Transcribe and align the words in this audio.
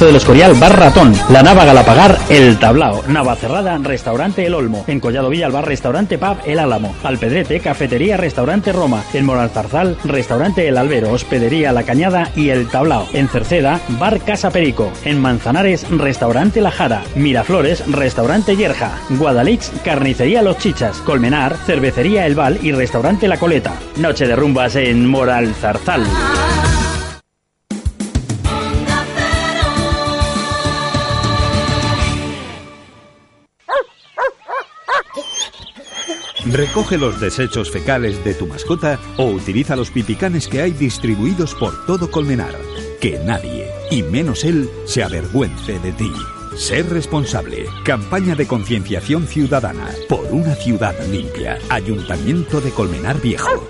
de 0.00 0.10
los 0.10 0.24
Escorial, 0.24 0.54
Bar 0.54 0.76
Ratón. 0.76 1.14
La 1.28 1.42
Nava 1.42 1.64
Galapagar, 1.64 2.18
El 2.28 2.58
Tablao. 2.58 3.04
Navacerrada, 3.06 3.78
Restaurante 3.78 4.44
El 4.44 4.54
Olmo. 4.54 4.82
En 4.88 4.98
Collado 4.98 5.28
Villa, 5.28 5.48
Bar 5.48 5.66
Restaurante 5.66 6.18
Pub 6.18 6.38
El 6.44 6.58
Álamo. 6.58 6.96
Alpedrete, 7.04 7.60
Cafetería 7.60 8.16
Restaurante 8.16 8.72
Roma. 8.72 9.04
En 9.12 9.24
Moralzarzal, 9.24 9.96
Restaurante 10.02 10.66
El 10.66 10.78
Albero. 10.78 11.12
Hospedería 11.12 11.72
La 11.72 11.84
Cañada 11.84 12.30
y 12.34 12.48
El 12.48 12.66
Tablao. 12.68 13.06
En 13.12 13.28
Cerceda, 13.28 13.80
Bar 14.00 14.20
Casa 14.20 14.50
Perico. 14.50 14.90
En 15.04 15.20
Manzanares, 15.20 15.86
Restaurante 15.90 16.60
La 16.60 16.72
Jara. 16.72 17.02
Miraflores, 17.14 17.86
Restaurante 17.86 18.56
Yerja. 18.56 18.98
Guadalix, 19.10 19.70
Carnicería 19.84 20.42
Los 20.42 20.58
Chichas. 20.58 20.98
Colmenar, 20.98 21.56
Cervecería 21.66 22.26
El 22.26 22.34
Val 22.34 22.58
y 22.62 22.72
Restaurante 22.72 23.28
La 23.28 23.36
Coleta. 23.36 23.74
Noche 23.96 24.26
de 24.26 24.34
rumbas 24.34 24.74
en 24.76 25.06
Moralzarzal. 25.06 26.04
Recoge 36.54 36.98
los 36.98 37.18
desechos 37.18 37.68
fecales 37.68 38.22
de 38.24 38.32
tu 38.32 38.46
mascota 38.46 39.00
o 39.16 39.24
utiliza 39.24 39.74
los 39.74 39.90
pipicanes 39.90 40.46
que 40.46 40.62
hay 40.62 40.70
distribuidos 40.70 41.52
por 41.56 41.84
todo 41.84 42.12
Colmenar. 42.12 42.54
Que 43.00 43.18
nadie, 43.18 43.66
y 43.90 44.04
menos 44.04 44.44
él, 44.44 44.70
se 44.86 45.02
avergüence 45.02 45.80
de 45.80 45.90
ti. 45.90 46.12
Ser 46.56 46.88
responsable. 46.90 47.66
Campaña 47.84 48.36
de 48.36 48.46
concienciación 48.46 49.26
ciudadana 49.26 49.88
por 50.08 50.26
una 50.26 50.54
ciudad 50.54 50.94
limpia. 51.08 51.58
Ayuntamiento 51.70 52.60
de 52.60 52.70
Colmenar 52.70 53.20
Viejo. 53.20 53.68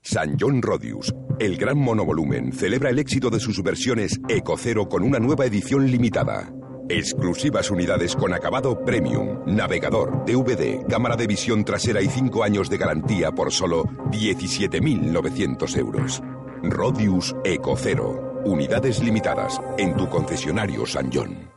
San 0.00 0.38
John 0.40 0.62
Rodius, 0.62 1.14
el 1.38 1.58
gran 1.58 1.76
monovolumen, 1.76 2.50
celebra 2.50 2.88
el 2.88 2.98
éxito 2.98 3.28
de 3.28 3.40
sus 3.40 3.62
versiones 3.62 4.18
Ecocero 4.30 4.88
con 4.88 5.02
una 5.02 5.18
nueva 5.18 5.44
edición 5.44 5.90
limitada. 5.90 6.50
Exclusivas 6.90 7.70
unidades 7.70 8.16
con 8.16 8.32
acabado 8.32 8.82
premium, 8.82 9.40
navegador, 9.44 10.24
DVD, 10.24 10.86
cámara 10.88 11.16
de 11.16 11.26
visión 11.26 11.62
trasera 11.62 12.00
y 12.00 12.08
5 12.08 12.42
años 12.42 12.70
de 12.70 12.78
garantía 12.78 13.30
por 13.30 13.52
solo 13.52 13.84
17.900 14.10 15.76
euros. 15.76 16.22
Rodius 16.62 17.36
Ecocero. 17.44 18.40
Unidades 18.46 19.02
limitadas 19.02 19.60
en 19.76 19.96
tu 19.96 20.08
concesionario 20.08 20.86
San 20.86 21.10
John. 21.12 21.50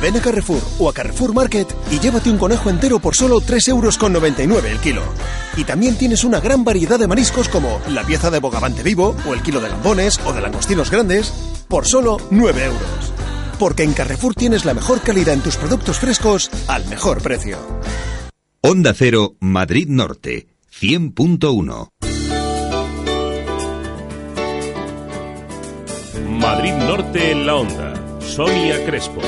Ven 0.00 0.16
a 0.16 0.20
Carrefour 0.20 0.62
o 0.78 0.88
a 0.88 0.94
Carrefour 0.94 1.34
Market 1.34 1.68
y 1.90 1.98
llévate 1.98 2.30
un 2.30 2.38
conejo 2.38 2.70
entero 2.70 2.98
por 2.98 3.14
solo 3.14 3.40
3,99 3.40 4.40
euros 4.40 4.64
el 4.64 4.78
kilo. 4.78 5.02
Y 5.54 5.64
también 5.64 5.98
tienes 5.98 6.24
una 6.24 6.40
gran 6.40 6.64
variedad 6.64 6.98
de 6.98 7.08
mariscos 7.08 7.48
como 7.48 7.78
la 7.90 8.04
pieza 8.04 8.30
de 8.30 8.38
bogavante 8.38 8.82
vivo 8.82 9.14
o 9.28 9.34
el 9.34 9.42
kilo 9.42 9.60
de 9.60 9.68
lambones 9.68 10.18
o 10.24 10.32
de 10.32 10.40
langostinos 10.40 10.90
grandes 10.90 11.30
por 11.68 11.84
solo 11.84 12.16
9 12.30 12.64
euros. 12.64 13.17
Porque 13.58 13.82
en 13.82 13.92
Carrefour 13.92 14.34
tienes 14.34 14.64
la 14.64 14.74
mejor 14.74 15.00
calidad 15.00 15.34
en 15.34 15.40
tus 15.40 15.56
productos 15.56 15.98
frescos 15.98 16.50
al 16.68 16.86
mejor 16.86 17.22
precio. 17.22 17.58
Onda 18.60 18.92
Cero, 18.94 19.36
Madrid 19.40 19.88
Norte, 19.88 20.48
100.1. 20.80 21.88
Madrid 26.28 26.72
Norte 26.72 27.32
en 27.32 27.46
la 27.46 27.56
Onda. 27.56 28.20
Sonia 28.20 28.84
Crespo. 28.84 29.20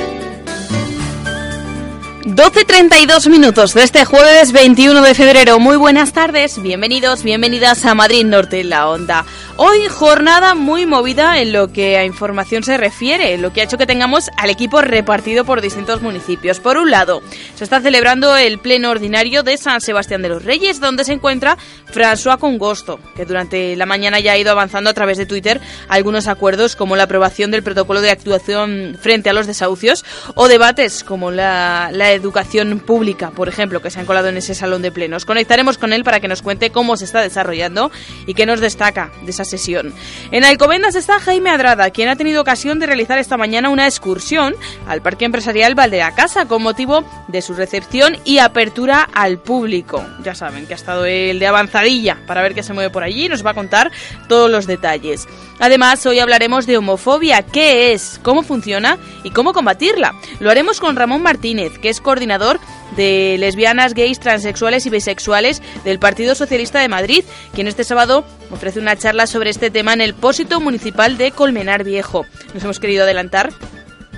12.32 2.25 3.29
minutos 3.31 3.75
de 3.75 3.83
este 3.83 4.05
jueves 4.05 4.53
21 4.53 5.03
de 5.03 5.15
febrero. 5.15 5.59
Muy 5.59 5.77
buenas 5.77 6.13
tardes, 6.13 6.61
bienvenidos, 6.61 7.23
bienvenidas 7.23 7.85
a 7.85 7.95
Madrid 7.95 8.25
Norte 8.25 8.61
en 8.61 8.71
la 8.71 8.89
Onda. 8.89 9.25
Hoy 9.57 9.89
jornada 9.89 10.55
muy 10.55 10.87
movida 10.87 11.39
en 11.39 11.53
lo 11.53 11.73
que 11.73 11.99
a 11.99 12.05
información 12.05 12.63
se 12.63 12.79
refiere, 12.79 13.37
lo 13.37 13.53
que 13.53 13.61
ha 13.61 13.65
hecho 13.65 13.77
que 13.77 13.87
tengamos 13.87 14.31
al 14.39 14.49
equipo 14.49 14.81
repartido 14.81 15.45
por 15.45 15.61
distintos 15.61 16.01
municipios. 16.01 16.61
Por 16.61 16.79
un 16.79 16.91
lado, 16.91 17.21
se 17.57 17.65
está 17.65 17.81
celebrando 17.81 18.37
el 18.37 18.59
pleno 18.59 18.91
ordinario 18.91 19.43
de 19.43 19.59
San 19.59 19.81
Sebastián 19.81 20.23
de 20.23 20.31
los 20.31 20.45
Reyes, 20.45 20.81
donde 20.81 21.05
se 21.05 21.13
encuentra 21.13 21.59
François 21.93 22.39
Congosto, 22.39 23.01
que 23.15 23.27
durante 23.27 23.77
la 23.77 23.85
mañana 23.85 24.19
ya 24.21 24.33
ha 24.33 24.39
ido 24.39 24.51
avanzando 24.51 24.89
a 24.89 24.95
través 24.95 25.19
de 25.19 25.27
Twitter 25.27 25.61
algunos 25.89 26.27
acuerdos 26.27 26.75
como 26.75 26.97
la 26.97 27.03
aprobación 27.03 27.51
del 27.51 27.63
protocolo 27.63 28.01
de 28.01 28.11
actuación 28.11 28.97
frente 29.01 29.29
a 29.29 29.35
los 29.35 29.47
desahucios 29.47 30.05
o 30.37 30.49
debates 30.49 31.05
como 31.05 31.31
la, 31.31 31.91
la 31.93 32.13
educación 32.13 32.81
pública, 32.81 33.31
por 33.31 33.49
ejemplo, 33.49 33.83
que 33.83 33.91
se 33.91 34.01
han 34.01 34.07
colado 34.07 34.29
en 34.29 34.39
ese 34.39 34.55
salón 34.55 34.81
de 34.81 34.93
plenos. 34.93 35.27
Conectaremos 35.27 35.77
con 35.77 35.93
él 35.93 36.05
para 36.05 36.21
que 36.21 36.29
nos 36.29 36.41
cuente 36.41 36.71
cómo 36.71 36.97
se 36.97 37.05
está 37.05 37.21
desarrollando 37.21 37.91
y 38.27 38.35
qué 38.35 38.47
nos 38.47 38.61
destaca 38.61 39.11
de 39.23 39.33
sesión. 39.45 39.95
En 40.31 40.45
Alcobendas 40.45 40.95
está 40.95 41.21
Jaime 41.21 41.51
Adrada, 41.51 41.91
quien 41.91 42.09
ha 42.09 42.17
tenido 42.17 42.41
ocasión 42.41 42.79
de 42.79 42.87
realizar 42.87 43.19
esta 43.19 43.37
mañana 43.37 43.71
una 43.71 43.87
excursión 43.87 44.55
al 44.87 45.03
Parque 45.03 45.25
Empresarial 45.25 45.75
Casa 46.15 46.47
con 46.47 46.63
motivo 46.63 47.05
de 47.29 47.43
su 47.43 47.55
recepción 47.55 48.17
y 48.25 48.39
apertura 48.39 49.09
al 49.13 49.39
público. 49.39 50.05
Ya 50.23 50.35
saben 50.35 50.67
que 50.67 50.75
ha 50.75 50.77
estado 50.77 51.05
el 51.05 51.39
de 51.39 51.47
avanzadilla 51.47 52.19
para 52.27 52.43
ver 52.43 52.55
qué 52.55 52.63
se 52.63 52.73
mueve 52.73 52.91
por 52.91 53.03
allí 53.03 53.27
y 53.27 53.29
nos 53.29 53.45
va 53.45 53.51
a 53.51 53.55
contar 53.55 53.91
todos 54.29 54.51
los 54.51 54.67
detalles. 54.67 55.27
Además, 55.59 56.05
hoy 56.07 56.19
hablaremos 56.19 56.67
de 56.67 56.79
homofobia, 56.79 57.43
qué 57.43 57.93
es, 57.93 58.19
cómo 58.23 58.43
funciona 58.43 58.99
y 59.25 59.31
cómo 59.31 59.53
combatirla. 59.53 60.15
Lo 60.41 60.51
haremos 60.51 60.81
con 60.81 60.97
Ramón 60.97 61.23
Martínez, 61.23 61.79
que 61.79 61.91
es 61.91 62.01
coordinador 62.01 62.61
de 62.97 63.37
lesbianas, 63.39 63.95
gays, 63.95 64.21
transexuales 64.21 64.87
y 64.87 64.91
bisexuales 64.91 65.63
del 65.85 65.99
Partido 65.99 66.35
Socialista 66.35 66.81
de 66.81 66.89
Madrid, 66.89 67.25
quien 67.55 67.67
este 67.67 67.85
sábado 67.85 68.25
ofrece 68.51 68.81
una 68.81 68.97
charla 68.97 69.27
sobre 69.27 69.51
este 69.51 69.71
tema 69.71 69.93
en 69.93 70.01
el 70.01 70.15
Pósito 70.15 70.61
Municipal 70.61 71.17
de 71.17 71.31
Colmenar 71.31 71.85
Viejo. 71.85 72.27
Nos 72.55 72.65
hemos 72.65 72.81
querido 72.81 73.05
adelantar 73.05 73.51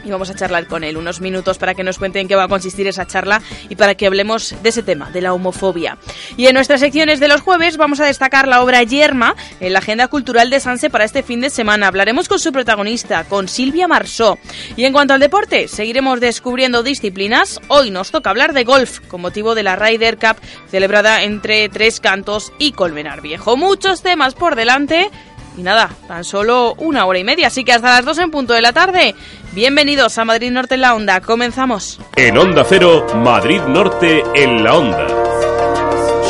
y 0.04 0.10
vamos 0.10 0.30
a 0.30 0.34
charlar 0.34 0.66
con 0.66 0.84
él 0.84 0.96
unos 0.96 1.20
minutos 1.20 1.58
para 1.58 1.74
que 1.74 1.84
nos 1.84 1.98
cuenten 1.98 2.28
qué 2.28 2.36
va 2.36 2.44
a 2.44 2.48
consistir 2.48 2.86
esa 2.86 3.06
charla 3.06 3.42
y 3.68 3.76
para 3.76 3.94
que 3.94 4.06
hablemos 4.06 4.54
de 4.62 4.68
ese 4.68 4.82
tema, 4.82 5.10
de 5.10 5.20
la 5.20 5.32
homofobia. 5.32 5.98
Y 6.36 6.46
en 6.46 6.54
nuestras 6.54 6.80
secciones 6.80 7.20
de 7.20 7.28
los 7.28 7.40
jueves 7.40 7.76
vamos 7.76 8.00
a 8.00 8.06
destacar 8.06 8.48
la 8.48 8.62
obra 8.62 8.82
Yerma 8.82 9.34
en 9.60 9.72
la 9.72 9.78
agenda 9.78 10.08
cultural 10.08 10.50
de 10.50 10.60
Sanse 10.60 10.91
para 10.91 11.04
este 11.04 11.22
fin 11.22 11.41
de 11.41 11.50
semana. 11.50 11.86
Hablaremos 11.86 12.28
con 12.28 12.38
su 12.38 12.52
protagonista, 12.52 13.24
con 13.24 13.48
Silvia 13.48 13.88
Marsó. 13.88 14.38
Y 14.76 14.84
en 14.84 14.92
cuanto 14.92 15.14
al 15.14 15.20
deporte, 15.20 15.68
seguiremos 15.68 16.20
descubriendo 16.20 16.82
disciplinas. 16.82 17.60
Hoy 17.68 17.91
nos 17.91 18.10
toca 18.10 18.30
hablar 18.30 18.52
de 18.52 18.64
golf 18.64 19.00
con 19.08 19.20
motivo 19.20 19.54
de 19.54 19.62
la 19.62 19.76
Ryder 19.76 20.18
Cup 20.18 20.36
celebrada 20.70 21.22
entre 21.22 21.68
Tres 21.68 22.00
Cantos 22.00 22.52
y 22.58 22.72
Colmenar 22.72 23.20
Viejo. 23.20 23.56
Muchos 23.56 24.02
temas 24.02 24.34
por 24.34 24.56
delante. 24.56 25.10
Y 25.56 25.62
nada, 25.62 25.90
tan 26.08 26.24
solo 26.24 26.74
una 26.78 27.04
hora 27.04 27.18
y 27.18 27.24
media, 27.24 27.48
así 27.48 27.64
que 27.64 27.72
hasta 27.72 27.88
las 27.88 28.04
dos 28.04 28.18
en 28.18 28.30
punto 28.30 28.54
de 28.54 28.62
la 28.62 28.72
tarde. 28.72 29.14
Bienvenidos 29.52 30.16
a 30.16 30.24
Madrid 30.24 30.50
Norte 30.50 30.76
en 30.76 30.80
la 30.80 30.94
Onda, 30.94 31.20
comenzamos. 31.20 32.00
En 32.16 32.38
Onda 32.38 32.64
Cero, 32.66 33.06
Madrid 33.16 33.60
Norte 33.68 34.22
en 34.34 34.64
la 34.64 34.74
Onda. 34.74 35.06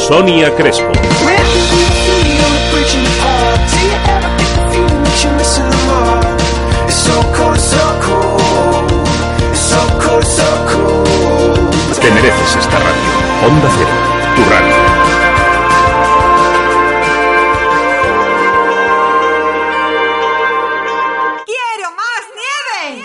Sonia 0.08 0.54
Crespo. 0.56 0.90
Te 12.00 12.10
mereces 12.10 12.56
esta 12.56 12.78
radio. 12.80 13.46
Onda 13.46 13.68
Cero, 13.78 13.90
tu 14.34 14.50
radio. 14.50 14.71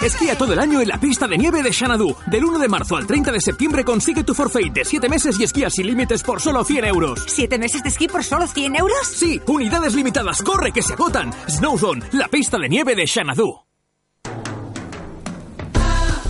Esquía 0.08 0.38
todo 0.38 0.54
el 0.54 0.60
año 0.60 0.80
en 0.80 0.88
la 0.88 0.98
pista 1.02 1.28
de 1.28 1.38
nieve 1.38 1.62
de 1.62 1.74
Xanadu. 1.74 2.16
Del 2.28 2.46
1 2.46 2.60
de 2.60 2.70
marzo 2.70 2.96
al 2.96 3.06
30 3.06 3.30
de 3.30 3.42
septiembre 3.42 3.84
consigue 3.84 4.24
tu 4.24 4.34
forfait 4.34 4.72
de 4.72 4.86
7 4.86 5.10
meses 5.10 5.38
y 5.38 5.44
esquía 5.44 5.70
sin 5.70 5.86
límites 5.86 6.24
por 6.24 6.40
solo 6.40 6.64
100 6.64 6.86
euros. 6.86 7.28
¿7 7.28 7.60
meses 7.60 7.84
de 7.84 7.90
esquí 7.90 8.08
por 8.08 8.24
solo 8.24 8.48
100 8.48 8.78
euros? 8.78 9.06
Sí, 9.06 9.42
unidades 9.48 9.96
limitadas. 9.96 10.42
¡Corre 10.42 10.72
que 10.72 10.82
se 10.82 10.94
agotan! 10.94 11.34
Snowzone, 11.50 12.06
la 12.14 12.30
pista 12.30 12.58
de 12.58 12.70
nieve 12.70 12.96
de 12.96 13.06
Xanadu. 13.06 13.54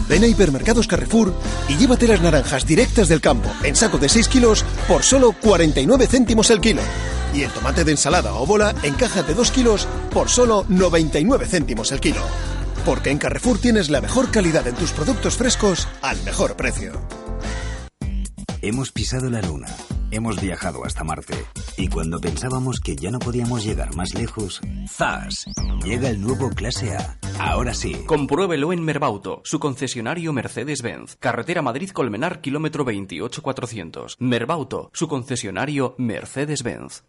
Ven 0.09 0.23
a 0.23 0.27
Hipermercados 0.27 0.87
Carrefour 0.87 1.31
y 1.69 1.75
llévate 1.75 2.07
las 2.07 2.21
naranjas 2.21 2.65
directas 2.65 3.07
del 3.09 3.21
campo 3.21 3.47
en 3.61 3.75
saco 3.75 3.99
de 3.99 4.09
6 4.09 4.27
kilos 4.27 4.65
por 4.87 5.03
solo 5.03 5.33
49 5.33 6.07
céntimos 6.07 6.49
el 6.49 6.61
kilo. 6.61 6.81
Y 7.31 7.43
el 7.43 7.51
tomate 7.51 7.83
de 7.83 7.91
ensalada 7.91 8.33
o 8.33 8.47
bola 8.47 8.73
en 8.81 8.95
caja 8.95 9.21
de 9.21 9.35
2 9.35 9.51
kilos 9.51 9.87
por 10.11 10.29
solo 10.29 10.65
99 10.67 11.45
céntimos 11.45 11.91
el 11.91 11.99
kilo. 11.99 12.21
Porque 12.87 13.09
en 13.09 13.17
Carrefour 13.17 13.59
tienes 13.59 13.89
la 13.89 13.99
mejor 13.99 14.31
calidad 14.31 14.65
en 14.65 14.73
tus 14.73 14.93
productos 14.93 15.35
frescos 15.35 15.89
al 16.01 16.23
mejor 16.23 16.55
precio. 16.55 16.93
Hemos 18.61 18.93
pisado 18.93 19.29
la 19.29 19.41
luna, 19.41 19.67
hemos 20.09 20.39
viajado 20.39 20.85
hasta 20.85 21.03
Marte 21.03 21.35
y 21.75 21.89
cuando 21.89 22.21
pensábamos 22.21 22.79
que 22.79 22.95
ya 22.95 23.11
no 23.11 23.19
podíamos 23.19 23.65
llegar 23.65 23.93
más 23.93 24.13
lejos, 24.13 24.61
¡zas! 24.87 25.47
Llega 25.83 26.07
el 26.07 26.21
nuevo 26.21 26.49
Clase 26.51 26.95
A. 26.95 27.19
Ahora 27.39 27.73
sí. 27.73 27.93
Compruébelo 28.05 28.71
en 28.71 28.81
Merbauto, 28.81 29.41
su 29.43 29.59
concesionario 29.59 30.31
Mercedes-Benz. 30.31 31.17
Carretera 31.19 31.61
Madrid-Colmenar, 31.61 32.39
kilómetro 32.39 32.85
28400. 32.85 34.15
Merbauto, 34.19 34.91
su 34.93 35.09
concesionario 35.09 35.93
Mercedes-Benz. 35.97 37.03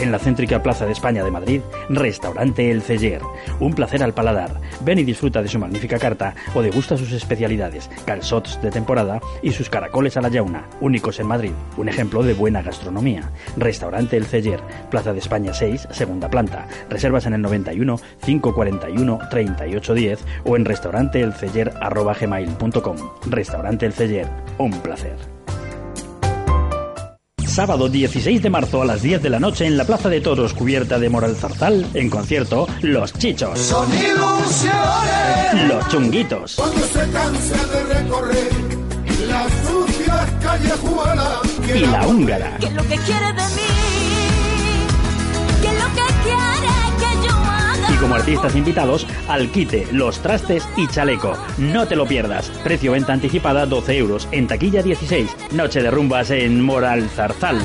En 0.00 0.10
la 0.10 0.18
céntrica 0.18 0.60
Plaza 0.62 0.86
de 0.86 0.92
España 0.92 1.22
de 1.22 1.30
Madrid, 1.30 1.60
Restaurante 1.90 2.70
El 2.70 2.80
Celler. 2.80 3.20
Un 3.60 3.74
placer 3.74 4.02
al 4.02 4.14
paladar. 4.14 4.58
Ven 4.80 4.98
y 4.98 5.04
disfruta 5.04 5.42
de 5.42 5.48
su 5.48 5.58
magnífica 5.58 5.98
carta 5.98 6.34
o 6.54 6.62
degusta 6.62 6.96
sus 6.96 7.12
especialidades, 7.12 7.90
calzots 8.06 8.62
de 8.62 8.70
temporada 8.70 9.20
y 9.42 9.52
sus 9.52 9.68
caracoles 9.68 10.16
a 10.16 10.22
la 10.22 10.30
yauna, 10.30 10.70
únicos 10.80 11.20
en 11.20 11.26
Madrid. 11.26 11.52
Un 11.76 11.90
ejemplo 11.90 12.22
de 12.22 12.32
buena 12.32 12.62
gastronomía. 12.62 13.30
Restaurante 13.58 14.16
El 14.16 14.24
Celler, 14.24 14.62
Plaza 14.90 15.12
de 15.12 15.18
España 15.18 15.52
6, 15.52 15.88
segunda 15.90 16.30
planta. 16.30 16.66
Reservas 16.88 17.26
en 17.26 17.34
el 17.34 17.42
91 17.42 18.00
541 18.24 19.18
3810 19.30 20.24
o 20.44 20.56
en 20.56 20.64
restauranteelceller.gmail.com. 20.64 22.96
Restaurante 23.26 23.84
El 23.84 23.92
Celler. 23.92 24.30
Un 24.56 24.70
placer. 24.80 25.39
Sábado 27.50 27.88
16 27.88 28.42
de 28.42 28.48
marzo 28.48 28.80
a 28.80 28.84
las 28.84 29.02
10 29.02 29.22
de 29.22 29.28
la 29.28 29.40
noche 29.40 29.66
en 29.66 29.76
la 29.76 29.84
Plaza 29.84 30.08
de 30.08 30.20
Toros 30.20 30.54
cubierta 30.54 31.00
de 31.00 31.10
Moral 31.10 31.34
Zarzal, 31.34 31.84
en 31.94 32.08
concierto 32.08 32.68
Los 32.80 33.12
Chichos. 33.12 33.58
Son 33.58 33.88
ilusiones. 33.92 35.68
Los 35.68 35.88
Chunguitos. 35.88 36.54
Cuando 36.54 36.78
se 36.86 37.06
de 37.06 37.94
recorrer 37.94 38.52
las 39.28 39.52
sucias 39.66 40.30
callejuelas. 40.40 41.40
Y 41.74 41.86
la 41.86 42.06
Húngara. 42.06 42.56
¿Qué 42.58 42.66
es 42.66 42.72
lo 42.72 42.82
que 42.82 42.96
quiere 42.98 43.32
de 43.32 43.42
mí? 43.56 43.69
Como 48.00 48.14
artistas 48.14 48.56
invitados, 48.56 49.06
Alquite, 49.28 49.86
Los 49.92 50.20
Trastes 50.20 50.66
y 50.76 50.88
Chaleco. 50.88 51.36
No 51.58 51.86
te 51.86 51.96
lo 51.96 52.06
pierdas. 52.06 52.50
Precio 52.64 52.92
venta 52.92 53.12
anticipada 53.12 53.66
12 53.66 53.96
euros. 53.96 54.28
En 54.32 54.46
taquilla 54.46 54.82
16. 54.82 55.52
Noche 55.52 55.82
de 55.82 55.90
rumbas 55.90 56.30
en 56.30 56.60
Moral 56.62 57.08
Zarzal. 57.10 57.64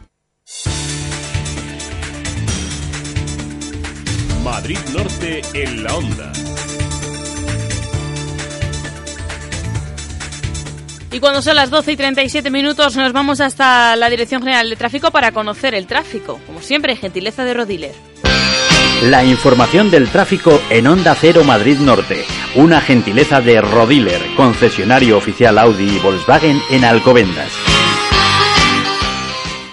Madrid 4.61 4.77
Norte 4.93 5.41
en 5.55 5.83
la 5.83 5.95
onda. 5.95 6.31
Y 11.11 11.19
cuando 11.19 11.41
son 11.41 11.55
las 11.55 11.71
12 11.71 11.93
y 11.93 11.97
37 11.97 12.51
minutos 12.51 12.95
nos 12.95 13.11
vamos 13.11 13.41
hasta 13.41 13.95
la 13.95 14.07
Dirección 14.11 14.43
General 14.43 14.69
de 14.69 14.75
Tráfico 14.75 15.09
para 15.09 15.31
conocer 15.31 15.73
el 15.73 15.87
tráfico. 15.87 16.39
Como 16.45 16.61
siempre, 16.61 16.95
gentileza 16.95 17.43
de 17.43 17.55
Rodiler. 17.55 17.95
La 19.05 19.23
información 19.23 19.89
del 19.89 20.09
tráfico 20.09 20.61
en 20.69 20.85
Onda 20.85 21.15
Cero 21.15 21.43
Madrid 21.43 21.79
Norte. 21.79 22.23
Una 22.53 22.81
gentileza 22.81 23.41
de 23.41 23.61
Rodiler, 23.61 24.21
concesionario 24.37 25.17
oficial 25.17 25.57
Audi 25.57 25.95
y 25.95 25.99
Volkswagen 25.99 26.61
en 26.69 26.85
Alcobendas. 26.85 27.51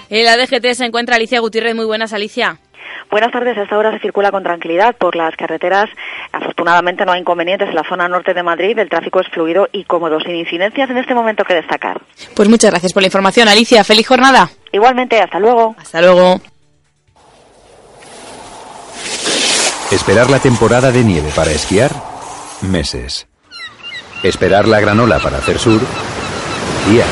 En 0.09 0.25
la 0.25 0.35
DGT 0.35 0.73
se 0.73 0.85
encuentra 0.85 1.17
Alicia 1.17 1.41
Gutiérrez. 1.41 1.75
Muy 1.75 1.85
buenas, 1.85 2.11
Alicia. 2.11 2.59
Buenas 3.09 3.31
tardes. 3.31 3.57
A 3.57 3.63
esta 3.63 3.77
hora 3.77 3.91
se 3.91 3.99
circula 3.99 4.31
con 4.31 4.43
tranquilidad 4.43 4.95
por 4.95 5.15
las 5.15 5.35
carreteras. 5.35 5.89
Afortunadamente 6.31 7.05
no 7.05 7.11
hay 7.11 7.21
inconvenientes 7.21 7.69
en 7.69 7.75
la 7.75 7.83
zona 7.83 8.07
norte 8.07 8.33
de 8.33 8.43
Madrid. 8.43 8.77
El 8.77 8.89
tráfico 8.89 9.19
es 9.19 9.27
fluido 9.29 9.67
y 9.71 9.83
cómodo, 9.83 10.19
sin 10.19 10.35
incidencias 10.35 10.89
en 10.89 10.97
este 10.97 11.13
momento 11.13 11.43
que 11.43 11.53
destacar. 11.53 12.01
Pues 12.35 12.49
muchas 12.49 12.71
gracias 12.71 12.93
por 12.93 13.01
la 13.01 13.07
información, 13.07 13.47
Alicia. 13.47 13.83
Feliz 13.83 14.07
jornada. 14.07 14.49
Igualmente, 14.71 15.19
hasta 15.19 15.39
luego. 15.39 15.75
Hasta 15.77 16.01
luego. 16.01 16.39
Esperar 19.91 20.29
la 20.29 20.39
temporada 20.39 20.91
de 20.91 21.03
nieve 21.03 21.31
para 21.35 21.49
esquiar, 21.49 21.91
meses. 22.61 23.27
Esperar 24.21 24.67
la 24.67 24.79
granola 24.79 25.17
para 25.17 25.39
hacer 25.39 25.57
sur, 25.57 25.81
días. 26.87 27.07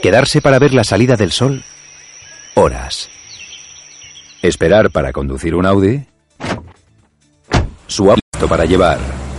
Quedarse 0.00 0.40
para 0.40 0.60
ver 0.60 0.72
la 0.72 0.84
salida 0.84 1.16
del 1.16 1.32
sol, 1.32 1.64
horas. 2.54 3.10
Esperar 4.42 4.90
para 4.90 5.12
conducir 5.12 5.54
un 5.54 5.66
Audi, 5.66 6.02
su 7.86 8.10
auto 8.10 8.48
para 8.48 8.64
llevar. 8.64 8.98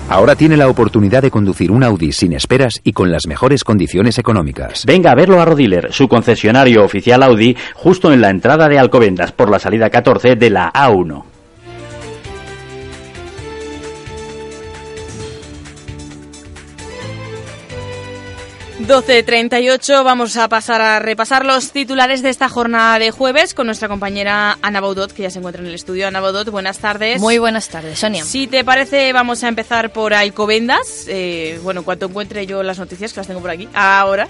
Ahora 0.09 0.35
tiene 0.35 0.57
la 0.57 0.67
oportunidad 0.67 1.21
de 1.23 1.31
conducir 1.31 1.71
un 1.71 1.83
Audi 1.83 2.11
sin 2.11 2.33
esperas 2.33 2.81
y 2.83 2.91
con 2.91 3.11
las 3.11 3.25
mejores 3.25 3.63
condiciones 3.63 4.19
económicas. 4.19 4.85
Venga 4.85 5.11
a 5.11 5.15
verlo 5.15 5.41
a 5.41 5.45
Rodiler, 5.45 5.91
su 5.91 6.07
concesionario 6.07 6.83
oficial 6.83 7.23
Audi, 7.23 7.55
justo 7.73 8.11
en 8.13 8.21
la 8.21 8.29
entrada 8.29 8.67
de 8.67 8.77
Alcobendas 8.77 9.31
por 9.31 9.49
la 9.49 9.57
salida 9.57 9.89
14 9.89 10.35
de 10.35 10.49
la 10.49 10.71
A1. 10.71 11.30
12.38, 18.87 20.03
vamos 20.03 20.37
a 20.37 20.47
pasar 20.47 20.81
a 20.81 20.99
repasar 20.99 21.45
los 21.45 21.71
titulares 21.71 22.21
de 22.21 22.29
esta 22.29 22.49
jornada 22.49 22.97
de 22.99 23.11
jueves 23.11 23.53
con 23.53 23.67
nuestra 23.67 23.87
compañera 23.87 24.57
Ana 24.61 24.81
Baudot, 24.81 25.11
que 25.11 25.23
ya 25.23 25.29
se 25.29 25.39
encuentra 25.39 25.61
en 25.61 25.67
el 25.67 25.75
estudio. 25.75 26.07
Ana 26.07 26.19
Baudot, 26.19 26.49
buenas 26.49 26.79
tardes. 26.79 27.21
Muy 27.21 27.37
buenas 27.37 27.69
tardes, 27.69 27.99
Sonia. 27.99 28.23
Si 28.23 28.47
te 28.47 28.63
parece, 28.63 29.13
vamos 29.13 29.43
a 29.43 29.49
empezar 29.49 29.91
por 29.91 30.13
Alcobendas. 30.13 31.05
Eh, 31.07 31.59
bueno, 31.63 31.81
en 31.81 31.83
cuanto 31.83 32.07
encuentre 32.07 32.45
yo 32.45 32.63
las 32.63 32.79
noticias, 32.79 33.13
que 33.13 33.19
las 33.19 33.27
tengo 33.27 33.41
por 33.41 33.51
aquí, 33.51 33.67
ahora, 33.73 34.27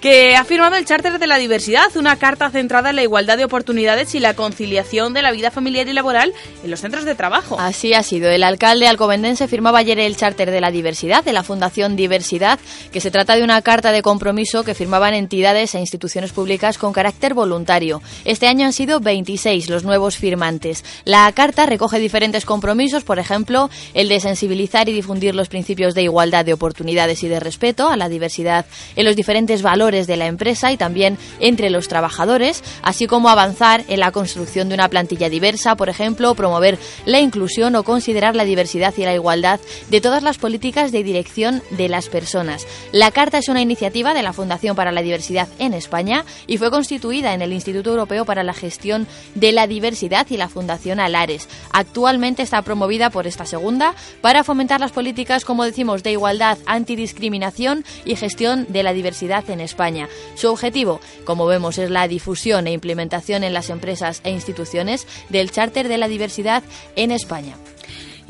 que 0.00 0.36
ha 0.36 0.44
firmado 0.44 0.76
el 0.76 0.84
Charter 0.84 1.18
de 1.18 1.26
la 1.26 1.38
Diversidad, 1.38 1.94
una 1.96 2.16
carta 2.16 2.50
centrada 2.50 2.90
en 2.90 2.96
la 2.96 3.02
igualdad 3.02 3.36
de 3.36 3.44
oportunidades 3.44 4.14
y 4.14 4.20
la 4.20 4.34
conciliación 4.34 5.12
de 5.12 5.22
la 5.22 5.32
vida 5.32 5.50
familiar 5.50 5.86
y 5.88 5.92
laboral 5.92 6.32
en 6.64 6.70
los 6.70 6.80
centros 6.80 7.04
de 7.04 7.14
trabajo. 7.14 7.58
Así 7.60 7.94
ha 7.94 8.02
sido. 8.02 8.30
El 8.30 8.42
alcalde 8.42 8.86
alcobendense 8.86 9.48
firmaba 9.48 9.80
ayer 9.80 9.98
el 9.98 10.16
Charter 10.16 10.50
de 10.50 10.60
la 10.60 10.70
Diversidad 10.70 11.24
de 11.24 11.32
la 11.32 11.42
Fundación 11.42 11.96
Diversidad, 11.96 12.58
que 12.92 13.00
se 13.00 13.10
trata 13.10 13.36
de 13.36 13.42
una 13.42 13.60
carta 13.60 13.81
de 13.90 14.02
compromiso 14.02 14.62
que 14.62 14.74
firmaban 14.74 15.14
entidades 15.14 15.74
e 15.74 15.80
instituciones 15.80 16.32
públicas 16.32 16.78
con 16.78 16.92
carácter 16.92 17.34
voluntario. 17.34 18.02
Este 18.24 18.46
año 18.46 18.66
han 18.66 18.72
sido 18.72 19.00
26 19.00 19.68
los 19.68 19.82
nuevos 19.82 20.16
firmantes. 20.16 20.84
La 21.04 21.30
carta 21.32 21.66
recoge 21.66 21.98
diferentes 21.98 22.44
compromisos, 22.44 23.02
por 23.02 23.18
ejemplo, 23.18 23.70
el 23.94 24.08
de 24.08 24.20
sensibilizar 24.20 24.88
y 24.88 24.92
difundir 24.92 25.34
los 25.34 25.48
principios 25.48 25.94
de 25.94 26.02
igualdad 26.02 26.44
de 26.44 26.52
oportunidades 26.52 27.22
y 27.22 27.28
de 27.28 27.40
respeto 27.40 27.88
a 27.88 27.96
la 27.96 28.08
diversidad 28.08 28.66
en 28.94 29.04
los 29.04 29.16
diferentes 29.16 29.62
valores 29.62 30.06
de 30.06 30.16
la 30.16 30.26
empresa 30.26 30.70
y 30.70 30.76
también 30.76 31.18
entre 31.40 31.70
los 31.70 31.88
trabajadores, 31.88 32.62
así 32.82 33.06
como 33.06 33.28
avanzar 33.30 33.84
en 33.88 34.00
la 34.00 34.12
construcción 34.12 34.68
de 34.68 34.74
una 34.74 34.88
plantilla 34.88 35.28
diversa, 35.28 35.74
por 35.76 35.88
ejemplo, 35.88 36.34
promover 36.34 36.78
la 37.06 37.20
inclusión 37.20 37.74
o 37.76 37.82
considerar 37.82 38.36
la 38.36 38.44
diversidad 38.44 38.92
y 38.96 39.04
la 39.04 39.14
igualdad 39.14 39.60
de 39.88 40.00
todas 40.00 40.22
las 40.22 40.38
políticas 40.38 40.92
de 40.92 41.02
dirección 41.02 41.62
de 41.70 41.88
las 41.88 42.08
personas. 42.08 42.66
La 42.92 43.10
carta 43.10 43.38
es 43.38 43.48
una 43.48 43.60
iniciativa 43.72 44.12
de 44.12 44.22
la 44.22 44.34
Fundación 44.34 44.76
para 44.76 44.92
la 44.92 45.00
Diversidad 45.00 45.48
en 45.58 45.72
España 45.72 46.26
y 46.46 46.58
fue 46.58 46.70
constituida 46.70 47.32
en 47.32 47.40
el 47.40 47.54
Instituto 47.54 47.88
Europeo 47.88 48.26
para 48.26 48.42
la 48.42 48.52
Gestión 48.52 49.06
de 49.34 49.50
la 49.50 49.66
Diversidad 49.66 50.26
y 50.28 50.36
la 50.36 50.50
Fundación 50.50 51.00
Alares. 51.00 51.48
Actualmente 51.72 52.42
está 52.42 52.60
promovida 52.60 53.08
por 53.08 53.26
esta 53.26 53.46
segunda 53.46 53.94
para 54.20 54.44
fomentar 54.44 54.78
las 54.78 54.92
políticas, 54.92 55.46
como 55.46 55.64
decimos, 55.64 56.02
de 56.02 56.12
igualdad, 56.12 56.58
antidiscriminación 56.66 57.82
y 58.04 58.16
gestión 58.16 58.66
de 58.68 58.82
la 58.82 58.92
diversidad 58.92 59.48
en 59.48 59.60
España. 59.60 60.06
Su 60.34 60.50
objetivo, 60.50 61.00
como 61.24 61.46
vemos, 61.46 61.78
es 61.78 61.88
la 61.88 62.06
difusión 62.08 62.66
e 62.66 62.72
implementación 62.72 63.42
en 63.42 63.54
las 63.54 63.70
empresas 63.70 64.20
e 64.22 64.30
instituciones 64.30 65.06
del 65.30 65.50
Charter 65.50 65.88
de 65.88 65.96
la 65.96 66.08
Diversidad 66.08 66.62
en 66.94 67.10
España. 67.10 67.56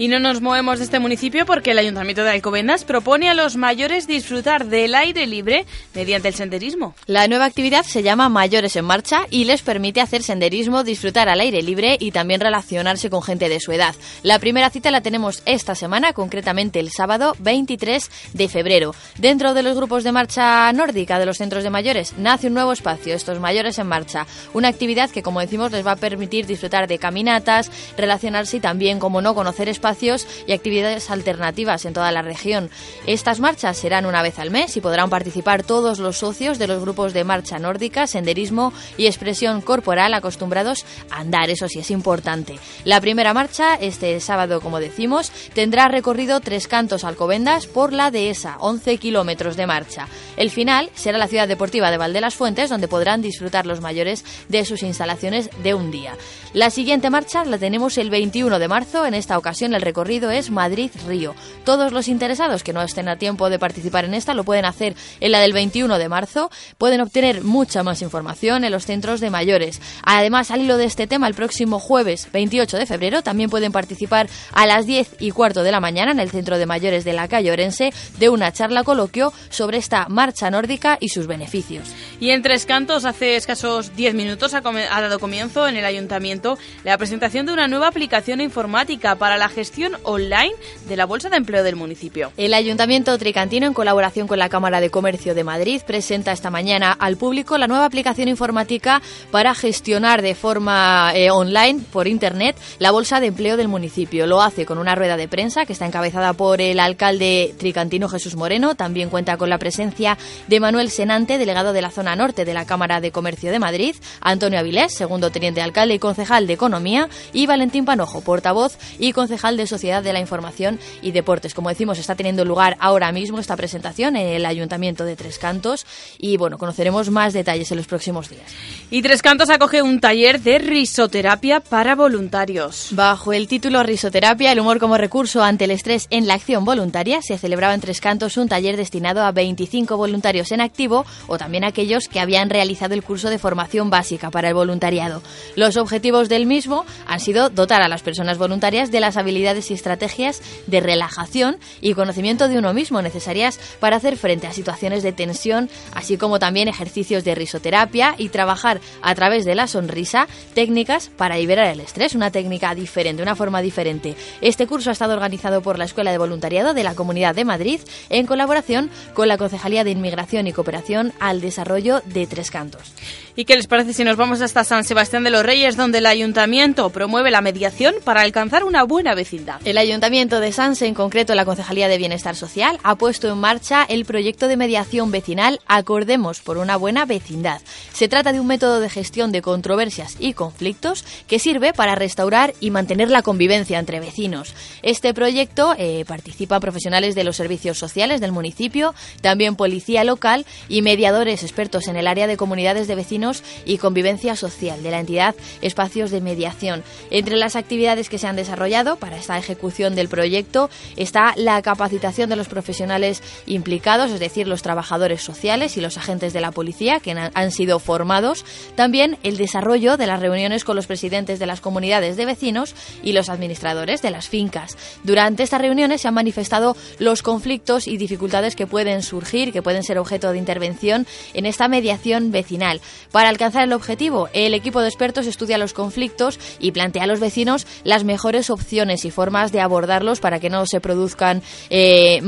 Y 0.03 0.09
no 0.09 0.19
nos 0.19 0.41
movemos 0.41 0.81
de 0.81 0.85
este 0.85 0.99
municipio 0.99 1.47
porque 1.47 1.71
el 1.71 1.79
Ayuntamiento 1.79 2.25
de 2.25 2.31
Alcobendas 2.31 2.83
propone 2.83 3.31
a 3.31 3.35
los 3.35 3.55
mayores 3.55 4.09
disfrutar 4.09 4.67
del 4.67 4.97
aire 4.97 5.29
libre 5.29 5.65
mediante 5.95 6.27
el 6.27 6.35
senderismo. 6.35 6.97
La 7.07 7.29
nueva 7.29 7.45
actividad 7.45 7.85
se 7.85 8.03
llama 8.03 8.29
Mayores 8.29 8.75
en 8.75 8.85
Marcha 8.85 9.21
y 9.31 9.45
les 9.45 9.63
permite 9.63 10.01
hacer 10.01 10.25
senderismo, 10.25 10.83
disfrutar 10.83 11.29
al 11.29 11.39
aire 11.39 11.63
libre 11.63 11.99
y 12.01 12.11
también 12.11 12.41
relacionarse 12.41 13.11
con 13.11 13.23
gente 13.23 13.49
de 13.49 13.61
su 13.61 13.71
edad. 13.71 13.95
La 14.25 14.41
primera 14.41 14.71
cita 14.71 14.91
la 14.91 15.03
tenemos 15.03 15.41
esta 15.47 15.77
semana, 15.77 16.13
concretamente 16.15 16.81
el 16.81 16.91
sábado 16.91 17.37
23 17.39 18.11
de 18.33 18.49
febrero. 18.49 18.97
Dentro 19.19 19.55
de 19.55 19.63
los 19.63 19.77
grupos 19.77 20.03
de 20.03 20.11
marcha 20.11 20.73
nórdica 20.73 21.21
de 21.21 21.27
los 21.27 21.39
centros 21.39 21.63
de 21.63 21.71
mayores 21.71 22.15
nace 22.19 22.49
un 22.49 22.55
nuevo 22.55 22.73
espacio, 22.73 23.15
estos 23.15 23.39
Mayores 23.39 23.79
en 23.79 23.87
Marcha, 23.87 24.27
una 24.53 24.67
actividad 24.67 25.11
que 25.11 25.23
como 25.23 25.39
decimos 25.39 25.71
les 25.71 25.87
va 25.87 25.93
a 25.93 25.97
permitir 25.97 26.47
disfrutar 26.47 26.89
de 26.89 26.99
caminatas, 26.99 27.71
relacionarse 27.97 28.57
y 28.57 28.61
también, 28.61 28.99
como 28.99 29.23
no, 29.23 29.37
conocer 29.37 29.69
espacios 29.69 29.92
espacios 29.93 30.27
y 30.47 30.53
actividades 30.53 31.11
alternativas 31.11 31.85
en 31.85 31.93
toda 31.93 32.11
la 32.13 32.23
región. 32.23 32.71
Estas 33.07 33.41
marchas 33.41 33.77
serán 33.77 34.07
una 34.07 34.23
vez 34.23 34.39
al 34.39 34.51
mes 34.51 34.77
y 34.77 34.81
podrán 34.81 35.11
participar 35.11 35.63
todos 35.63 35.99
los 35.99 36.19
socios 36.19 36.59
de 36.59 36.67
los 36.67 36.81
grupos 36.81 37.13
de 37.13 37.25
marcha 37.25 37.59
nórdica, 37.59 38.07
senderismo 38.07 38.73
y 38.97 39.07
expresión 39.07 39.61
corporal 39.61 40.15
acostumbrados 40.15 40.87
a 41.11 41.21
andar, 41.21 41.51
eso 41.51 41.69
sí 41.69 41.81
es 41.81 41.91
importante. 41.91 42.59
La 42.85 43.01
primera 43.01 43.35
marcha, 43.35 43.75
este 43.75 44.19
sábado 44.21 44.61
como 44.61 44.81
decimos, 44.81 45.31
tendrá 45.53 45.89
recorrido 45.89 46.41
tres 46.41 46.69
cantos 46.69 47.05
alcobendas 47.05 47.67
por 47.67 47.93
la 47.93 48.11
dehesa, 48.11 48.57
11 48.61 48.97
kilómetros 48.97 49.57
de 49.57 49.67
marcha. 49.67 50.09
El 50.37 50.51
final 50.51 50.91
será 50.95 51.19
la 51.19 51.29
ciudad 51.29 51.49
deportiva 51.49 51.91
de 51.91 51.99
Valde 51.99 52.21
las 52.21 52.35
Fuentes, 52.35 52.71
donde 52.71 52.89
podrán 52.89 53.21
disfrutar 53.21 53.67
los 53.67 53.81
mayores 53.81 54.25
de 54.49 54.65
sus 54.65 54.83
instalaciones 54.83 55.51
de 55.63 55.75
un 55.75 55.91
día. 55.91 56.15
La 56.55 56.71
siguiente 56.71 57.11
marcha 57.11 57.45
la 57.45 57.59
tenemos 57.59 57.99
el 57.99 58.11
21 58.11 58.59
de 58.59 58.69
marzo. 58.69 59.07
En 59.07 59.15
esta 59.15 59.39
ocasión 59.39 59.75
recorrido 59.83 60.31
es 60.31 60.51
Madrid-Río. 60.51 61.35
Todos 61.65 61.93
los 61.93 62.09
interesados 62.09 62.63
que 62.63 62.73
no 62.73 62.81
estén 62.81 63.09
a 63.09 63.17
tiempo 63.17 63.51
de 63.51 63.59
participar 63.59 64.07
en 64.07 64.15
esta 64.15 64.33
lo 64.33 64.45
pueden 64.45 64.65
hacer 64.65 64.95
en 65.21 65.33
la 65.33 65.41
del 65.41 65.53
21 65.53 65.99
de 65.99 66.09
marzo. 66.09 66.51
Pueden 66.79 67.01
obtener 67.01 67.43
mucha 67.43 67.83
más 67.83 68.01
información 68.01 68.65
en 68.65 68.73
los 68.73 68.87
centros 68.87 69.21
de 69.21 69.31
mayores. 69.31 69.81
Además, 70.05 70.51
al 70.51 70.63
hilo 70.63 70.77
de 70.77 70.87
este 70.87 71.07
tema, 71.07 71.29
el 71.29 71.35
próximo 71.35 71.79
jueves 71.79 72.29
28 72.33 72.79
de 72.79 72.87
febrero 72.87 73.23
también 73.23 73.51
pueden 73.51 73.73
participar 73.73 74.29
a 74.53 74.67
las 74.67 74.87
10 74.87 75.17
y 75.19 75.31
cuarto 75.33 75.63
de 75.63 75.73
la 75.73 75.81
mañana 75.81 76.13
en 76.13 76.21
el 76.21 76.31
centro 76.31 76.59
de 76.59 76.67
mayores 76.67 77.05
de 77.05 77.13
la 77.13 77.29
calle 77.29 77.51
Orense 77.51 77.93
de 78.19 78.29
una 78.29 78.53
charla 78.53 78.85
coloquio 78.85 79.33
sobre 79.51 79.79
esta 79.79 80.07
marcha 80.09 80.51
nórdica 80.51 80.97
y 81.01 81.09
sus 81.09 81.27
beneficios. 81.27 81.89
Y 82.21 82.31
en 82.31 82.43
Tres 82.43 82.67
Cantos, 82.67 83.05
hace 83.05 83.37
escasos 83.37 83.97
10 83.97 84.15
minutos, 84.15 84.55
ha, 84.55 84.59
ha 84.59 85.01
dado 85.01 85.19
comienzo 85.19 85.67
en 85.67 85.77
el 85.77 85.85
ayuntamiento 85.85 86.59
la 86.85 86.97
presentación 86.99 87.47
de 87.47 87.53
una 87.53 87.69
nueva 87.69 87.89
aplicación 87.89 88.41
informática 88.41 89.17
para 89.17 89.37
la 89.37 89.49
gestión 89.49 89.62
online 90.03 90.53
de 90.89 90.97
la 90.97 91.07
Bolsa 91.07 91.29
de 91.29 91.37
Empleo 91.37 91.63
del 91.63 91.77
municipio. 91.77 92.33
El 92.37 92.55
Ayuntamiento 92.55 93.17
Tricantino, 93.19 93.67
en 93.67 93.75
colaboración 93.75 94.27
con 94.27 94.39
la 94.39 94.49
Cámara 94.49 94.81
de 94.81 94.91
Comercio 94.91 95.35
de 95.35 95.45
Madrid, 95.45 95.83
presenta 95.87 96.33
esta 96.33 96.51
mañana 96.51 96.93
al 96.93 97.17
público 97.17 97.59
la 97.59 97.69
nueva 97.69 97.85
aplicación 97.85 98.29
informática 98.29 99.03
para 99.31 99.55
gestionar 99.55 100.23
de 100.23 100.35
forma 100.35 101.13
eh, 101.15 101.31
online, 101.31 101.81
por 101.93 102.09
Internet, 102.09 102.57
la 102.79 102.91
Bolsa 102.91 103.21
de 103.21 103.29
Empleo 103.29 103.57
del 103.57 103.69
municipio. 103.69 104.27
Lo 104.27 104.43
hace 104.43 104.67
con 104.67 104.79
una 104.79 104.95
rueda 104.95 105.17
de 105.17 105.29
prensa 105.29 105.67
que 105.67 105.73
está 105.73 105.87
encabezada 105.87 106.33
por 106.33 106.61
el 106.61 106.81
alcalde 106.81 107.55
tricantino 107.59 108.09
Jesús 108.09 108.37
Moreno. 108.37 108.75
También 108.75 109.11
cuenta 109.11 109.37
con 109.37 109.51
la 109.51 109.59
presencia 109.59 110.19
de 110.49 110.61
Manuel 110.61 110.91
Senante, 110.91 111.39
delegado 111.39 111.73
de 111.73 111.83
la 111.83 111.91
zona 111.91 112.17
norte 112.17 112.45
de 112.45 112.55
la 112.55 112.67
Cámara 112.67 113.01
de 113.01 113.13
Comercio 113.13 113.51
de 113.51 113.59
Madrid, 113.59 113.97
Antonio 114.21 114.59
Avilés, 114.59 114.95
segundo 114.95 115.31
teniente 115.31 115.63
alcalde 115.63 115.95
y 115.95 115.99
concejal 115.99 116.47
de 116.47 116.55
Economía, 116.55 117.09
y 117.33 117.47
Valentín 117.47 117.85
Panojo, 117.85 118.21
portavoz 118.21 118.77
y 118.99 119.13
concejal 119.13 119.52
de 119.57 119.67
Sociedad 119.67 120.03
de 120.03 120.13
la 120.13 120.21
Información 120.21 120.79
y 121.03 121.13
Deportes. 121.13 121.55
Como 121.55 121.69
decimos, 121.69 121.99
está 121.99 122.15
teniendo 122.15 122.45
lugar 122.45 122.77
ahora 122.81 123.13
mismo 123.13 123.39
esta 123.39 123.57
presentación 123.57 124.17
en 124.17 124.27
el 124.27 124.47
Ayuntamiento 124.47 125.05
de 125.05 125.17
Tres 125.17 125.39
Cantos 125.39 125.87
y 126.19 126.37
bueno, 126.37 126.59
conoceremos 126.59 127.11
más 127.11 127.33
detalles 127.33 127.71
en 127.71 127.77
los 127.79 127.87
próximos 127.87 128.29
días. 128.29 128.51
Y 128.91 129.03
Tres 129.03 129.23
Cantos 129.23 129.51
acoge 129.51 129.83
un 129.83 130.01
taller 130.01 130.41
de 130.41 130.59
risoterapia 130.59 131.61
para 131.61 131.95
voluntarios. 131.95 132.89
Bajo 132.91 133.33
el 133.33 133.49
título 133.49 133.83
Risoterapia, 133.83 134.53
el 134.53 134.61
humor 134.61 134.79
como 134.79 134.97
recurso 134.97 135.43
ante 135.43 135.65
el 135.65 135.71
estrés 135.71 136.07
en 136.11 136.27
la 136.27 136.35
acción 136.35 136.65
voluntaria, 136.65 137.23
se 137.23 137.39
celebraba 137.39 137.75
en 137.75 137.81
Tres 137.81 138.01
Cantos 138.01 138.37
un 138.37 138.49
taller 138.49 138.77
destinado 138.77 139.23
a 139.23 139.33
25 139.33 139.97
voluntarios 139.97 140.53
en 140.53 140.61
activo 140.61 141.05
o 141.27 141.39
también 141.39 141.65
aquellos 141.65 142.09
que 142.09 142.21
habían 142.21 142.51
realizado 142.51 142.95
el 142.95 143.03
curso 143.03 143.31
de 143.31 143.39
formación 143.39 143.91
básica 143.91 144.31
para 144.31 144.49
el 144.49 144.55
voluntariado. 144.55 145.23
Los 145.57 145.77
objetivos 145.77 146.29
del 146.29 146.47
mismo 146.47 146.85
han 147.07 147.21
sido 147.21 147.51
dotar 147.51 147.83
a 147.83 147.89
las 147.89 148.03
personas 148.03 148.39
voluntarias 148.39 148.91
de 148.91 149.01
las 149.01 149.17
habilidades 149.17 149.42
y 149.43 149.75
estrategias 149.75 150.41
de 150.69 150.81
relajación 150.81 151.57
y 151.81 151.95
conocimiento 151.95 152.49
de 152.49 152.59
uno 152.59 152.73
mismo 152.73 153.03
necesarias 153.03 153.59
para 153.81 153.97
hacer 153.97 154.17
frente 154.17 154.47
a 154.47 154.53
situaciones 154.53 155.03
de 155.03 155.13
tensión, 155.13 155.69
así 155.95 156.17
como 156.17 156.39
también 156.39 156.69
ejercicios 156.69 157.25
de 157.25 157.35
risoterapia 157.35 158.15
y 158.19 158.29
trabajar 158.29 158.81
a 159.03 159.15
través 159.17 159.45
de 159.45 159.57
la 159.57 159.67
sonrisa 159.67 160.29
técnicas 160.55 161.11
para 161.17 161.37
liberar 161.37 161.67
el 161.67 161.81
estrés, 161.81 162.15
una 162.15 162.31
técnica 162.31 162.75
diferente, 162.75 163.23
una 163.23 163.35
forma 163.35 163.61
diferente. 163.61 164.15
Este 164.41 164.69
curso 164.69 164.91
ha 164.91 164.93
estado 164.93 165.15
organizado 165.15 165.61
por 165.61 165.79
la 165.79 165.87
Escuela 165.87 166.13
de 166.13 166.19
Voluntariado 166.19 166.73
de 166.73 166.85
la 166.85 166.95
Comunidad 166.95 167.35
de 167.35 167.45
Madrid 167.45 167.81
en 168.11 168.27
colaboración 168.27 168.91
con 169.15 169.27
la 169.27 169.39
Concejalía 169.39 169.83
de 169.83 169.91
Inmigración 169.91 170.47
y 170.47 170.53
Cooperación 170.53 171.13
al 171.19 171.41
Desarrollo 171.41 172.01
de 172.07 172.29
Tres 172.29 172.51
Cantos. 172.53 172.93
¿Y 173.35 173.47
qué 173.47 173.57
les 173.57 173.67
parece 173.67 173.95
si 173.95 174.05
nos 174.05 174.19
vamos 174.19 174.43
hasta 174.43 174.63
San 174.63 174.85
Sebastián 174.85 175.25
de 175.25 175.31
los 175.31 175.43
Reyes, 175.43 175.75
donde 175.75 175.99
el 175.99 176.07
ayuntamiento 176.07 176.91
promueve 176.91 177.31
la 177.31 177.41
mediación 177.41 177.95
para 178.05 178.21
alcanzar 178.21 178.63
una 178.63 178.83
buena 178.83 179.15
vecindad? 179.15 179.59
El 179.65 179.79
Ayuntamiento 179.79 180.39
de 180.39 180.53
Sanse, 180.53 180.87
en 180.87 180.93
concreto 180.93 181.35
la 181.35 181.47
Concejalía 181.47 181.89
de 181.89 181.97
Bienestar 181.97 182.37
Social, 182.37 182.79
ha 182.83 182.97
puesto 182.97 183.33
en 183.33 183.39
marcha 183.39 183.85
el 183.89 184.05
proyecto 184.05 184.49
de 184.49 184.59
mediación 184.59 185.11
vecinal 185.11 185.61
Acordemos 185.67 186.41
por 186.43 186.59
una 186.59 186.77
buena 186.77 187.07
vecindad. 187.07 187.63
Se 187.95 188.07
trata 188.07 188.35
de 188.35 188.41
un 188.41 188.47
método 188.47 188.81
de 188.81 188.91
gestión 188.91 189.33
de 189.33 189.41
controversias 189.41 190.17
y 190.19 190.35
conflictos 190.35 191.03
que 191.27 191.39
sirve 191.39 191.73
para 191.73 191.95
restaurar 191.95 192.53
y 192.61 192.71
mantener 192.71 193.09
la 193.09 193.23
convivencia 193.23 193.79
entre 193.79 193.99
vecinos. 193.99 194.53
Este 194.83 195.15
proyecto 195.15 195.75
eh, 195.79 196.05
participan 196.07 196.61
profesionales 196.61 197.15
de 197.15 197.25
los 197.25 197.37
servicios 197.37 197.79
sociales 197.79 198.21
del 198.21 198.33
municipio, 198.33 198.95
también 199.23 199.57
policía 199.57 200.05
local 200.05 200.45
y 200.69 200.83
mediadores 200.83 201.43
expertos 201.43 201.89
en 201.89 201.97
el 201.97 202.07
área 202.07 202.27
de 202.27 202.37
comunidades 202.37 202.89
de 202.89 202.95
vecinos 202.95 203.22
y 203.65 203.79
convivencia 203.79 204.37
social 204.37 204.83
de 204.83 204.91
la 204.91 205.01
entidad 205.01 205.35
Espacios 205.61 206.11
de 206.11 206.21
Mediación. 206.21 206.83
Entre 207.11 207.37
las 207.37 207.57
actividades 207.57 208.09
que 208.09 208.19
se 208.19 208.27
han 208.27 208.37
desarrollado 208.37 208.97
para 208.97 209.17
esta 209.17 209.39
ejecución 209.39 209.95
del 209.95 210.09
proyecto 210.09 210.71
está 210.97 211.35
la 211.37 211.63
capacitación 211.63 212.29
de 212.29 212.37
los 212.37 212.49
profesionales 212.49 213.23
implicados, 213.47 214.11
es 214.11 214.21
decir, 214.21 214.49
los 214.49 214.63
trabajadores 214.63 215.23
sociales 215.23 215.77
y 215.77 215.81
los 215.81 215.97
agentes 215.99 216.33
de 216.33 216.41
la 216.41 216.51
policía 216.51 217.01
que 217.01 217.13
han, 217.13 217.53
sido 217.53 217.79
formados, 217.79 218.45
también 218.75 219.19
el 219.23 219.37
desarrollo 219.37 219.97
de 219.97 220.07
las 220.07 220.21
reuniones 220.21 220.65
con 220.65 220.77
los 220.77 220.87
presidentes 220.87 221.39
de 221.39 221.47
las 221.47 221.61
comunidades 221.61 222.17
de 222.17 222.25
vecinos 222.25 222.75
y 223.03 223.13
los 223.13 223.29
administradores 223.29 224.03
de 224.03 224.11
las 224.11 224.29
fincas. 224.29 224.77
Durante 225.05 225.43
estas 225.43 225.61
reuniones 225.61 226.01
se 226.01 226.09
han 226.09 226.15
manifestado 226.15 226.77
los 226.99 227.23
conflictos 227.23 227.87
y 227.87 227.97
dificultades 227.97 228.57
que 228.57 228.67
pueden 228.67 229.03
surgir, 229.03 229.53
que 229.53 229.63
pueden 229.63 229.83
ser 229.83 229.99
objeto 229.99 230.33
de 230.33 230.39
intervención 230.39 231.07
en 231.35 231.47
esta 231.47 231.69
mediación 231.69 232.33
vecinal. 232.33 232.81
Para 233.13 233.29
alcanzar 233.29 233.65
el 233.65 233.75
objetivo, 233.75 234.29
el 234.33 234.55
equipo 234.55 234.81
de 234.81 234.89
expertos 234.89 235.27
estudia 235.27 235.59
los 235.59 235.75
conflictos 235.75 236.41
y 236.59 236.73
plantea 236.73 237.05
a 237.05 237.07
los 237.07 237.21
vecinos 237.21 237.67
las 237.85 238.05
mejores 238.05 238.49
opciones 238.49 239.05
y 239.05 239.11
formas 239.11 239.53
de 239.53 239.61
abordarlos 239.61 240.21
para 240.21 240.41
que 240.41 240.49
no 240.49 240.65
se 240.65 240.81
produzcan 240.81 241.43
eh, 241.69 242.23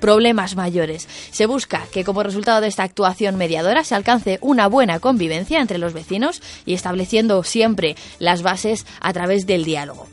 problemas 0.00 0.54
mayores. 0.54 1.08
Se 1.32 1.46
busca 1.46 1.82
que 1.92 2.04
como 2.04 2.22
resultado 2.22 2.60
de 2.60 2.68
esta 2.68 2.84
actuación 2.84 3.36
mediadora 3.36 3.82
se 3.82 3.96
alcance 3.96 4.38
una 4.40 4.68
buena 4.68 5.00
convivencia 5.00 5.60
entre 5.60 5.78
los 5.78 5.92
vecinos 5.92 6.40
y 6.64 6.74
estableciendo 6.74 7.42
siempre 7.42 7.96
las 8.20 8.42
bases 8.42 8.86
a 9.00 9.12
través 9.12 9.44
del 9.44 9.64
diálogo. 9.64 10.06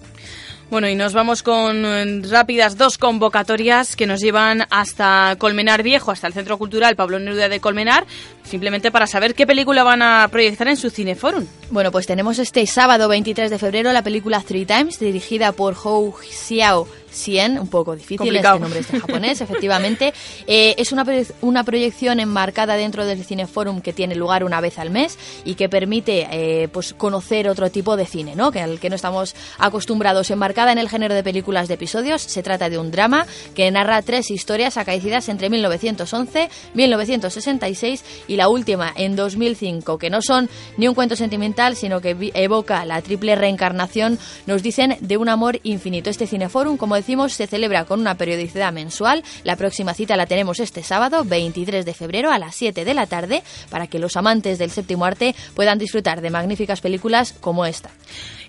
Bueno, 0.72 0.90
y 0.90 0.96
nos 0.96 1.14
vamos 1.14 1.44
con 1.44 1.86
eh, 1.86 2.22
rápidas 2.28 2.76
dos 2.76 2.98
convocatorias 2.98 3.96
que 3.96 4.08
nos 4.08 4.20
llevan 4.20 4.66
hasta 4.72 5.36
Colmenar 5.38 5.84
Viejo, 5.84 6.12
hasta 6.12 6.26
el 6.26 6.34
Centro 6.34 6.58
Cultural 6.58 6.96
Pablo 6.96 7.20
Neruda 7.20 7.50
de 7.50 7.60
Colmenar, 7.60 8.06
simplemente 8.44 8.92
para 8.92 9.06
saber 9.06 9.36
qué 9.36 9.46
película 9.46 9.84
van 9.84 10.02
a 10.02 10.28
proyectar 10.32 10.68
en 10.68 10.76
su 10.76 10.90
cineforum. 10.90 11.46
Bueno, 11.70 11.92
pues 11.92 12.08
tenemos 12.08 12.40
este 12.40 12.66
sábado 12.66 13.08
23 13.08 13.52
de 13.52 13.60
febrero 13.60 13.94
la 13.94 14.02
película 14.02 14.42
Three 14.42 14.66
Times, 14.66 15.00
dirigida 15.00 15.52
por 15.52 15.76
Hou 15.82 16.16
Xiao 16.20 16.88
Xian, 17.16 17.58
un 17.60 17.68
poco 17.68 17.96
difícil 17.96 18.18
Complicado. 18.18 18.56
este 18.56 18.62
nombre 18.62 18.80
este 18.82 19.00
japonés, 19.00 19.42
efectivamente. 19.42 20.14
Eh, 20.48 20.76
es 20.78 20.92
una, 20.92 21.06
una 21.42 21.64
proyección 21.64 22.20
enmarcada 22.20 22.76
dentro 22.76 23.06
del 23.06 23.24
Cineforum 23.24 23.82
que 23.82 23.94
tiene 23.94 24.16
lugar 24.16 24.44
una 24.44 24.62
vez 24.62 24.78
al 24.80 24.90
mes 24.90 25.18
y 25.44 25.56
que 25.56 25.70
permite 25.70 26.28
eh, 26.30 26.68
pues 26.68 26.94
conocer 26.94 27.50
otro 27.50 27.70
tipo 27.72 27.96
de 27.98 28.06
cine, 28.06 28.36
¿no? 28.36 28.52
Que 28.52 28.60
al 28.62 28.80
que 28.80 28.90
no 28.90 28.96
estamos 28.96 29.36
acostumbrados. 29.58 30.30
Enmarcada 30.30 30.72
en 30.72 30.78
el 30.78 30.90
género 30.90 31.16
de 31.16 31.24
películas 31.24 31.68
de 31.68 31.76
episodios, 31.76 32.22
se 32.22 32.44
trata 32.44 32.70
de 32.70 32.78
un 32.78 32.92
drama 32.92 33.26
que 33.56 33.70
narra 33.72 34.02
tres 34.02 34.30
historias 34.30 34.78
acaecidas 34.78 35.30
entre 35.30 35.50
1911, 35.50 36.50
1966 36.74 38.04
y 38.28 38.36
la 38.36 38.50
última 38.50 38.94
en 38.96 39.16
2005, 39.16 39.98
que 39.98 40.10
no 40.10 40.22
son 40.22 40.50
ni 40.78 40.88
un 40.88 40.96
cuento 40.96 41.16
sentimental, 41.16 41.76
sino 41.76 42.02
que 42.02 42.32
evoca 42.34 42.86
la 42.86 43.02
triple 43.02 43.36
reencarnación, 43.36 44.20
nos 44.46 44.64
dicen, 44.64 44.98
de 45.00 45.18
un 45.18 45.30
amor 45.30 45.60
infinito. 45.64 46.10
Este 46.10 46.28
Cineforum, 46.28 46.78
como 46.78 46.96
se 47.30 47.48
celebra 47.48 47.86
con 47.86 48.00
una 48.00 48.16
periodicidad 48.16 48.74
mensual. 48.74 49.24
La 49.44 49.56
próxima 49.56 49.94
cita 49.94 50.16
la 50.16 50.26
tenemos 50.26 50.60
este 50.60 50.82
sábado, 50.82 51.24
23 51.24 51.86
de 51.86 51.94
febrero, 51.94 52.32
a 52.32 52.40
las 52.40 52.56
7 52.56 52.84
de 52.84 52.94
la 52.94 53.06
tarde, 53.06 53.44
para 53.70 53.88
que 53.88 54.00
los 54.00 54.18
amantes 54.18 54.58
del 54.58 54.72
séptimo 54.72 55.06
arte 55.06 55.36
puedan 55.54 55.78
disfrutar 55.78 56.22
de 56.22 56.32
magníficas 56.32 56.82
películas 56.82 57.34
como 57.40 57.66
esta. 57.66 57.92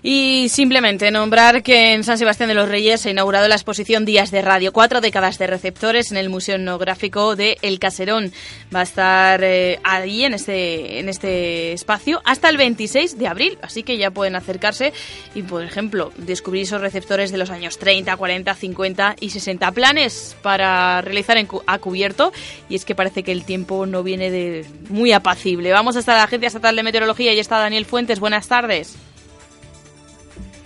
Y 0.09 0.47
simplemente 0.47 1.11
nombrar 1.11 1.63
que 1.63 1.93
en 1.93 2.05
San 2.05 2.17
Sebastián 2.17 2.47
de 2.47 2.55
los 2.55 2.69
Reyes 2.69 3.01
se 3.01 3.09
ha 3.09 3.11
inaugurado 3.11 3.49
la 3.49 3.55
exposición 3.55 4.05
Días 4.05 4.31
de 4.31 4.41
Radio, 4.41 4.71
cuatro 4.71 5.01
décadas 5.01 5.37
de 5.37 5.47
receptores 5.47 6.11
en 6.11 6.17
el 6.17 6.29
Museo 6.29 6.55
Etnográfico 6.55 7.35
de 7.35 7.57
El 7.61 7.77
Caserón. 7.77 8.31
Va 8.73 8.79
a 8.79 8.83
estar 8.83 9.43
eh, 9.43 9.81
ahí 9.83 10.23
en 10.23 10.33
este, 10.33 10.99
en 10.99 11.09
este 11.09 11.73
espacio 11.73 12.21
hasta 12.23 12.47
el 12.47 12.55
26 12.55 13.17
de 13.17 13.27
abril, 13.27 13.57
así 13.61 13.83
que 13.83 13.97
ya 13.97 14.09
pueden 14.09 14.37
acercarse 14.37 14.93
y, 15.35 15.41
por 15.41 15.61
ejemplo, 15.61 16.13
descubrir 16.15 16.63
esos 16.63 16.79
receptores 16.79 17.33
de 17.33 17.39
los 17.39 17.49
años 17.49 17.77
30, 17.77 18.15
40, 18.15 18.55
50 18.55 19.15
y 19.19 19.31
60. 19.31 19.73
Planes 19.73 20.37
para 20.41 21.01
realizar 21.01 21.35
en 21.35 21.49
a 21.65 21.79
cubierto 21.79 22.31
y 22.69 22.75
es 22.75 22.85
que 22.85 22.95
parece 22.95 23.23
que 23.23 23.33
el 23.33 23.43
tiempo 23.43 23.85
no 23.85 24.03
viene 24.03 24.31
de 24.31 24.65
muy 24.87 25.11
apacible. 25.11 25.73
Vamos 25.73 25.97
hasta 25.97 26.15
la 26.15 26.23
Agencia 26.23 26.47
Estatal 26.47 26.77
de 26.77 26.83
Meteorología 26.83 27.33
y 27.33 27.39
está 27.39 27.57
Daniel 27.57 27.85
Fuentes. 27.85 28.21
Buenas 28.21 28.47
tardes 28.47 28.95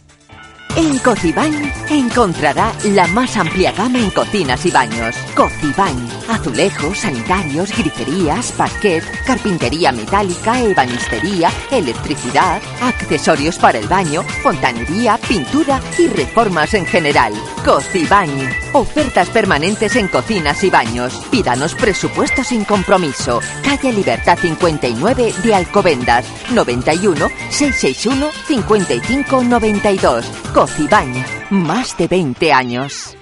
En 0.77 0.97
Cocibañ 0.99 1.51
encontrará 1.89 2.71
la 2.85 3.05
más 3.07 3.35
amplia 3.35 3.73
gama 3.73 3.99
en 3.99 4.09
cocinas 4.09 4.65
y 4.65 4.71
baños. 4.71 5.17
Cocibañ, 5.35 6.07
azulejos, 6.29 6.99
sanitarios, 6.99 7.77
griferías, 7.77 8.53
parquet, 8.53 9.03
carpintería 9.25 9.91
metálica, 9.91 10.61
ebanistería, 10.61 11.51
electricidad, 11.71 12.61
accesorios 12.81 13.57
para 13.57 13.79
el 13.79 13.87
baño, 13.87 14.23
fontanería, 14.41 15.19
pintura 15.27 15.81
y 15.97 16.07
reformas 16.07 16.73
en 16.73 16.85
general. 16.85 17.33
Cocibañ, 17.65 18.29
ofertas 18.71 19.29
permanentes 19.29 19.97
en 19.97 20.07
cocinas 20.07 20.63
y 20.63 20.69
baños. 20.69 21.21
Pídanos 21.29 21.75
presupuesto 21.75 22.45
sin 22.45 22.63
compromiso. 22.63 23.41
Calle 23.61 23.91
Libertad 23.91 24.39
59 24.39 25.33
de 25.43 25.53
Alcobendas, 25.53 26.25
91 26.51 27.27
661 27.49 28.31
5592. 28.47 30.25
Cocibañ, 30.61 31.09
más 31.49 31.97
de 31.97 32.07
20 32.07 32.53
años. 32.53 33.17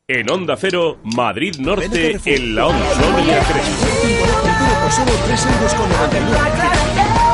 En 0.06 0.30
Onda 0.30 0.56
Cero, 0.56 0.99
Madrid 1.02 1.56
Norte, 1.58 2.20
en 2.26 2.54
la 2.54 2.68
Onda 2.68 2.94
Sonia 2.94 3.40
Crespo. 3.40 3.87
por 4.82 4.92
solo 4.92 5.11
3 5.26 5.46
euros 5.46 5.75
con 5.75 5.90
99 5.90 6.40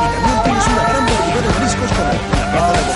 Y 0.01 0.05
también 0.15 0.43
tienes 0.43 0.65
una 0.65 0.83
gran 0.89 1.05
variedad 1.05 1.35
de 1.35 1.41
como 2.49 2.73
la 2.73 2.81
de 2.81 2.90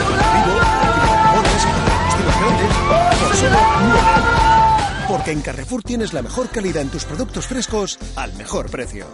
Porque 5.26 5.40
en 5.40 5.42
Carrefour 5.42 5.82
tienes 5.82 6.14
la 6.14 6.22
mejor 6.22 6.50
calidad 6.50 6.84
en 6.84 6.90
tus 6.90 7.04
productos 7.04 7.48
frescos 7.48 7.98
al 8.16 8.32
mejor 8.36 8.70
precio. 8.70 9.08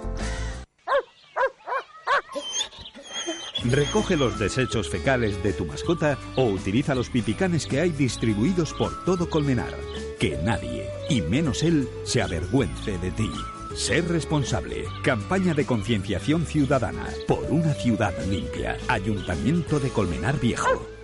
Recoge 3.64 4.18
los 4.18 4.38
desechos 4.38 4.90
fecales 4.90 5.42
de 5.42 5.54
tu 5.54 5.64
mascota 5.64 6.18
o 6.36 6.44
utiliza 6.44 6.96
los 6.96 7.10
pipicanes 7.10 7.66
que 7.66 7.80
hay 7.80 7.92
distribuidos 7.92 8.74
por 8.74 9.06
todo 9.06 9.30
Colmenar. 9.30 9.74
Que 10.20 10.36
nadie, 10.44 10.90
y 11.08 11.22
menos 11.22 11.64
él, 11.64 11.88
se 12.04 12.22
avergüence 12.22 12.98
de 12.98 13.12
ti. 13.12 13.32
Ser 13.74 14.06
responsable. 14.10 14.84
Campaña 15.06 15.54
de 15.54 15.66
concienciación 15.66 16.46
ciudadana 16.46 17.08
por 17.26 17.46
una 17.50 17.74
ciudad 17.74 18.14
limpia. 18.26 18.78
Ayuntamiento 18.90 19.80
de 19.80 19.88
Colmenar 19.92 20.38
Viejo. 20.42 21.01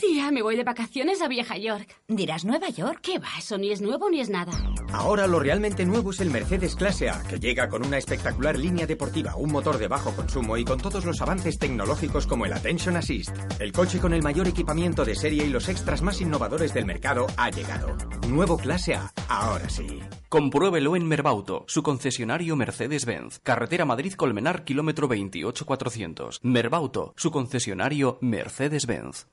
Tía, 0.00 0.30
me 0.30 0.40
voy 0.40 0.56
de 0.56 0.64
vacaciones 0.64 1.20
a 1.20 1.28
Vieja 1.28 1.58
York. 1.58 1.94
¿Dirás 2.08 2.46
Nueva 2.46 2.70
York? 2.70 3.00
¿Qué 3.02 3.18
va? 3.18 3.28
Eso 3.38 3.58
ni 3.58 3.70
es 3.70 3.82
nuevo 3.82 4.08
ni 4.08 4.20
es 4.20 4.30
nada. 4.30 4.50
Ahora 4.94 5.26
lo 5.26 5.38
realmente 5.40 5.84
nuevo 5.84 6.10
es 6.10 6.20
el 6.20 6.30
Mercedes 6.30 6.74
Clase 6.74 7.10
A, 7.10 7.22
que 7.22 7.38
llega 7.38 7.68
con 7.68 7.84
una 7.84 7.98
espectacular 7.98 8.58
línea 8.58 8.86
deportiva, 8.86 9.36
un 9.36 9.52
motor 9.52 9.76
de 9.76 9.88
bajo 9.88 10.16
consumo 10.16 10.56
y 10.56 10.64
con 10.64 10.80
todos 10.80 11.04
los 11.04 11.20
avances 11.20 11.58
tecnológicos 11.58 12.26
como 12.26 12.46
el 12.46 12.54
Attention 12.54 12.96
Assist. 12.96 13.36
El 13.58 13.72
coche 13.72 13.98
con 13.98 14.14
el 14.14 14.22
mayor 14.22 14.48
equipamiento 14.48 15.04
de 15.04 15.14
serie 15.14 15.44
y 15.44 15.50
los 15.50 15.68
extras 15.68 16.00
más 16.00 16.22
innovadores 16.22 16.72
del 16.72 16.86
mercado 16.86 17.26
ha 17.36 17.50
llegado. 17.50 17.94
Nuevo 18.26 18.56
Clase 18.56 18.94
A, 18.94 19.12
ahora 19.28 19.68
sí. 19.68 20.00
Compruébelo 20.30 20.96
en 20.96 21.06
Merbauto, 21.06 21.66
su 21.68 21.82
concesionario 21.82 22.56
Mercedes-Benz. 22.56 23.40
Carretera 23.40 23.84
Madrid-Colmenar, 23.84 24.64
kilómetro 24.64 25.08
28400. 25.08 26.40
Merbauto, 26.42 27.12
su 27.18 27.30
concesionario 27.30 28.16
Mercedes-Benz. 28.22 29.26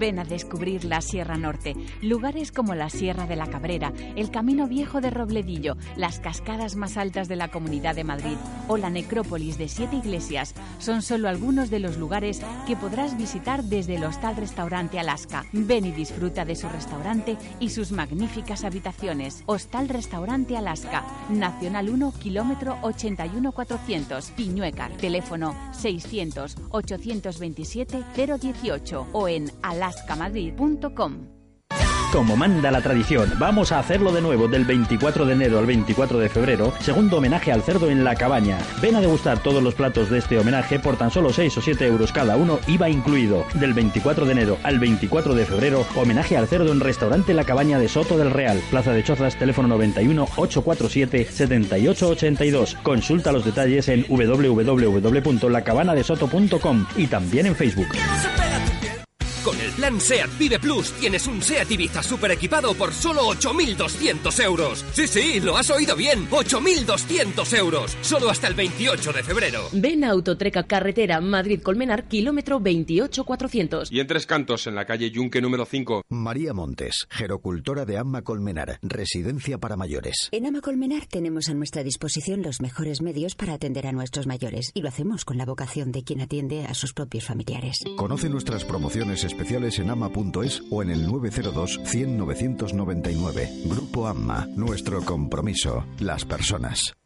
Ven 0.00 0.18
a 0.18 0.24
descubrir 0.24 0.84
la 0.84 1.02
Sierra 1.02 1.36
Norte, 1.36 1.74
lugares 2.00 2.52
como 2.52 2.74
la 2.74 2.88
Sierra 2.88 3.26
de 3.26 3.36
la 3.36 3.48
Cabrera, 3.48 3.92
el 4.16 4.30
Camino 4.30 4.66
Viejo 4.66 5.02
de 5.02 5.10
Robledillo, 5.10 5.76
las 5.94 6.20
cascadas 6.20 6.74
más 6.74 6.96
altas 6.96 7.28
de 7.28 7.36
la 7.36 7.48
Comunidad 7.48 7.94
de 7.94 8.04
Madrid 8.04 8.36
o 8.66 8.78
la 8.78 8.88
necrópolis 8.88 9.58
de 9.58 9.68
Siete 9.68 9.96
Iglesias 9.96 10.54
son 10.78 11.02
solo 11.02 11.28
algunos 11.28 11.68
de 11.68 11.80
los 11.80 11.98
lugares 11.98 12.40
que 12.66 12.76
podrás 12.76 13.18
visitar 13.18 13.62
desde 13.62 13.96
el 13.96 14.04
Hostal 14.04 14.36
Restaurante 14.36 14.98
Alaska. 14.98 15.44
Ven 15.52 15.84
y 15.84 15.92
disfruta 15.92 16.46
de 16.46 16.56
su 16.56 16.68
restaurante 16.70 17.36
y 17.58 17.68
sus 17.68 17.92
magníficas 17.92 18.64
habitaciones. 18.64 19.42
Hostal 19.44 19.90
Restaurante 19.90 20.56
Alaska, 20.56 21.04
Nacional 21.28 21.90
1, 21.90 22.14
kilómetro 22.18 22.78
81400, 22.82 24.30
Piñuecar, 24.30 24.92
teléfono 24.92 25.54
600 25.72 26.56
827 26.70 28.04
018 28.14 29.09
o 29.12 29.28
en 29.28 29.50
alaskamadrid.com. 29.62 31.40
Como 32.12 32.36
manda 32.36 32.70
la 32.72 32.80
tradición, 32.80 33.34
vamos 33.38 33.70
a 33.70 33.78
hacerlo 33.78 34.10
de 34.10 34.20
nuevo 34.20 34.48
del 34.48 34.64
24 34.64 35.26
de 35.26 35.32
enero 35.32 35.60
al 35.60 35.66
24 35.66 36.18
de 36.18 36.28
febrero, 36.28 36.72
segundo 36.80 37.18
homenaje 37.18 37.52
al 37.52 37.62
cerdo 37.62 37.88
en 37.88 38.02
la 38.02 38.16
cabaña. 38.16 38.58
Ven 38.82 38.96
a 38.96 39.00
degustar 39.00 39.40
todos 39.40 39.62
los 39.62 39.76
platos 39.76 40.10
de 40.10 40.18
este 40.18 40.36
homenaje 40.36 40.80
por 40.80 40.96
tan 40.96 41.12
solo 41.12 41.32
6 41.32 41.58
o 41.58 41.60
7 41.60 41.86
euros 41.86 42.10
cada 42.10 42.36
uno, 42.36 42.58
IVA 42.66 42.90
incluido. 42.90 43.44
Del 43.54 43.74
24 43.74 44.26
de 44.26 44.32
enero 44.32 44.58
al 44.64 44.80
24 44.80 45.36
de 45.36 45.46
febrero, 45.46 45.86
homenaje 45.94 46.36
al 46.36 46.48
cerdo 46.48 46.72
en 46.72 46.80
restaurante 46.80 47.32
La 47.32 47.44
Cabaña 47.44 47.78
de 47.78 47.88
Soto 47.88 48.18
del 48.18 48.32
Real, 48.32 48.60
Plaza 48.70 48.92
de 48.92 49.04
Chozas, 49.04 49.36
teléfono 49.36 49.68
91 49.68 50.26
847 50.34 51.26
7882. 51.26 52.74
Consulta 52.82 53.30
los 53.30 53.44
detalles 53.44 53.88
en 53.88 54.04
www.lacabanadesoto.com 54.08 56.86
y 56.96 57.06
también 57.06 57.46
en 57.46 57.54
Facebook. 57.54 57.86
Plan 59.80 59.98
SEAT 59.98 60.28
Vive 60.38 60.58
Plus 60.58 60.92
tienes 60.92 61.26
un 61.26 61.40
SEAT 61.40 61.70
Ibiza 61.70 62.02
super 62.02 62.30
equipado 62.30 62.74
por 62.74 62.92
solo 62.92 63.22
8.200 63.22 64.44
euros. 64.44 64.84
Sí, 64.92 65.06
sí, 65.06 65.40
lo 65.40 65.56
has 65.56 65.70
oído 65.70 65.96
bien. 65.96 66.28
8.200 66.28 67.56
euros. 67.56 67.96
Solo 68.02 68.28
hasta 68.28 68.46
el 68.48 68.52
28 68.52 69.10
de 69.10 69.22
febrero. 69.22 69.68
Ven 69.72 70.04
a 70.04 70.10
Autotreca 70.10 70.64
Carretera 70.64 71.22
Madrid-Colmenar, 71.22 72.08
kilómetro 72.08 72.60
28400. 72.60 73.90
Y 73.90 74.00
en 74.00 74.06
Tres 74.06 74.26
Cantos, 74.26 74.66
en 74.66 74.74
la 74.74 74.84
calle 74.84 75.10
Yunque 75.10 75.40
número 75.40 75.64
5. 75.64 76.02
María 76.10 76.52
Montes, 76.52 77.06
gerocultora 77.08 77.86
de 77.86 77.96
Amma 77.96 78.20
Colmenar, 78.20 78.80
residencia 78.82 79.56
para 79.56 79.78
mayores. 79.78 80.28
En 80.30 80.44
Ama 80.44 80.60
Colmenar 80.60 81.06
tenemos 81.06 81.48
a 81.48 81.54
nuestra 81.54 81.82
disposición 81.82 82.42
los 82.42 82.60
mejores 82.60 83.00
medios 83.00 83.34
para 83.34 83.54
atender 83.54 83.86
a 83.86 83.92
nuestros 83.92 84.26
mayores 84.26 84.72
y 84.74 84.82
lo 84.82 84.88
hacemos 84.88 85.24
con 85.24 85.38
la 85.38 85.46
vocación 85.46 85.90
de 85.90 86.04
quien 86.04 86.20
atiende 86.20 86.66
a 86.66 86.74
sus 86.74 86.92
propios 86.92 87.24
familiares. 87.24 87.78
Conoce 87.96 88.28
nuestras 88.28 88.66
promociones 88.66 89.24
especiales 89.24 89.69
en 89.78 89.90
ama.es 89.90 90.62
o 90.70 90.82
en 90.82 90.90
el 90.90 91.06
902 91.06 91.80
100 91.84 92.18
999. 92.18 93.48
Grupo 93.66 94.06
AMMA, 94.06 94.48
nuestro 94.56 95.02
compromiso, 95.04 95.84
las 95.98 96.24
personas. 96.24 96.99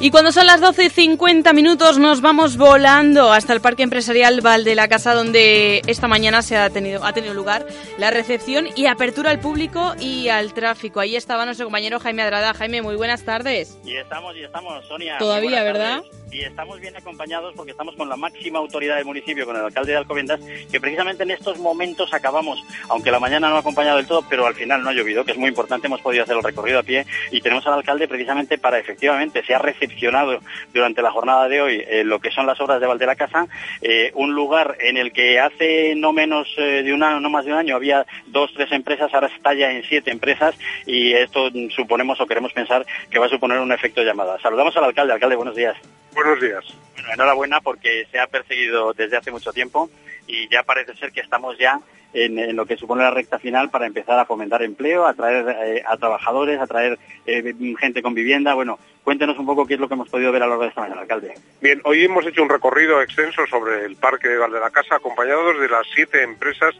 Y 0.00 0.10
cuando 0.12 0.30
son 0.30 0.46
las 0.46 0.60
12 0.60 0.84
y 0.84 0.90
50 0.90 1.52
minutos 1.52 1.98
nos 1.98 2.20
vamos 2.20 2.56
volando 2.56 3.32
hasta 3.32 3.52
el 3.52 3.60
Parque 3.60 3.82
Empresarial 3.82 4.40
Val 4.40 4.62
de 4.62 4.76
la 4.76 4.86
Casa 4.86 5.12
donde 5.12 5.82
esta 5.88 6.06
mañana 6.06 6.40
se 6.42 6.56
ha 6.56 6.70
tenido, 6.70 7.04
ha 7.04 7.12
tenido 7.12 7.34
lugar 7.34 7.66
la 7.98 8.12
recepción 8.12 8.68
y 8.76 8.86
apertura 8.86 9.30
al 9.30 9.40
público 9.40 9.94
y 9.98 10.28
al 10.28 10.54
tráfico. 10.54 11.00
Ahí 11.00 11.16
estaba 11.16 11.44
nuestro 11.44 11.66
compañero 11.66 11.98
Jaime 11.98 12.22
Adrada. 12.22 12.54
Jaime, 12.54 12.80
muy 12.80 12.94
buenas 12.94 13.24
tardes. 13.24 13.76
Y 13.84 13.96
estamos, 13.96 14.36
y 14.36 14.44
estamos, 14.44 14.86
Sonia. 14.86 15.18
Todavía, 15.18 15.64
¿verdad? 15.64 16.02
Y 16.30 16.42
estamos 16.42 16.80
bien 16.80 16.96
acompañados 16.96 17.54
porque 17.54 17.72
estamos 17.72 17.96
con 17.96 18.08
la 18.08 18.16
máxima 18.16 18.58
autoridad 18.58 18.96
del 18.96 19.04
municipio, 19.04 19.46
con 19.46 19.56
el 19.56 19.64
alcalde 19.64 19.92
de 19.92 19.98
Alcobendas, 19.98 20.40
que 20.70 20.80
precisamente 20.80 21.22
en 21.22 21.30
estos 21.30 21.58
momentos 21.58 22.12
acabamos, 22.12 22.62
aunque 22.88 23.10
la 23.10 23.18
mañana 23.18 23.48
no 23.48 23.56
ha 23.56 23.60
acompañado 23.60 23.96
del 23.96 24.06
todo, 24.06 24.24
pero 24.28 24.46
al 24.46 24.54
final 24.54 24.82
no 24.82 24.90
ha 24.90 24.92
llovido, 24.92 25.24
que 25.24 25.32
es 25.32 25.38
muy 25.38 25.48
importante, 25.48 25.86
hemos 25.86 26.00
podido 26.00 26.24
hacer 26.24 26.36
el 26.36 26.42
recorrido 26.42 26.78
a 26.78 26.82
pie 26.82 27.06
y 27.30 27.40
tenemos 27.40 27.66
al 27.66 27.74
alcalde 27.74 28.08
precisamente 28.08 28.58
para 28.58 28.78
efectivamente 28.78 29.42
se 29.44 29.54
ha 29.54 29.58
recepcionado 29.58 30.40
durante 30.72 31.02
la 31.02 31.10
jornada 31.10 31.48
de 31.48 31.60
hoy 31.60 31.84
eh, 31.88 32.04
lo 32.04 32.20
que 32.20 32.30
son 32.30 32.46
las 32.46 32.60
obras 32.60 32.80
de 32.80 32.86
Val 32.86 32.98
de 32.98 33.06
la 33.06 33.16
Casa, 33.16 33.46
eh, 33.80 34.12
un 34.14 34.34
lugar 34.34 34.76
en 34.80 34.96
el 34.96 35.12
que 35.12 35.40
hace 35.40 35.94
no 35.96 36.12
menos 36.12 36.48
eh, 36.58 36.82
de 36.82 36.92
un 36.92 37.02
año, 37.02 37.20
no 37.20 37.30
más 37.30 37.44
de 37.44 37.52
un 37.52 37.58
año, 37.58 37.76
había 37.76 38.06
dos, 38.26 38.52
tres 38.54 38.70
empresas, 38.72 39.12
ahora 39.14 39.28
está 39.28 39.54
ya 39.54 39.70
en 39.70 39.82
siete 39.84 40.10
empresas 40.10 40.54
y 40.86 41.12
esto 41.12 41.50
suponemos 41.74 42.20
o 42.20 42.26
queremos 42.26 42.52
pensar 42.52 42.84
que 43.10 43.18
va 43.18 43.26
a 43.26 43.30
suponer 43.30 43.58
un 43.58 43.72
efecto 43.72 44.02
llamada. 44.02 44.38
Saludamos 44.40 44.76
al 44.76 44.84
alcalde. 44.84 45.12
Alcalde, 45.12 45.36
buenos 45.36 45.56
días. 45.56 45.76
Buenos 46.14 46.40
días. 46.40 46.64
Bueno, 46.94 47.12
enhorabuena 47.12 47.60
porque 47.60 48.06
se 48.10 48.18
ha 48.18 48.26
perseguido 48.26 48.92
desde 48.92 49.16
hace 49.16 49.30
mucho 49.30 49.52
tiempo 49.52 49.90
y 50.26 50.48
ya 50.48 50.62
parece 50.62 50.94
ser 50.96 51.12
que 51.12 51.20
estamos 51.20 51.56
ya 51.58 51.80
en, 52.12 52.38
en 52.38 52.56
lo 52.56 52.66
que 52.66 52.76
supone 52.76 53.02
la 53.02 53.10
recta 53.10 53.38
final 53.38 53.70
para 53.70 53.86
empezar 53.86 54.18
a 54.18 54.24
fomentar 54.24 54.62
empleo, 54.62 55.06
a 55.06 55.14
traer 55.14 55.48
eh, 55.48 55.82
a 55.86 55.96
trabajadores, 55.96 56.60
a 56.60 56.66
traer 56.66 56.98
eh, 57.26 57.54
gente 57.78 58.02
con 58.02 58.14
vivienda. 58.14 58.54
Bueno, 58.54 58.78
cuéntenos 59.04 59.38
un 59.38 59.46
poco 59.46 59.66
qué 59.66 59.74
es 59.74 59.80
lo 59.80 59.88
que 59.88 59.94
hemos 59.94 60.08
podido 60.08 60.32
ver 60.32 60.42
a 60.42 60.46
lo 60.46 60.50
largo 60.50 60.62
de 60.64 60.68
esta 60.70 60.80
mañana, 60.80 61.02
alcalde. 61.02 61.34
Bien, 61.60 61.80
hoy 61.84 62.04
hemos 62.04 62.26
hecho 62.26 62.42
un 62.42 62.48
recorrido 62.48 63.02
extenso 63.02 63.46
sobre 63.46 63.84
el 63.84 63.96
Parque 63.96 64.28
de 64.28 64.38
la 64.38 64.70
Casa, 64.70 64.96
acompañados 64.96 65.60
de 65.60 65.68
las 65.68 65.86
siete 65.94 66.22
empresas 66.22 66.74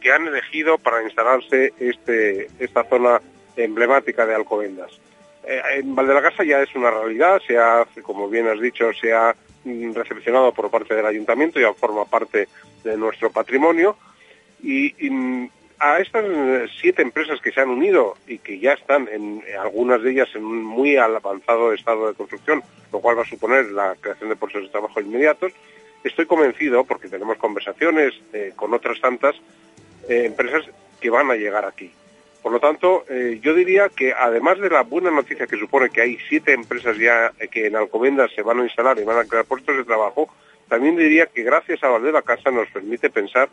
que 0.00 0.12
han 0.12 0.26
elegido 0.26 0.78
para 0.78 1.02
instalarse 1.02 1.72
este, 1.78 2.48
esta 2.58 2.84
zona 2.84 3.20
emblemática 3.56 4.26
de 4.26 4.34
Alcobendas. 4.34 4.92
Eh, 5.48 5.62
en 5.78 5.94
Val 5.94 6.06
de 6.06 6.12
la 6.12 6.20
Casa 6.20 6.44
ya 6.44 6.60
es 6.60 6.74
una 6.74 6.90
realidad, 6.90 7.40
se 7.46 7.56
ha, 7.56 7.86
como 8.02 8.28
bien 8.28 8.46
has 8.48 8.60
dicho, 8.60 8.92
se 8.92 9.14
ha 9.14 9.34
mm, 9.64 9.94
recepcionado 9.94 10.52
por 10.52 10.70
parte 10.70 10.94
del 10.94 11.06
ayuntamiento, 11.06 11.58
ya 11.58 11.72
forma 11.72 12.04
parte 12.04 12.48
de 12.84 12.96
nuestro 12.98 13.30
patrimonio 13.30 13.96
y, 14.62 14.92
mm, 15.08 15.48
a 15.78 16.00
estas 16.00 16.26
siete 16.78 17.00
empresas 17.00 17.40
que 17.40 17.50
se 17.50 17.62
han 17.62 17.70
unido 17.70 18.16
y 18.26 18.38
que 18.38 18.58
ya 18.58 18.74
están 18.74 19.08
en 19.08 19.42
algunas 19.58 20.02
de 20.02 20.10
ellas 20.10 20.28
en 20.34 20.44
un 20.44 20.62
muy 20.62 20.96
avanzado 20.96 21.72
estado 21.72 22.08
de 22.08 22.14
construcción, 22.14 22.62
lo 22.92 23.00
cual 23.00 23.16
va 23.16 23.22
a 23.22 23.28
suponer 23.28 23.66
la 23.70 23.96
creación 23.98 24.28
de 24.28 24.36
puestos 24.36 24.64
de 24.64 24.68
trabajo 24.68 25.00
inmediatos, 25.00 25.52
estoy 26.04 26.26
convencido, 26.26 26.84
porque 26.84 27.08
tenemos 27.08 27.38
conversaciones 27.38 28.12
eh, 28.34 28.52
con 28.54 28.74
otras 28.74 29.00
tantas 29.00 29.36
eh, 30.08 30.24
empresas 30.26 30.64
que 31.00 31.08
van 31.08 31.30
a 31.30 31.36
llegar 31.36 31.64
aquí. 31.64 31.90
Por 32.42 32.52
lo 32.52 32.60
tanto, 32.60 33.04
eh, 33.08 33.40
yo 33.42 33.54
diría 33.54 33.88
que 33.88 34.12
además 34.12 34.58
de 34.60 34.70
la 34.70 34.82
buena 34.82 35.10
noticia 35.10 35.46
que 35.46 35.58
supone 35.58 35.90
que 35.90 36.02
hay 36.02 36.18
siete 36.28 36.52
empresas 36.52 36.96
ya 36.96 37.32
eh, 37.38 37.48
que 37.48 37.66
en 37.66 37.76
Alcobendas 37.76 38.30
se 38.34 38.42
van 38.42 38.60
a 38.60 38.64
instalar 38.64 38.98
y 38.98 39.04
van 39.04 39.18
a 39.18 39.24
crear 39.24 39.44
puestos 39.44 39.76
de 39.76 39.84
trabajo, 39.84 40.28
también 40.68 40.96
diría 40.96 41.26
que 41.26 41.42
gracias 41.42 41.82
a 41.82 41.88
Valdela 41.88 42.22
Casa 42.22 42.50
nos 42.50 42.68
permite 42.68 43.10
pensar 43.10 43.48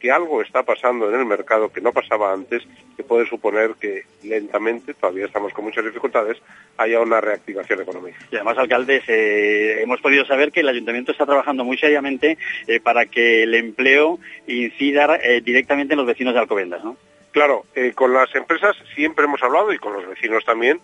que 0.00 0.10
algo 0.10 0.42
está 0.42 0.62
pasando 0.64 1.08
en 1.08 1.18
el 1.18 1.24
mercado 1.24 1.72
que 1.72 1.80
no 1.80 1.92
pasaba 1.92 2.32
antes, 2.32 2.62
que 2.96 3.04
puede 3.04 3.26
suponer 3.26 3.74
que 3.80 4.02
lentamente, 4.22 4.92
todavía 4.92 5.24
estamos 5.24 5.54
con 5.54 5.64
muchas 5.64 5.84
dificultades, 5.84 6.36
haya 6.76 7.00
una 7.00 7.22
reactivación 7.22 7.80
económica. 7.80 8.18
Y 8.30 8.34
además, 8.34 8.58
alcaldes, 8.58 9.04
eh, 9.08 9.80
hemos 9.80 10.00
podido 10.02 10.26
saber 10.26 10.52
que 10.52 10.60
el 10.60 10.68
ayuntamiento 10.68 11.12
está 11.12 11.24
trabajando 11.24 11.64
muy 11.64 11.78
seriamente 11.78 12.36
para 12.82 13.06
que 13.06 13.44
el 13.44 13.54
empleo 13.54 14.18
incida 14.46 15.18
directamente 15.42 15.94
en 15.94 15.98
los 15.98 16.06
vecinos 16.06 16.34
de 16.34 16.40
Alcobendas, 16.40 16.84
¿no? 16.84 16.98
Claro, 17.34 17.66
eh, 17.74 17.94
con 17.96 18.12
las 18.12 18.32
empresas 18.36 18.76
siempre 18.94 19.24
hemos 19.24 19.42
hablado 19.42 19.72
y 19.72 19.78
con 19.78 19.92
los 19.92 20.06
vecinos 20.06 20.44
también 20.44 20.80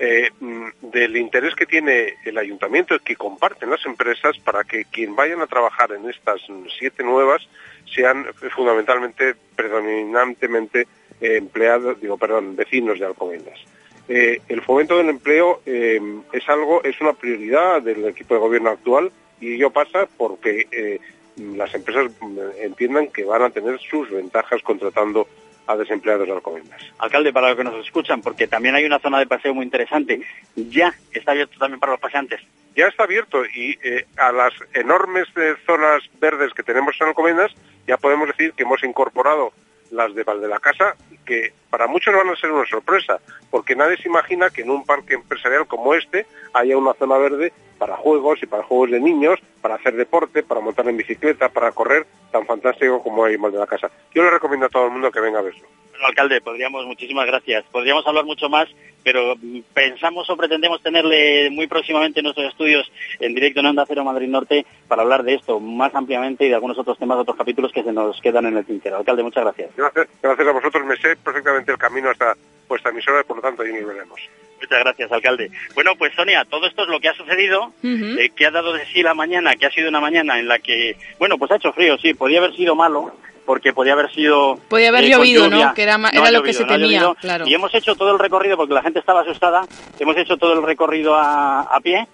eh, 0.00 0.28
mm, 0.40 0.66
del 0.90 1.16
interés 1.16 1.54
que 1.54 1.66
tiene 1.66 2.14
el 2.24 2.36
ayuntamiento 2.36 2.96
y 2.96 2.98
que 2.98 3.14
comparten 3.14 3.70
las 3.70 3.86
empresas 3.86 4.36
para 4.38 4.64
que 4.64 4.86
quien 4.86 5.14
vayan 5.14 5.40
a 5.40 5.46
trabajar 5.46 5.92
en 5.92 6.10
estas 6.10 6.40
siete 6.76 7.04
nuevas 7.04 7.46
sean 7.94 8.26
fundamentalmente, 8.56 9.36
predominantemente 9.54 10.88
eh, 11.20 11.36
empleados, 11.36 12.00
digo, 12.00 12.18
perdón, 12.18 12.56
vecinos 12.56 12.98
de 12.98 13.06
Alcobendas. 13.06 13.60
El 14.08 14.62
fomento 14.62 14.98
del 14.98 15.10
empleo 15.10 15.62
es 15.64 16.48
algo, 16.48 16.82
es 16.82 17.00
una 17.00 17.12
prioridad 17.12 17.80
del 17.82 18.04
equipo 18.04 18.34
de 18.34 18.40
gobierno 18.40 18.70
actual 18.70 19.12
y 19.40 19.54
ello 19.54 19.70
pasa 19.70 20.08
porque 20.18 20.98
las 21.36 21.72
empresas 21.72 22.10
mm, 22.20 22.38
entiendan 22.62 23.06
que 23.12 23.24
van 23.24 23.42
a 23.42 23.50
tener 23.50 23.78
sus 23.78 24.10
ventajas 24.10 24.60
contratando 24.64 25.28
a 25.66 25.76
desempleados 25.76 26.26
de 26.26 26.32
Alcobendas. 26.32 26.80
Alcalde, 26.98 27.32
para 27.32 27.48
los 27.48 27.56
que 27.56 27.64
nos 27.64 27.86
escuchan, 27.86 28.20
porque 28.20 28.46
también 28.46 28.74
hay 28.74 28.84
una 28.84 28.98
zona 28.98 29.18
de 29.18 29.26
paseo 29.26 29.54
muy 29.54 29.64
interesante, 29.64 30.20
ya 30.54 30.94
está 31.12 31.32
abierto 31.32 31.58
también 31.58 31.80
para 31.80 31.92
los 31.92 32.00
paseantes. 32.00 32.40
Ya 32.76 32.88
está 32.88 33.04
abierto 33.04 33.44
y 33.44 33.78
eh, 33.84 34.06
a 34.16 34.32
las 34.32 34.52
enormes 34.72 35.28
eh, 35.36 35.54
zonas 35.64 36.02
verdes 36.20 36.52
que 36.52 36.64
tenemos 36.64 36.96
en 37.00 37.06
Alcobendas 37.06 37.52
ya 37.86 37.96
podemos 37.96 38.28
decir 38.28 38.52
que 38.52 38.62
hemos 38.62 38.82
incorporado 38.82 39.52
las 39.90 40.14
de 40.14 40.24
Val 40.24 40.40
de 40.40 40.48
la 40.48 40.58
Casa, 40.58 40.96
que 41.24 41.52
para 41.74 41.88
muchos 41.88 42.14
van 42.14 42.28
a 42.28 42.36
ser 42.36 42.52
una 42.52 42.64
sorpresa, 42.66 43.18
porque 43.50 43.74
nadie 43.74 43.96
se 43.96 44.08
imagina 44.08 44.48
que 44.48 44.62
en 44.62 44.70
un 44.70 44.84
parque 44.86 45.14
empresarial 45.14 45.66
como 45.66 45.92
este 45.92 46.24
haya 46.52 46.76
una 46.76 46.94
zona 46.94 47.18
verde 47.18 47.52
para 47.78 47.96
juegos 47.96 48.40
y 48.44 48.46
para 48.46 48.62
juegos 48.62 48.92
de 48.92 49.00
niños, 49.00 49.40
para 49.60 49.74
hacer 49.74 49.96
deporte, 49.96 50.44
para 50.44 50.60
montar 50.60 50.88
en 50.88 50.96
bicicleta, 50.96 51.48
para 51.48 51.72
correr, 51.72 52.06
tan 52.30 52.46
fantástico 52.46 53.02
como 53.02 53.24
hay 53.24 53.36
Val 53.36 53.50
de 53.50 53.58
la 53.58 53.66
Casa. 53.66 53.90
Yo 54.14 54.22
le 54.22 54.30
recomiendo 54.30 54.66
a 54.66 54.68
todo 54.68 54.86
el 54.86 54.92
mundo 54.92 55.10
que 55.10 55.18
venga 55.18 55.40
a 55.40 55.42
verlo. 55.42 55.66
Bueno, 55.90 56.06
alcalde, 56.08 56.40
podríamos, 56.40 56.86
muchísimas 56.86 57.24
gracias. 57.26 57.64
Podríamos 57.70 58.04
hablar 58.06 58.24
mucho 58.24 58.48
más, 58.48 58.68
pero 59.04 59.34
pensamos 59.72 60.28
o 60.28 60.36
pretendemos 60.36 60.82
tenerle 60.82 61.50
muy 61.50 61.68
próximamente 61.68 62.18
en 62.18 62.24
nuestros 62.24 62.48
estudios 62.48 62.90
en 63.20 63.32
directo 63.32 63.60
en 63.60 63.66
Onda 63.66 63.84
Cero 63.86 64.02
Madrid 64.02 64.26
Norte 64.26 64.66
para 64.88 65.02
hablar 65.02 65.22
de 65.22 65.34
esto 65.34 65.60
más 65.60 65.94
ampliamente 65.94 66.46
y 66.46 66.48
de 66.48 66.54
algunos 66.56 66.78
otros 66.78 66.98
temas, 66.98 67.18
otros 67.18 67.36
capítulos 67.36 67.70
que 67.70 67.84
se 67.84 67.92
nos 67.92 68.20
quedan 68.20 68.46
en 68.46 68.56
el 68.56 68.64
tintero. 68.64 68.96
Alcalde, 68.96 69.22
muchas 69.22 69.44
gracias. 69.44 69.70
Gracias, 69.76 70.08
gracias 70.20 70.48
a 70.48 70.52
vosotros, 70.52 70.84
me 70.84 70.96
sé 70.96 71.14
perfectamente 71.16 71.63
el 71.72 71.78
camino 71.78 72.10
hasta 72.10 72.34
vuestra 72.68 72.90
emisora 72.90 73.20
y 73.20 73.24
por 73.24 73.36
lo 73.36 73.42
tanto 73.42 73.62
ahí 73.62 73.72
nos 73.72 73.86
veremos. 73.86 74.20
Muchas 74.60 74.78
gracias, 74.80 75.12
alcalde. 75.12 75.50
Bueno, 75.74 75.92
pues 75.98 76.14
Sonia, 76.14 76.44
todo 76.46 76.66
esto 76.66 76.82
es 76.82 76.88
lo 76.88 76.98
que 77.00 77.08
ha 77.08 77.14
sucedido, 77.14 77.72
eh, 77.82 78.30
que 78.34 78.46
ha 78.46 78.50
dado 78.50 78.72
de 78.72 78.86
sí 78.86 79.02
la 79.02 79.12
mañana, 79.12 79.54
que 79.56 79.66
ha 79.66 79.70
sido 79.70 79.88
una 79.90 80.00
mañana 80.00 80.38
en 80.38 80.48
la 80.48 80.58
que, 80.58 80.96
bueno, 81.18 81.36
pues 81.36 81.50
ha 81.50 81.56
hecho 81.56 81.72
frío, 81.72 81.98
sí, 81.98 82.14
podía 82.14 82.38
haber 82.38 82.54
sido 82.56 82.74
malo, 82.74 83.12
porque 83.44 83.74
podía 83.74 83.92
haber 83.92 84.10
sido... 84.14 84.56
Podía 84.70 84.88
haber 84.88 85.04
eh, 85.04 85.08
llovido. 85.10 85.50
¿no? 85.50 85.74
Que 85.74 85.82
era, 85.82 85.98
ma- 85.98 86.10
No 86.12 86.20
era 86.20 86.28
ha 86.28 86.30
lo 86.30 86.38
llovido, 86.38 86.44
que 86.44 86.52
se 86.54 86.64
no 86.64 86.72
ha 86.72 86.76
temía, 86.78 87.00
llovido. 87.00 87.14
claro. 87.20 87.46
Y 87.46 87.52
hemos 87.54 87.74
hecho 87.74 87.94
todo 87.94 88.12
el 88.12 88.18
recorrido, 88.18 88.56
porque 88.56 88.72
la 88.72 88.82
gente 88.82 89.00
estaba 89.00 89.20
asustada, 89.20 89.66
hemos 89.98 90.16
hecho 90.16 90.38
todo 90.38 90.54
el 90.54 90.62
recorrido 90.62 91.14
a, 91.14 91.60
a 91.62 91.80
pie, 91.80 92.06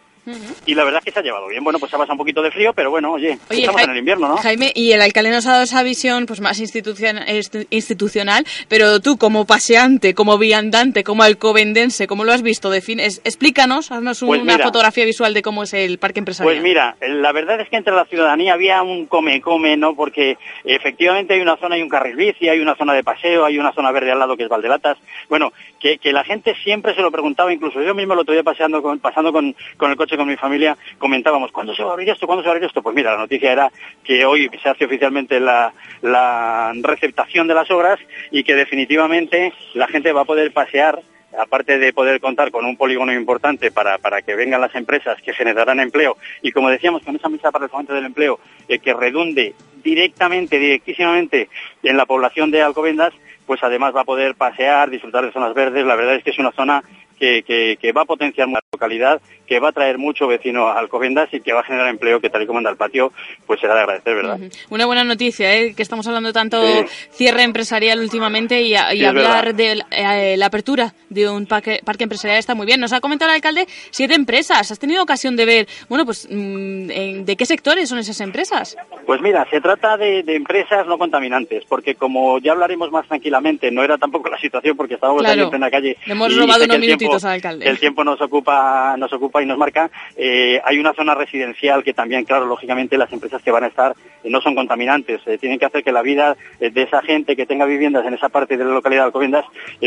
y 0.67 0.75
la 0.75 0.85
verdad 0.85 0.99
es 1.01 1.05
que 1.05 1.13
se 1.13 1.19
ha 1.21 1.23
llevado 1.23 1.49
bien. 1.49 1.63
Bueno, 1.65 1.79
pues 1.79 1.93
ha 1.95 1.99
pasado 1.99 2.15
un 2.15 2.19
poquito 2.19 2.43
de 2.43 2.51
frío, 2.51 2.73
pero 2.73 2.91
bueno, 2.91 3.13
oye, 3.13 3.39
Oye, 3.51 3.61
estamos 3.61 3.83
en 3.83 3.91
el 3.91 3.97
invierno, 3.99 4.29
¿no? 4.29 4.37
Jaime, 4.37 4.73
y 4.75 4.93
el 4.93 5.01
alcalde 5.03 5.31
nos 5.31 5.47
ha 5.47 5.53
dado 5.53 5.63
esa 5.65 5.83
visión 5.83 6.27
pues 6.27 6.41
más 6.41 6.61
institucion- 6.61 7.25
institucional, 7.71 8.45
pero 8.69 9.01
tú 9.01 9.17
como 9.17 9.47
paseante, 9.47 10.15
como 10.15 10.39
viandante, 10.39 11.05
como 11.05 11.23
alcobendense, 11.23 12.07
¿cómo 12.07 12.25
lo 12.25 12.33
has 12.33 12.43
visto? 12.43 12.71
Define, 12.71 13.07
es- 13.07 13.21
explícanos, 13.25 13.91
haznos 13.91 14.23
un- 14.23 14.29
Pues 14.29 14.43
una 14.43 14.59
fotografía 14.59 15.05
visual 15.05 15.35
de 15.35 15.43
cómo 15.43 15.63
es 15.63 15.73
el 15.75 15.99
parque 15.99 16.19
empresarial. 16.21 16.55
Pues 16.55 16.63
mira, 16.63 16.97
la 17.01 17.33
verdad 17.33 17.61
es 17.61 17.69
que 17.69 17.77
entre 17.77 17.95
la 17.95 18.05
ciudadanía 18.05 18.53
había 18.55 18.83
un 18.83 19.07
come-come, 19.07 19.77
¿no? 19.77 19.95
Porque 19.95 20.37
efectivamente 20.65 21.35
hay 21.35 21.41
una 21.41 21.57
zona, 21.57 21.75
hay 21.77 21.83
un 21.83 21.89
carril 21.89 22.17
bici, 22.17 22.49
hay 22.49 22.61
una 22.61 22.77
zona 22.77 22.93
de 22.95 23.03
paseo, 23.05 23.45
hay 23.45 23.59
una 23.59 23.73
zona 23.73 23.91
verde 23.93 24.13
al 24.13 24.19
lado 24.19 24.37
que 24.37 24.45
es 24.45 24.49
Valdelatas. 24.49 24.99
Bueno, 25.29 25.53
que, 25.79 25.99
que 25.99 26.13
la 26.13 26.25
gente 26.25 26.55
siempre 26.63 26.95
se 26.95 27.01
lo 27.03 27.11
preguntaba, 27.11 27.53
incluso 27.53 27.83
yo 27.83 27.95
mismo 27.95 28.15
lo 28.15 28.21
estoy 28.23 28.43
paseando 28.43 28.83
con, 28.83 28.99
pasando 28.99 29.33
con, 29.33 29.55
con 29.77 29.91
el 29.91 29.97
coche 29.97 30.17
con 30.21 30.29
mi 30.29 30.37
familia, 30.37 30.77
comentábamos, 30.99 31.51
¿cuándo 31.51 31.75
se 31.75 31.83
va 31.83 31.91
a 31.91 31.93
abrir 31.95 32.11
esto? 32.11 32.27
¿Cuándo 32.27 32.43
se 32.43 32.49
va 32.49 32.53
a 32.53 32.57
abrir 32.57 32.67
esto? 32.67 32.83
Pues 32.83 32.95
mira, 32.95 33.13
la 33.13 33.19
noticia 33.19 33.53
era 33.53 33.73
que 34.05 34.27
hoy 34.27 34.51
se 34.63 34.69
hace 34.69 34.85
oficialmente 34.85 35.41
la, 35.41 35.73
la 36.03 36.73
receptación 36.83 37.49
de 37.49 37.55
las 37.55 37.71
obras 37.71 37.99
y 38.31 38.45
que 38.45 38.55
definitivamente 38.55 39.55
la 39.73 39.89
gente 39.89 40.13
va 40.13 40.21
a 40.21 40.27
poder 40.27 40.53
pasear 40.53 41.01
aparte 41.39 41.79
de 41.79 41.93
poder 41.93 42.21
contar 42.21 42.51
con 42.51 42.67
un 42.67 42.77
polígono 42.77 43.15
importante 43.15 43.71
para, 43.71 43.97
para 43.99 44.21
que 44.21 44.35
vengan 44.35 44.61
las 44.61 44.75
empresas 44.75 45.23
que 45.23 45.33
generarán 45.33 45.79
empleo 45.79 46.17
y 46.43 46.51
como 46.51 46.69
decíamos 46.69 47.03
con 47.03 47.15
esa 47.15 47.29
misa 47.29 47.53
para 47.53 47.67
el 47.67 47.71
fomento 47.71 47.95
del 47.95 48.07
empleo 48.07 48.41
eh, 48.69 48.81
que 48.81 48.93
redunde 48.93 49.55
directamente, 49.83 50.59
directísimamente 50.59 51.49
en 51.85 51.97
la 51.97 52.05
población 52.05 52.51
de 52.51 52.63
Alcobendas, 52.63 53.15
pues 53.47 53.63
además 53.63 53.95
va 53.95 54.03
a 54.03 54.05
poder 54.05 54.35
pasear, 54.35 54.91
disfrutar 54.91 55.25
de 55.25 55.33
zonas 55.33 55.55
verdes. 55.55 55.87
La 55.87 55.97
verdad 55.97 56.17
es 56.17 56.25
que 56.25 56.31
es 56.31 56.39
una 56.39 56.53
zona 56.53 56.85
que, 57.21 57.77
que, 57.81 57.93
va 57.93 58.03
a 58.03 58.05
potenciar 58.07 58.49
la 58.49 58.61
localidad, 58.73 59.21
que 59.47 59.61
va 59.61 59.69
a 59.69 59.73
traer 59.73 59.99
mucho 59.99 60.27
vecino 60.27 60.69
a 60.69 60.79
Alcobendas 60.79 61.29
y 61.33 61.41
que 61.41 61.53
va 61.53 61.61
a 61.61 61.65
generar 61.65 61.89
empleo 61.89 62.21
que 62.21 62.31
tal 62.31 62.43
y 62.43 62.47
como 62.47 62.59
anda 62.59 62.71
el 62.71 62.77
patio, 62.77 63.13
pues 63.47 63.61
será 63.61 63.75
de 63.75 63.81
agradecer, 63.81 64.15
¿verdad? 64.15 64.39
Una 64.71 64.87
buena 64.87 65.05
noticia, 65.05 65.55
¿eh? 65.55 65.75
que 65.75 65.83
estamos 65.83 66.07
hablando 66.07 66.33
tanto 66.33 66.63
cierre 67.11 67.43
empresarial 67.43 68.01
últimamente 68.01 68.63
y, 68.63 68.75
hablar 68.75 69.55
de 69.55 69.83
eh, 69.91 70.37
la 70.37 70.47
apertura 70.47 70.95
de 71.09 71.29
un 71.29 71.47
parque, 71.47 71.81
parque 71.85 72.05
empresarial 72.05 72.39
está 72.39 72.55
muy 72.55 72.67
bien. 72.67 72.81
Nos 72.81 72.93
ha 72.93 73.01
comentado 73.01 73.31
el 73.31 73.37
alcalde 73.37 73.67
siete 73.91 74.15
empresas. 74.15 74.71
¿Has 74.71 74.79
tenido 74.79 75.03
ocasión 75.03 75.37
de 75.37 75.45
ver, 75.45 75.69
bueno, 75.89 76.05
pues 76.05 76.27
mm, 76.31 77.25
de 77.25 77.37
qué 77.37 77.45
sectores 77.45 77.89
son 77.89 77.99
esas 77.99 78.21
empresas? 78.21 78.77
Pues 79.05 79.21
mira, 79.21 79.47
se 79.51 79.61
trata 79.61 79.97
de, 79.97 80.23
empresas 80.27 80.87
no 80.87 80.97
contaminantes, 80.97 81.65
porque 81.69 81.97
como 81.97 82.39
ya 82.39 82.53
hablaremos 82.53 82.91
más 82.91 83.07
tranquilamente, 83.07 83.71
no 83.71 83.83
era 83.83 83.99
tampoco 83.99 84.31
la 84.31 84.39
situación 84.39 84.77
porque 84.77 84.95
estábamos 84.95 85.25
ahí 85.25 85.41
en 85.41 85.51
plena 85.51 85.71
calle. 85.71 85.97
Le 86.07 86.13
hemos 86.13 86.35
robado 86.37 86.65
unos 86.65 86.79
minutitos 86.79 87.10
al 87.17 87.33
alcalde. 87.33 87.69
El 87.69 87.79
tiempo 87.79 88.05
nos 88.05 88.21
ocupa, 88.21 88.97
nos 88.97 89.13
ocupa 89.13 89.43
y 89.43 89.47
nos 89.47 89.59
marca. 89.59 89.91
Eh, 90.17 90.61
hay 90.65 90.79
una 90.79 90.93
zona 90.95 91.15
residencial 91.15 91.83
que 91.83 91.95
también, 91.95 92.25
claro, 92.25 92.47
lógicamente 92.47 92.99
las 92.99 93.13
empresas 93.13 93.43
que 93.43 93.51
van 93.51 93.65
a 93.65 93.69
estar 93.69 93.95
eh, 94.23 94.31
no 94.31 94.41
son 94.41 94.55
contaminantes. 94.55 95.21
Eh, 95.27 95.39
tienen 95.39 95.59
que 95.59 95.67
hacer 95.67 95.83
que 95.83 95.93
la 95.93 96.03
vida 96.03 96.37
de 96.59 96.83
esa 96.83 97.03
gente 97.03 97.37
que 97.37 97.47
tenga 97.47 97.65
viviendas 97.65 98.07
en 98.07 98.15
esa 98.15 98.29
parte 98.29 98.57
de 98.57 98.65
la 98.65 98.73
localidad 98.73 99.03
de 99.03 99.07
Alcobendas, 99.07 99.45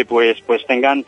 pues, 0.07 0.41
pues 0.41 0.65
tengan 0.65 1.05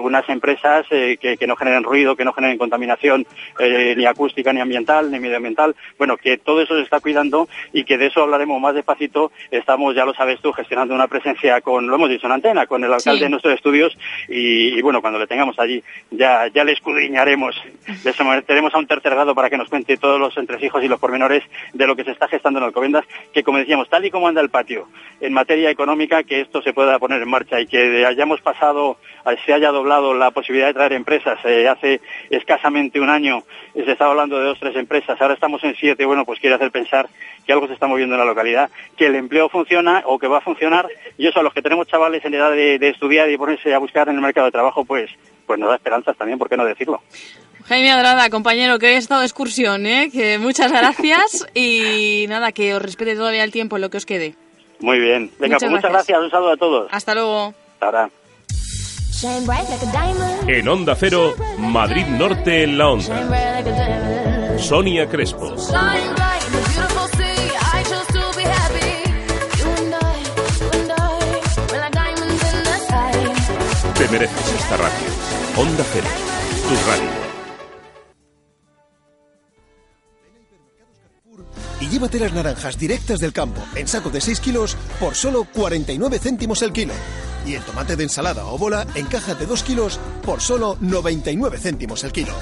unas 0.00 0.28
empresas 0.28 0.86
que, 0.88 1.36
que, 1.38 1.46
no 1.46 1.56
generen 1.56 1.82
ruido, 1.82 2.16
que 2.16 2.24
no 2.24 2.32
generen 2.32 2.58
contaminación 2.58 3.26
ni 3.58 4.06
acústica, 4.06 4.52
ni 4.52 4.60
ambiental, 4.60 5.10
ni 5.10 5.18
medioambiental. 5.18 5.74
Bueno, 5.98 6.16
que 6.16 6.38
todo 6.38 6.62
eso 6.62 6.76
se 6.76 6.82
está 6.82 7.00
cuidando 7.00 7.48
y 7.72 7.84
que 7.84 7.98
de 7.98 8.06
eso 8.06 8.22
hablaremos 8.22 8.60
más 8.60 8.74
despacito. 8.74 9.32
Estamos, 9.50 9.94
ya 9.94 10.04
lo 10.04 10.14
sabes 10.14 10.40
tú, 10.40 10.52
gestionando 10.52 10.94
una 10.94 11.08
presencia 11.08 11.60
con, 11.60 11.86
lo 11.86 11.94
hemos 11.94 12.08
dicho 12.08 12.26
en 12.26 12.32
antena, 12.32 12.66
con 12.66 12.84
el 12.84 12.92
alcalde 12.92 13.24
de 13.24 13.30
nuestros 13.30 13.54
estudios 13.54 13.96
y, 14.28 14.80
bueno, 14.82 15.00
cuando 15.00 15.18
le 15.20 15.26
tengamos 15.26 15.58
allí 15.58 15.82
ya, 16.10 16.48
ya 16.48 16.64
le 16.64 16.72
escudriñaremos, 16.72 17.54
le 18.04 18.12
someteremos 18.12 18.74
a 18.74 18.78
un 18.78 18.86
tercer 18.86 19.12
grado 19.12 19.34
para 19.34 19.50
que 19.50 19.56
nos 19.56 19.68
cuente 19.68 19.96
todos 19.96 20.18
los 20.18 20.36
entresijos 20.36 20.82
y 20.82 20.88
los 20.88 20.98
pormenores 20.98 21.44
de 21.72 21.86
lo 21.86 21.94
que 21.94 22.04
se 22.04 22.10
está 22.10 22.28
gestando 22.28 22.58
en 22.58 22.64
Alcobendas, 22.64 23.04
que 23.32 23.42
como 23.42 23.58
decíamos, 23.58 23.88
tal 23.88 24.04
y 24.04 24.10
como 24.10 24.28
anda 24.28 24.40
el 24.40 24.50
patio 24.50 24.88
en 25.20 25.32
materia 25.32 25.70
económica, 25.70 26.22
que 26.22 26.40
esto 26.40 26.62
se 26.62 26.72
pueda 26.72 26.98
poner 26.98 27.22
en 27.22 27.28
marcha 27.28 27.60
y 27.60 27.66
que 27.66 28.04
hayamos 28.04 28.40
pasado, 28.40 28.98
se 29.44 29.52
haya 29.52 29.70
doblado 29.70 30.14
la 30.14 30.30
posibilidad 30.30 30.68
de 30.68 30.74
traer 30.74 30.92
empresas. 30.92 31.38
Eh, 31.44 31.68
hace 31.68 32.00
escasamente 32.30 33.00
un 33.00 33.10
año 33.10 33.42
se 33.74 33.90
estaba 33.90 34.10
hablando 34.10 34.38
de 34.38 34.46
dos, 34.46 34.58
tres 34.58 34.76
empresas, 34.76 35.20
ahora 35.20 35.34
estamos 35.34 35.62
en 35.64 35.74
siete, 35.76 36.04
bueno, 36.04 36.24
pues 36.24 36.40
quiere 36.40 36.56
hacer 36.56 36.70
pensar 36.70 37.08
que 37.46 37.52
algo 37.52 37.66
se 37.66 37.74
está 37.74 37.86
moviendo 37.86 38.14
en 38.14 38.20
la 38.20 38.24
localidad, 38.24 38.70
que 38.96 39.06
el 39.06 39.14
empleo 39.14 39.48
funciona 39.48 40.02
o 40.06 40.18
que 40.18 40.28
va 40.28 40.38
a 40.38 40.42
funcionar, 40.42 40.88
y 41.18 41.26
eso 41.26 41.40
a 41.40 41.42
los 41.42 41.52
que 41.52 41.62
tenemos 41.62 41.86
chavales 41.86 42.24
en 42.24 42.34
edad 42.34 42.50
de, 42.52 42.76
estudiar 42.88 43.30
y 43.30 43.36
ponerse 43.36 43.74
a 43.74 43.78
buscar 43.78 44.08
en 44.08 44.16
el 44.16 44.20
mercado 44.20 44.46
de 44.46 44.52
trabajo, 44.52 44.84
pues, 44.84 45.09
pues 45.46 45.58
nos 45.58 45.68
da 45.68 45.76
esperanzas 45.76 46.16
también, 46.16 46.38
¿por 46.38 46.48
qué 46.48 46.56
no 46.56 46.64
decirlo? 46.64 47.00
Jaime 47.66 47.90
Adrada, 47.90 48.30
compañero, 48.30 48.78
que 48.78 48.86
hoy 48.86 48.94
estado 48.94 49.20
de 49.20 49.26
excursión, 49.26 49.86
¿eh? 49.86 50.10
que 50.12 50.38
muchas 50.38 50.72
gracias 50.72 51.46
y 51.54 52.26
nada, 52.28 52.52
que 52.52 52.74
os 52.74 52.82
respete 52.82 53.14
todavía 53.14 53.44
el 53.44 53.52
tiempo 53.52 53.76
en 53.76 53.82
lo 53.82 53.90
que 53.90 53.98
os 53.98 54.06
quede. 54.06 54.34
Muy 54.80 54.98
bien. 54.98 55.30
Venga, 55.38 55.56
muchas, 55.56 55.60
pues 55.60 55.70
muchas 55.72 55.92
gracias. 55.92 56.18
Un 56.18 56.30
saludo 56.30 56.52
a 56.52 56.56
todos. 56.56 56.88
Hasta 56.90 57.14
luego. 57.14 57.54
Hasta 57.74 57.86
ahora. 57.86 58.10
En 60.46 60.68
Onda 60.68 60.94
Cero, 60.94 61.34
Madrid 61.58 62.06
Norte 62.06 62.62
en 62.62 62.78
la 62.78 62.88
Onda. 62.88 64.58
Sonia 64.58 65.06
Crespo. 65.08 65.54
Mereces 74.10 74.52
esta 74.60 74.76
radio. 74.76 75.06
Onda 75.56 75.84
Cero, 75.92 76.08
tu 76.68 76.90
radio. 76.90 77.20
y 81.80 81.88
llévate 81.88 82.20
las 82.20 82.32
naranjas 82.32 82.78
directas 82.78 83.20
del 83.20 83.32
campo 83.32 83.60
en 83.74 83.88
saco 83.88 84.10
de 84.10 84.20
6 84.20 84.40
kilos 84.40 84.76
por 85.00 85.14
solo 85.14 85.44
49 85.44 86.18
céntimos 86.18 86.62
el 86.62 86.72
kilo. 86.72 86.94
Y 87.46 87.54
el 87.54 87.62
tomate 87.62 87.96
de 87.96 88.04
ensalada 88.04 88.44
o 88.46 88.58
bola 88.58 88.86
en 88.94 89.06
caja 89.06 89.34
de 89.34 89.46
2 89.46 89.62
kilos 89.62 89.98
por 90.24 90.40
solo 90.40 90.76
99 90.80 91.58
céntimos 91.58 92.04
el 92.04 92.12
kilo. 92.12 92.34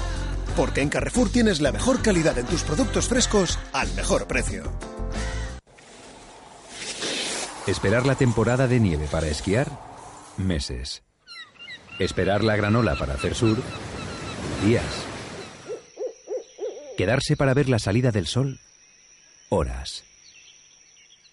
Porque 0.57 0.81
en 0.81 0.89
Carrefour 0.89 1.29
tienes 1.29 1.61
la 1.61 1.71
mejor 1.71 2.01
calidad 2.01 2.37
en 2.37 2.45
tus 2.45 2.63
productos 2.63 3.07
frescos 3.07 3.57
al 3.71 3.91
mejor 3.93 4.27
precio. 4.27 4.63
Esperar 7.65 8.05
la 8.05 8.15
temporada 8.15 8.67
de 8.67 8.79
nieve 8.79 9.07
para 9.09 9.27
esquiar, 9.27 9.67
meses. 10.37 11.08
Esperar 11.99 12.45
la 12.45 12.55
granola 12.55 12.95
para 12.95 13.15
hacer 13.15 13.35
sur, 13.35 13.57
días. 14.65 15.05
Quedarse 16.97 17.35
para 17.35 17.53
ver 17.53 17.67
la 17.67 17.77
salida 17.77 18.11
del 18.11 18.25
sol, 18.25 18.57
horas. 19.49 20.05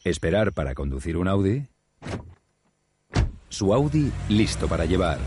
Esperar 0.02 0.52
para 0.52 0.74
conducir 0.74 1.16
un 1.16 1.29
Audi. 1.29 1.66
Su 3.48 3.72
Audi 3.72 4.11
listo 4.29 4.66
para 4.66 4.87
llevar. 4.87 5.18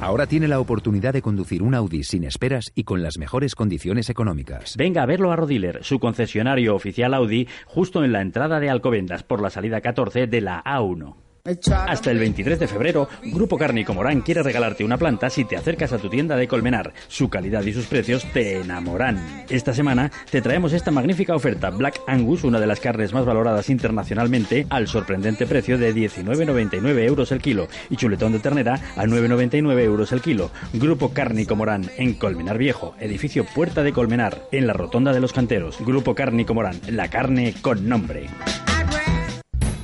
Ahora 0.00 0.26
tiene 0.26 0.48
la 0.48 0.58
oportunidad 0.58 1.12
de 1.12 1.22
conducir 1.22 1.62
un 1.62 1.76
Audi 1.76 2.02
sin 2.02 2.24
esperas 2.24 2.72
y 2.74 2.82
con 2.82 3.00
las 3.00 3.18
mejores 3.18 3.54
condiciones 3.54 4.10
económicas. 4.10 4.76
Venga 4.76 5.04
a 5.04 5.06
verlo 5.06 5.30
a 5.30 5.36
Rodiler, 5.36 5.84
su 5.84 6.00
concesionario 6.00 6.74
oficial 6.74 7.14
Audi, 7.14 7.46
justo 7.66 8.02
en 8.02 8.10
la 8.10 8.20
entrada 8.20 8.58
de 8.58 8.68
Alcobendas 8.68 9.22
por 9.22 9.40
la 9.42 9.50
salida 9.50 9.80
14 9.80 10.26
de 10.26 10.40
la 10.40 10.62
A1. 10.64 11.27
Hasta 11.44 12.10
el 12.10 12.18
23 12.18 12.58
de 12.58 12.68
febrero, 12.68 13.08
Grupo 13.22 13.56
Cárnico 13.56 13.94
Morán 13.94 14.20
quiere 14.20 14.42
regalarte 14.42 14.84
una 14.84 14.98
planta 14.98 15.30
si 15.30 15.44
te 15.44 15.56
acercas 15.56 15.92
a 15.92 15.98
tu 15.98 16.10
tienda 16.10 16.36
de 16.36 16.46
Colmenar. 16.46 16.92
Su 17.08 17.30
calidad 17.30 17.62
y 17.62 17.72
sus 17.72 17.86
precios 17.86 18.24
te 18.32 18.60
enamoran. 18.60 19.44
Esta 19.48 19.72
semana 19.72 20.10
te 20.30 20.42
traemos 20.42 20.72
esta 20.72 20.90
magnífica 20.90 21.34
oferta 21.34 21.70
Black 21.70 22.00
Angus, 22.06 22.44
una 22.44 22.60
de 22.60 22.66
las 22.66 22.80
carnes 22.80 23.12
más 23.12 23.24
valoradas 23.24 23.70
internacionalmente, 23.70 24.66
al 24.68 24.88
sorprendente 24.88 25.46
precio 25.46 25.78
de 25.78 25.94
19,99 25.94 27.06
euros 27.06 27.32
el 27.32 27.40
kilo 27.40 27.68
y 27.88 27.96
chuletón 27.96 28.32
de 28.32 28.40
ternera 28.40 28.74
a 28.96 29.04
9,99 29.04 29.80
euros 29.80 30.12
el 30.12 30.20
kilo. 30.20 30.50
Grupo 30.74 31.14
Cárnico 31.14 31.56
Morán 31.56 31.90
en 31.96 32.14
Colmenar 32.14 32.58
Viejo, 32.58 32.94
edificio 33.00 33.46
Puerta 33.54 33.82
de 33.82 33.92
Colmenar, 33.92 34.42
en 34.52 34.66
la 34.66 34.74
Rotonda 34.74 35.12
de 35.12 35.20
los 35.20 35.32
Canteros. 35.32 35.78
Grupo 35.80 36.14
Cárnico 36.14 36.54
Morán, 36.54 36.80
la 36.88 37.08
carne 37.08 37.54
con 37.62 37.88
nombre. 37.88 38.26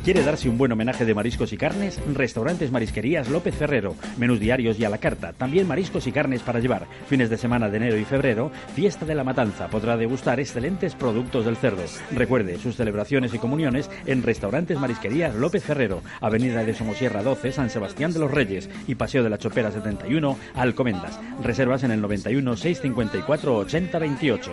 ¿Quiere 0.04 0.22
darse 0.22 0.50
un 0.50 0.58
buen 0.58 0.70
homenaje 0.70 1.06
de 1.06 1.14
mariscos 1.14 1.54
y 1.54 1.56
carnes? 1.56 1.98
Restaurantes 2.12 2.70
Marisquerías 2.70 3.30
López 3.30 3.54
Ferrero. 3.54 3.96
Menús 4.18 4.38
diarios 4.38 4.78
y 4.78 4.84
a 4.84 4.90
la 4.90 4.98
carta. 4.98 5.32
También 5.32 5.66
mariscos 5.66 6.06
y 6.06 6.12
carnes 6.12 6.42
para 6.42 6.60
llevar. 6.60 6.86
Fines 7.08 7.30
de 7.30 7.38
semana 7.38 7.70
de 7.70 7.78
enero 7.78 7.96
y 7.96 8.04
febrero, 8.04 8.52
fiesta 8.74 9.06
de 9.06 9.14
la 9.14 9.24
matanza. 9.24 9.68
Podrá 9.68 9.96
degustar 9.96 10.40
excelentes 10.40 10.94
productos 10.94 11.46
del 11.46 11.56
cerdo. 11.56 11.82
Recuerde 12.10 12.58
sus 12.58 12.76
celebraciones 12.76 13.32
y 13.32 13.38
comuniones 13.38 13.88
en 14.04 14.22
Restaurantes 14.22 14.78
Marisquerías 14.78 15.34
López 15.36 15.64
Ferrero. 15.64 16.02
Avenida 16.20 16.62
de 16.64 16.74
Somosierra 16.74 17.22
12, 17.22 17.52
San 17.52 17.70
Sebastián 17.70 18.12
de 18.12 18.18
los 18.18 18.30
Reyes. 18.30 18.68
Y 18.86 18.96
Paseo 18.96 19.22
de 19.22 19.30
la 19.30 19.38
Chopera 19.38 19.72
71, 19.72 20.36
Alcomendas. 20.54 21.18
Reservas 21.42 21.82
en 21.82 21.92
el 21.92 22.02
91 22.02 22.58
654 22.58 23.56
8028. 23.56 24.52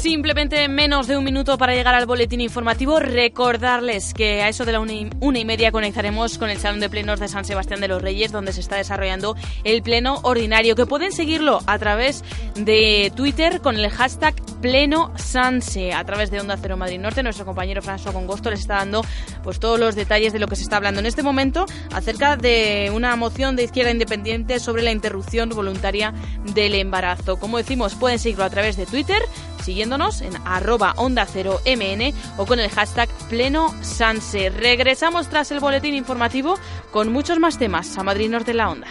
Simplemente 0.00 0.66
menos 0.68 1.08
de 1.08 1.18
un 1.18 1.24
minuto 1.24 1.58
para 1.58 1.74
llegar 1.74 1.94
al 1.94 2.06
boletín 2.06 2.40
informativo. 2.40 3.00
Recordarles 3.00 4.14
que 4.14 4.40
a 4.40 4.48
eso 4.48 4.64
de 4.64 4.72
la 4.72 4.80
una 4.80 4.94
y, 5.38 5.44
media 5.44 5.70
conectaremos 5.70 6.38
con 6.38 6.48
el 6.48 6.56
Salón 6.56 6.80
de 6.80 6.88
Plenos 6.88 7.20
de 7.20 7.28
San 7.28 7.44
Sebastián 7.44 7.82
de 7.82 7.88
los 7.88 8.00
Reyes, 8.00 8.32
donde 8.32 8.54
se 8.54 8.60
está 8.60 8.76
desarrollando 8.76 9.36
el 9.62 9.82
pleno 9.82 10.20
ordinario, 10.22 10.74
que 10.74 10.86
pueden 10.86 11.12
seguirlo 11.12 11.60
a 11.66 11.78
través 11.78 12.24
de 12.54 13.12
Twitter 13.14 13.60
con 13.60 13.76
el 13.76 13.90
hashtag 13.90 14.34
Pleno 14.62 15.12
Sanse 15.16 15.92
a 15.92 16.02
través 16.04 16.30
de 16.30 16.40
Onda 16.40 16.56
Cero 16.56 16.78
Madrid 16.78 16.98
Norte. 16.98 17.22
Nuestro 17.22 17.44
compañero 17.44 17.82
François 17.82 18.14
Congosto 18.14 18.50
les 18.50 18.60
está 18.60 18.76
dando 18.76 19.04
pues 19.42 19.60
todos 19.60 19.78
los 19.78 19.96
detalles 19.96 20.32
de 20.32 20.38
lo 20.38 20.46
que 20.48 20.56
se 20.56 20.62
está 20.62 20.76
hablando 20.76 21.00
en 21.00 21.06
este 21.06 21.22
momento 21.22 21.66
acerca 21.92 22.36
de 22.38 22.90
una 22.94 23.14
moción 23.16 23.54
de 23.54 23.64
izquierda 23.64 23.90
independiente 23.90 24.60
sobre 24.60 24.82
la 24.82 24.92
interrupción 24.92 25.50
voluntaria 25.50 26.14
del 26.54 26.74
embarazo. 26.74 27.38
Como 27.38 27.58
decimos, 27.58 27.94
pueden 27.94 28.18
seguirlo 28.18 28.44
a 28.44 28.50
través 28.50 28.78
de 28.78 28.86
Twitter, 28.86 29.22
siguiéndonos 29.60 30.20
en 30.22 30.32
arroba 30.44 30.94
onda 30.96 31.26
cero 31.26 31.60
mn 31.64 32.12
o 32.36 32.46
con 32.46 32.60
el 32.60 32.70
hashtag 32.70 33.08
pleno 33.28 33.74
sanse. 33.82 34.50
Regresamos 34.50 35.28
tras 35.28 35.50
el 35.52 35.60
boletín 35.60 35.94
informativo 35.94 36.58
con 36.90 37.12
muchos 37.12 37.38
más 37.38 37.58
temas 37.58 37.96
a 37.98 38.02
Madrid 38.02 38.30
Norte 38.30 38.50
en 38.52 38.56
la 38.56 38.70
Onda. 38.70 38.88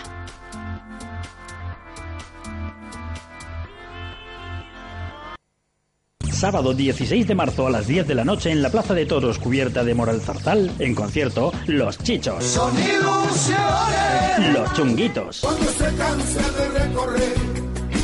Sábado 6.40 6.74
16 6.74 7.28
de 7.28 7.36
marzo 7.36 7.68
a 7.68 7.70
las 7.70 7.86
10 7.86 8.08
de 8.08 8.16
la 8.16 8.24
noche 8.24 8.50
en 8.50 8.62
la 8.62 8.70
Plaza 8.70 8.94
de 8.94 9.06
Toros 9.06 9.40
cubierta 9.40 9.84
de 9.84 9.94
Moral 9.94 10.22
Zarzal, 10.22 10.72
en 10.80 10.96
concierto 10.96 11.52
Los 11.68 11.98
Chichos. 11.98 12.42
Son 12.46 12.74
ilusiones. 12.80 14.54
Los 14.54 14.74
Chunguitos. 14.74 15.42
Cuando 15.42 15.70
se 15.70 15.96
canse 15.96 16.40
de 16.40 16.80
recorrer 16.80 17.36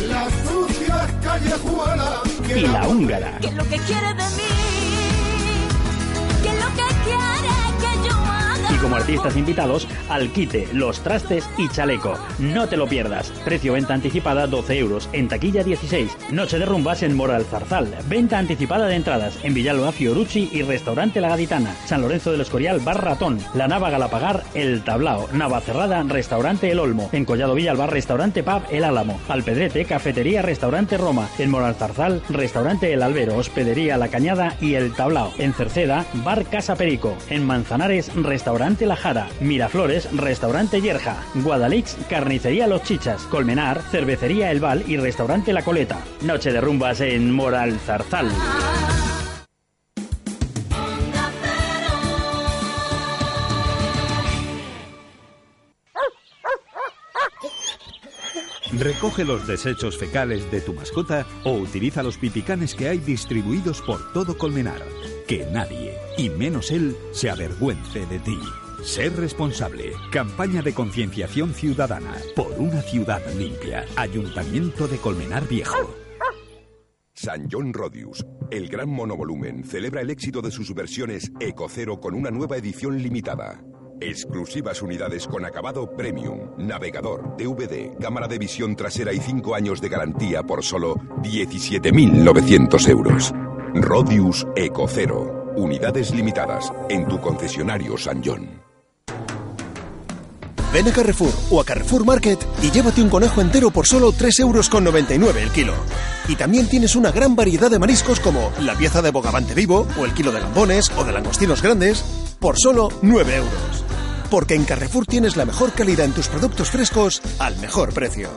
las 0.09 0.33
sucias 0.49 1.11
callejuelas. 1.23 2.34
Y 2.47 2.67
la 2.67 2.87
Húngara. 2.87 3.37
¿Qué 3.41 3.47
es 3.47 3.55
lo 3.55 3.63
que 3.63 3.77
quiere 3.79 4.07
de 4.13 4.23
mí? 4.35 4.43
¿Qué 6.43 6.49
es 6.49 6.63
lo 6.63 6.69
que 6.75 6.95
quiere 7.03 7.54
como 8.85 8.97
artistas 8.97 9.35
invitados, 9.35 9.87
Alquite, 10.09 10.67
Los 10.71 10.99
Trastes 11.01 11.49
y 11.57 11.67
Chaleco. 11.69 12.19
No 12.37 12.67
te 12.67 12.77
lo 12.77 12.85
pierdas. 12.85 13.31
Precio 13.43 13.73
venta 13.73 13.95
anticipada 13.95 14.45
12 14.45 14.77
euros. 14.77 15.09
En 15.11 15.27
taquilla 15.27 15.63
16. 15.63 16.15
Noche 16.29 16.59
de 16.59 16.67
rumbas 16.67 17.01
en 17.01 17.15
Moral 17.15 17.45
Zarzal. 17.45 17.91
Venta 18.07 18.37
anticipada 18.37 18.85
de 18.85 18.93
entradas 18.93 19.39
en 19.41 19.55
Villalba 19.55 19.91
Fiorucci 19.91 20.51
y 20.51 20.61
Restaurante 20.61 21.19
La 21.19 21.29
Gaditana. 21.29 21.73
San 21.87 22.03
Lorenzo 22.03 22.31
del 22.31 22.41
Escorial 22.41 22.79
Bar 22.79 23.03
Ratón. 23.03 23.39
La 23.55 23.67
Nava 23.67 23.89
Galapagar 23.89 24.43
El 24.53 24.83
Tablao. 24.83 25.29
Navacerrada 25.33 26.03
Restaurante 26.03 26.69
El 26.69 26.77
Olmo. 26.77 27.09
En 27.11 27.25
Collado 27.25 27.55
Villalba 27.55 27.87
Restaurante 27.87 28.43
Pub 28.43 28.61
El 28.69 28.83
Álamo. 28.83 29.19
Alpedrete 29.27 29.85
Cafetería 29.85 30.43
Restaurante 30.43 30.99
Roma. 30.99 31.27
En 31.39 31.49
Moral 31.49 31.73
Zarzal 31.73 32.21
Restaurante 32.29 32.93
El 32.93 33.01
Albero. 33.01 33.35
Hospedería 33.35 33.97
La 33.97 34.09
Cañada 34.09 34.55
y 34.61 34.75
El 34.75 34.93
Tablao. 34.93 35.33
En 35.39 35.53
Cerceda 35.53 36.05
Bar 36.23 36.45
Casa 36.45 36.75
Perico. 36.75 37.17
En 37.31 37.47
Manzanares 37.47 38.13
Restaurante 38.13 38.74
La 38.81 38.97
Jara. 38.97 39.29
Miraflores 39.39 40.09
Restaurante 40.11 40.81
Yerja. 40.81 41.15
Guadalix 41.35 41.95
Carnicería 42.09 42.67
Los 42.67 42.83
Chichas. 42.83 43.21
Colmenar 43.23 43.81
Cervecería 43.91 44.51
El 44.51 44.59
Val 44.59 44.83
y 44.85 44.97
Restaurante 44.97 45.53
La 45.53 45.63
Coleta. 45.63 45.99
Noche 46.21 46.51
de 46.51 46.59
rumbas 46.59 46.99
en 46.99 47.31
Moral 47.31 47.79
Zarzal. 47.79 48.29
Recoge 58.77 59.23
los 59.23 59.47
desechos 59.47 59.97
fecales 59.97 60.51
de 60.51 60.59
tu 60.59 60.73
mascota 60.73 61.25
o 61.45 61.53
utiliza 61.53 62.03
los 62.03 62.17
pipicanes 62.17 62.75
que 62.75 62.89
hay 62.89 62.97
distribuidos 62.97 63.81
por 63.81 64.11
todo 64.11 64.37
Colmenar. 64.37 64.81
Que 65.27 65.45
nadie, 65.45 65.97
y 66.17 66.29
menos 66.29 66.71
él, 66.71 66.95
se 67.11 67.29
avergüence 67.29 68.05
de 68.05 68.19
ti. 68.19 68.37
Ser 68.85 69.15
responsable. 69.17 69.93
Campaña 70.11 70.61
de 70.61 70.71
concienciación 70.71 71.55
ciudadana 71.55 72.13
por 72.35 72.51
una 72.59 72.83
ciudad 72.83 73.19
limpia. 73.35 73.83
Ayuntamiento 73.95 74.87
de 74.87 74.97
Colmenar 74.97 75.47
Viejo. 75.47 75.95
San 77.11 77.49
John 77.51 77.73
Rodius, 77.73 78.23
el 78.51 78.67
gran 78.67 78.89
monovolumen, 78.89 79.63
celebra 79.63 80.01
el 80.01 80.11
éxito 80.11 80.39
de 80.39 80.51
sus 80.51 80.71
versiones 80.75 81.31
Ecocero 81.39 81.99
con 81.99 82.13
una 82.13 82.29
nueva 82.29 82.57
edición 82.57 83.01
limitada. 83.01 83.59
Exclusivas 83.99 84.83
unidades 84.83 85.25
con 85.25 85.45
acabado 85.45 85.95
premium, 85.95 86.51
navegador, 86.59 87.35
DVD, 87.37 87.97
cámara 87.99 88.27
de 88.27 88.37
visión 88.37 88.75
trasera 88.75 89.13
y 89.13 89.19
5 89.19 89.55
años 89.55 89.81
de 89.81 89.89
garantía 89.89 90.43
por 90.43 90.63
solo 90.63 90.95
17.900 91.23 92.89
euros. 92.89 93.33
Rodius 93.73 94.45
Ecocero, 94.55 95.53
unidades 95.55 96.13
limitadas 96.13 96.71
en 96.87 97.07
tu 97.07 97.19
concesionario 97.19 97.97
San 97.97 98.21
John. 98.23 98.64
Ven 100.75 100.89
a 100.89 100.91
Carrefour 100.91 101.31
o 101.51 101.61
a 101.61 101.63
Carrefour 101.63 102.03
Market 102.03 102.37
y 102.61 102.69
llévate 102.69 103.01
un 103.01 103.07
conejo 103.07 103.39
entero 103.39 103.71
por 103.71 103.87
solo 103.87 104.11
3,99 104.11 104.41
euros 104.41 105.37
el 105.37 105.49
kilo. 105.51 105.73
Y 106.27 106.35
también 106.35 106.67
tienes 106.67 106.97
una 106.97 107.13
gran 107.13 107.33
variedad 107.33 107.71
de 107.71 107.79
mariscos 107.79 108.19
como 108.19 108.51
la 108.59 108.77
pieza 108.77 109.01
de 109.01 109.09
bogavante 109.09 109.53
vivo 109.53 109.87
o 109.97 110.03
el 110.03 110.13
kilo 110.13 110.33
de 110.33 110.41
gambones 110.41 110.91
o 110.97 111.05
de 111.05 111.13
langostinos 111.13 111.61
grandes 111.61 112.03
por 112.41 112.59
solo 112.59 112.89
9 113.01 113.37
euros. 113.37 113.85
Porque 114.29 114.55
en 114.55 114.65
Carrefour 114.65 115.05
tienes 115.05 115.37
la 115.37 115.45
mejor 115.45 115.71
calidad 115.71 116.07
en 116.07 116.11
tus 116.11 116.27
productos 116.27 116.71
frescos 116.71 117.21
al 117.39 117.55
mejor 117.59 117.93
precio. 117.93 118.29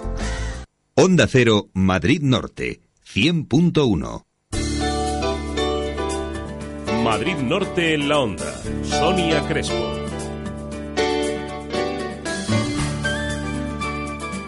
Onda 0.94 1.26
Cero, 1.26 1.70
Madrid 1.74 2.20
Norte, 2.22 2.82
100.1. 3.12 4.22
Madrid 7.02 7.36
Norte 7.38 7.94
en 7.94 8.08
la 8.08 8.20
Onda. 8.20 8.54
Sonia 8.84 9.44
Crespo. 9.48 9.97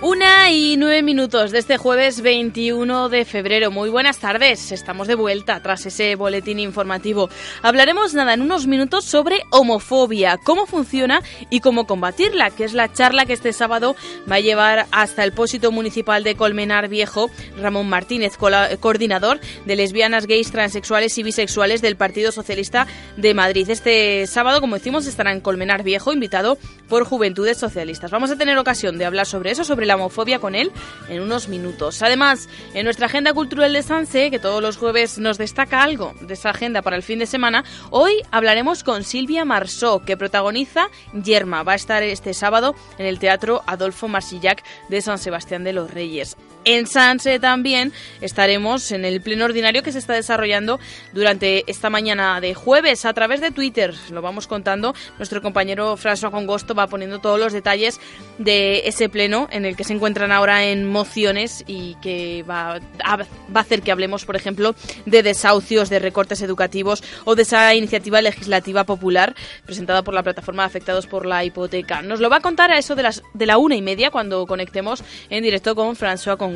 Una 0.02 0.50
y 0.50 0.78
nueve 0.78 1.02
minutos 1.02 1.50
de 1.50 1.58
este 1.58 1.76
jueves 1.76 2.22
21 2.22 3.10
de 3.10 3.26
febrero. 3.26 3.70
Muy 3.70 3.90
buenas 3.90 4.18
tardes. 4.18 4.72
Estamos 4.72 5.08
de 5.08 5.14
vuelta 5.14 5.60
tras 5.60 5.84
ese 5.84 6.14
boletín 6.14 6.58
informativo. 6.58 7.28
Hablaremos 7.60 8.14
nada 8.14 8.32
en 8.32 8.40
unos 8.40 8.66
minutos 8.66 9.04
sobre 9.04 9.42
homofobia, 9.50 10.38
cómo 10.42 10.64
funciona 10.64 11.20
y 11.50 11.60
cómo 11.60 11.86
combatirla, 11.86 12.48
que 12.48 12.64
es 12.64 12.72
la 12.72 12.90
charla 12.90 13.26
que 13.26 13.34
este 13.34 13.52
sábado 13.52 13.94
va 14.28 14.36
a 14.36 14.40
llevar 14.40 14.86
hasta 14.90 15.22
el 15.22 15.32
pósito 15.32 15.70
municipal 15.70 16.24
de 16.24 16.34
Colmenar 16.34 16.88
Viejo 16.88 17.30
Ramón 17.60 17.90
Martínez, 17.90 18.38
coordinador 18.38 19.38
de 19.66 19.76
lesbianas, 19.76 20.26
gays, 20.26 20.50
transexuales 20.50 21.18
y 21.18 21.24
bisexuales 21.24 21.82
del 21.82 21.96
Partido 21.96 22.32
Socialista 22.32 22.86
de 23.18 23.34
Madrid. 23.34 23.68
Este 23.68 24.26
sábado, 24.26 24.62
como 24.62 24.76
decimos, 24.76 25.06
estará 25.06 25.30
en 25.30 25.42
Colmenar 25.42 25.82
Viejo, 25.82 26.14
invitado 26.14 26.56
por 26.88 27.04
Juventudes 27.04 27.58
Socialistas. 27.58 28.10
Vamos 28.10 28.30
a 28.30 28.36
tener 28.36 28.56
ocasión 28.56 28.96
de 28.96 29.04
hablar 29.04 29.26
sobre 29.26 29.50
eso, 29.50 29.62
sobre 29.62 29.89
la 29.90 29.96
homofobia 29.96 30.38
con 30.38 30.54
él 30.54 30.70
en 31.08 31.20
unos 31.20 31.48
minutos. 31.48 32.00
Además, 32.02 32.48
en 32.74 32.84
nuestra 32.84 33.06
agenda 33.06 33.34
cultural 33.34 33.72
de 33.72 33.82
Sanse, 33.82 34.30
que 34.30 34.38
todos 34.38 34.62
los 34.62 34.76
jueves 34.76 35.18
nos 35.18 35.36
destaca 35.36 35.82
algo 35.82 36.14
de 36.20 36.34
esa 36.34 36.50
agenda 36.50 36.80
para 36.80 36.94
el 36.94 37.02
fin 37.02 37.18
de 37.18 37.26
semana, 37.26 37.64
hoy 37.90 38.22
hablaremos 38.30 38.84
con 38.84 39.02
Silvia 39.02 39.44
Marsó, 39.44 40.04
que 40.04 40.16
protagoniza 40.16 40.90
Yerma. 41.12 41.64
Va 41.64 41.72
a 41.72 41.76
estar 41.76 42.04
este 42.04 42.34
sábado 42.34 42.76
en 42.98 43.06
el 43.06 43.18
Teatro 43.18 43.62
Adolfo 43.66 44.06
Marsillac 44.06 44.62
de 44.88 45.02
San 45.02 45.18
Sebastián 45.18 45.64
de 45.64 45.72
los 45.72 45.90
Reyes. 45.90 46.36
En 46.64 46.86
Sanse 46.86 47.38
también 47.38 47.90
estaremos 48.20 48.92
en 48.92 49.06
el 49.06 49.22
pleno 49.22 49.46
ordinario 49.46 49.82
que 49.82 49.92
se 49.92 49.98
está 49.98 50.12
desarrollando 50.12 50.78
durante 51.14 51.64
esta 51.70 51.88
mañana 51.88 52.38
de 52.40 52.52
jueves 52.52 53.06
a 53.06 53.14
través 53.14 53.40
de 53.40 53.50
Twitter. 53.50 53.94
Lo 54.10 54.20
vamos 54.20 54.46
contando. 54.46 54.94
Nuestro 55.16 55.40
compañero 55.40 55.96
François 55.96 56.30
Congosto 56.30 56.74
va 56.74 56.86
poniendo 56.86 57.18
todos 57.18 57.40
los 57.40 57.54
detalles 57.54 57.98
de 58.36 58.86
ese 58.86 59.08
pleno 59.08 59.48
en 59.50 59.64
el 59.64 59.74
que 59.74 59.84
se 59.84 59.94
encuentran 59.94 60.32
ahora 60.32 60.64
en 60.64 60.86
mociones 60.86 61.64
y 61.66 61.94
que 62.02 62.44
va 62.48 62.78
a, 63.04 63.16
va 63.16 63.26
a 63.54 63.60
hacer 63.60 63.80
que 63.80 63.90
hablemos, 63.90 64.26
por 64.26 64.36
ejemplo, 64.36 64.74
de 65.06 65.22
desahucios, 65.22 65.88
de 65.88 65.98
recortes 65.98 66.42
educativos 66.42 67.02
o 67.24 67.36
de 67.36 67.42
esa 67.42 67.74
iniciativa 67.74 68.20
legislativa 68.20 68.84
popular 68.84 69.34
presentada 69.64 70.02
por 70.02 70.12
la 70.12 70.22
plataforma 70.22 70.64
afectados 70.64 71.06
por 71.06 71.24
la 71.24 71.42
hipoteca. 71.42 72.02
Nos 72.02 72.20
lo 72.20 72.28
va 72.28 72.36
a 72.36 72.40
contar 72.40 72.70
a 72.70 72.78
eso 72.78 72.94
de 72.94 73.04
las 73.04 73.22
de 73.32 73.46
la 73.46 73.56
una 73.56 73.76
y 73.76 73.82
media 73.82 74.10
cuando 74.10 74.46
conectemos 74.46 75.02
en 75.30 75.42
directo 75.42 75.74
con 75.74 75.96
François 75.96 76.36
Congosto. 76.36 76.50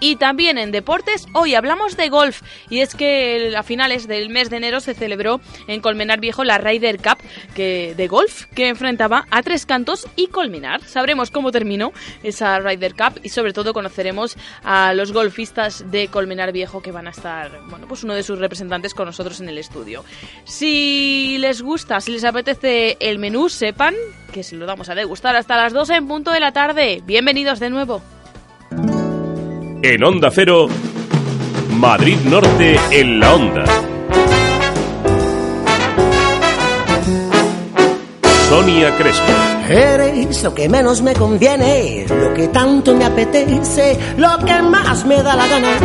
Y 0.00 0.16
también 0.16 0.56
en 0.56 0.72
deportes, 0.72 1.26
hoy 1.34 1.54
hablamos 1.54 1.96
de 1.96 2.08
golf 2.08 2.42
y 2.70 2.80
es 2.80 2.94
que 2.94 3.54
a 3.56 3.62
finales 3.62 4.08
del 4.08 4.30
mes 4.30 4.48
de 4.48 4.56
enero 4.56 4.80
se 4.80 4.94
celebró 4.94 5.40
en 5.68 5.80
Colmenar 5.80 6.18
Viejo 6.18 6.44
la 6.44 6.58
Ryder 6.58 6.96
Cup 6.96 7.18
de 7.54 8.08
golf 8.08 8.46
que 8.54 8.68
enfrentaba 8.68 9.26
a 9.30 9.42
Tres 9.42 9.66
Cantos 9.66 10.08
y 10.16 10.28
Colmenar. 10.28 10.82
Sabremos 10.82 11.30
cómo 11.30 11.52
terminó 11.52 11.92
esa 12.22 12.58
Ryder 12.58 12.94
Cup 12.94 13.20
y 13.22 13.28
sobre 13.28 13.52
todo 13.52 13.74
conoceremos 13.74 14.36
a 14.62 14.94
los 14.94 15.12
golfistas 15.12 15.90
de 15.90 16.08
Colmenar 16.08 16.52
Viejo 16.52 16.80
que 16.80 16.90
van 16.90 17.06
a 17.06 17.10
estar, 17.10 17.60
bueno, 17.68 17.86
pues 17.86 18.02
uno 18.02 18.14
de 18.14 18.22
sus 18.22 18.38
representantes 18.38 18.94
con 18.94 19.06
nosotros 19.06 19.40
en 19.40 19.48
el 19.50 19.58
estudio. 19.58 20.04
Si 20.44 21.36
les 21.38 21.60
gusta, 21.60 22.00
si 22.00 22.12
les 22.12 22.24
apetece 22.24 22.96
el 23.00 23.18
menú, 23.18 23.50
sepan 23.50 23.94
que 24.32 24.42
se 24.42 24.56
lo 24.56 24.66
vamos 24.66 24.88
a 24.88 24.94
degustar 24.94 25.36
hasta 25.36 25.56
las 25.56 25.72
12 25.72 25.96
en 25.96 26.08
punto 26.08 26.30
de 26.32 26.40
la 26.40 26.52
tarde. 26.52 27.02
Bienvenidos 27.04 27.60
de 27.60 27.70
nuevo. 27.70 28.02
En 29.86 30.02
Onda 30.02 30.30
Cero, 30.32 30.66
Madrid 31.76 32.16
Norte 32.24 32.80
en 32.90 33.20
la 33.20 33.34
Onda. 33.34 33.64
Sonia 38.48 38.96
Crespo. 38.96 39.30
Eres 39.68 40.42
lo 40.42 40.54
que 40.54 40.70
menos 40.70 41.02
me 41.02 41.12
conviene, 41.12 42.06
lo 42.08 42.32
que 42.32 42.48
tanto 42.48 42.94
me 42.94 43.04
apetece, 43.04 43.98
lo 44.16 44.38
que 44.38 44.62
más 44.62 45.04
me 45.04 45.22
da 45.22 45.36
la 45.36 45.46
gana. 45.48 45.78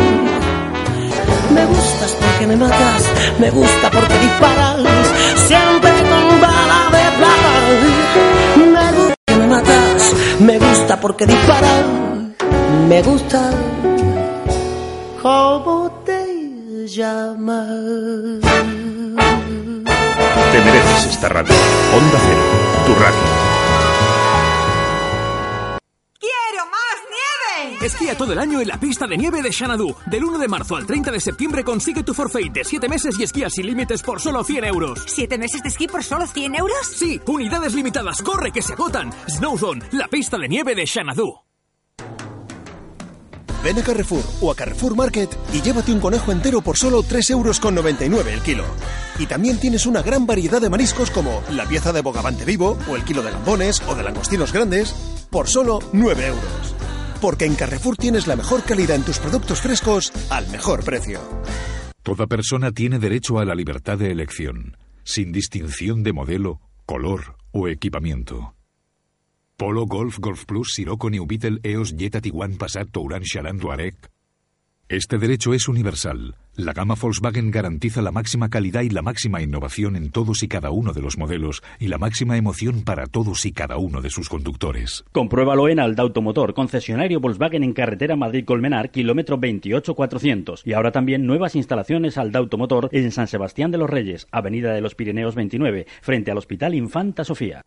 Me 1.52 1.66
gustas 1.66 2.16
porque 2.18 2.46
me 2.46 2.56
matas, 2.56 3.02
me 3.38 3.50
gusta 3.50 3.90
porque 3.90 4.18
disparas, 4.18 4.80
siempre 5.46 5.90
con 6.08 6.40
bala 6.40 6.88
de 6.90 7.18
plata. 7.18 7.52
Me 8.56 8.92
gusta 8.96 9.16
que 9.26 9.34
me 9.36 9.46
matas, 9.46 10.14
me 10.40 10.58
gusta 10.58 11.00
porque 11.02 11.26
disparas, 11.26 11.84
me 12.88 13.02
gusta 13.02 13.50
cómo 15.22 16.02
te 16.04 16.86
llamas. 16.88 17.68
Te 20.52 20.58
mereces 20.58 21.06
esta 21.06 21.28
radio. 21.28 21.54
Onda 21.94 22.18
Cero, 22.20 22.42
tu 22.86 22.94
radio. 22.94 23.18
¡Quiero 26.18 26.66
más 26.66 26.98
nieve! 27.10 27.86
Esquía 27.86 28.16
todo 28.16 28.32
el 28.32 28.38
año 28.38 28.60
en 28.60 28.68
la 28.68 28.80
pista 28.80 29.06
de 29.06 29.16
nieve 29.16 29.42
de 29.42 29.52
Xanadu. 29.52 29.94
Del 30.06 30.24
1 30.24 30.38
de 30.38 30.48
marzo 30.48 30.76
al 30.76 30.86
30 30.86 31.12
de 31.12 31.20
septiembre 31.20 31.62
consigue 31.62 32.02
tu 32.02 32.14
forfait 32.14 32.52
de 32.52 32.64
7 32.64 32.88
meses 32.88 33.18
y 33.18 33.22
esquía 33.22 33.50
sin 33.50 33.66
límites 33.66 34.02
por 34.02 34.20
solo 34.20 34.42
100 34.42 34.64
euros. 34.64 35.04
¿Siete 35.06 35.38
meses 35.38 35.62
de 35.62 35.68
esquí 35.68 35.86
por 35.86 36.02
solo 36.02 36.26
100 36.26 36.54
euros? 36.56 36.86
Sí, 36.86 37.20
unidades 37.26 37.74
limitadas. 37.74 38.22
¡Corre 38.22 38.50
que 38.50 38.62
se 38.62 38.72
agotan! 38.72 39.12
Snowzone, 39.28 39.84
la 39.92 40.08
pista 40.08 40.36
de 40.38 40.48
nieve 40.48 40.74
de 40.74 40.86
Xanadu. 40.86 41.49
Ven 43.62 43.78
a 43.78 43.82
Carrefour 43.82 44.24
o 44.40 44.50
a 44.50 44.54
Carrefour 44.54 44.96
Market 44.96 45.30
y 45.52 45.60
llévate 45.60 45.92
un 45.92 46.00
conejo 46.00 46.32
entero 46.32 46.62
por 46.62 46.78
solo 46.78 47.02
3,99 47.02 47.30
euros 47.30 48.26
el 48.26 48.40
kilo. 48.40 48.64
Y 49.18 49.26
también 49.26 49.58
tienes 49.58 49.84
una 49.86 50.02
gran 50.02 50.26
variedad 50.26 50.60
de 50.60 50.70
mariscos 50.70 51.10
como 51.10 51.42
la 51.50 51.66
pieza 51.66 51.92
de 51.92 52.00
bogavante 52.00 52.44
vivo 52.44 52.78
o 52.88 52.96
el 52.96 53.04
kilo 53.04 53.22
de 53.22 53.32
lambones 53.32 53.82
o 53.86 53.94
de 53.94 54.02
langostinos 54.02 54.52
grandes 54.52 54.94
por 55.30 55.46
solo 55.46 55.80
9 55.92 56.26
euros. 56.26 56.74
Porque 57.20 57.44
en 57.44 57.54
Carrefour 57.54 57.96
tienes 57.96 58.26
la 58.26 58.36
mejor 58.36 58.62
calidad 58.62 58.96
en 58.96 59.04
tus 59.04 59.18
productos 59.18 59.60
frescos 59.60 60.10
al 60.30 60.48
mejor 60.48 60.82
precio. 60.82 61.20
Toda 62.02 62.26
persona 62.26 62.72
tiene 62.72 62.98
derecho 62.98 63.38
a 63.38 63.44
la 63.44 63.54
libertad 63.54 63.98
de 63.98 64.10
elección, 64.10 64.78
sin 65.04 65.32
distinción 65.32 66.02
de 66.02 66.14
modelo, 66.14 66.60
color 66.86 67.36
o 67.52 67.68
equipamiento. 67.68 68.54
Polo, 69.60 69.84
Golf, 69.84 70.18
Golf 70.20 70.46
Plus, 70.46 70.72
Sirocco, 70.72 71.10
New 71.10 71.26
Beetle, 71.26 71.58
EOS, 71.62 71.94
Jetta, 71.94 72.22
Tiguan, 72.22 72.56
Passat, 72.56 72.88
Touran, 72.90 73.22
Charan, 73.22 73.58
Touareg. 73.58 73.94
Este 74.88 75.18
derecho 75.18 75.52
es 75.52 75.68
universal. 75.68 76.34
La 76.56 76.72
gama 76.72 76.94
Volkswagen 76.98 77.50
garantiza 77.50 78.00
la 78.00 78.10
máxima 78.10 78.48
calidad 78.48 78.80
y 78.80 78.88
la 78.88 79.02
máxima 79.02 79.42
innovación 79.42 79.96
en 79.96 80.10
todos 80.10 80.42
y 80.42 80.48
cada 80.48 80.70
uno 80.70 80.94
de 80.94 81.02
los 81.02 81.18
modelos 81.18 81.62
y 81.78 81.88
la 81.88 81.98
máxima 81.98 82.38
emoción 82.38 82.84
para 82.84 83.04
todos 83.04 83.44
y 83.44 83.52
cada 83.52 83.76
uno 83.76 84.00
de 84.00 84.08
sus 84.08 84.30
conductores. 84.30 85.04
Compruébalo 85.12 85.68
en 85.68 85.78
Alda 85.78 86.04
Automotor, 86.04 86.54
concesionario 86.54 87.20
Volkswagen 87.20 87.62
en 87.62 87.74
carretera 87.74 88.16
Madrid-Colmenar, 88.16 88.90
kilómetro 88.90 89.36
28400. 89.36 90.62
Y 90.64 90.72
ahora 90.72 90.90
también 90.90 91.26
nuevas 91.26 91.54
instalaciones 91.54 92.16
Alda 92.16 92.38
Automotor 92.38 92.88
en 92.92 93.12
San 93.12 93.26
Sebastián 93.26 93.70
de 93.70 93.76
los 93.76 93.90
Reyes, 93.90 94.26
avenida 94.32 94.72
de 94.72 94.80
los 94.80 94.94
Pirineos 94.94 95.34
29, 95.34 95.86
frente 96.00 96.30
al 96.30 96.38
Hospital 96.38 96.74
Infanta 96.74 97.24
Sofía. 97.24 97.60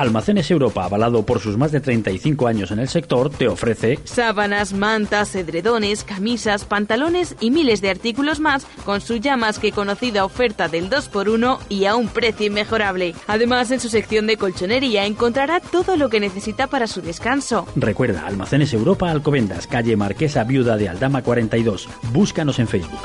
Almacenes 0.00 0.50
Europa, 0.50 0.84
avalado 0.86 1.26
por 1.26 1.40
sus 1.40 1.58
más 1.58 1.72
de 1.72 1.80
35 1.80 2.46
años 2.46 2.70
en 2.70 2.78
el 2.78 2.88
sector, 2.88 3.28
te 3.28 3.48
ofrece 3.48 3.98
Sábanas, 4.04 4.72
mantas, 4.72 5.34
edredones, 5.34 6.04
camisas, 6.04 6.64
pantalones 6.64 7.36
y 7.38 7.50
miles 7.50 7.82
de 7.82 7.90
artículos 7.90 8.40
más 8.40 8.64
con 8.86 9.02
su 9.02 9.16
ya 9.16 9.36
más 9.36 9.58
que 9.58 9.72
conocida 9.72 10.24
oferta 10.24 10.68
del 10.68 10.88
2x1 10.88 11.58
y 11.68 11.84
a 11.84 11.96
un 11.96 12.08
precio 12.08 12.46
inmejorable. 12.46 13.14
Además, 13.26 13.70
en 13.72 13.80
su 13.80 13.90
sección 13.90 14.26
de 14.26 14.38
colchonería 14.38 15.04
encontrará 15.04 15.60
todo 15.60 15.98
lo 15.98 16.08
que 16.08 16.18
necesita 16.18 16.66
para 16.66 16.86
su 16.86 17.02
descanso. 17.02 17.66
Recuerda, 17.76 18.26
Almacenes 18.26 18.72
Europa 18.72 19.10
Alcobendas, 19.10 19.66
calle 19.66 19.98
Marquesa 19.98 20.44
Viuda 20.44 20.78
de 20.78 20.88
Aldama 20.88 21.20
42. 21.20 21.90
Búscanos 22.10 22.58
en 22.58 22.68
Facebook. 22.68 23.00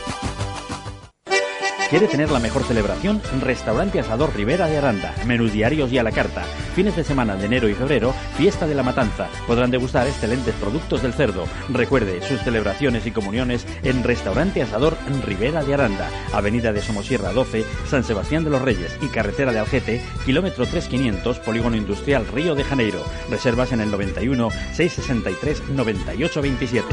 ¿Quiere 1.95 2.11
tener 2.11 2.29
la 2.29 2.41
mejor 2.41 2.63
celebración? 2.65 3.21
Restaurante 3.39 4.01
Asador 4.01 4.35
Rivera 4.35 4.67
de 4.67 4.77
Aranda. 4.77 5.15
Menús 5.25 5.53
diarios 5.53 5.93
y 5.93 5.97
a 5.97 6.03
la 6.03 6.11
carta. 6.11 6.43
Fines 6.75 6.97
de 6.97 7.05
semana 7.05 7.37
de 7.37 7.45
enero 7.45 7.69
y 7.69 7.73
febrero, 7.73 8.13
fiesta 8.35 8.67
de 8.67 8.75
la 8.75 8.83
matanza. 8.83 9.29
Podrán 9.47 9.71
degustar 9.71 10.05
excelentes 10.05 10.53
productos 10.55 11.01
del 11.01 11.13
cerdo. 11.13 11.45
Recuerde 11.69 12.21
sus 12.21 12.41
celebraciones 12.41 13.07
y 13.07 13.11
comuniones 13.11 13.65
en 13.81 14.03
Restaurante 14.03 14.61
Asador 14.61 14.97
Rivera 15.25 15.63
de 15.63 15.73
Aranda. 15.73 16.09
Avenida 16.33 16.73
de 16.73 16.81
Somosierra 16.81 17.31
12, 17.31 17.63
San 17.87 18.03
Sebastián 18.03 18.43
de 18.43 18.49
los 18.49 18.61
Reyes 18.61 18.97
y 19.01 19.07
Carretera 19.07 19.53
de 19.53 19.59
Algete, 19.59 20.01
kilómetro 20.25 20.65
3500, 20.65 21.39
Polígono 21.39 21.77
Industrial 21.77 22.27
Río 22.27 22.55
de 22.55 22.65
Janeiro. 22.65 22.99
Reservas 23.29 23.71
en 23.71 23.79
el 23.79 23.89
91 23.89 24.49
663 24.73 25.69
9827. 25.69 26.87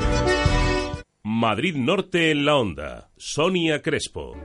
Madrid 1.25 1.75
Norte 1.75 2.31
en 2.31 2.45
la 2.45 2.55
Onda. 2.55 3.11
Sonia 3.17 3.83
Crespo. 3.83 4.37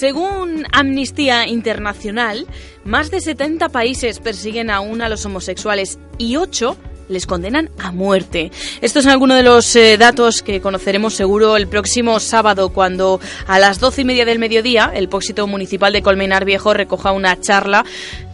Según 0.00 0.66
Amnistía 0.72 1.46
Internacional, 1.46 2.46
más 2.84 3.10
de 3.10 3.20
70 3.20 3.68
países 3.68 4.18
persiguen 4.18 4.70
aún 4.70 5.02
a 5.02 5.10
los 5.10 5.26
homosexuales 5.26 5.98
y 6.16 6.36
8 6.36 6.74
les 7.10 7.26
condenan 7.26 7.68
a 7.78 7.92
muerte. 7.92 8.50
Estos 8.80 9.02
son 9.02 9.12
algunos 9.12 9.36
de 9.36 9.42
los 9.42 9.76
eh, 9.76 9.98
datos 9.98 10.42
que 10.42 10.62
conoceremos 10.62 11.12
seguro 11.12 11.58
el 11.58 11.68
próximo 11.68 12.18
sábado, 12.18 12.70
cuando 12.70 13.20
a 13.46 13.58
las 13.58 13.78
doce 13.78 14.00
y 14.00 14.04
media 14.06 14.24
del 14.24 14.38
mediodía 14.38 14.90
el 14.94 15.10
Pósito 15.10 15.46
Municipal 15.46 15.92
de 15.92 16.00
Colmenar 16.00 16.46
Viejo 16.46 16.72
recoja 16.72 17.12
una 17.12 17.38
charla 17.38 17.84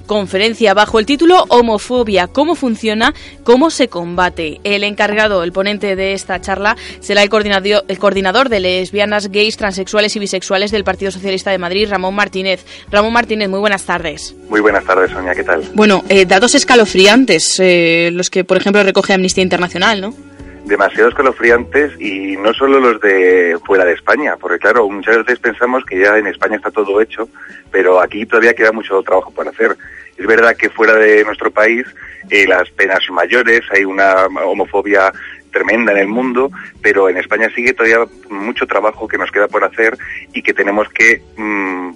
conferencia 0.07 0.75
bajo 0.75 0.99
el 0.99 1.07
título 1.07 1.45
Homofobia, 1.49 2.29
cómo 2.29 2.55
funciona, 2.55 3.15
cómo 3.45 3.71
se 3.71 3.89
combate. 3.89 4.61
El 4.65 4.85
encargado, 4.85 5.43
el 5.43 5.53
ponente 5.53 5.97
de 5.97 6.13
esta 6.13 6.41
charla 6.41 6.77
será 7.01 7.23
el 7.23 7.29
coordinador, 7.29 7.85
el 7.89 7.99
coordinador 7.99 8.49
de 8.49 8.61
lesbianas, 8.61 9.31
gays, 9.31 9.57
transexuales 9.57 10.17
y 10.17 10.19
bisexuales 10.19 10.71
del 10.71 10.85
Partido 10.85 11.11
Socialista 11.11 11.51
de 11.51 11.59
Madrid, 11.59 11.89
Ramón 11.91 12.15
Martínez. 12.15 12.65
Ramón 12.91 13.13
Martínez, 13.13 13.49
muy 13.49 13.61
buenas 13.61 13.85
tardes. 13.85 14.35
Muy 14.49 14.61
buenas 14.61 14.85
tardes, 14.85 15.11
Sonia, 15.11 15.35
¿qué 15.35 15.45
tal? 15.45 15.63
Bueno, 15.75 16.05
eh, 16.09 16.25
datos 16.25 16.55
escalofriantes, 16.55 17.59
eh, 17.59 18.11
los 18.13 18.31
que 18.31 18.45
por 18.45 18.57
ejemplo 18.57 18.83
recoge 18.83 19.13
Amnistía 19.13 19.43
Internacional, 19.43 20.01
¿no? 20.01 20.26
Demasiado 20.67 21.09
escalofriantes 21.09 21.93
y 22.01 22.37
no 22.37 22.53
solo 22.53 22.81
los 22.81 23.01
de 23.01 23.57
fuera 23.65 23.85
de 23.85 23.93
España, 23.93 24.37
porque 24.37 24.59
claro, 24.59 24.89
muchas 24.89 25.19
veces 25.19 25.39
pensamos 25.39 25.85
que 25.85 26.01
ya 26.01 26.19
en 26.19 26.27
España 26.27 26.57
está 26.57 26.71
todo 26.71 27.01
hecho, 27.01 27.29
pero 27.71 28.01
aquí 28.01 28.27
todavía 28.27 28.55
queda 28.55 28.73
mucho 28.73 29.01
trabajo 29.03 29.31
por 29.31 29.47
hacer. 29.47 29.77
Es 30.17 30.27
verdad 30.27 30.57
que 30.57 30.71
fuera 30.71 30.95
de 30.95 31.25
nuestro 31.25 31.51
país 31.51 31.87
eh, 32.31 32.47
las 32.49 32.69
penas 32.71 33.05
son 33.05 33.15
mayores, 33.15 33.63
hay 33.71 33.85
una 33.85 34.27
homofobia 34.45 35.13
tremenda 35.53 35.93
en 35.93 35.99
el 35.99 36.09
mundo, 36.09 36.51
pero 36.83 37.09
en 37.09 37.17
España 37.17 37.49
sigue 37.55 37.73
todavía 37.73 38.05
mucho 38.29 38.67
trabajo 38.67 39.07
que 39.07 39.19
nos 39.19 39.31
queda 39.31 39.47
por 39.47 39.63
hacer 39.63 39.97
y 40.33 40.43
que 40.43 40.53
tenemos 40.53 40.89
que 40.89 41.23
mm, 41.37 41.93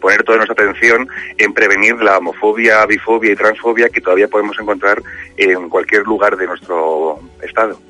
poner 0.00 0.22
toda 0.22 0.38
nuestra 0.38 0.54
atención 0.54 1.08
en 1.36 1.52
prevenir 1.52 1.96
la 1.96 2.18
homofobia, 2.18 2.86
bifobia 2.86 3.32
y 3.32 3.36
transfobia 3.36 3.88
que 3.88 4.00
todavía 4.00 4.28
podemos 4.28 4.58
encontrar 4.60 5.02
en 5.36 5.68
cualquier 5.68 6.04
lugar 6.04 6.36
de 6.36 6.46
nuestro 6.46 7.18
estado. 7.42 7.87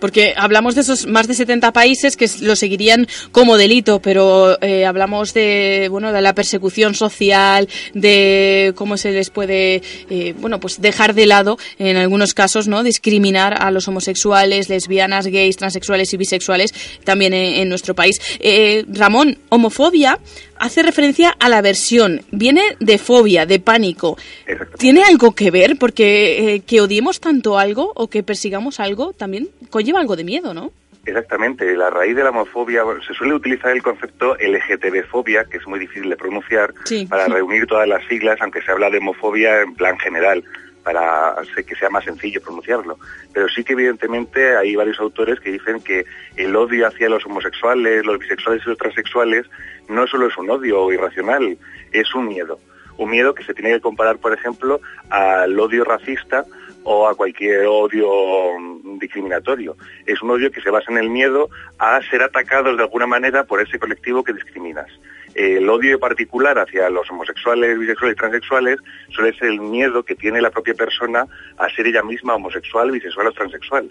Porque 0.00 0.34
hablamos 0.36 0.74
de 0.74 0.82
esos 0.82 1.06
más 1.06 1.26
de 1.28 1.34
70 1.34 1.72
países 1.72 2.16
que 2.16 2.28
lo 2.40 2.56
seguirían 2.56 3.06
como 3.32 3.56
delito, 3.56 4.00
pero 4.00 4.60
eh, 4.62 4.86
hablamos 4.86 5.34
de 5.34 5.88
bueno 5.90 6.12
de 6.12 6.20
la 6.20 6.34
persecución 6.34 6.94
social, 6.94 7.68
de 7.94 8.72
cómo 8.74 8.96
se 8.96 9.12
les 9.12 9.30
puede 9.30 9.82
eh, 10.10 10.34
bueno 10.38 10.60
pues 10.60 10.80
dejar 10.80 11.14
de 11.14 11.26
lado 11.26 11.58
en 11.78 11.96
algunos 11.96 12.34
casos, 12.34 12.68
no 12.68 12.82
discriminar 12.82 13.62
a 13.62 13.70
los 13.70 13.88
homosexuales, 13.88 14.68
lesbianas, 14.68 15.26
gays, 15.26 15.56
transexuales 15.56 16.12
y 16.12 16.16
bisexuales 16.16 16.74
también 17.04 17.34
en, 17.34 17.54
en 17.54 17.68
nuestro 17.68 17.94
país. 17.94 18.20
Eh, 18.40 18.84
Ramón, 18.88 19.38
homofobia 19.48 20.18
hace 20.60 20.82
referencia 20.82 21.30
a 21.38 21.48
la 21.48 21.58
aversión, 21.58 22.22
viene 22.30 22.62
de 22.80 22.98
fobia, 22.98 23.46
de 23.46 23.60
pánico. 23.60 24.16
¿Tiene 24.78 25.02
algo 25.04 25.34
que 25.34 25.50
ver? 25.50 25.76
Porque 25.78 26.54
eh, 26.54 26.60
que 26.60 26.80
odiemos 26.80 27.20
tanto 27.20 27.58
algo 27.58 27.92
o 27.94 28.08
que 28.08 28.22
persigamos 28.22 28.80
algo 28.80 29.12
también 29.12 29.48
conlleva 29.70 30.00
algo 30.00 30.16
de 30.16 30.24
miedo, 30.24 30.54
¿no? 30.54 30.72
Exactamente, 31.06 31.74
la 31.74 31.88
raíz 31.88 32.14
de 32.14 32.22
la 32.22 32.30
homofobia, 32.30 32.82
bueno, 32.82 33.00
se 33.02 33.14
suele 33.14 33.32
utilizar 33.32 33.70
el 33.70 33.82
concepto 33.82 34.36
LGTB-fobia, 34.36 35.44
que 35.50 35.56
es 35.56 35.66
muy 35.66 35.78
difícil 35.80 36.10
de 36.10 36.16
pronunciar, 36.16 36.74
Sí. 36.84 37.06
para 37.06 37.26
reunir 37.28 37.66
todas 37.66 37.88
las 37.88 38.04
siglas, 38.08 38.36
aunque 38.42 38.60
se 38.60 38.70
habla 38.70 38.90
de 38.90 38.98
homofobia 38.98 39.62
en 39.62 39.74
plan 39.74 39.98
general, 39.98 40.44
para 40.82 41.34
que 41.54 41.74
sea 41.74 41.90
más 41.90 42.04
sencillo 42.04 42.40
pronunciarlo. 42.40 42.98
Pero 43.32 43.48
sí 43.48 43.64
que 43.64 43.74
evidentemente 43.74 44.56
hay 44.56 44.74
varios 44.76 44.98
autores 45.00 45.40
que 45.40 45.52
dicen 45.52 45.80
que 45.80 46.04
el 46.36 46.54
odio 46.56 46.86
hacia 46.86 47.08
los 47.08 47.24
homosexuales, 47.26 48.04
los 48.04 48.18
bisexuales 48.18 48.62
y 48.64 48.68
los 48.70 48.78
transexuales 48.78 49.46
no 49.88 50.06
solo 50.06 50.28
es 50.28 50.36
un 50.36 50.50
odio 50.50 50.92
irracional, 50.92 51.58
es 51.92 52.14
un 52.14 52.28
miedo. 52.28 52.58
Un 52.96 53.10
miedo 53.10 53.34
que 53.34 53.44
se 53.44 53.54
tiene 53.54 53.72
que 53.74 53.80
comparar, 53.80 54.18
por 54.18 54.32
ejemplo, 54.32 54.80
al 55.08 55.58
odio 55.58 55.84
racista 55.84 56.44
o 56.82 57.06
a 57.06 57.14
cualquier 57.14 57.66
odio 57.66 58.08
discriminatorio. 58.98 59.76
Es 60.06 60.22
un 60.22 60.30
odio 60.30 60.50
que 60.50 60.60
se 60.60 60.70
basa 60.70 60.90
en 60.90 60.98
el 60.98 61.10
miedo 61.10 61.50
a 61.78 62.00
ser 62.10 62.22
atacados 62.22 62.76
de 62.76 62.82
alguna 62.82 63.06
manera 63.06 63.44
por 63.44 63.60
ese 63.60 63.78
colectivo 63.78 64.24
que 64.24 64.32
discriminas. 64.32 64.88
El 65.34 65.68
odio 65.68 65.98
particular 65.98 66.58
hacia 66.58 66.90
los 66.90 67.10
homosexuales, 67.10 67.78
bisexuales 67.78 68.16
y 68.16 68.18
transexuales 68.18 68.78
suele 69.10 69.36
ser 69.38 69.48
el 69.48 69.60
miedo 69.60 70.02
que 70.02 70.14
tiene 70.14 70.40
la 70.40 70.50
propia 70.50 70.74
persona 70.74 71.26
a 71.56 71.68
ser 71.70 71.86
ella 71.86 72.02
misma 72.02 72.34
homosexual, 72.34 72.90
bisexual 72.90 73.28
o 73.28 73.32
transexual. 73.32 73.90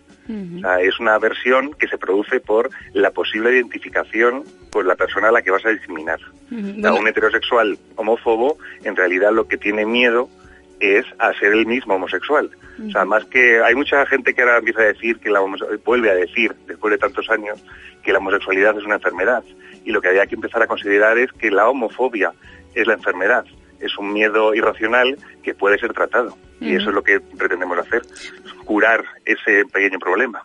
O 0.58 0.60
sea, 0.60 0.82
es 0.82 1.00
una 1.00 1.16
aversión 1.16 1.74
que 1.74 1.88
se 1.88 1.98
produce 1.98 2.40
por 2.40 2.70
la 2.94 3.12
posible 3.12 3.52
identificación 3.52 4.44
con 4.72 4.88
la 4.88 4.96
persona 4.96 5.30
a 5.30 5.32
la 5.32 5.42
que 5.42 5.52
vas 5.52 5.66
a 5.66 5.70
discriminar. 5.70 6.20
O 6.52 6.82
sea, 6.82 6.94
un 6.94 7.08
heterosexual 7.08 7.78
homófobo 7.96 8.58
en 8.84 8.96
realidad 8.96 9.32
lo 9.32 9.48
que 9.48 9.58
tiene 9.58 9.86
miedo 9.86 10.30
es 10.80 11.06
a 11.20 11.34
ser 11.34 11.54
el 11.54 11.66
mismo 11.66 11.96
homosexual. 11.96 12.50
O 12.88 12.92
sea, 12.92 13.06
más 13.06 13.26
que 13.26 13.62
hay 13.62 13.76
mucha 13.76 14.06
gente 14.06 14.34
que 14.34 14.42
ahora 14.42 14.58
empieza 14.58 14.82
a 14.82 14.86
decir 14.86 15.20
que 15.20 15.30
la 15.30 15.42
vuelve 15.84 16.12
a 16.12 16.16
decir 16.16 16.54
después 16.68 16.92
de 16.92 16.98
tantos 16.98 17.30
años 17.30 17.64
que 18.04 18.12
la 18.12 18.20
homosexualidad 18.20 18.78
es 18.78 18.86
una 18.86 18.96
enfermedad. 18.96 19.44
Y 19.84 19.92
lo 19.92 20.02
que 20.02 20.10
había 20.10 20.28
que 20.28 20.36
empezar 20.36 20.62
a 20.62 20.68
considerar 20.68 21.18
es 21.18 21.32
que 21.34 21.50
la 21.50 21.68
homofobia 21.70 22.34
es 22.76 22.86
la 22.86 22.94
enfermedad, 22.94 23.46
es 23.80 23.98
un 23.98 24.14
miedo 24.14 24.54
irracional 24.54 25.18
que 25.44 25.54
puede 25.54 25.78
ser 25.78 25.94
tratado 25.94 26.38
y 26.60 26.76
eso 26.76 26.90
es 26.90 26.96
lo 26.96 27.04
que 27.04 27.20
pretendemos 27.20 27.78
hacer, 27.78 28.02
curar 28.66 29.04
ese 29.26 29.66
pequeño 29.72 30.00
problema. 30.00 30.44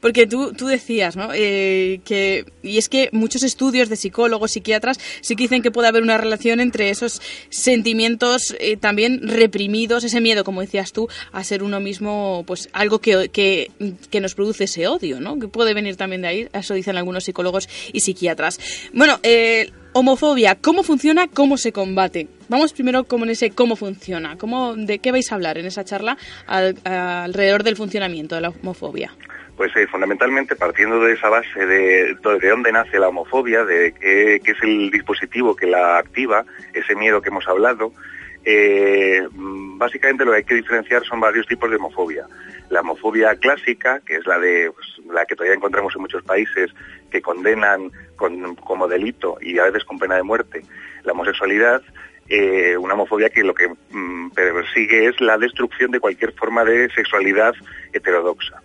Porque 0.00 0.26
tú, 0.26 0.52
tú 0.52 0.66
decías, 0.66 1.16
¿no? 1.16 1.30
Eh, 1.34 2.00
que, 2.04 2.44
y 2.62 2.78
es 2.78 2.88
que 2.88 3.08
muchos 3.12 3.42
estudios 3.42 3.88
de 3.88 3.96
psicólogos, 3.96 4.52
psiquiatras, 4.52 4.98
sí 5.20 5.34
que 5.34 5.44
dicen 5.44 5.62
que 5.62 5.70
puede 5.70 5.88
haber 5.88 6.02
una 6.02 6.16
relación 6.16 6.60
entre 6.60 6.90
esos 6.90 7.20
sentimientos 7.50 8.54
eh, 8.60 8.76
también 8.76 9.26
reprimidos, 9.26 10.04
ese 10.04 10.20
miedo, 10.20 10.44
como 10.44 10.60
decías 10.60 10.92
tú, 10.92 11.08
a 11.32 11.42
ser 11.42 11.62
uno 11.62 11.80
mismo, 11.80 12.44
pues 12.46 12.68
algo 12.72 13.00
que, 13.00 13.28
que, 13.30 13.70
que 14.10 14.20
nos 14.20 14.34
produce 14.34 14.64
ese 14.64 14.86
odio, 14.86 15.20
¿no? 15.20 15.38
Que 15.38 15.48
puede 15.48 15.74
venir 15.74 15.96
también 15.96 16.22
de 16.22 16.28
ahí, 16.28 16.48
eso 16.52 16.74
dicen 16.74 16.96
algunos 16.96 17.24
psicólogos 17.24 17.68
y 17.92 18.00
psiquiatras. 18.00 18.60
Bueno, 18.92 19.18
eh, 19.24 19.72
homofobia, 19.92 20.54
¿cómo 20.60 20.82
funciona? 20.82 21.26
¿Cómo 21.28 21.56
se 21.56 21.72
combate? 21.72 22.28
Vamos 22.48 22.72
primero 22.72 23.04
como 23.04 23.24
en 23.24 23.30
ese 23.30 23.50
cómo 23.50 23.76
funciona. 23.76 24.36
¿Cómo, 24.38 24.74
¿De 24.76 24.98
qué 24.98 25.12
vais 25.12 25.30
a 25.32 25.34
hablar 25.34 25.58
en 25.58 25.66
esa 25.66 25.84
charla 25.84 26.16
al- 26.46 26.76
alrededor 26.84 27.62
del 27.62 27.76
funcionamiento 27.76 28.34
de 28.34 28.40
la 28.42 28.50
homofobia? 28.50 29.12
Pues 29.56 29.74
eh, 29.76 29.86
fundamentalmente 29.88 30.54
partiendo 30.54 31.00
de 31.00 31.14
esa 31.14 31.28
base 31.28 31.66
de, 31.66 32.14
de 32.40 32.48
dónde 32.48 32.70
nace 32.70 32.98
la 32.98 33.08
homofobia, 33.08 33.64
de 33.64 33.92
qué 34.00 34.36
es 34.52 34.62
el 34.62 34.90
dispositivo 34.90 35.56
que 35.56 35.66
la 35.66 35.98
activa, 35.98 36.44
ese 36.74 36.94
miedo 36.94 37.20
que 37.20 37.30
hemos 37.30 37.46
hablado, 37.48 37.92
eh, 38.44 39.26
básicamente 39.32 40.24
lo 40.24 40.30
que 40.32 40.36
hay 40.38 40.44
que 40.44 40.54
diferenciar 40.54 41.04
son 41.04 41.20
varios 41.20 41.46
tipos 41.46 41.70
de 41.70 41.76
homofobia. 41.76 42.26
La 42.70 42.80
homofobia 42.80 43.34
clásica, 43.36 44.00
que 44.04 44.16
es 44.16 44.26
la 44.26 44.38
de 44.38 44.70
pues, 44.74 44.86
la 45.12 45.24
que 45.26 45.34
todavía 45.36 45.56
encontramos 45.56 45.94
en 45.94 46.02
muchos 46.02 46.22
países 46.22 46.70
que 47.10 47.22
condenan 47.22 47.90
con- 48.16 48.54
como 48.56 48.88
delito 48.88 49.38
y 49.40 49.58
a 49.58 49.64
veces 49.64 49.84
con 49.84 49.98
pena 49.98 50.16
de 50.16 50.22
muerte 50.22 50.62
la 51.04 51.12
homosexualidad, 51.12 51.82
eh, 52.28 52.76
una 52.76 52.94
homofobia 52.94 53.30
que 53.30 53.42
lo 53.42 53.54
que 53.54 53.68
mm, 53.90 54.30
persigue 54.30 55.06
es 55.08 55.20
la 55.20 55.38
destrucción 55.38 55.90
de 55.90 56.00
cualquier 56.00 56.32
forma 56.32 56.64
de 56.64 56.90
sexualidad 56.90 57.54
heterodoxa 57.92 58.62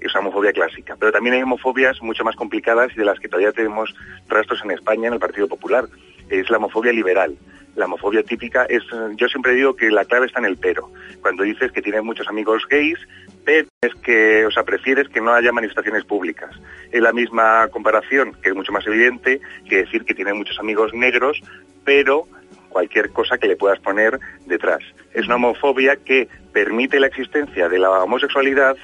es 0.00 0.10
una 0.14 0.20
homofobia 0.22 0.52
clásica. 0.52 0.96
Pero 0.98 1.12
también 1.12 1.36
hay 1.36 1.42
homofobias 1.42 2.02
mucho 2.02 2.24
más 2.24 2.34
complicadas 2.34 2.90
y 2.92 2.96
de 2.96 3.04
las 3.04 3.20
que 3.20 3.28
todavía 3.28 3.52
tenemos 3.52 3.94
rastros 4.28 4.60
en 4.64 4.72
España 4.72 5.06
en 5.06 5.14
el 5.14 5.20
Partido 5.20 5.46
Popular. 5.46 5.84
Es 6.28 6.50
la 6.50 6.56
homofobia 6.56 6.92
liberal. 6.92 7.36
La 7.74 7.86
homofobia 7.86 8.22
típica 8.22 8.64
es, 8.64 8.82
yo 9.16 9.28
siempre 9.28 9.54
digo 9.54 9.74
que 9.74 9.90
la 9.90 10.04
clave 10.04 10.26
está 10.26 10.40
en 10.40 10.46
el 10.46 10.58
pero. 10.58 10.90
Cuando 11.20 11.42
dices 11.42 11.72
que 11.72 11.80
tienes 11.80 12.02
muchos 12.02 12.28
amigos 12.28 12.64
gays, 12.68 12.98
pero 13.44 13.66
es 13.80 13.94
que, 13.96 14.44
o 14.44 14.50
sea, 14.50 14.62
prefieres 14.62 15.08
que 15.08 15.20
no 15.20 15.32
haya 15.32 15.52
manifestaciones 15.52 16.04
públicas. 16.04 16.50
Es 16.90 17.00
la 17.00 17.12
misma 17.12 17.68
comparación, 17.68 18.34
que 18.42 18.50
es 18.50 18.54
mucho 18.54 18.72
más 18.72 18.86
evidente, 18.86 19.40
que 19.68 19.78
decir 19.78 20.04
que 20.04 20.14
tienes 20.14 20.34
muchos 20.34 20.58
amigos 20.58 20.92
negros, 20.92 21.40
pero 21.84 22.26
cualquier 22.68 23.10
cosa 23.10 23.38
que 23.38 23.48
le 23.48 23.56
puedas 23.56 23.80
poner 23.80 24.18
detrás. 24.46 24.82
Es 25.12 25.26
una 25.26 25.36
homofobia 25.36 25.96
que 25.96 26.28
permite 26.52 27.00
la 27.00 27.06
existencia 27.06 27.68
de 27.68 27.78
la 27.78 27.90
homosexualidad 27.90 28.76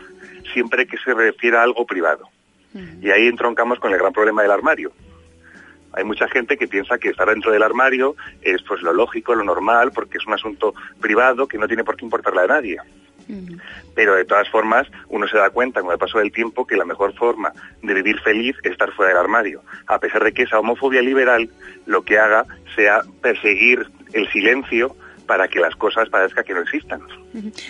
siempre 0.52 0.86
que 0.86 0.96
se 0.98 1.14
refiera 1.14 1.60
a 1.60 1.64
algo 1.64 1.86
privado. 1.86 2.28
Y 3.02 3.10
ahí 3.10 3.26
entroncamos 3.26 3.78
con 3.80 3.92
el 3.92 3.98
gran 3.98 4.12
problema 4.12 4.42
del 4.42 4.50
armario. 4.50 4.92
Hay 5.98 6.04
mucha 6.04 6.28
gente 6.28 6.56
que 6.56 6.68
piensa 6.68 6.96
que 6.96 7.08
estar 7.08 7.28
dentro 7.28 7.50
del 7.50 7.60
armario 7.60 8.14
es 8.40 8.62
pues 8.62 8.82
lo 8.82 8.92
lógico, 8.92 9.34
lo 9.34 9.42
normal, 9.42 9.90
porque 9.92 10.18
es 10.18 10.26
un 10.28 10.32
asunto 10.32 10.72
privado 11.00 11.48
que 11.48 11.58
no 11.58 11.66
tiene 11.66 11.82
por 11.82 11.96
qué 11.96 12.04
importarle 12.04 12.42
a 12.42 12.46
nadie. 12.46 12.76
Pero 13.96 14.14
de 14.14 14.24
todas 14.24 14.48
formas, 14.48 14.86
uno 15.08 15.26
se 15.26 15.36
da 15.36 15.50
cuenta 15.50 15.82
con 15.82 15.90
el 15.90 15.98
paso 15.98 16.18
del 16.18 16.30
tiempo 16.30 16.64
que 16.64 16.76
la 16.76 16.84
mejor 16.84 17.14
forma 17.14 17.52
de 17.82 17.94
vivir 17.94 18.20
feliz 18.20 18.54
es 18.62 18.70
estar 18.70 18.92
fuera 18.92 19.10
del 19.10 19.20
armario, 19.20 19.62
a 19.88 19.98
pesar 19.98 20.22
de 20.22 20.32
que 20.32 20.44
esa 20.44 20.60
homofobia 20.60 21.02
liberal 21.02 21.50
lo 21.84 22.02
que 22.02 22.16
haga 22.16 22.46
sea 22.76 23.02
perseguir 23.20 23.84
el 24.12 24.30
silencio 24.30 24.94
para 25.26 25.48
que 25.48 25.58
las 25.58 25.74
cosas 25.74 26.08
parezca 26.08 26.44
que 26.44 26.54
no 26.54 26.60
existan. 26.60 27.02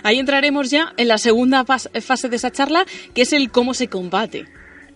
Ahí 0.03 0.19
entraremos 0.19 0.71
ya 0.71 0.93
en 0.99 1.09
la 1.09 1.17
segunda 1.17 1.65
fase 1.65 2.29
de 2.29 2.37
esa 2.37 2.51
charla, 2.51 2.85
que 3.15 3.23
es 3.23 3.33
el 3.33 3.51
cómo 3.51 3.73
se 3.73 3.89
combate. 3.89 4.45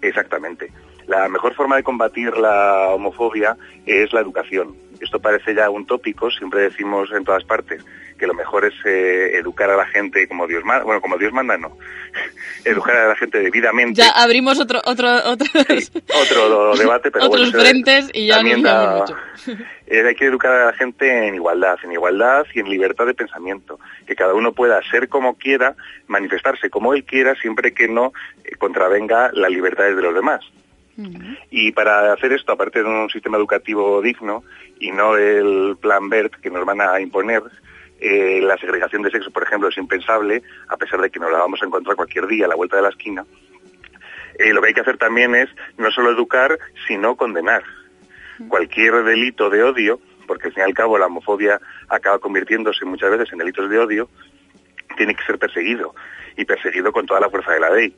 Exactamente. 0.02 0.70
La 1.06 1.28
mejor 1.28 1.54
forma 1.54 1.76
de 1.76 1.82
combatir 1.82 2.36
la 2.36 2.88
homofobia 2.90 3.56
es 3.86 4.12
la 4.12 4.20
educación. 4.20 4.76
Esto 5.00 5.18
parece 5.20 5.54
ya 5.54 5.68
un 5.68 5.84
tópico, 5.86 6.30
siempre 6.30 6.60
decimos 6.60 7.10
en 7.12 7.24
todas 7.24 7.42
partes 7.44 7.84
que 8.18 8.26
lo 8.28 8.34
mejor 8.34 8.64
es 8.64 8.74
eh, 8.84 9.36
educar 9.36 9.68
a 9.68 9.76
la 9.76 9.86
gente 9.86 10.28
como 10.28 10.46
Dios 10.46 10.64
manda, 10.64 10.84
bueno, 10.84 11.00
como 11.00 11.18
Dios 11.18 11.32
manda 11.32 11.58
no, 11.58 11.76
educar 12.64 12.96
a 12.96 13.08
la 13.08 13.16
gente 13.16 13.40
debidamente. 13.40 14.00
Ya 14.00 14.10
abrimos 14.10 14.60
otro, 14.60 14.80
otro, 14.84 15.08
otro- 15.28 15.48
Otro 16.22 16.76
debate, 16.76 17.10
pero 17.10 17.24
otros 17.24 17.50
bueno, 17.50 17.64
frentes 17.64 18.10
y 18.14 18.28
ya 18.28 18.40
nos 18.44 18.62
da- 18.62 18.96
mucho. 18.98 19.16
Eh, 19.88 20.06
hay 20.08 20.14
que 20.14 20.24
educar 20.24 20.52
a 20.52 20.66
la 20.66 20.72
gente 20.72 21.26
en 21.28 21.34
igualdad, 21.34 21.76
en 21.82 21.92
igualdad 21.92 22.46
y 22.54 22.60
en 22.60 22.70
libertad 22.70 23.04
de 23.04 23.12
pensamiento, 23.12 23.78
que 24.06 24.14
cada 24.16 24.32
uno 24.32 24.52
pueda 24.52 24.80
ser 24.90 25.08
como 25.10 25.34
quiera, 25.36 25.74
manifestarse 26.06 26.70
como 26.70 26.94
él 26.94 27.04
quiera, 27.04 27.34
siempre 27.34 27.74
que 27.74 27.88
no 27.88 28.14
eh, 28.42 28.54
contravenga 28.56 29.30
las 29.34 29.50
libertades 29.50 29.94
de 29.94 30.00
los 30.00 30.14
demás. 30.14 30.40
Y 31.50 31.72
para 31.72 32.12
hacer 32.12 32.32
esto, 32.32 32.52
aparte 32.52 32.82
de 32.82 32.88
un 32.88 33.08
sistema 33.08 33.38
educativo 33.38 34.02
digno 34.02 34.44
y 34.78 34.90
no 34.90 35.16
el 35.16 35.76
plan 35.80 36.08
BERT 36.08 36.34
que 36.36 36.50
nos 36.50 36.64
van 36.64 36.80
a 36.80 37.00
imponer, 37.00 37.42
eh, 38.00 38.40
la 38.42 38.56
segregación 38.58 39.02
de 39.02 39.10
sexo, 39.10 39.30
por 39.30 39.44
ejemplo, 39.44 39.68
es 39.68 39.78
impensable, 39.78 40.42
a 40.68 40.76
pesar 40.76 41.00
de 41.00 41.10
que 41.10 41.20
nos 41.20 41.30
la 41.30 41.38
vamos 41.38 41.62
a 41.62 41.66
encontrar 41.66 41.94
cualquier 41.96 42.26
día 42.26 42.46
a 42.46 42.48
la 42.48 42.56
vuelta 42.56 42.76
de 42.76 42.82
la 42.82 42.88
esquina. 42.88 43.24
Eh, 44.38 44.52
lo 44.52 44.60
que 44.60 44.68
hay 44.68 44.74
que 44.74 44.80
hacer 44.80 44.98
también 44.98 45.34
es 45.34 45.48
no 45.78 45.90
solo 45.90 46.10
educar, 46.10 46.58
sino 46.88 47.16
condenar. 47.16 47.62
Cualquier 48.48 49.04
delito 49.04 49.50
de 49.50 49.62
odio, 49.62 50.00
porque 50.26 50.48
al 50.48 50.54
fin 50.54 50.62
y 50.62 50.64
al 50.64 50.74
cabo 50.74 50.98
la 50.98 51.06
homofobia 51.06 51.60
acaba 51.88 52.18
convirtiéndose 52.18 52.84
muchas 52.84 53.10
veces 53.12 53.32
en 53.32 53.38
delitos 53.38 53.70
de 53.70 53.78
odio, 53.78 54.08
tiene 54.96 55.14
que 55.14 55.24
ser 55.24 55.38
perseguido 55.38 55.94
y 56.36 56.44
perseguido 56.44 56.92
con 56.92 57.06
toda 57.06 57.20
la 57.20 57.28
fuerza 57.30 57.52
de 57.52 57.60
la 57.60 57.70
ley. 57.70 57.94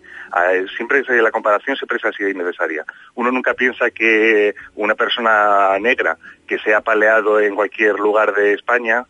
Siempre 0.76 1.03
la 1.22 1.30
comparación 1.30 1.76
siempre 1.76 1.99
así 2.03 2.24
de 2.24 2.32
innecesaria. 2.32 2.84
Uno 3.14 3.30
nunca 3.30 3.55
piensa 3.55 3.90
que 3.90 4.55
una 4.74 4.95
persona 4.95 5.78
negra 5.78 6.16
que 6.47 6.59
sea 6.59 6.78
apaleado 6.78 7.40
en 7.40 7.55
cualquier 7.55 7.99
lugar 7.99 8.34
de 8.34 8.55
España, 8.55 9.05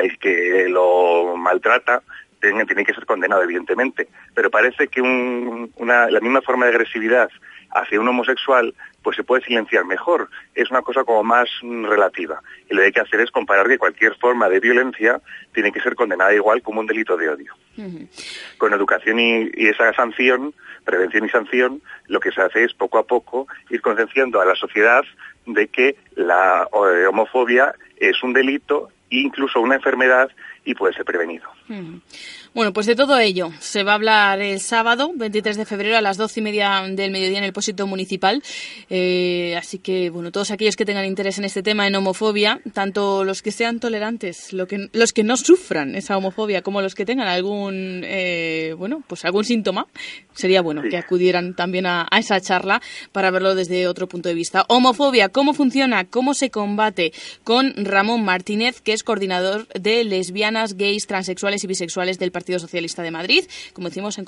el 0.00 0.18
que 0.18 0.68
lo 0.68 1.36
maltrata, 1.36 2.02
tiene, 2.40 2.84
que 2.84 2.94
ser 2.94 3.06
condenado, 3.06 3.42
evidentemente. 3.42 4.08
Pero 4.34 4.50
parece 4.50 4.88
que 4.88 5.00
un- 5.00 5.72
una- 5.76 6.10
la 6.10 6.20
misma 6.20 6.42
forma 6.42 6.66
de 6.66 6.72
agresividad 6.72 7.28
hacia 7.70 8.00
un 8.00 8.08
homosexual 8.08 8.74
pues 9.04 9.16
se 9.16 9.22
puede 9.22 9.44
silenciar 9.44 9.84
mejor. 9.84 10.28
Es 10.54 10.70
una 10.70 10.82
cosa 10.82 11.04
como 11.04 11.22
más 11.22 11.48
mm, 11.62 11.84
relativa. 11.84 12.40
Y 12.68 12.74
lo 12.74 12.80
que 12.80 12.86
hay 12.86 12.92
que 12.92 13.00
hacer 13.00 13.20
es 13.20 13.30
comparar 13.30 13.68
que 13.68 13.78
cualquier 13.78 14.16
forma 14.16 14.48
de 14.48 14.58
violencia 14.58 15.20
tiene 15.52 15.70
que 15.70 15.80
ser 15.80 15.94
condenada 15.94 16.34
igual 16.34 16.62
como 16.62 16.80
un 16.80 16.86
delito 16.86 17.16
de 17.16 17.28
odio. 17.28 17.54
Con 18.56 18.72
educación 18.72 19.18
y, 19.18 19.50
y 19.52 19.66
esa 19.66 19.92
sanción, 19.92 20.54
prevención 20.84 21.24
y 21.24 21.28
sanción, 21.28 21.82
lo 22.06 22.20
que 22.20 22.30
se 22.32 22.40
hace 22.40 22.64
es 22.64 22.72
poco 22.72 22.98
a 22.98 23.06
poco 23.06 23.46
ir 23.68 23.82
concienciando 23.82 24.40
a 24.40 24.44
la 24.44 24.54
sociedad 24.54 25.04
de 25.46 25.68
que 25.68 25.96
la 26.14 26.68
eh, 26.72 27.06
homofobia 27.06 27.74
es 27.96 28.22
un 28.22 28.32
delito, 28.32 28.90
incluso 29.10 29.60
una 29.60 29.76
enfermedad, 29.76 30.30
y 30.64 30.74
puede 30.74 30.94
ser 30.94 31.04
prevenido. 31.04 31.44
Ujú. 31.68 32.00
Bueno, 32.54 32.72
pues 32.72 32.86
de 32.86 32.94
todo 32.94 33.18
ello 33.18 33.50
se 33.58 33.82
va 33.82 33.92
a 33.92 33.94
hablar 33.96 34.40
el 34.40 34.60
sábado, 34.60 35.10
23 35.14 35.56
de 35.56 35.64
febrero, 35.64 35.96
a 35.96 36.00
las 36.00 36.16
12 36.16 36.38
y 36.38 36.42
media 36.42 36.82
del 36.88 37.10
mediodía 37.10 37.38
en 37.38 37.44
el 37.44 37.52
Pósito 37.52 37.86
Municipal. 37.86 38.42
Eh, 38.88 39.56
así 39.58 39.80
que, 39.80 40.08
bueno, 40.10 40.30
todos 40.30 40.52
aquellos 40.52 40.76
que 40.76 40.84
tengan 40.84 41.04
interés 41.04 41.38
en 41.38 41.44
este 41.44 41.64
tema, 41.64 41.86
en 41.88 41.96
homofobia, 41.96 42.60
tanto 42.72 43.24
los 43.24 43.42
que 43.42 43.50
sean 43.50 43.80
tolerantes, 43.80 44.52
lo 44.52 44.68
que, 44.68 44.88
los 44.92 45.12
que 45.12 45.24
no 45.24 45.36
sufran 45.36 45.96
esa 45.96 46.16
homofobia, 46.16 46.62
como 46.62 46.80
los 46.80 46.94
que 46.94 47.04
tengan 47.04 47.26
algún, 47.26 48.02
eh, 48.04 48.74
bueno, 48.78 49.02
pues 49.08 49.24
algún 49.24 49.44
síntoma, 49.44 49.88
sería 50.32 50.62
bueno 50.62 50.82
que 50.88 50.96
acudieran 50.96 51.54
también 51.54 51.86
a, 51.86 52.06
a 52.08 52.18
esa 52.20 52.40
charla 52.40 52.80
para 53.10 53.32
verlo 53.32 53.56
desde 53.56 53.88
otro 53.88 54.06
punto 54.06 54.28
de 54.28 54.34
vista. 54.36 54.64
Homofobia, 54.68 55.28
¿cómo 55.28 55.54
funciona? 55.54 56.04
¿Cómo 56.04 56.34
se 56.34 56.50
combate? 56.50 57.12
Con 57.42 57.84
Ramón 57.84 58.24
Martínez, 58.24 58.80
que 58.80 58.92
es 58.92 59.02
coordinador 59.02 59.66
de 59.68 60.04
lesbianas, 60.04 60.53
gays, 60.76 61.06
transexuales 61.06 61.62
y 61.64 61.66
bisexuales 61.66 62.18
del 62.18 62.32
Partido 62.32 62.58
Socialista 62.58 63.02
de 63.02 63.10
Madrid. 63.10 63.44
Como 63.72 63.88
decimos, 63.88 64.18
en, 64.18 64.24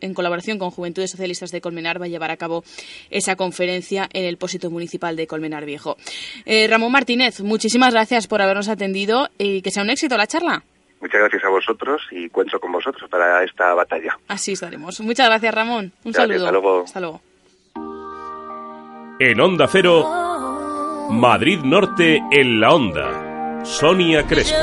en 0.00 0.14
colaboración 0.14 0.58
con 0.58 0.70
Juventudes 0.70 1.10
Socialistas 1.10 1.50
de 1.52 1.60
Colmenar 1.60 2.00
va 2.00 2.06
a 2.06 2.08
llevar 2.08 2.30
a 2.30 2.36
cabo 2.36 2.64
esa 3.10 3.36
conferencia 3.36 4.08
en 4.12 4.24
el 4.24 4.36
Pósito 4.36 4.70
Municipal 4.70 5.16
de 5.16 5.26
Colmenar 5.26 5.64
Viejo. 5.64 5.96
Eh, 6.44 6.66
Ramón 6.68 6.92
Martínez, 6.92 7.40
muchísimas 7.40 7.92
gracias 7.94 8.26
por 8.26 8.42
habernos 8.42 8.68
atendido 8.68 9.28
y 9.38 9.62
que 9.62 9.70
sea 9.70 9.82
un 9.82 9.90
éxito 9.90 10.16
la 10.16 10.26
charla. 10.26 10.62
Muchas 11.00 11.20
gracias 11.20 11.44
a 11.44 11.48
vosotros 11.48 12.02
y 12.10 12.28
cuento 12.28 12.60
con 12.60 12.72
vosotros 12.72 13.08
para 13.08 13.42
esta 13.42 13.72
batalla. 13.72 14.18
Así 14.28 14.52
estaremos. 14.52 15.00
Muchas 15.00 15.28
gracias, 15.28 15.54
Ramón. 15.54 15.92
Un 16.04 16.12
Gracias, 16.12 16.42
saludo. 16.42 16.44
hasta 16.46 16.52
luego. 16.52 16.84
Hasta 16.84 17.00
luego. 17.00 17.20
En 19.18 19.40
Onda 19.40 19.66
Cero, 19.70 20.04
Madrid 21.10 21.58
Norte 21.62 22.20
en 22.30 22.60
la 22.60 22.74
Onda. 22.74 23.64
Sonia 23.64 24.26
Crespo. 24.26 24.56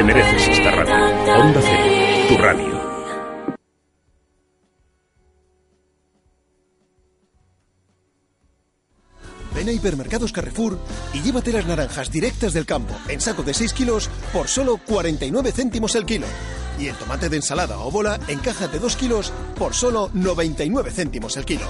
Te 0.00 0.04
mereces 0.04 0.48
esta 0.48 0.70
radio. 0.70 0.94
Onda 1.42 1.60
Cero, 1.60 2.26
tu 2.30 2.38
radio. 2.38 2.80
Ven 9.54 9.68
a 9.68 9.72
Hipermercados 9.72 10.32
Carrefour 10.32 10.78
y 11.12 11.20
llévate 11.20 11.52
las 11.52 11.66
naranjas 11.66 12.10
directas 12.10 12.54
del 12.54 12.64
campo 12.64 12.94
en 13.08 13.20
saco 13.20 13.42
de 13.42 13.52
6 13.52 13.74
kilos 13.74 14.08
por 14.32 14.48
solo 14.48 14.78
49 14.78 15.52
céntimos 15.52 15.94
el 15.94 16.06
kilo. 16.06 16.26
Y 16.78 16.86
el 16.86 16.94
tomate 16.94 17.28
de 17.28 17.36
ensalada 17.36 17.78
o 17.80 17.90
bola 17.90 18.18
en 18.26 18.38
caja 18.38 18.68
de 18.68 18.78
2 18.78 18.96
kilos 18.96 19.34
por 19.58 19.74
solo 19.74 20.08
99 20.14 20.92
céntimos 20.92 21.36
el 21.36 21.44
kilo. 21.44 21.66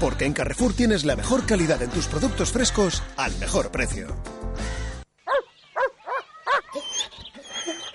Porque 0.00 0.24
en 0.24 0.32
Carrefour 0.32 0.72
tienes 0.72 1.04
la 1.04 1.14
mejor 1.14 1.46
calidad 1.46 1.80
en 1.80 1.90
tus 1.90 2.08
productos 2.08 2.50
frescos 2.50 3.00
al 3.16 3.38
mejor 3.38 3.70
precio. 3.70 4.08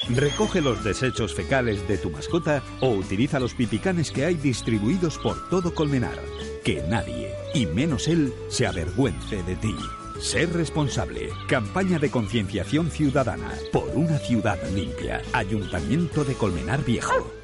Recoge 0.10 0.62
los 0.62 0.84
desechos 0.84 1.34
fecales 1.34 1.88
de 1.88 1.98
tu 1.98 2.12
mascota 2.12 2.62
o 2.80 2.90
utiliza 2.90 3.40
los 3.40 3.54
pipicanes 3.54 4.12
que 4.12 4.26
hay 4.26 4.36
distribuidos 4.36 5.18
por 5.18 5.50
todo 5.50 5.74
Colmenar. 5.74 6.20
Que 6.64 6.84
nadie, 6.84 7.34
y 7.54 7.66
menos 7.66 8.08
él, 8.08 8.34
se 8.50 8.68
avergüence 8.68 9.42
de 9.44 9.56
ti. 9.56 9.76
Ser 10.20 10.54
responsable. 10.54 11.30
Campaña 11.48 12.00
de 12.00 12.10
concienciación 12.10 12.90
ciudadana. 12.90 13.52
Por 13.72 13.90
una 13.96 14.18
ciudad 14.20 14.60
limpia. 14.74 15.22
Ayuntamiento 15.34 16.24
de 16.24 16.36
Colmenar 16.36 16.86
Viejo. 16.86 17.35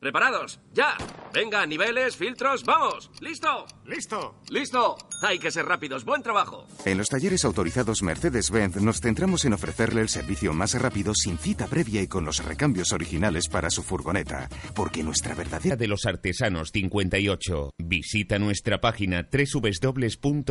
¿Preparados? 0.00 0.60
¡Ya! 0.74 0.96
Venga, 1.34 1.66
niveles, 1.66 2.16
filtros, 2.16 2.64
¡vamos! 2.64 3.10
¿Listo? 3.20 3.66
¡Listo! 3.84 4.36
¡Listo! 4.48 4.96
Hay 5.22 5.40
que 5.40 5.50
ser 5.50 5.66
rápidos. 5.66 6.04
¡Buen 6.04 6.22
trabajo! 6.22 6.68
En 6.84 6.98
los 6.98 7.08
talleres 7.08 7.44
autorizados 7.44 8.04
Mercedes-Benz 8.04 8.76
nos 8.76 9.00
centramos 9.00 9.44
en 9.44 9.54
ofrecerle 9.54 10.00
el 10.00 10.08
servicio 10.08 10.52
más 10.52 10.80
rápido 10.80 11.14
sin 11.14 11.36
cita 11.36 11.66
previa 11.66 12.00
y 12.00 12.06
con 12.06 12.24
los 12.24 12.44
recambios 12.44 12.92
originales 12.92 13.48
para 13.48 13.70
su 13.70 13.82
furgoneta, 13.82 14.48
porque 14.76 15.02
nuestra 15.02 15.34
verdadera 15.34 15.74
de 15.74 15.88
los 15.88 16.06
Artesanos 16.06 16.70
58. 16.70 17.72
Visita 17.78 18.38
nuestra 18.38 18.80
página 18.80 19.28
www.gerar.es. 19.32 20.48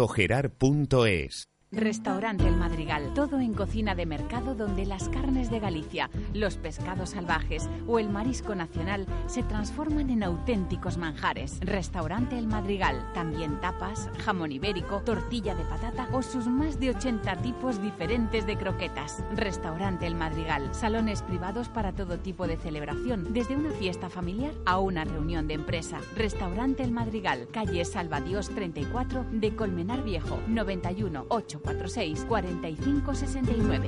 Restaurante 1.74 2.47
El 2.47 2.55
Madrigal. 2.55 3.13
Todo 3.13 3.41
en 3.41 3.53
cocina 3.53 3.93
de 3.93 4.05
mercado 4.05 4.55
donde 4.55 4.86
las 4.86 5.09
carnes 5.09 5.51
de 5.51 5.59
Galicia, 5.59 6.09
los 6.34 6.55
pescados 6.55 7.09
salvajes 7.09 7.70
o 7.88 7.99
el 7.99 8.07
marisco 8.07 8.55
nacional 8.55 9.05
se 9.26 9.43
transforman 9.43 10.09
en 10.09 10.24
auténticos 10.24 10.97
manjares. 10.97 11.59
Restaurante 11.59 12.38
El 12.38 12.47
Madrigal. 12.47 13.11
También 13.13 13.59
tapas, 13.59 14.09
jamón 14.24 14.53
ibérico, 14.53 15.01
tortilla 15.01 15.55
de 15.55 15.65
patata 15.65 16.07
o 16.13 16.22
sus 16.22 16.47
más 16.47 16.80
de 16.80 16.91
80 16.91 17.36
tipos 17.41 17.82
diferentes 17.82 18.47
de 18.47 18.55
croquetas. 18.55 19.22
Restaurante 19.36 20.07
El 20.07 20.15
Madrigal. 20.15 20.74
Salones 20.74 21.22
privados 21.22 21.68
para 21.68 21.91
todo 21.91 22.18
tipo 22.18 22.47
de 22.47 22.55
celebración, 22.55 23.34
desde 23.34 23.57
una 23.57 23.72
fiesta 23.72 24.09
familiar 24.09 24.53
a 24.65 24.80
una 24.80 25.03
reunión 25.03 25.49
de 25.49 25.55
empresa. 25.55 25.99
Restaurante 26.15 26.84
El 26.84 26.93
Madrigal. 26.93 27.49
Calle 27.51 27.84
Salvadios 27.84 28.47
34 28.51 29.26
de 29.34 29.53
Colmenar 29.53 30.01
Viejo. 30.05 30.39
91 30.47 31.26
846 31.64 32.26
4569. 32.26 33.88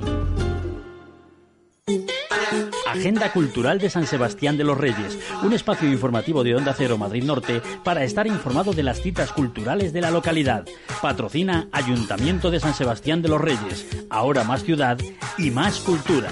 Agenda 2.86 3.32
Cultural 3.32 3.78
de 3.78 3.88
San 3.88 4.06
Sebastián 4.06 4.56
de 4.56 4.64
los 4.64 4.76
Reyes, 4.76 5.18
un 5.42 5.52
espacio 5.52 5.88
informativo 5.88 6.42
de 6.42 6.56
Onda 6.56 6.74
Cero 6.76 6.98
Madrid 6.98 7.22
Norte 7.22 7.62
para 7.84 8.02
estar 8.02 8.26
informado 8.26 8.72
de 8.72 8.82
las 8.82 9.00
citas 9.00 9.32
culturales 9.32 9.92
de 9.92 10.00
la 10.00 10.10
localidad. 10.10 10.66
Patrocina 11.00 11.68
Ayuntamiento 11.72 12.50
de 12.50 12.60
San 12.60 12.74
Sebastián 12.74 13.22
de 13.22 13.28
los 13.28 13.40
Reyes, 13.40 13.86
ahora 14.10 14.42
más 14.44 14.64
ciudad 14.64 14.98
y 15.38 15.50
más 15.50 15.78
cultura. 15.80 16.30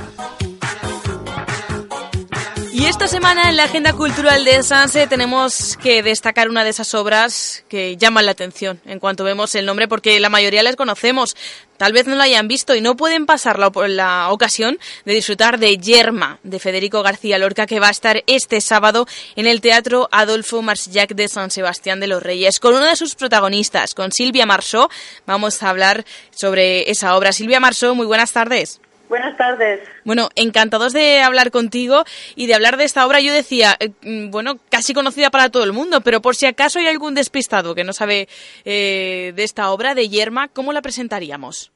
Esta 2.88 3.06
semana 3.06 3.50
en 3.50 3.58
la 3.58 3.64
agenda 3.64 3.92
cultural 3.92 4.46
de 4.46 4.62
Sanse 4.62 5.06
tenemos 5.06 5.76
que 5.76 6.02
destacar 6.02 6.48
una 6.48 6.64
de 6.64 6.70
esas 6.70 6.94
obras 6.94 7.62
que 7.68 7.98
llaman 7.98 8.24
la 8.24 8.32
atención 8.32 8.80
en 8.86 8.98
cuanto 8.98 9.24
vemos 9.24 9.54
el 9.54 9.66
nombre, 9.66 9.88
porque 9.88 10.18
la 10.20 10.30
mayoría 10.30 10.62
les 10.62 10.74
conocemos, 10.74 11.36
tal 11.76 11.92
vez 11.92 12.06
no 12.06 12.14
lo 12.14 12.22
hayan 12.22 12.48
visto 12.48 12.74
y 12.74 12.80
no 12.80 12.96
pueden 12.96 13.26
pasar 13.26 13.58
la, 13.58 13.70
la 13.88 14.30
ocasión 14.30 14.78
de 15.04 15.12
disfrutar 15.12 15.58
de 15.58 15.76
Yerma, 15.76 16.38
de 16.42 16.58
Federico 16.58 17.02
García 17.02 17.38
Lorca, 17.38 17.66
que 17.66 17.78
va 17.78 17.88
a 17.88 17.90
estar 17.90 18.24
este 18.26 18.62
sábado 18.62 19.06
en 19.36 19.46
el 19.46 19.60
Teatro 19.60 20.08
Adolfo 20.10 20.62
Marsillac 20.62 21.10
de 21.10 21.28
San 21.28 21.50
Sebastián 21.50 22.00
de 22.00 22.06
los 22.06 22.22
Reyes. 22.22 22.58
Con 22.58 22.74
una 22.74 22.88
de 22.88 22.96
sus 22.96 23.14
protagonistas, 23.16 23.92
con 23.92 24.12
Silvia 24.12 24.46
Marsó, 24.46 24.88
vamos 25.26 25.62
a 25.62 25.68
hablar 25.68 26.06
sobre 26.30 26.90
esa 26.90 27.14
obra. 27.18 27.32
Silvia 27.32 27.60
Marsó, 27.60 27.94
muy 27.94 28.06
buenas 28.06 28.32
tardes. 28.32 28.80
Buenas 29.08 29.36
tardes. 29.38 29.80
Bueno, 30.04 30.28
encantados 30.34 30.92
de 30.92 31.20
hablar 31.22 31.50
contigo 31.50 32.04
y 32.36 32.46
de 32.46 32.54
hablar 32.54 32.76
de 32.76 32.84
esta 32.84 33.06
obra. 33.06 33.20
Yo 33.20 33.32
decía, 33.32 33.76
eh, 33.80 33.90
mm, 34.02 34.30
bueno, 34.30 34.58
casi 34.70 34.92
conocida 34.92 35.30
para 35.30 35.48
todo 35.48 35.64
el 35.64 35.72
mundo, 35.72 36.00
pero 36.02 36.20
por 36.20 36.34
si 36.36 36.44
acaso 36.46 36.78
hay 36.78 36.88
algún 36.88 37.14
despistado 37.14 37.74
que 37.74 37.84
no 37.84 37.92
sabe 37.94 38.28
eh, 38.64 39.32
de 39.34 39.42
esta 39.44 39.70
obra, 39.70 39.94
de 39.94 40.08
Yerma, 40.10 40.48
¿cómo 40.48 40.72
la 40.74 40.82
presentaríamos? 40.82 41.72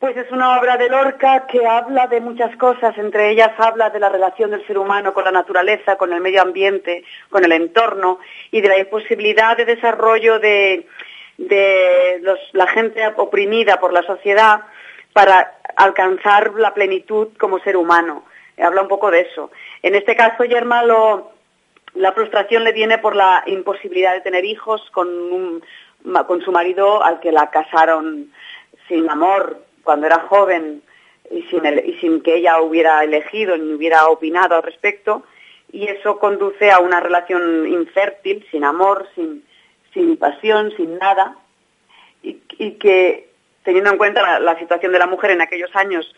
Pues 0.00 0.16
es 0.16 0.30
una 0.32 0.58
obra 0.58 0.76
de 0.76 0.88
Lorca 0.88 1.46
que 1.46 1.64
habla 1.64 2.08
de 2.08 2.20
muchas 2.20 2.54
cosas, 2.56 2.98
entre 2.98 3.30
ellas 3.30 3.52
habla 3.56 3.88
de 3.88 4.00
la 4.00 4.08
relación 4.08 4.50
del 4.50 4.66
ser 4.66 4.76
humano 4.76 5.14
con 5.14 5.24
la 5.24 5.30
naturaleza, 5.30 5.94
con 5.96 6.12
el 6.12 6.20
medio 6.20 6.42
ambiente, 6.42 7.04
con 7.30 7.44
el 7.44 7.52
entorno 7.52 8.18
y 8.50 8.60
de 8.60 8.68
la 8.68 8.84
posibilidad 8.90 9.56
de 9.56 9.64
desarrollo 9.64 10.40
de, 10.40 10.86
de 11.38 12.18
los- 12.20 12.40
la 12.52 12.66
gente 12.66 13.00
oprimida 13.16 13.78
por 13.78 13.92
la 13.92 14.02
sociedad 14.02 14.62
para 15.12 15.52
alcanzar 15.76 16.54
la 16.54 16.74
plenitud 16.74 17.28
como 17.38 17.58
ser 17.60 17.76
humano. 17.76 18.24
Habla 18.58 18.82
un 18.82 18.88
poco 18.88 19.10
de 19.10 19.20
eso. 19.22 19.50
En 19.82 19.94
este 19.94 20.14
caso, 20.16 20.44
Yerma, 20.44 20.82
lo- 20.84 21.32
la 21.94 22.12
frustración 22.12 22.64
le 22.64 22.72
viene 22.72 22.98
por 22.98 23.14
la 23.16 23.42
imposibilidad 23.46 24.14
de 24.14 24.20
tener 24.20 24.44
hijos 24.44 24.82
con, 24.92 25.62
con 26.26 26.40
su 26.42 26.52
marido 26.52 27.02
al 27.02 27.20
que 27.20 27.32
la 27.32 27.50
casaron 27.50 28.32
sin 28.88 29.08
amor 29.10 29.58
cuando 29.82 30.06
era 30.06 30.20
joven 30.20 30.82
y 31.30 31.42
sin, 31.44 32.20
que 32.22 32.36
ella 32.36 32.60
hubiera 32.60 33.02
elegido 33.04 33.56
ni 33.56 33.72
hubiera 33.74 34.06
opinado 34.08 34.56
al 34.56 34.62
respecto. 34.62 35.22
Y 35.72 35.88
eso 35.88 36.18
conduce 36.18 36.70
a 36.70 36.78
una 36.80 37.00
relación 37.00 37.66
infértil, 37.66 38.46
sin 38.50 38.64
amor, 38.64 39.08
sin, 39.14 39.42
sin 39.94 40.16
pasión, 40.18 40.72
sin 40.76 40.98
nada. 40.98 41.36
Y 42.22 42.34
que, 42.72 43.30
teniendo 43.64 43.90
en 43.90 43.98
cuenta 43.98 44.40
la, 44.40 44.58
situación 44.58 44.92
de 44.92 44.98
la 44.98 45.06
mujer 45.06 45.30
en 45.30 45.40
aquellos 45.40 45.74
años, 45.74 46.14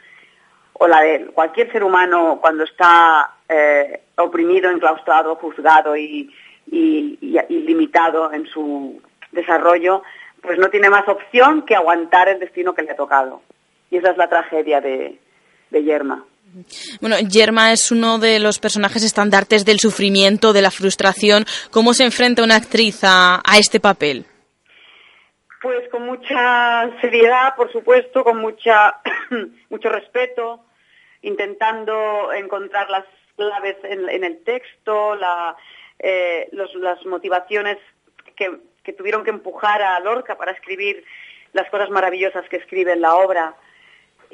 o 0.74 0.88
la 0.88 1.00
de 1.02 1.26
cualquier 1.26 1.70
ser 1.70 1.84
humano 1.84 2.38
cuando 2.40 2.64
está 2.64 3.34
eh, 3.48 4.00
oprimido, 4.16 4.70
enclaustrado, 4.70 5.36
juzgado 5.36 5.96
y, 5.96 6.30
limitado 6.66 8.32
en 8.32 8.46
su 8.46 9.00
desarrollo, 9.30 10.02
pues 10.40 10.58
no 10.58 10.68
tiene 10.68 10.90
más 10.90 11.06
opción 11.08 11.62
que 11.62 11.74
aguantar 11.74 12.28
el 12.28 12.40
destino 12.40 12.74
que 12.74 12.82
le 12.82 12.92
ha 12.92 12.96
tocado. 12.96 13.42
Y 13.90 13.98
esa 13.98 14.10
es 14.10 14.16
la 14.16 14.28
tragedia 14.28 14.80
de, 14.80 15.18
de 15.70 15.84
Yerma. 15.84 16.24
Bueno, 17.00 17.18
Yerma 17.18 17.72
es 17.72 17.90
uno 17.90 18.18
de 18.18 18.38
los 18.38 18.58
personajes 18.58 19.02
estandartes 19.02 19.64
del 19.64 19.78
sufrimiento, 19.78 20.52
de 20.52 20.62
la 20.62 20.70
frustración. 20.70 21.44
¿Cómo 21.70 21.94
se 21.94 22.04
enfrenta 22.04 22.42
una 22.42 22.56
actriz 22.56 23.00
a 23.02 23.40
este 23.58 23.80
papel? 23.80 24.24
Pues 25.64 25.88
con 25.88 26.04
mucha 26.04 26.90
seriedad, 27.00 27.56
por 27.56 27.72
supuesto, 27.72 28.22
con 28.22 28.36
mucha 28.36 29.00
mucho 29.70 29.88
respeto, 29.88 30.62
intentando 31.22 32.34
encontrar 32.34 32.90
las 32.90 33.06
claves 33.34 33.74
en, 33.82 34.24
el 34.24 34.44
texto, 34.44 35.18
eh, 36.00 36.50
las 36.52 37.06
motivaciones 37.06 37.78
que, 38.36 38.92
tuvieron 38.92 39.24
que 39.24 39.30
empujar 39.30 39.80
a 39.80 39.98
Lorca 40.00 40.36
para 40.36 40.52
escribir 40.52 41.02
las 41.54 41.70
cosas 41.70 41.88
maravillosas 41.88 42.46
que 42.50 42.58
escribe 42.58 42.92
en 42.92 43.00
la 43.00 43.14
obra. 43.14 43.56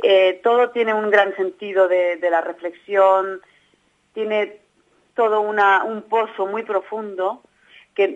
Eh, 0.03 0.41
todo 0.43 0.71
tiene 0.71 0.95
un 0.95 1.13
gran 1.13 1.37
sentido 1.37 1.87
de, 1.87 2.19
la 2.29 2.41
reflexión, 2.41 3.41
tiene 4.15 4.59
todo 5.15 5.43
un 5.43 6.03
pozo 6.09 6.47
muy 6.47 6.65
profundo 6.65 7.41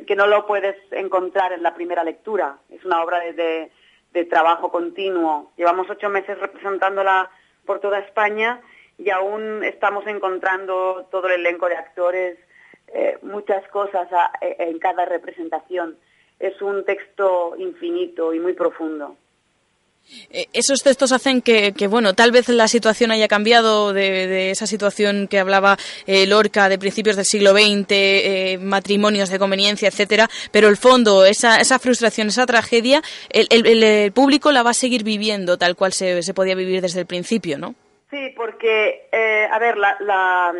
que, 0.06 0.16
no 0.16 0.26
lo 0.26 0.46
puedes 0.46 0.76
encontrar 0.92 1.52
en 1.52 1.62
la 1.62 1.74
primera 1.74 2.04
lectura. 2.04 2.58
Es 2.70 2.84
una 2.84 3.02
obra 3.02 3.20
de, 3.20 3.70
de- 4.12 4.24
trabajo 4.24 4.70
continuo. 4.70 5.52
Llevamos 5.56 5.88
ocho 5.90 6.08
meses 6.08 6.38
representándola 6.38 7.30
por 7.66 7.80
toda 7.80 7.98
España 7.98 8.60
y 8.98 9.10
aún 9.10 9.62
estamos 9.64 10.06
encontrando 10.06 11.06
todo 11.10 11.26
el 11.28 11.40
elenco 11.40 11.68
de 11.68 11.76
actores, 11.76 12.38
eh, 12.88 13.18
muchas 13.22 13.66
cosas 13.68 14.08
e- 14.40 14.56
en 14.58 14.78
cada 14.78 15.04
representación. 15.04 15.96
Es 16.38 16.60
un 16.62 16.84
texto 16.84 17.54
infinito 17.58 18.32
y 18.32 18.38
muy 18.40 18.52
profundo. 18.54 19.16
Eh, 20.30 20.46
Esos 20.52 20.82
textos 20.82 21.12
hacen 21.12 21.42
que, 21.42 21.72
bueno, 21.88 22.14
tal 22.14 22.30
vez 22.30 22.48
la 22.48 22.68
situación 22.68 23.10
haya 23.10 23.28
cambiado 23.28 23.92
de, 23.92 24.50
esa 24.50 24.66
situación 24.66 25.28
que 25.28 25.38
hablaba 25.38 25.76
eh, 26.06 26.26
Lorca 26.26 26.68
de 26.68 26.78
principios 26.78 27.16
del 27.16 27.24
siglo 27.24 27.52
XX, 27.52 27.86
eh, 27.90 28.58
matrimonios 28.60 29.28
de 29.30 29.38
conveniencia, 29.38 29.88
etcétera, 29.88 30.28
pero 30.52 30.68
el 30.68 30.76
fondo, 30.76 31.24
esa, 31.24 31.56
esa 31.56 31.78
frustración, 31.78 32.28
esa 32.28 32.46
tragedia, 32.46 33.02
el- 33.30 33.48
el 33.50 34.12
público 34.12 34.52
la 34.52 34.62
va 34.62 34.70
a 34.70 34.74
seguir 34.74 35.02
viviendo 35.04 35.56
tal 35.58 35.74
cual 35.76 35.92
se, 35.92 36.22
se 36.22 36.34
podía 36.34 36.54
vivir 36.54 36.80
desde 36.80 37.00
el 37.00 37.06
principio, 37.06 37.58
¿no? 37.58 37.74
Sí, 38.10 38.32
porque, 38.36 39.08
eh, 39.10 39.46
a 39.50 39.58
ver, 39.58 39.76
la, 39.76 39.96
la- 40.00 40.52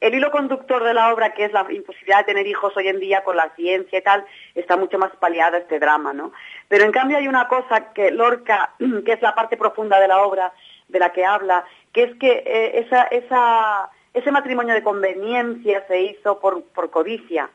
el 0.00 0.14
hilo 0.14 0.30
conductor 0.30 0.84
de 0.84 0.94
la 0.94 1.12
obra, 1.12 1.32
que 1.34 1.44
es 1.46 1.52
la 1.52 1.66
imposibilidad 1.70 2.18
de 2.18 2.24
tener 2.32 2.46
hijos 2.46 2.76
hoy 2.76 2.88
en 2.88 3.00
día 3.00 3.24
con 3.24 3.36
la 3.36 3.50
ciencia 3.56 3.98
y 3.98 4.02
tal, 4.02 4.24
está 4.54 4.76
mucho 4.76 4.98
más 4.98 5.10
paliada 5.16 5.58
este 5.58 5.78
drama, 5.78 6.12
¿no? 6.12 6.32
Pero 6.68 6.84
en 6.84 6.92
cambio 6.92 7.16
hay 7.18 7.28
una 7.28 7.48
cosa 7.48 7.92
que 7.94 8.10
Lorca, 8.10 8.72
que 9.04 9.12
es 9.12 9.22
la 9.22 9.34
parte 9.34 9.56
profunda 9.56 9.98
de 10.00 10.08
la 10.08 10.22
obra 10.22 10.52
de 10.88 10.98
la 10.98 11.12
que 11.12 11.24
habla, 11.24 11.64
que 11.92 12.02
es 12.04 12.16
que 12.18 12.42
eh, 12.46 12.86
esa, 12.86 13.90
ese 14.14 14.30
matrimonio 14.30 14.74
de 14.74 14.82
conveniencia 14.82 15.84
se 15.88 16.00
hizo 16.00 16.38
por, 16.40 16.62
por 16.64 16.90
codicia, 16.90 17.48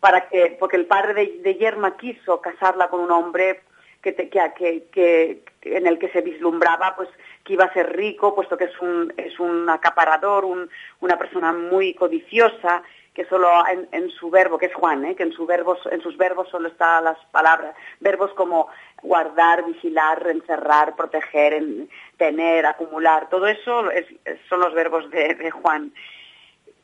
para 0.00 0.28
que, 0.28 0.56
porque 0.60 0.76
el 0.76 0.86
padre 0.86 1.14
de, 1.14 1.38
de 1.42 1.54
Yerma 1.56 1.96
quiso 1.96 2.40
casarla 2.40 2.88
con 2.88 3.00
un 3.00 3.10
hombre 3.10 3.62
que, 4.02 4.12
te- 4.12 4.28
que- 4.28 4.52
que- 4.92 5.42
en 5.76 5.86
el 5.86 5.98
que 5.98 6.08
se 6.10 6.20
vislumbraba 6.22 6.94
pues 6.96 7.08
que 7.44 7.54
iba 7.54 7.64
a 7.64 7.72
ser 7.72 7.94
rico, 7.96 8.34
puesto 8.34 8.56
que 8.56 8.64
es 8.64 8.80
un, 8.80 9.12
es 9.16 9.38
un 9.40 9.68
acaparador, 9.70 10.44
un- 10.44 10.68
una 11.00 11.16
persona 11.18 11.52
muy 11.52 11.94
codiciosa, 11.94 12.82
que 13.14 13.24
solo 13.24 13.48
en, 13.66 13.88
en 13.90 14.10
su 14.10 14.30
verbo, 14.30 14.58
que 14.58 14.66
es 14.66 14.74
Juan, 14.74 15.04
¿eh? 15.04 15.16
que 15.16 15.24
en, 15.24 15.32
su 15.32 15.44
verbo, 15.44 15.76
en 15.90 16.00
sus 16.00 16.16
verbos 16.16 16.48
solo 16.50 16.68
están 16.68 17.02
las 17.02 17.18
palabras, 17.32 17.74
verbos 17.98 18.32
como 18.34 18.68
guardar, 19.02 19.64
vigilar, 19.64 20.24
encerrar, 20.28 20.94
proteger, 20.94 21.54
en- 21.54 21.88
tener, 22.16 22.64
acumular, 22.64 23.28
todo 23.28 23.48
eso 23.48 23.90
es- 23.90 24.06
es- 24.24 24.38
son 24.48 24.60
los 24.60 24.72
verbos 24.72 25.10
de, 25.10 25.34
de 25.34 25.50
Juan. 25.50 25.92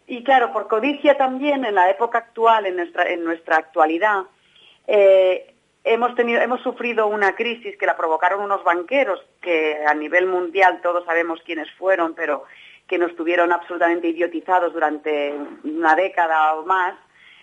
Y 0.08 0.24
claro, 0.24 0.52
por 0.52 0.66
codicia 0.68 1.16
también 1.16 1.64
en 1.64 1.74
la 1.76 1.88
época 1.88 2.18
actual, 2.18 2.66
en 2.66 2.76
nuestra, 2.76 3.08
en 3.08 3.22
nuestra 3.24 3.56
actualidad, 3.56 4.24
eh, 4.88 5.53
hemos, 5.84 6.62
sufrido 6.62 7.06
una 7.06 7.34
crisis 7.34 7.76
que 7.76 7.86
la 7.86 7.96
provocaron 7.96 8.40
unos 8.40 8.64
banqueros 8.64 9.20
que 9.40 9.84
a 9.86 9.94
nivel 9.94 10.26
mundial 10.26 10.80
todos 10.82 11.04
sabemos 11.04 11.40
quiénes 11.44 11.70
fueron, 11.72 12.14
pero 12.14 12.44
que 12.88 12.98
nos 12.98 13.14
tuvieron 13.16 13.52
absolutamente 13.52 14.08
idiotizados 14.08 14.72
durante 14.72 15.34
una 15.62 15.94
década 15.94 16.54
o 16.54 16.64
más. 16.64 16.94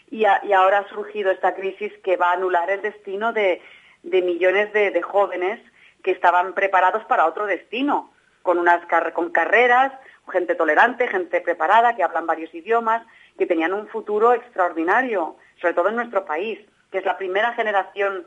Y, 0.09 0.25
ahora 0.25 0.79
ha 0.79 0.89
surgido 0.89 1.31
esta 1.31 1.55
crisis 1.55 1.93
que 2.03 2.17
va 2.17 2.31
a 2.31 2.33
anular 2.33 2.69
el 2.69 2.81
destino 2.81 3.31
de, 3.31 3.61
millones 4.03 4.73
de, 4.73 5.01
jóvenes 5.01 5.59
que 6.03 6.11
estaban 6.11 6.53
preparados 6.53 7.05
para 7.05 7.27
otro 7.27 7.45
destino, 7.45 8.11
con 8.41 8.65
con 9.13 9.29
carreras, 9.29 9.93
gente 10.31 10.55
tolerante, 10.55 11.07
gente 11.07 11.41
preparada, 11.41 11.95
que 11.95 12.03
hablan 12.03 12.25
varios 12.25 12.53
idiomas, 12.53 13.05
que 13.37 13.45
tenían 13.45 13.73
un 13.73 13.87
futuro 13.87 14.33
extraordinario, 14.33 15.37
sobre 15.61 15.73
todo 15.73 15.89
en 15.89 15.95
nuestro 15.95 16.25
país, 16.25 16.59
que 16.91 16.97
es 16.97 17.05
la 17.05 17.17
primera 17.17 17.53
generación, 17.53 18.25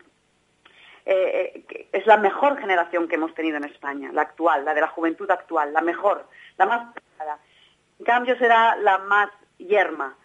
eh, 1.05 1.65
eh, 1.69 1.89
es 1.93 2.07
la 2.07 2.17
mejor 2.17 2.59
generación 2.59 3.07
que 3.09 3.17
hemos 3.17 3.35
tenido 3.35 3.59
en 3.59 3.65
España, 3.65 4.11
la 4.13 4.23
actual, 4.23 4.65
la 4.65 4.75
de 4.75 4.81
la 4.81 4.89
juventud 4.89 5.31
actual, 5.31 5.73
la 5.73 5.83
mejor, 5.83 6.27
la 6.57 6.67
más 6.67 6.93
preparada. 6.95 7.39
En 7.99 8.05
cambio 8.07 8.37
será 8.39 8.77
la 8.77 8.99
más 8.99 9.29
yerma. 9.59 10.17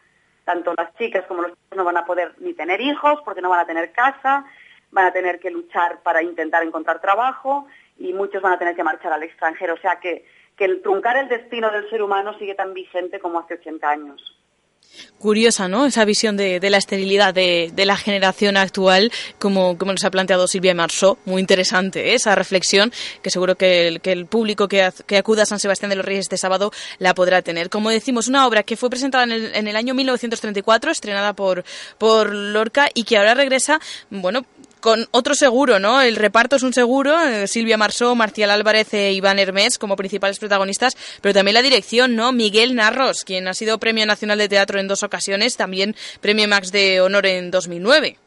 Tanto 0.46 0.74
las 0.76 0.96
chicas 0.96 1.26
como 1.28 1.44
los 1.44 1.52
chicos 1.52 1.78
no 1.78 1.84
van 1.84 1.98
a 1.98 2.06
poder 2.06 2.34
ni 2.40 2.54
tener 2.54 2.82
hijos 2.82 3.20
porque 3.24 3.42
no 3.42 3.50
van 3.50 3.60
a 3.60 3.68
tener 3.68 3.92
casa, 3.92 4.46
van 4.92 5.06
a 5.06 5.14
tener 5.14 5.40
que 5.40 5.52
luchar 5.52 6.02
para 6.02 6.24
intentar 6.24 6.64
encontrar 6.64 7.02
trabajo 7.02 7.68
y 7.98 8.14
muchos 8.14 8.42
van 8.42 8.54
a 8.54 8.58
tener 8.58 8.76
que 8.76 8.84
marchar 8.84 9.12
al 9.14 9.22
extranjero. 9.22 9.76
O 9.76 9.78
sea 9.78 10.00
que, 10.00 10.26
que 10.56 10.66
el 10.66 10.82
truncar 10.82 11.18
el 11.18 11.28
destino 11.28 11.70
del 11.70 11.88
ser 11.90 12.02
humano 12.02 12.34
sigue 12.40 12.56
tan 12.56 12.74
vigente 12.74 13.20
como 13.20 13.40
hace 13.40 13.56
80 13.56 13.90
años. 13.90 14.39
Curiosa, 15.20 15.68
¿no? 15.68 15.86
Esa 15.86 16.06
visión 16.06 16.38
de, 16.38 16.62
de 16.62 16.70
la 16.70 16.78
esterilidad 16.78 17.34
de, 17.34 17.72
de 17.74 17.86
la 17.86 17.98
generación 17.98 18.56
actual, 18.56 19.12
como, 19.38 19.78
como 19.78 19.92
nos 19.92 20.06
ha 20.06 20.12
planteado 20.12 20.48
Silvia 20.48 20.74
Marceau. 20.74 21.18
Muy 21.26 21.42
interesante 21.42 22.12
¿eh? 22.12 22.14
esa 22.14 22.36
reflexión, 22.36 22.94
que 23.22 23.30
seguro 23.30 23.56
que 23.56 23.90
el, 23.90 24.02
que 24.02 24.14
el 24.14 24.28
público 24.28 24.70
que, 24.70 24.90
que 25.06 25.18
acuda 25.18 25.44
a 25.44 25.46
San 25.46 25.60
Sebastián 25.60 25.90
de 25.90 25.98
los 25.98 26.06
Reyes 26.06 26.22
este 26.26 26.38
sábado 26.38 26.72
la 27.00 27.14
podrá 27.14 27.42
tener. 27.42 27.70
Como 27.70 27.90
decimos, 27.90 28.30
una 28.30 28.48
obra 28.48 28.64
que 28.64 28.78
fue 28.78 28.90
presentada 28.90 29.26
en 29.26 29.32
el, 29.32 29.56
en 29.56 29.68
el 29.68 29.76
año 29.76 29.94
1934, 29.94 30.92
estrenada 30.92 31.34
por, 31.34 31.66
por 31.98 32.34
Lorca, 32.34 32.90
y 32.94 33.04
que 33.04 33.18
ahora 33.18 33.34
regresa, 33.34 33.82
bueno, 34.10 34.46
con 34.80 35.08
otro 35.12 35.34
seguro, 35.36 35.80
¿no? 35.80 36.02
El 36.02 36.16
reparto 36.16 36.56
es 36.56 36.64
un 36.64 36.74
seguro, 36.74 37.20
eh, 37.24 37.48
Silvia 37.48 37.78
Marsó, 37.78 38.16
Marcial 38.16 38.52
Álvarez 38.52 38.94
e 38.94 39.12
Iván 39.14 39.40
Hermés 39.40 39.78
como 39.78 39.96
principales 39.96 40.40
protagonistas, 40.40 40.96
pero 41.22 41.34
también 41.34 41.54
la 41.56 41.62
dirección, 41.62 42.16
¿no? 42.16 42.32
Miguel 42.32 42.76
Narros, 42.76 43.24
quien 43.24 43.48
ha 43.48 43.54
sido 43.54 43.78
Premio 43.80 44.06
Nacional 44.06 44.38
de 44.38 44.50
Teatro 44.50 44.80
en 44.80 44.88
dos 44.88 45.04
ocasiones, 45.04 45.58
también 45.58 45.96
Premio 46.22 46.48
Max 46.48 46.72
de 46.72 47.02
Honor 47.02 47.26
en 47.26 47.52
2009. 47.52 48.18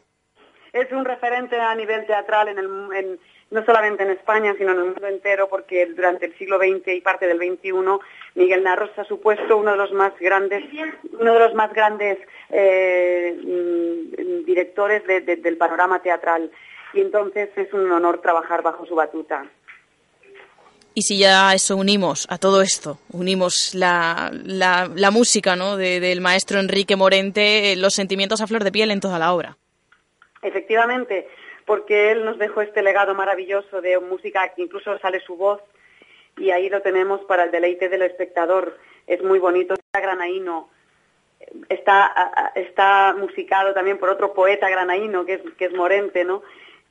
es 0.72 0.90
un 0.92 1.04
referente 1.04 1.60
a 1.60 1.74
nivel 1.74 2.06
teatral 2.06 2.48
en 2.48 2.58
el, 2.58 2.66
en- 2.96 3.20
no 3.52 3.64
solamente 3.64 4.02
en 4.02 4.10
España, 4.10 4.54
sino 4.58 4.72
en 4.72 4.78
el 4.78 4.84
mundo 4.86 5.06
entero, 5.06 5.48
porque 5.48 5.86
durante 5.86 6.26
el 6.26 6.36
siglo 6.38 6.58
XX 6.58 6.88
y 6.88 7.00
parte 7.00 7.26
del 7.26 7.38
XXI, 7.38 7.72
Miguel 8.34 8.64
Narros 8.64 8.90
ha 8.96 9.04
supuesto 9.04 9.56
uno 9.56 9.72
de 9.72 9.76
los 9.76 9.92
más 9.92 10.12
grandes, 10.18 10.64
uno 11.20 11.34
de 11.34 11.38
los 11.38 11.54
más 11.54 11.72
grandes 11.72 12.18
eh, 12.50 13.36
mm, 13.42 14.44
directores 14.44 15.06
de- 15.06 15.20
de- 15.20 15.36
del 15.36 15.56
panorama 15.56 16.00
teatral. 16.02 16.50
Y 16.94 17.00
entonces 17.00 17.48
es 17.56 17.72
un 17.72 17.90
honor 17.92 18.20
trabajar 18.20 18.62
bajo 18.62 18.84
su 18.86 18.94
batuta. 18.94 19.44
Y 20.94 21.02
si 21.02 21.18
ya 21.18 21.54
eso 21.54 21.76
unimos, 21.76 22.26
a 22.30 22.36
todo 22.36 22.60
esto, 22.60 22.98
unimos 23.12 23.74
la, 23.74 24.30
la, 24.44 24.90
la 24.94 25.10
música, 25.10 25.56
¿no? 25.56 25.76
De- 25.78 26.00
del 26.00 26.20
maestro 26.20 26.60
Enrique 26.60 26.96
Morente, 26.96 27.72
eh, 27.72 27.76
los 27.76 27.94
sentimientos 27.94 28.42
a 28.42 28.46
flor 28.46 28.62
de 28.64 28.72
piel 28.72 28.90
en 28.90 29.00
toda 29.00 29.18
la 29.18 29.32
obra. 29.32 29.56
Efectivamente, 30.42 31.28
porque 31.72 32.10
él 32.10 32.26
nos 32.26 32.36
dejó 32.36 32.60
este 32.60 32.82
legado 32.82 33.14
maravilloso 33.14 33.80
de 33.80 33.98
música 33.98 34.46
que 34.48 34.60
incluso 34.60 34.98
sale 34.98 35.20
su 35.20 35.36
voz 35.36 35.58
y 36.36 36.50
ahí 36.50 36.68
lo 36.68 36.82
tenemos 36.82 37.22
para 37.24 37.44
el 37.44 37.50
deleite 37.50 37.88
del 37.88 38.02
espectador. 38.02 38.76
Es 39.06 39.22
muy 39.22 39.38
bonito. 39.38 39.72
Está 39.72 40.00
granaíno. 40.02 40.68
Está, 41.70 42.52
está 42.56 43.16
musicado 43.18 43.72
también 43.72 43.96
por 43.96 44.10
otro 44.10 44.34
poeta 44.34 44.68
granaíno 44.68 45.24
que 45.24 45.32
es, 45.32 45.40
que 45.56 45.64
es 45.64 45.72
Morente, 45.72 46.24
¿no? 46.24 46.42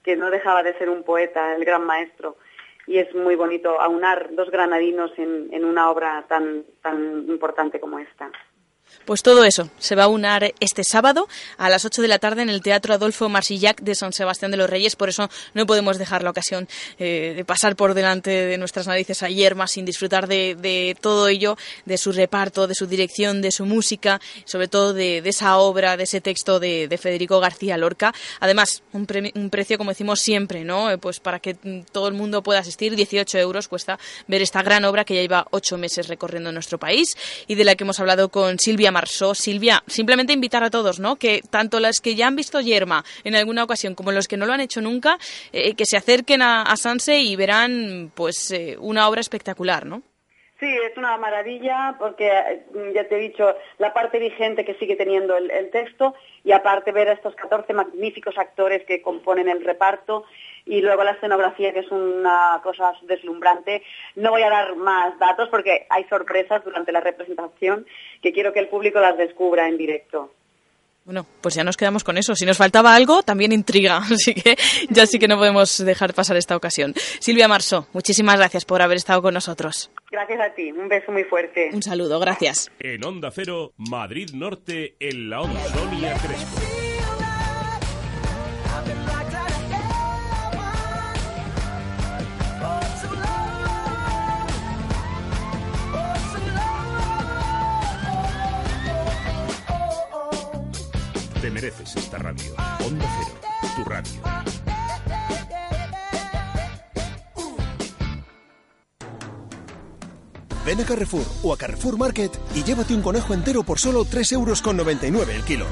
Que 0.02 0.16
no 0.16 0.32
dejaba 0.32 0.64
de 0.64 0.76
ser 0.80 0.90
un 0.90 1.04
poeta, 1.04 1.56
el 1.56 1.64
gran 1.64 1.86
maestro. 1.86 2.38
Y 2.88 2.98
es 2.98 3.14
muy 3.14 3.36
bonito 3.36 3.80
aunar 3.80 4.34
dos 4.34 4.50
granadinos 4.50 5.12
en, 5.20 5.50
en 5.54 5.64
una 5.64 5.92
obra 5.92 6.26
tan, 6.28 6.66
tan 6.82 7.30
importante 7.30 7.80
como 7.80 8.00
esta. 8.00 8.32
Pues 9.06 9.24
todo 9.24 9.44
eso 9.44 9.70
se 9.80 9.96
va 9.96 10.04
a 10.04 10.08
unar 10.08 10.54
este 10.60 10.84
sábado 10.84 11.28
a 11.58 11.70
las 11.70 11.86
8 11.86 12.04
de 12.04 12.08
la 12.08 12.20
tarde 12.20 12.44
en 12.44 12.50
el 12.50 12.62
Teatro 12.62 12.94
Adolfo 12.94 13.30
Marsillac 13.30 13.82
de 13.82 13.96
San 13.96 14.14
Sebastián 14.14 14.52
de 14.52 14.58
los 14.58 14.70
Reyes. 14.70 14.96
Por 14.96 15.10
eso 15.10 15.28
no 15.56 15.66
podemos 15.66 15.98
dejar 15.98 16.22
la 16.24 16.30
ocasión 16.30 16.70
eh, 17.00 17.34
de 17.36 17.44
pasar 17.44 17.76
por 17.76 17.96
delante 17.96 18.30
de 18.30 18.58
nuestras 18.60 18.86
narices 18.88 19.24
a 19.24 19.30
Yerma 19.30 19.68
sin 19.68 19.86
disfrutar 19.86 20.28
de, 20.28 20.96
todo 21.02 21.28
ello, 21.28 21.58
de 21.86 21.98
su 21.98 22.12
reparto, 22.12 22.68
de 22.68 22.76
su 22.76 22.86
dirección, 22.86 23.42
de 23.42 23.52
su 23.52 23.66
música, 23.66 24.22
sobre 24.46 24.68
todo 24.68 24.94
de, 24.94 25.18
esa 25.26 25.58
obra, 25.58 25.98
de 25.98 26.04
ese 26.04 26.22
texto 26.22 26.60
de, 26.60 26.88
de 26.88 26.98
Federico 27.00 27.40
García 27.40 27.78
Lorca. 27.78 28.14
Además, 28.40 28.84
un, 28.94 29.08
premi- 29.08 29.32
un 29.36 29.50
precio, 29.50 29.80
como 29.80 29.90
decimos 29.92 30.20
siempre, 30.20 30.64
¿no? 30.64 30.92
Eh, 30.92 30.98
Pues 31.00 31.20
para 31.20 31.40
que 31.40 31.56
mm, 31.62 31.82
todo 31.92 32.08
el 32.08 32.14
mundo 32.14 32.44
pueda 32.44 32.60
asistir, 32.60 32.96
18 32.96 33.40
euros 33.40 33.68
cuesta 33.68 33.98
ver 34.28 34.44
esta 34.44 34.62
gran 34.62 34.86
obra 34.86 35.06
que 35.06 35.16
ya 35.16 35.22
lleva 35.22 35.48
ocho 35.50 35.78
meses 35.78 36.08
recorriendo 36.08 36.52
nuestro 36.52 36.78
país 36.78 37.08
y 37.48 37.56
de 37.56 37.64
la 37.64 37.76
que 37.76 37.84
hemos 37.84 38.00
hablado 38.00 38.30
con 38.30 38.60
Silvia 38.60 38.81
Marsó. 38.90 39.36
Silvia, 39.36 39.84
simplemente 39.86 40.34
invitar 40.34 40.64
a 40.64 40.72
todos, 40.72 41.00
¿no? 41.00 41.18
Que 41.18 41.42
tanto 41.50 41.80
las 41.80 42.00
que 42.00 42.16
ya 42.16 42.26
han 42.28 42.36
visto 42.36 42.62
Yerma 42.62 43.04
en 43.24 43.36
alguna 43.36 43.64
ocasión 43.64 43.94
como 43.94 44.12
los 44.12 44.28
que 44.28 44.38
no 44.38 44.46
lo 44.46 44.54
han 44.54 44.62
hecho 44.62 44.82
nunca, 44.82 45.20
eh, 45.52 45.76
que 45.76 45.86
se 45.86 45.98
acerquen 45.98 46.42
a, 46.42 46.64
a 46.64 46.78
Sanse 46.78 47.20
y 47.20 47.36
verán, 47.36 48.12
pues, 48.16 48.52
eh, 48.52 48.78
una 48.80 49.10
obra 49.10 49.20
espectacular, 49.20 49.86
¿no? 49.86 50.02
Sí, 50.62 50.68
es 50.68 50.96
una 50.96 51.18
maravilla 51.18 51.96
porque, 51.98 52.28
eh, 52.28 52.64
ya 52.94 53.08
te 53.08 53.16
he 53.16 53.20
dicho, 53.20 53.56
la 53.80 53.94
parte 53.94 54.20
vigente 54.20 54.64
que 54.64 54.76
sigue 54.76 54.96
teniendo 54.96 55.36
el, 55.36 55.50
el 55.50 55.72
texto 55.72 56.14
y 56.44 56.52
aparte 56.52 56.92
ver 56.92 57.10
a 57.10 57.14
estos 57.14 57.36
14 57.36 57.74
magníficos 57.74 58.38
actores 58.38 58.86
que 58.86 59.02
componen 59.02 59.50
el 59.50 59.66
reparto 59.66 60.24
y 60.66 60.82
luego 60.82 61.04
la 61.04 61.12
escenografía 61.12 61.74
que 61.74 61.80
es 61.80 61.92
una 61.92 62.60
cosa 62.64 62.94
deslumbrante. 63.04 63.84
No 64.16 64.32
voy 64.32 64.44
a 64.44 64.50
dar 64.50 64.76
más 64.76 65.18
datos 65.20 65.50
porque 65.50 65.86
hay 65.90 66.04
sorpresas 66.06 66.64
durante 66.64 66.92
la 66.92 67.02
representación 67.02 67.86
que 68.22 68.32
quiero 68.34 68.54
que 68.54 68.60
el 68.60 68.70
público 68.70 69.00
las 69.00 69.18
descubra 69.18 69.68
en 69.68 69.78
directo. 69.78 70.32
Bueno, 71.04 71.26
pues 71.42 71.56
ya 71.56 71.64
nos 71.64 71.78
quedamos 71.78 72.04
con 72.04 72.18
eso. 72.18 72.36
Si 72.36 72.46
nos 72.46 72.58
faltaba 72.58 72.96
algo, 72.96 73.24
también 73.24 73.52
intriga. 73.52 73.98
Así 74.12 74.36
que 74.36 74.56
ya 74.90 75.06
sí 75.06 75.18
que 75.18 75.28
no 75.28 75.38
podemos 75.38 75.84
dejar 75.84 76.14
pasar 76.14 76.38
esta 76.38 76.56
ocasión. 76.56 76.94
Silvia 77.20 77.48
Marso, 77.48 77.88
muchísimas 77.94 78.38
gracias 78.38 78.66
por 78.66 78.82
haber 78.82 78.98
estado 78.98 79.22
con 79.22 79.34
nosotros. 79.34 79.90
Gracias 80.12 80.40
a 80.40 80.54
ti, 80.54 80.72
un 80.72 80.88
beso 80.88 81.12
muy 81.12 81.24
fuerte. 81.24 81.70
Un 81.74 81.82
saludo, 81.82 82.20
gracias. 82.20 82.72
En 82.80 83.04
Onda 83.04 83.32
Cero, 83.32 83.72
Madrid 83.78 84.30
Norte, 84.34 84.96
en 85.00 85.30
la 85.30 85.42
Onda 85.42 85.64
Sonia 85.64 86.14
Crespo. 86.14 86.91
Mereces 101.62 101.96
esta 101.96 102.18
radio. 102.18 102.56
Onda 102.84 103.06
Cero, 103.06 103.76
tu 103.76 103.84
radio. 103.84 104.22
Ven 110.66 110.80
a 110.80 110.86
Carrefour 110.86 111.24
o 111.44 111.54
a 111.54 111.58
Carrefour 111.58 111.98
Market 111.98 112.32
y 112.56 112.64
llévate 112.64 112.96
un 112.96 113.02
conejo 113.02 113.34
entero 113.36 113.64
por 113.64 113.80
solo 113.80 114.06
3,99 114.06 114.34
euros 114.34 115.30
el 115.30 115.44
kilo. 115.44 115.66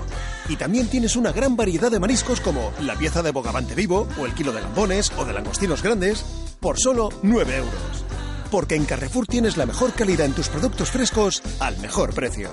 Y 0.48 0.58
también 0.58 0.88
tienes 0.88 1.16
una 1.16 1.32
gran 1.32 1.56
variedad 1.56 1.90
de 1.90 2.00
mariscos 2.00 2.40
como 2.40 2.72
la 2.82 2.96
pieza 2.96 3.24
de 3.24 3.32
bogavante 3.32 3.74
vivo 3.74 4.08
o 4.20 4.26
el 4.28 4.34
kilo 4.34 4.52
de 4.52 4.62
lambones 4.62 5.12
o 5.18 5.26
de 5.26 5.34
langostinos 5.34 5.82
grandes 5.82 6.24
por 6.60 6.80
solo 6.80 7.10
9 7.24 7.58
euros. 7.58 8.06
Porque 8.52 8.76
en 8.76 8.86
Carrefour 8.86 9.26
tienes 9.26 9.58
la 9.58 9.66
mejor 9.66 9.94
calidad 9.94 10.26
en 10.26 10.34
tus 10.34 10.50
productos 10.50 10.92
frescos 10.92 11.42
al 11.60 11.78
mejor 11.80 12.14
precio. 12.14 12.50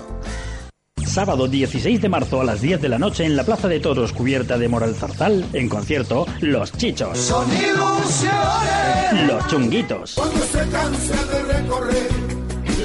Sábado 1.17 1.47
16 1.47 1.99
de 1.99 2.09
marzo 2.09 2.41
a 2.41 2.43
las 2.43 2.61
10 2.61 2.79
de 2.79 2.89
la 2.89 2.99
noche 2.99 3.25
en 3.25 3.35
la 3.35 3.43
Plaza 3.43 3.67
de 3.67 3.79
Toros 3.79 4.13
cubierta 4.13 4.59
de 4.59 4.67
Moral 4.67 4.93
Zarzal, 4.93 5.43
en 5.51 5.67
concierto 5.67 6.27
Los 6.41 6.71
Chichos, 6.73 7.17
Son 7.17 7.47
ilusiones. 7.49 9.25
Los 9.25 9.47
Chunguitos 9.47 10.13
Cuando 10.13 10.45
se 10.45 10.59
de 10.59 11.53
recorrer 11.53 12.09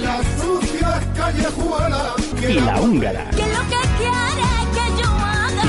las 0.00 0.26
sucias 0.40 1.04
callejuelas 1.14 2.14
y 2.48 2.52
La 2.54 2.80
Húngara. 2.80 3.30
¿Qué 3.36 3.42
es 3.42 3.48
lo 3.48 3.68
que 3.68 3.81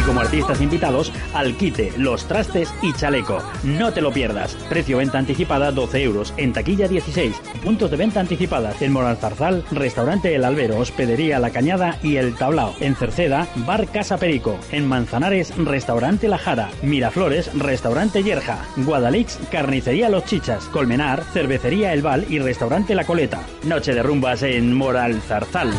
como 0.06 0.22
artistas 0.22 0.62
invitados, 0.62 1.12
Alquite, 1.34 1.94
Los 1.98 2.28
Trastes 2.28 2.74
y 2.82 2.94
Chaleco. 2.94 3.42
No 3.64 3.94
te 3.94 4.02
lo 4.02 4.12
pierdas. 4.12 4.56
Precio 4.70 4.98
venta 4.98 5.18
anticipada 5.18 5.72
12 5.72 6.04
euros. 6.04 6.34
En 6.38 6.54
taquilla 6.54 6.88
16. 6.88 7.36
Puntos 7.64 7.92
de 7.92 7.98
venta 7.98 8.20
anticipada. 8.20 8.74
En 8.80 8.92
Moral 8.92 9.18
Zarzal, 9.18 9.64
Restaurante 9.72 10.36
El 10.36 10.44
Albero, 10.44 10.78
Hospedería 10.78 11.40
La 11.40 11.52
Cañada 11.52 11.98
y 12.04 12.18
El 12.18 12.36
Tablao. 12.36 12.76
En 12.80 12.96
Cerceda, 12.96 13.48
Bar 13.66 13.88
Casa 13.88 14.18
Perico. 14.18 14.58
En 14.72 14.88
Manzanares, 14.88 15.54
Restaurante 15.58 16.28
La 16.28 16.38
Jara. 16.38 16.70
Miraflores, 16.82 17.54
Restaurante 17.58 18.24
Yerja. 18.24 18.66
Guadalix, 18.78 19.40
Carnicería 19.52 20.10
Los 20.10 20.26
Chichas. 20.26 20.66
Colmenar, 20.66 21.24
Cervecería 21.34 21.94
El 21.94 22.02
Val 22.02 22.26
y 22.30 22.40
Restaurante 22.40 22.96
La 22.96 23.06
Coleta. 23.06 23.44
Noche 23.64 23.94
de 23.94 24.04
rumbas 24.04 24.44
en 24.44 24.74
Moral 24.74 25.22
Zarzal. 25.22 25.74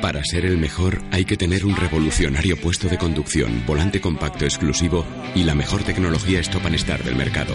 Para 0.00 0.24
ser 0.24 0.44
el 0.44 0.58
mejor 0.58 1.00
hay 1.12 1.24
que 1.24 1.36
tener 1.36 1.64
un 1.64 1.76
revolucionario 1.76 2.56
puesto 2.56 2.88
de 2.88 2.98
conducción, 2.98 3.64
volante 3.66 4.00
compacto 4.00 4.44
exclusivo 4.44 5.04
y 5.34 5.44
la 5.44 5.54
mejor 5.54 5.84
tecnología 5.84 6.40
Stop 6.40 6.66
and 6.66 6.76
Start 6.76 7.04
del 7.04 7.14
mercado. 7.14 7.54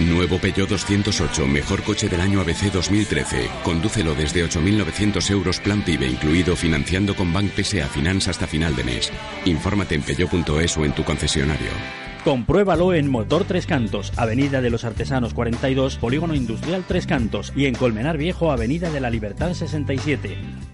Nuevo 0.00 0.38
Peugeot 0.38 0.68
208, 0.68 1.46
mejor 1.46 1.82
coche 1.82 2.08
del 2.08 2.20
año 2.20 2.40
ABC 2.40 2.72
2013. 2.72 3.48
Condúcelo 3.62 4.14
desde 4.16 4.44
8.900 4.44 5.30
euros 5.30 5.60
plan 5.60 5.82
PIBE 5.82 6.08
incluido 6.08 6.56
financiando 6.56 7.14
con 7.14 7.32
Bank 7.32 7.52
PSA 7.54 7.86
Finance 7.86 8.28
hasta 8.28 8.48
final 8.48 8.74
de 8.74 8.84
mes. 8.84 9.12
Infórmate 9.44 9.94
en 9.94 10.02
peugeot.es 10.02 10.76
o 10.76 10.84
en 10.84 10.94
tu 10.94 11.04
concesionario. 11.04 11.70
Compruébalo 12.24 12.94
en 12.94 13.08
Motor 13.08 13.44
Tres 13.44 13.66
Cantos, 13.66 14.12
Avenida 14.16 14.62
de 14.62 14.70
los 14.70 14.84
Artesanos 14.84 15.34
42, 15.34 15.98
Polígono 15.98 16.34
Industrial 16.34 16.82
Tres 16.88 17.06
Cantos 17.06 17.52
y 17.54 17.66
en 17.66 17.74
Colmenar 17.74 18.16
Viejo, 18.16 18.50
Avenida 18.50 18.90
de 18.90 19.00
la 19.00 19.10
Libertad 19.10 19.52
67. 19.52 20.73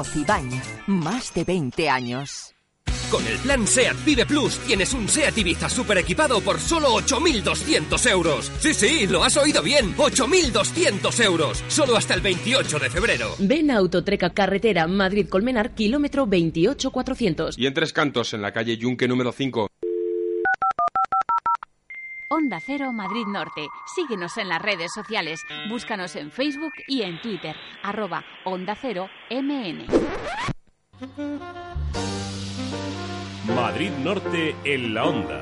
92. 0.00 0.06
Cocibañ, 0.06 0.50
más 0.86 1.34
de 1.34 1.44
20 1.44 1.90
años. 1.90 2.54
Con 3.10 3.26
el 3.26 3.36
plan 3.38 3.66
SEAT 3.66 3.96
Vive 4.04 4.24
Plus 4.24 4.58
tienes 4.60 4.94
un 4.94 5.08
SEAT 5.08 5.36
Ibiza 5.36 5.68
super 5.68 5.98
equipado 5.98 6.40
por 6.40 6.58
solo 6.58 6.94
8.200 6.94 8.10
euros. 8.10 8.50
Sí, 8.60 8.72
sí, 8.72 9.06
lo 9.06 9.22
has 9.24 9.36
oído 9.36 9.62
bien. 9.62 9.94
8.200 9.96 11.24
euros. 11.24 11.62
Solo 11.68 11.96
hasta 11.96 12.14
el 12.14 12.20
28 12.20 12.78
de 12.78 12.90
febrero. 12.90 13.34
Ven 13.38 13.70
a 13.70 13.76
Autotreca 13.76 14.30
Carretera 14.30 14.86
Madrid-Colmenar, 14.86 15.74
kilómetro 15.74 16.26
28400. 16.26 17.58
Y 17.58 17.66
en 17.66 17.74
Tres 17.74 17.92
Cantos, 17.92 18.32
en 18.32 18.42
la 18.42 18.52
calle 18.52 18.76
Yunque 18.76 19.08
número 19.08 19.32
5. 19.32 19.69
Onda 22.32 22.60
Cero 22.64 22.92
Madrid 22.92 23.26
Norte. 23.26 23.66
Síguenos 23.92 24.36
en 24.36 24.48
las 24.48 24.62
redes 24.62 24.92
sociales. 24.94 25.40
Búscanos 25.68 26.14
en 26.14 26.30
Facebook 26.30 26.70
y 26.86 27.02
en 27.02 27.20
Twitter. 27.20 27.56
Arroba 27.82 28.24
Onda 28.44 28.76
Cero 28.80 29.08
MN. 29.30 29.86
Madrid 33.52 33.90
Norte 34.04 34.54
en 34.62 34.94
la 34.94 35.04
Onda. 35.06 35.40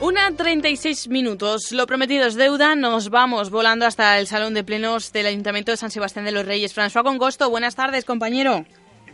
Una 0.00 0.34
36 0.34 1.06
minutos. 1.06 1.70
Lo 1.70 1.86
prometido 1.86 2.26
es 2.26 2.34
deuda. 2.34 2.74
Nos 2.74 3.10
vamos 3.10 3.50
volando 3.50 3.86
hasta 3.86 4.18
el 4.18 4.26
Salón 4.26 4.54
de 4.54 4.64
Plenos 4.64 5.12
del 5.12 5.26
Ayuntamiento 5.26 5.70
de 5.70 5.76
San 5.76 5.92
Sebastián 5.92 6.24
de 6.24 6.32
los 6.32 6.44
Reyes. 6.44 6.76
François 6.76 7.04
Congosto, 7.04 7.48
buenas 7.48 7.76
tardes, 7.76 8.04
compañero. 8.04 8.64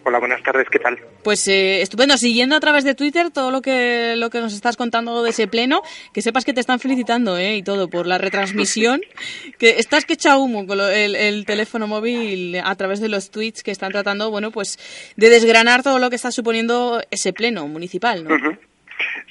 Hola, 0.09 0.21
buenas 0.21 0.41
tardes, 0.45 0.69
¿qué 0.71 0.79
tal? 0.79 0.97
Pues 1.25 1.49
eh, 1.49 1.83
estupendo, 1.83 2.17
siguiendo 2.17 2.55
a 2.55 2.61
través 2.61 2.85
de 2.85 2.95
Twitter 2.95 3.31
todo 3.33 3.51
lo 3.51 3.61
que 3.61 4.15
lo 4.17 4.31
que 4.31 4.41
nos 4.41 4.55
estás 4.55 4.77
contando 4.77 5.25
de 5.25 5.31
ese 5.31 5.49
pleno, 5.49 5.83
que 6.13 6.23
sepas 6.23 6.45
que 6.45 6.53
te 6.53 6.61
están 6.61 6.79
felicitando 6.79 7.37
eh, 7.37 7.57
y 7.57 7.63
todo 7.65 7.89
por 7.89 8.07
la 8.07 8.17
retransmisión, 8.17 9.01
que 9.59 9.81
estás 9.81 10.05
que 10.05 10.13
echa 10.13 10.39
humo 10.39 10.65
con 10.65 10.79
lo- 10.79 10.89
el, 10.89 11.17
el 11.17 11.45
teléfono 11.45 11.89
móvil 11.89 12.57
a 12.65 12.75
través 12.77 13.01
de 13.01 13.09
los 13.09 13.31
tweets 13.33 13.65
que 13.65 13.73
están 13.73 13.91
tratando, 13.91 14.31
bueno, 14.31 14.53
pues 14.53 14.79
de 15.17 15.29
desgranar 15.29 15.83
todo 15.83 15.99
lo 15.99 16.09
que 16.09 16.15
está 16.17 16.31
suponiendo 16.31 17.03
ese 17.11 17.33
pleno 17.33 17.67
municipal, 17.67 18.23
¿no? 18.23 18.31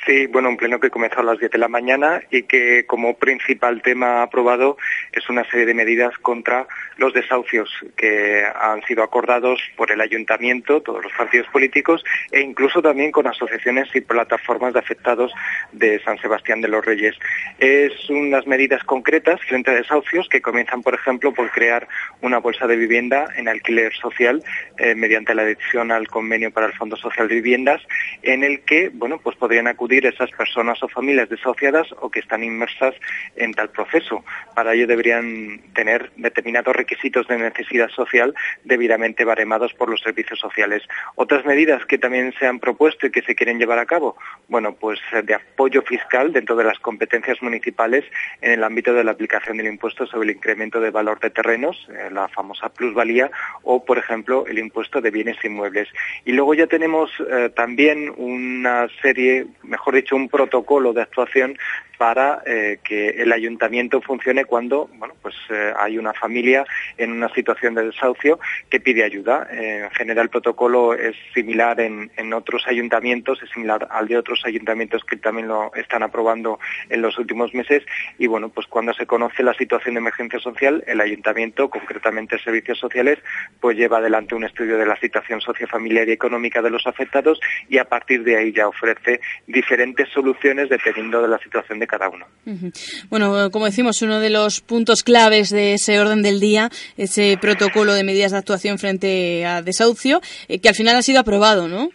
Sí, 0.05 0.27
bueno, 0.27 0.49
un 0.49 0.57
pleno 0.57 0.79
que 0.79 0.91
comenzó 0.91 1.21
a 1.21 1.23
las 1.23 1.39
10 1.39 1.51
de 1.51 1.57
la 1.57 1.67
mañana 1.67 2.21
y 2.29 2.43
que 2.43 2.85
como 2.85 3.17
principal 3.17 3.81
tema 3.81 4.21
aprobado 4.21 4.77
es 5.11 5.27
una 5.29 5.43
serie 5.49 5.65
de 5.65 5.73
medidas 5.73 6.15
contra 6.19 6.67
los 6.97 7.11
desahucios 7.11 7.71
que 7.97 8.43
han 8.55 8.83
sido 8.83 9.01
acordados 9.01 9.59
por 9.75 9.91
el 9.91 10.01
ayuntamiento, 10.01 10.81
todos 10.81 11.03
los 11.03 11.11
partidos 11.13 11.47
políticos 11.47 12.03
e 12.31 12.41
incluso 12.41 12.83
también 12.83 13.11
con 13.11 13.25
asociaciones 13.25 13.87
y 13.95 14.01
plataformas 14.01 14.73
de 14.73 14.79
afectados 14.79 15.33
de 15.71 15.99
San 16.03 16.19
Sebastián 16.19 16.61
de 16.61 16.67
los 16.67 16.85
Reyes. 16.85 17.15
Es 17.57 18.07
unas 18.11 18.45
medidas 18.45 18.83
concretas 18.83 19.41
frente 19.41 19.71
a 19.71 19.73
desahucios 19.73 20.29
que 20.29 20.39
comienzan, 20.41 20.83
por 20.83 20.93
ejemplo, 20.93 21.33
por 21.33 21.49
crear 21.49 21.87
una 22.21 22.37
bolsa 22.37 22.67
de 22.67 22.75
vivienda 22.75 23.29
en 23.37 23.47
alquiler 23.47 23.91
social 23.95 24.43
eh, 24.77 24.93
mediante 24.93 25.33
la 25.33 25.41
adhesión 25.41 25.91
al 25.91 26.07
convenio 26.07 26.51
para 26.51 26.67
el 26.67 26.73
Fondo 26.73 26.95
Social 26.95 27.27
de 27.27 27.35
Viviendas, 27.35 27.81
en 28.21 28.43
el 28.43 28.61
que, 28.61 28.89
bueno, 28.93 29.17
pues 29.17 29.35
podrían 29.37 29.67
acudir 29.67 29.94
esas 30.03 30.31
personas 30.31 30.81
o 30.81 30.87
familias 30.87 31.29
desahuciadas 31.29 31.87
o 31.99 32.09
que 32.09 32.19
están 32.19 32.43
inmersas 32.43 32.95
en 33.35 33.53
tal 33.53 33.69
proceso. 33.69 34.23
Para 34.55 34.73
ello 34.73 34.87
deberían 34.87 35.61
tener 35.73 36.11
determinados 36.15 36.75
requisitos 36.75 37.27
de 37.27 37.37
necesidad 37.37 37.89
social 37.89 38.33
debidamente 38.63 39.23
baremados 39.23 39.73
por 39.73 39.89
los 39.89 40.01
servicios 40.01 40.39
sociales. 40.39 40.81
Otras 41.15 41.45
medidas 41.45 41.85
que 41.85 41.97
también 41.97 42.33
se 42.39 42.47
han 42.47 42.59
propuesto 42.59 43.07
y 43.07 43.11
que 43.11 43.21
se 43.21 43.35
quieren 43.35 43.59
llevar 43.59 43.79
a 43.79 43.85
cabo, 43.85 44.17
bueno, 44.47 44.73
pues 44.73 44.99
eh, 45.13 45.21
de 45.21 45.35
apoyo 45.35 45.81
fiscal 45.83 46.33
dentro 46.33 46.55
de 46.55 46.63
las 46.63 46.79
competencias 46.79 47.41
municipales 47.41 48.03
en 48.41 48.51
el 48.51 48.63
ámbito 48.63 48.93
de 48.93 49.03
la 49.03 49.11
aplicación 49.11 49.57
del 49.57 49.67
impuesto 49.67 50.07
sobre 50.07 50.29
el 50.29 50.35
incremento 50.37 50.79
de 50.79 50.89
valor 50.89 51.19
de 51.19 51.29
terrenos, 51.29 51.87
eh, 51.89 52.09
la 52.11 52.27
famosa 52.29 52.69
plusvalía, 52.69 53.29
o, 53.63 53.85
por 53.85 53.97
ejemplo, 53.97 54.45
el 54.47 54.57
impuesto 54.57 55.01
de 55.01 55.11
bienes 55.11 55.37
inmuebles. 55.43 55.87
Y 56.25 56.31
luego 56.31 56.53
ya 56.53 56.67
tenemos 56.67 57.11
eh, 57.29 57.51
también 57.55 58.11
una 58.17 58.87
serie, 59.01 59.45
mejor 59.63 59.84
dicho, 59.93 60.15
un 60.15 60.29
protocolo 60.29 60.93
de 60.93 61.03
actuación 61.03 61.57
para 61.97 62.41
eh, 62.45 62.79
que 62.83 63.09
el 63.09 63.31
ayuntamiento 63.31 64.01
funcione 64.01 64.45
cuando 64.45 64.89
bueno, 64.95 65.13
pues, 65.21 65.35
eh, 65.49 65.73
hay 65.77 65.97
una 65.97 66.13
familia 66.13 66.65
en 66.97 67.11
una 67.11 67.29
situación 67.29 67.75
de 67.75 67.85
desahucio 67.85 68.39
que 68.69 68.79
pide 68.79 69.03
ayuda. 69.03 69.47
Eh, 69.51 69.83
en 69.83 69.91
general 69.91 70.25
el 70.25 70.29
protocolo 70.29 70.93
es 70.93 71.15
similar 71.33 71.79
en, 71.79 72.11
en, 72.17 72.33
otros 72.33 72.65
ayuntamientos, 72.67 73.41
es 73.43 73.49
similar 73.49 73.87
al 73.91 74.07
de 74.07 74.17
otros 74.17 74.41
ayuntamientos 74.45 75.03
que 75.03 75.17
también 75.17 75.47
lo 75.47 75.73
están 75.75 76.03
aprobando 76.03 76.59
en 76.89 77.01
los 77.01 77.17
últimos 77.17 77.53
meses 77.53 77.83
y 78.17 78.27
bueno, 78.27 78.49
pues 78.49 78.67
cuando 78.67 78.93
se 78.93 79.05
conoce 79.05 79.43
la 79.43 79.53
situación 79.53 79.95
de 79.95 79.99
emergencia 79.99 80.39
social, 80.39 80.83
el 80.87 81.01
ayuntamiento, 81.01 81.69
concretamente 81.69 82.39
servicios 82.39 82.79
sociales, 82.79 83.19
pues 83.59 83.77
lleva 83.77 83.97
adelante 83.97 84.35
un 84.35 84.43
estudio 84.43 84.77
de 84.77 84.85
la 84.85 84.95
situación 84.97 85.41
sociofamiliar 85.41 86.09
y 86.09 86.13
económica 86.13 86.61
de 86.61 86.69
los 86.69 86.87
afectados 86.87 87.39
y 87.69 87.77
a 87.77 87.85
partir 87.85 88.23
de 88.23 88.37
ahí 88.37 88.51
ya 88.51 88.67
ofrece 88.67 89.19
diferentes 89.47 90.09
soluciones 90.09 90.69
dependiendo 90.69 91.21
de 91.21 91.27
la 91.27 91.37
situación 91.39 91.79
de 91.79 91.84
cada 91.87 92.09
uno. 92.09 92.25
Uh 92.45 92.51
-huh. 92.51 93.05
Bueno, 93.09 93.51
como 93.51 93.65
decimos, 93.65 94.01
uno 94.01 94.19
de 94.19 94.29
los 94.29 94.61
puntos 94.61 95.03
claves 95.03 95.49
de 95.49 95.73
ese 95.73 95.99
orden 95.99 96.21
del 96.21 96.39
día, 96.39 96.69
ese 96.97 97.37
protocolo 97.39 97.93
de 97.93 98.03
medidas 98.03 98.31
de 98.31 98.37
actuación 98.37 98.77
frente 98.77 99.45
a 99.45 99.61
desahucio, 99.61 100.21
eh, 100.47 100.59
que 100.59 100.69
al 100.69 100.75
final 100.75 100.95
ha 100.95 101.01
sido 101.01 101.19
aprobado, 101.19 101.67
¿no? 101.67 101.89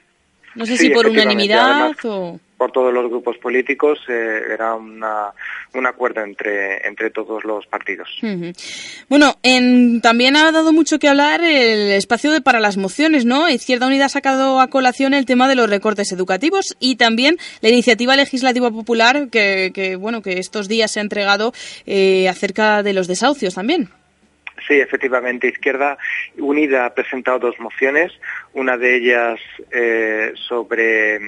No 0.55 0.67
sé 0.67 0.77
sí, 0.77 0.87
si 0.87 0.91
por 0.91 1.07
unanimidad 1.07 1.71
además, 1.71 1.97
o 2.05 2.41
por 2.61 2.73
todos 2.73 2.93
los 2.93 3.09
grupos 3.09 3.39
políticos 3.39 3.99
eh, 4.07 4.43
era 4.53 4.75
una, 4.75 5.33
un 5.73 5.87
acuerdo 5.87 6.23
entre, 6.23 6.87
entre 6.87 7.09
todos 7.09 7.43
los 7.43 7.67
partidos. 7.67 8.11
Uh 8.23 8.27
-huh. 8.27 9.07
Bueno, 9.09 9.39
en, 9.43 10.03
también 10.03 10.37
ha 10.37 10.53
dado 10.53 10.71
mucho 10.71 10.99
que 10.99 11.09
hablar 11.09 11.41
el 11.43 11.93
espacio 11.93 12.31
de, 12.31 12.43
para 12.43 12.61
las 12.61 12.77
mociones, 12.77 13.25
¿no? 13.25 13.49
Izquierda 13.49 13.87
Unida 13.87 14.05
ha 14.05 14.09
sacado 14.11 14.61
a 14.61 14.69
colación 14.69 15.15
el 15.15 15.25
tema 15.25 15.49
de 15.49 15.55
los 15.55 15.71
recortes 15.71 16.13
educativos 16.13 16.77
y 16.79 16.97
también 16.97 17.39
la 17.63 17.71
iniciativa 17.71 18.15
legislativa 18.15 18.71
popular 18.71 19.31
que, 19.31 19.71
que 19.73 19.97
bueno, 19.97 20.21
que 20.21 20.39
estos 20.39 20.69
días 20.69 20.91
se 20.91 21.01
ha 21.01 21.03
entregado 21.03 21.55
eh, 21.87 22.29
acerca 22.29 22.83
de 22.83 22.93
los 22.93 23.09
desahucios 23.09 23.55
también. 23.55 23.89
Sí, 24.69 24.75
efectivamente. 24.75 25.49
Izquierda 25.49 25.97
Unida 26.37 26.85
ha 26.85 26.93
presentado 26.93 27.39
dos 27.39 27.59
mociones, 27.59 28.13
una 28.53 28.77
de 28.77 28.97
ellas 28.97 29.41
eh, 29.71 30.35
sobre 30.47 31.19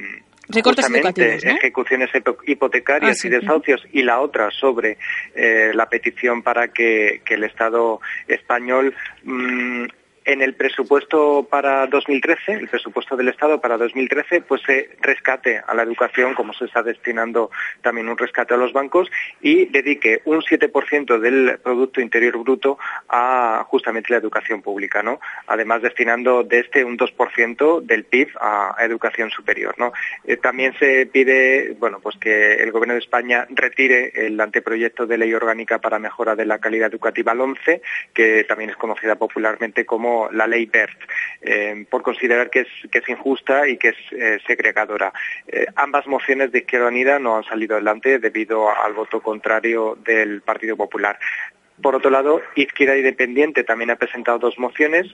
Recortes 0.48 0.90
educativos, 0.90 1.44
¿no? 1.44 1.50
ejecuciones 1.52 2.10
hipotecarias 2.46 3.12
ah, 3.12 3.14
sí, 3.14 3.28
y 3.28 3.30
desahucios 3.30 3.80
sí. 3.82 3.88
y 3.92 4.02
la 4.02 4.20
otra 4.20 4.50
sobre 4.50 4.98
eh, 5.34 5.70
la 5.72 5.88
petición 5.88 6.42
para 6.42 6.68
que, 6.68 7.22
que, 7.24 7.34
el 7.34 7.44
Estado 7.44 8.00
español 8.26 8.94
mmm, 9.22 9.84
en 10.24 10.42
el 10.42 10.54
presupuesto 10.54 11.46
para 11.50 11.86
2013, 11.86 12.52
el 12.52 12.68
presupuesto 12.68 13.16
del 13.16 13.28
Estado 13.28 13.60
para 13.60 13.76
2013, 13.76 14.42
pues 14.42 14.62
se 14.62 14.90
rescate 15.00 15.60
a 15.66 15.74
la 15.74 15.82
educación, 15.82 16.34
como 16.34 16.52
se 16.52 16.66
está 16.66 16.82
destinando 16.82 17.50
también 17.80 18.08
un 18.08 18.18
rescate 18.18 18.54
a 18.54 18.56
los 18.56 18.72
bancos, 18.72 19.10
y 19.40 19.66
dedique 19.66 20.22
un 20.24 20.42
7% 20.42 21.18
del 21.18 21.58
Producto 21.62 22.00
Interior 22.00 22.38
Bruto 22.38 22.78
a 23.08 23.64
justamente 23.68 24.12
la 24.12 24.18
educación 24.18 24.62
pública, 24.62 25.02
¿no? 25.02 25.20
Además, 25.46 25.82
destinando 25.82 26.44
de 26.44 26.60
este 26.60 26.84
un 26.84 26.96
2% 26.96 27.82
del 27.82 28.04
PIB 28.04 28.28
a, 28.40 28.76
educación 28.80 29.30
superior, 29.30 29.74
¿no? 29.78 29.92
Eh, 30.24 30.36
también 30.36 30.74
se 30.78 31.06
pide, 31.06 31.76
bueno, 31.78 32.00
pues 32.00 32.16
que 32.16 32.54
el 32.54 32.72
Gobierno 32.72 32.94
de 32.94 33.00
España 33.00 33.46
retire 33.50 34.26
el 34.26 34.40
anteproyecto 34.40 35.06
de 35.06 35.18
ley 35.18 35.32
orgánica 35.34 35.78
para 35.78 35.98
mejora 35.98 36.34
de 36.34 36.46
la 36.46 36.58
calidad 36.58 36.90
educativa, 36.90 37.32
el 37.32 37.40
11, 37.40 37.82
que 38.12 38.44
también 38.44 38.70
es 38.70 38.76
conocida 38.76 39.16
popularmente 39.16 39.84
como 39.84 40.11
la 40.32 40.46
ley 40.46 40.66
BERT, 40.66 40.98
eh, 41.40 41.86
por 41.90 42.02
considerar 42.02 42.50
que 42.50 42.60
es, 42.60 43.08
injusta 43.08 43.68
y 43.68 43.76
que 43.76 43.88
es 43.88 43.96
eh, 44.12 44.38
segregadora. 44.46 45.12
Eh, 45.46 45.66
ambas 45.76 46.06
mociones 46.06 46.52
de 46.52 46.60
Izquierda 46.60 46.88
Unida 46.88 47.18
no 47.18 47.36
han 47.36 47.44
salido 47.44 47.76
adelante 47.76 48.18
debido 48.18 48.70
al 48.70 48.92
voto 48.94 49.20
contrario 49.20 49.98
del 50.04 50.42
Partido 50.42 50.76
Popular. 50.76 51.18
Por 51.80 51.94
otro 51.94 52.10
lado, 52.10 52.42
Izquierda 52.54 52.96
Independiente 52.96 53.64
también 53.64 53.90
ha 53.90 53.96
presentado 53.96 54.38
dos 54.38 54.58
mociones 54.58 55.06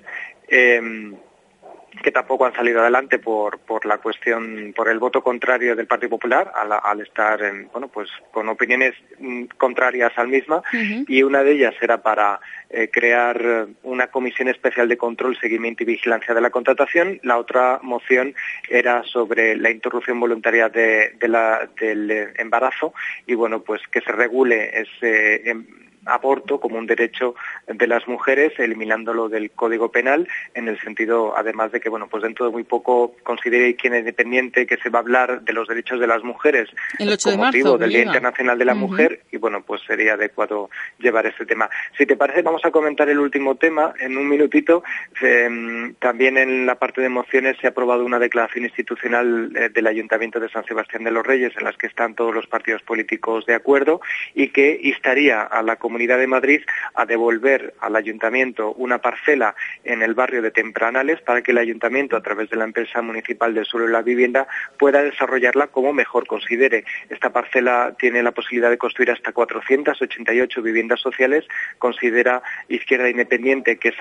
que 2.03 2.13
tampoco 2.13 2.47
han 2.47 2.55
salido 2.55 2.81
adelante 2.81 3.19
por, 3.19 3.59
por 3.61 3.85
la 3.87 3.99
cuestión, 3.99 4.73
por 4.75 4.89
el 4.89 4.99
voto 4.99 5.23
contrario 5.23 5.75
del 5.75 5.87
Partido 5.87 6.11
Popular, 6.11 6.53
al, 6.55 6.73
al 6.83 7.01
estar 7.01 7.43
en, 7.43 7.69
bueno, 7.73 7.89
pues 7.89 8.09
con 8.31 8.49
opiniones 8.49 8.95
mm, 9.19 9.45
contrarias 9.57 10.13
al 10.17 10.29
misma, 10.29 10.57
uh 10.59 10.77
-huh. 10.77 11.05
y 11.09 11.23
una 11.23 11.43
de 11.43 11.53
ellas 11.53 11.75
era 11.81 12.03
para 12.03 12.41
eh, 12.71 12.89
crear 12.91 13.67
una 13.83 14.09
comisión 14.09 14.49
especial 14.49 14.89
de 14.89 14.97
control, 14.97 15.39
seguimiento 15.41 15.83
y 15.83 15.87
vigilancia 15.87 16.35
de 16.35 16.41
la 16.41 16.51
contratación. 16.51 17.19
La 17.23 17.39
otra 17.39 17.81
moción 17.83 18.35
era 18.69 19.03
sobre 19.05 19.57
la 19.57 19.71
interrupción 19.71 20.21
voluntaria 20.21 20.69
de, 20.69 21.15
de 21.19 21.29
la, 21.29 21.69
del 21.81 22.33
embarazo 22.37 22.93
y 23.27 23.35
bueno, 23.35 23.63
pues 23.63 23.81
que 23.91 24.01
se 24.01 24.13
regule 24.13 24.71
ese 24.83 25.51
em, 25.51 25.67
aborto 26.09 26.61
como 26.61 26.79
un 26.79 26.87
derecho 26.87 27.35
de 27.67 27.87
las 27.87 28.07
mujeres, 28.09 28.53
eliminándolo 28.59 29.29
del 29.29 29.51
Código 29.51 29.91
Penal, 29.91 30.29
en 30.55 30.69
el 30.69 30.81
sentido, 30.81 31.37
además 31.37 31.73
de 31.73 31.81
que, 31.81 31.89
bueno, 31.89 32.09
pues 32.09 32.23
dentro 32.23 32.47
de 32.47 32.53
muy 32.53 32.65
poco 32.65 33.15
considere 33.23 33.75
quien 33.77 33.95
es 33.95 34.01
independiente 34.01 34.67
que 34.67 34.77
se 34.79 34.89
va 34.89 35.01
a 35.01 35.03
hablar 35.03 35.43
de 35.43 35.53
los 35.53 35.69
derechos 35.69 36.01
de 36.01 36.07
las 36.07 36.23
mujeres 36.25 36.69
el 36.99 37.11
8 37.11 37.23
con 37.23 37.33
de 37.33 37.39
marzo, 37.39 37.59
motivo 37.59 37.79
del 37.79 37.91
Día 37.91 38.05
Internacional 38.05 38.59
de 38.59 38.65
la 38.65 38.73
uh 38.73 38.77
-huh. 38.77 38.81
Mujer, 38.81 39.21
y 39.31 39.37
bueno, 39.37 39.63
pues 39.63 39.83
sería 39.87 40.15
adecuado 40.15 40.71
llevar 40.99 41.27
este 41.27 41.45
tema. 41.45 41.69
Si 41.97 42.07
te 42.07 42.17
parece, 42.17 42.43
vamos 42.43 42.65
a 42.65 42.71
comentar 42.71 43.09
el 43.09 43.19
último 43.19 43.57
tema 43.57 43.93
en 44.01 44.17
un 44.17 44.29
minutito. 44.29 44.83
Eh, 45.21 45.93
también 45.99 46.39
en 46.39 46.67
la 46.67 46.77
parte 46.77 47.01
de 47.01 47.09
mociones 47.09 47.57
se 47.61 47.67
ha 47.67 47.71
aprobado 47.71 48.05
una 48.05 48.19
declaración 48.19 48.65
institucional 48.65 49.53
eh, 49.55 49.69
del 49.69 49.87
Ayuntamiento 49.87 50.41
de 50.41 50.49
San 50.49 50.65
Sebastián 50.65 51.05
de 51.05 51.11
los 51.11 51.27
Reyes, 51.27 51.53
en 51.59 51.65
las 51.65 51.77
que 51.77 51.87
están 51.87 52.15
todos 52.15 52.35
los 52.35 52.47
partidos 52.47 52.83
políticos 52.83 53.45
de 53.47 53.55
acuerdo, 53.55 54.01
y 54.35 54.49
que 54.49 54.81
instaría 54.83 55.43
a 55.43 55.63
la 55.63 55.77
Comunidad 55.77 55.98
de 56.07 56.27
Madrid 56.27 56.63
a 56.95 57.05
devolver 57.05 57.75
al 57.81 57.97
Ayuntamiento 57.97 58.73
una 58.75 58.99
parcela 58.99 59.55
en 59.85 60.03
el 60.03 60.15
barrio 60.15 60.43
de 60.43 60.51
Tempranales 60.51 61.21
para 61.23 61.43
que 61.43 61.51
el 61.51 61.59
Ayuntamiento, 61.59 62.17
a 62.17 62.23
través 62.23 62.49
de 62.51 62.57
la 62.57 62.65
empresa 62.65 63.03
municipal 63.03 63.55
del 63.55 63.65
suelo 63.65 63.89
y 63.89 63.93
la 63.93 64.03
vivienda, 64.03 64.47
pueda 64.79 65.03
desarrollarla 65.03 65.69
como 65.69 65.93
mejor 65.93 66.27
considere. 66.27 66.85
Esta 67.09 67.31
parcela 67.31 67.97
tiene 67.99 68.23
la 68.23 68.33
posibilidad 68.33 68.71
de 68.71 68.79
construir 68.79 69.11
hasta 69.11 69.33
488 69.33 70.63
viviendas 70.63 71.01
sociales. 71.01 71.45
Considera 71.79 72.43
Izquierda 72.69 73.11
Independiente, 73.11 73.79
que 73.79 73.89
es 73.89 73.97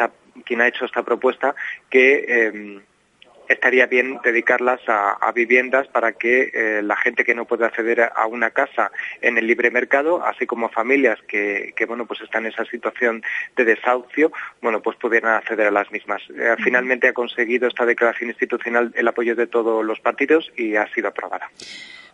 quien 0.46 0.62
ha 0.62 0.68
hecho 0.68 0.86
esta 0.86 1.04
propuesta, 1.04 1.56
que 1.90 2.26
eh, 2.28 2.82
estaría 3.48 3.86
bien 3.86 4.20
dedicarlas 4.24 4.82
a, 4.88 5.12
a 5.14 5.32
viviendas 5.32 5.88
para 5.88 6.14
que 6.14 6.52
eh, 6.54 6.82
la 6.84 6.96
gente 6.96 7.24
que 7.24 7.36
no 7.36 7.46
puede 7.46 7.66
acceder 7.66 8.02
a 8.02 8.26
una 8.28 8.52
casa 8.52 8.92
en 9.22 9.38
el 9.38 9.48
libre 9.48 9.72
mercado, 9.72 10.24
así 10.26 10.46
como 10.46 10.70
familias 10.70 11.20
que, 11.28 11.74
que, 11.76 11.86
bueno 11.86 12.06
pues 12.06 12.22
están 12.22 12.46
en 12.46 12.52
esa 12.52 12.66
situación 12.66 13.24
de 13.56 13.66
desahucio, 13.66 14.32
bueno 14.62 14.82
pues 14.82 14.98
pudieran 14.98 15.36
acceder 15.36 15.68
a 15.68 15.72
las 15.72 15.92
mismas. 15.92 16.22
Eh, 16.36 16.56
finalmente 16.64 17.08
ha 17.08 17.14
conseguido 17.14 17.68
esta 17.68 17.86
declaración 17.86 18.30
institucional 18.30 18.92
el 18.96 19.08
apoyo 19.08 19.36
de 19.36 19.48
todos 19.48 19.84
los 19.86 20.00
partidos 20.00 20.52
y 20.56 20.76
ha 20.76 20.88
sido 20.94 21.10
aprobada. 21.10 21.50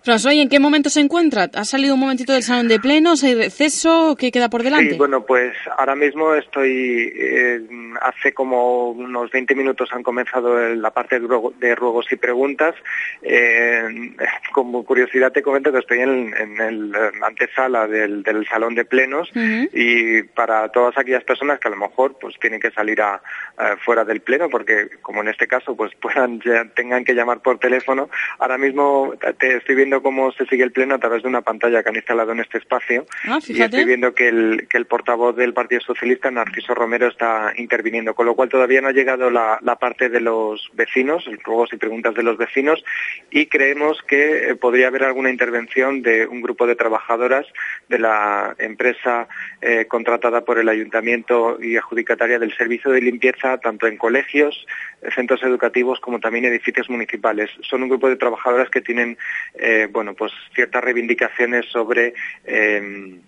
François, 0.03 0.33
¿en 0.33 0.49
qué 0.49 0.59
momento 0.59 0.89
se 0.89 0.99
encuentra? 0.99 1.49
¿Ha 1.53 1.63
salido 1.63 1.93
un 1.93 2.01
momentito 2.01 2.33
del 2.33 2.43
salón 2.43 2.67
de 2.67 2.77
plenos? 2.77 3.23
¿Hay 3.23 3.35
receso? 3.35 4.17
¿Qué 4.19 4.33
queda 4.33 4.49
por 4.49 4.61
delante? 4.61 4.91
Sí, 4.91 4.97
bueno, 4.97 5.25
pues 5.25 5.55
ahora 5.77 5.95
mismo 5.95 6.35
estoy, 6.35 7.13
eh, 7.15 7.61
hace 8.01 8.33
como 8.33 8.89
unos 8.89 9.31
20 9.31 9.55
minutos 9.55 9.87
han 9.93 10.03
comenzado 10.03 10.59
la 10.75 10.91
parte 10.91 11.21
de, 11.21 11.25
ruego, 11.25 11.53
de 11.57 11.73
ruegos 11.73 12.05
y 12.11 12.17
preguntas. 12.17 12.75
Eh, 13.21 14.13
como 14.53 14.83
curiosidad 14.83 15.31
te 15.31 15.41
comento 15.41 15.71
que 15.71 15.79
estoy 15.79 15.99
en, 15.99 16.33
en 16.33 16.59
el 16.59 16.91
antesala 17.21 17.87
del, 17.87 18.23
del, 18.23 18.45
salón 18.45 18.75
de 18.75 18.83
plenos 18.83 19.29
uh 19.33 19.39
-huh. 19.39 19.69
y 19.71 20.23
para 20.23 20.67
todas 20.69 20.97
aquellas 20.97 21.23
personas 21.23 21.61
que 21.61 21.69
a 21.69 21.71
lo 21.71 21.77
mejor 21.77 22.17
pues 22.19 22.35
tienen 22.41 22.59
que 22.59 22.71
salir 22.71 23.01
a, 23.01 23.21
a, 23.55 23.77
fuera 23.77 24.03
del 24.03 24.19
pleno 24.19 24.49
porque 24.49 24.89
como 25.01 25.21
en 25.21 25.29
este 25.29 25.47
caso 25.47 25.77
pues 25.77 25.95
puedan 26.01 26.41
ya, 26.41 26.65
tengan 26.75 27.05
que 27.05 27.13
llamar 27.13 27.39
por 27.39 27.57
teléfono, 27.57 28.09
ahora 28.39 28.57
mismo 28.57 29.13
te 29.39 29.55
estoy 29.57 29.75
viendo 29.75 29.92
viendo 29.93 30.01
cómo 30.01 30.31
se 30.31 30.45
sigue 30.45 30.63
el 30.63 30.71
pleno 30.71 30.95
a 30.95 30.99
través 30.99 31.23
de 31.23 31.29
una 31.29 31.41
pantalla 31.41 31.83
que 31.83 31.89
han 31.89 31.95
instalado 31.95 32.31
en 32.31 32.39
este 32.39 32.57
espacio. 32.57 33.05
Ah, 33.25 33.39
y 33.45 33.61
estoy 33.61 33.85
viendo 33.85 34.13
que 34.13 34.27
el, 34.29 34.67
que 34.67 34.77
el 34.77 34.85
portavoz 34.85 35.35
del 35.35 35.53
Partido 35.53 35.81
Socialista, 35.81 36.31
Narciso 36.31 36.73
Romero, 36.73 37.07
está 37.07 37.53
interviniendo, 37.57 38.15
con 38.15 38.25
lo 38.25 38.35
cual 38.35 38.49
todavía 38.49 38.81
no 38.81 38.87
ha 38.87 38.91
llegado 38.91 39.29
la, 39.29 39.59
la 39.61 39.75
parte 39.75 40.09
de 40.09 40.19
los 40.19 40.69
vecinos, 40.73 41.29
ruegos 41.43 41.71
y 41.73 41.77
preguntas 41.77 42.15
de 42.15 42.23
los 42.23 42.37
vecinos, 42.37 42.83
y 43.29 43.45
creemos 43.47 44.01
que 44.07 44.49
eh, 44.49 44.55
podría 44.55 44.87
haber 44.87 45.03
alguna 45.03 45.29
intervención 45.29 46.01
de 46.01 46.25
un 46.25 46.41
grupo 46.41 46.65
de 46.65 46.75
trabajadoras 46.75 47.45
de 47.89 47.99
la 47.99 48.55
empresa 48.57 49.27
eh, 49.61 49.85
contratada 49.85 50.41
por 50.41 50.57
el 50.57 50.69
ayuntamiento 50.69 51.57
y 51.61 51.77
adjudicataria 51.77 52.39
del 52.39 52.55
servicio 52.55 52.91
de 52.91 53.01
limpieza, 53.01 53.57
tanto 53.57 53.87
en 53.87 53.97
colegios, 53.97 54.65
eh, 55.01 55.09
centros 55.13 55.43
educativos, 55.43 55.99
como 55.99 56.19
también 56.19 56.45
edificios 56.45 56.89
municipales. 56.89 57.49
Son 57.61 57.83
un 57.83 57.89
grupo 57.89 58.09
de 58.09 58.15
trabajadoras 58.15 58.69
que 58.69 58.81
tienen, 58.81 59.17
eh, 59.55 59.82
bueno, 59.87 60.13
pues 60.13 60.31
ciertas 60.53 60.83
reivindicaciones 60.83 61.65
sobre 61.67 62.13
eh, 62.45 63.19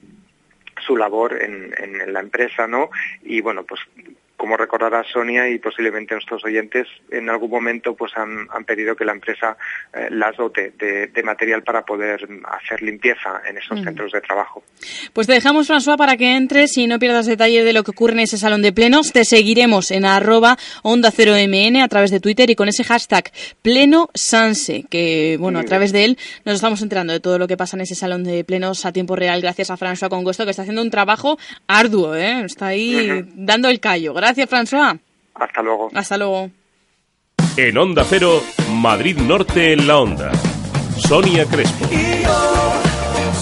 su 0.86 0.98
labor 0.98 1.42
en, 1.42 1.74
en 1.78 2.14
la 2.14 2.20
empresa, 2.20 2.68
¿no? 2.68 2.90
Y 3.24 3.42
bueno, 3.42 3.64
pues 3.64 3.82
como 4.38 4.58
recordará 4.58 5.04
Sonia 5.12 5.50
y 5.50 5.60
posiblemente 5.60 6.14
nuestros 6.14 6.44
oyentes, 6.44 6.88
en 7.12 7.30
algún 7.30 7.50
momento 7.50 7.96
pues 7.96 8.12
han, 8.16 8.48
han 8.52 8.64
pedido 8.66 8.96
que 8.96 9.06
la 9.06 9.14
empresa 9.14 9.58
eh, 9.94 10.08
las 10.12 10.36
dote 10.38 10.74
de, 10.78 11.08
de 11.08 11.24
material 11.24 11.64
para 11.64 11.84
poder 11.86 12.28
hacer 12.46 12.82
limpieza 12.82 13.42
en 13.48 13.58
esos 13.58 13.80
Mm. 13.80 13.84
centros 13.84 14.12
de 14.12 14.22
trabajo. 14.22 14.64
Pues 15.14 15.28
te 15.28 15.34
dejamos, 15.34 15.68
François, 15.70 15.98
para 15.98 16.18
que 16.18 16.36
entres 16.36 16.78
y 16.78 16.88
no 16.88 17.00
pierdas 17.00 17.26
detalle 17.26 17.64
de 17.64 17.74
lo 17.74 17.84
que 17.84 17.92
ocurre 17.92 18.14
en 18.14 18.20
ese 18.20 18.38
salón 18.38 18.62
de 18.62 18.72
plenos. 18.74 19.12
Te 19.12 19.26
seguiremos 19.26 19.92
en 19.92 20.06
arroba 20.06 20.58
onda 20.84 21.12
0mn 21.12 21.82
a 21.84 21.88
través 21.88 22.12
de 22.12 22.20
Twitter 22.20 22.50
y 22.50 22.56
con 22.56 22.68
ese 22.68 22.84
hashtag 22.84 23.32
pleno 23.62 24.10
sanse, 24.14 24.84
que 24.90 25.38
bueno, 25.40 25.60
a 25.60 25.64
través 25.64 25.92
de 25.92 26.06
él 26.06 26.18
nos 26.46 26.56
estamos 26.56 26.82
enterando 26.82 27.14
de 27.14 27.20
todo 27.20 27.38
lo 27.40 27.48
que 27.48 27.58
pasa 27.58 27.76
en 27.78 27.82
ese 27.82 27.96
salón 27.96 28.24
de 28.24 28.44
plenos 28.44 28.86
a 28.86 28.92
tiempo 28.94 29.16
real 29.16 29.42
gracias 29.42 29.72
a 29.72 29.78
François 29.78 30.10
Conguesto, 30.10 30.44
que 30.46 30.52
está 30.52 30.62
haciendo 30.64 30.82
un 30.82 30.90
trabajo 30.92 31.38
arduo, 31.68 32.16
¿eh? 32.16 32.42
Está 32.46 32.68
ahí 32.68 33.26
dando 33.36 33.70
el 33.70 33.80
callo. 33.80 34.14
Gracias, 34.14 34.25
François. 34.34 34.98
Hasta 35.36 35.62
luego. 35.62 35.90
Hasta 35.94 36.18
luego. 36.18 36.50
En 37.58 37.78
Onda 37.78 38.04
Cero, 38.04 38.42
Madrid 38.72 39.18
Norte 39.18 39.74
en 39.74 39.88
la 39.88 40.00
Onda. 40.00 40.32
Sonia 40.98 41.46
Crespo. 41.46 41.86
Y 41.92 42.24
yo 42.24 42.74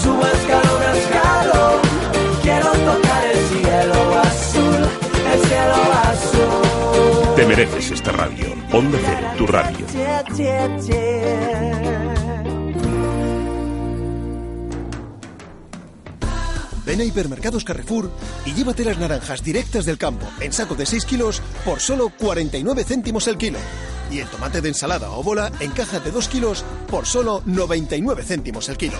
subo 0.02 0.26
escalón 0.26 0.82
a 0.82 0.96
escalón, 0.96 1.80
quiero 2.42 2.70
tocar 2.72 3.24
el 3.26 3.38
cielo 3.46 4.20
azul, 4.20 4.88
el 5.32 5.40
cielo 5.48 5.74
azul. 6.04 7.36
Te 7.36 7.46
mereces 7.46 7.90
esta 7.92 8.12
radio. 8.12 8.46
Onda 8.72 8.98
Cero, 9.04 9.28
tu 9.38 9.46
radio. 9.46 9.86
Ven 16.86 17.00
a 17.00 17.04
Hipermercados 17.04 17.64
Carrefour 17.64 18.10
y 18.44 18.52
llévate 18.52 18.84
las 18.84 18.98
naranjas 18.98 19.42
directas 19.42 19.86
del 19.86 19.98
campo 19.98 20.26
en 20.40 20.52
saco 20.52 20.74
de 20.74 20.86
6 20.86 21.04
kilos 21.06 21.42
por 21.64 21.80
solo 21.80 22.10
49 22.10 22.84
céntimos 22.84 23.26
el 23.28 23.38
kilo. 23.38 23.58
Y 24.10 24.18
el 24.18 24.28
tomate 24.28 24.60
de 24.60 24.68
ensalada 24.68 25.10
o 25.10 25.22
bola 25.22 25.50
en 25.60 25.70
caja 25.70 26.00
de 26.00 26.10
2 26.10 26.28
kilos 26.28 26.64
por 26.90 27.06
solo 27.06 27.42
99 27.46 28.22
céntimos 28.22 28.68
el 28.68 28.76
kilo. 28.76 28.98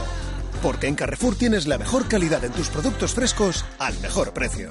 Porque 0.63 0.87
en 0.87 0.95
Carrefour 0.95 1.37
tienes 1.37 1.67
la 1.67 1.77
mejor 1.77 2.09
calidad 2.09 2.43
en 2.45 2.53
tus 2.53 2.69
productos 2.69 3.13
frescos 3.13 3.65
al 3.79 3.99
mejor 4.01 4.33
precio. 4.33 4.71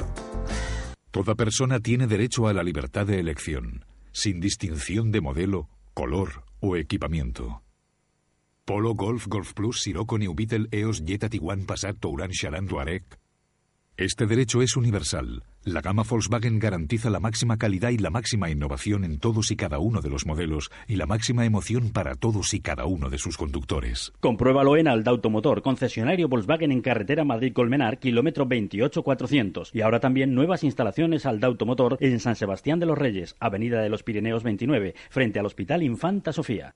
Toda 1.11 1.36
persona 1.36 1.80
tiene 1.80 2.07
derecho 2.07 2.47
a 2.47 2.53
la 2.53 2.64
libertad 2.64 3.05
de 3.05 3.20
elección, 3.20 3.86
sin 4.11 4.39
distinción 4.39 5.11
de 5.11 5.22
modelo, 5.22 5.70
color 5.93 6.45
o 6.59 6.76
equipamiento. 6.76 7.61
Polo, 8.66 8.93
Golf, 8.95 9.28
Golf 9.28 9.53
Plus, 9.53 9.82
Sirocco, 9.82 10.18
New 10.18 10.34
Beetle, 10.34 10.68
EOS, 10.72 11.03
Jetta, 11.05 11.28
Tiguan, 11.28 11.66
Passat, 11.66 11.97
Touran, 11.99 12.32
Charan, 12.32 12.66
Touareg. 12.66 13.03
Este 13.97 14.26
derecho 14.26 14.61
es 14.61 14.78
universal. 14.78 15.43
La 15.66 15.82
gama 15.82 16.03
Volkswagen 16.03 16.59
garantiza 16.59 17.09
la 17.09 17.20
máxima 17.20 17.57
calidad 17.57 17.89
y 17.89 17.97
la 17.97 18.09
máxima 18.09 18.49
innovación 18.49 19.03
en 19.03 19.20
todos 19.20 19.51
y 19.51 19.55
cada 19.55 19.80
uno 19.80 20.01
de 20.01 20.09
los 20.09 20.26
modelos 20.26 20.72
y 20.88 20.95
la 20.95 21.05
máxima 21.05 21.45
emoción 21.45 21.91
para 21.91 22.16
todos 22.16 22.53
y 22.53 22.61
cada 22.61 22.86
uno 22.86 23.09
de 23.09 23.18
sus 23.18 23.38
conductores. 23.38 24.14
Compruébalo 24.22 24.78
en 24.78 24.88
Alda 24.88 25.11
Automotor, 25.11 25.61
concesionario 25.61 26.30
Volkswagen 26.30 26.72
en 26.72 26.82
carretera 26.82 27.26
Madrid-Colmenar, 27.26 27.99
kilómetro 27.99 28.45
28400. 28.45 29.72
Y 29.76 29.82
ahora 29.82 29.99
también 29.99 30.34
nuevas 30.34 30.64
instalaciones 30.64 31.26
Alda 31.26 31.47
Automotor 31.47 31.97
en 31.99 32.20
San 32.22 32.38
Sebastián 32.38 32.80
de 32.80 32.86
los 32.86 32.97
Reyes, 32.97 33.36
Avenida 33.39 33.82
de 33.82 33.89
los 33.89 34.03
Pirineos 34.03 34.43
29, 34.43 34.95
frente 35.09 35.39
al 35.39 35.45
Hospital 35.45 35.84
Infanta 35.84 36.32
Sofía. 36.34 36.76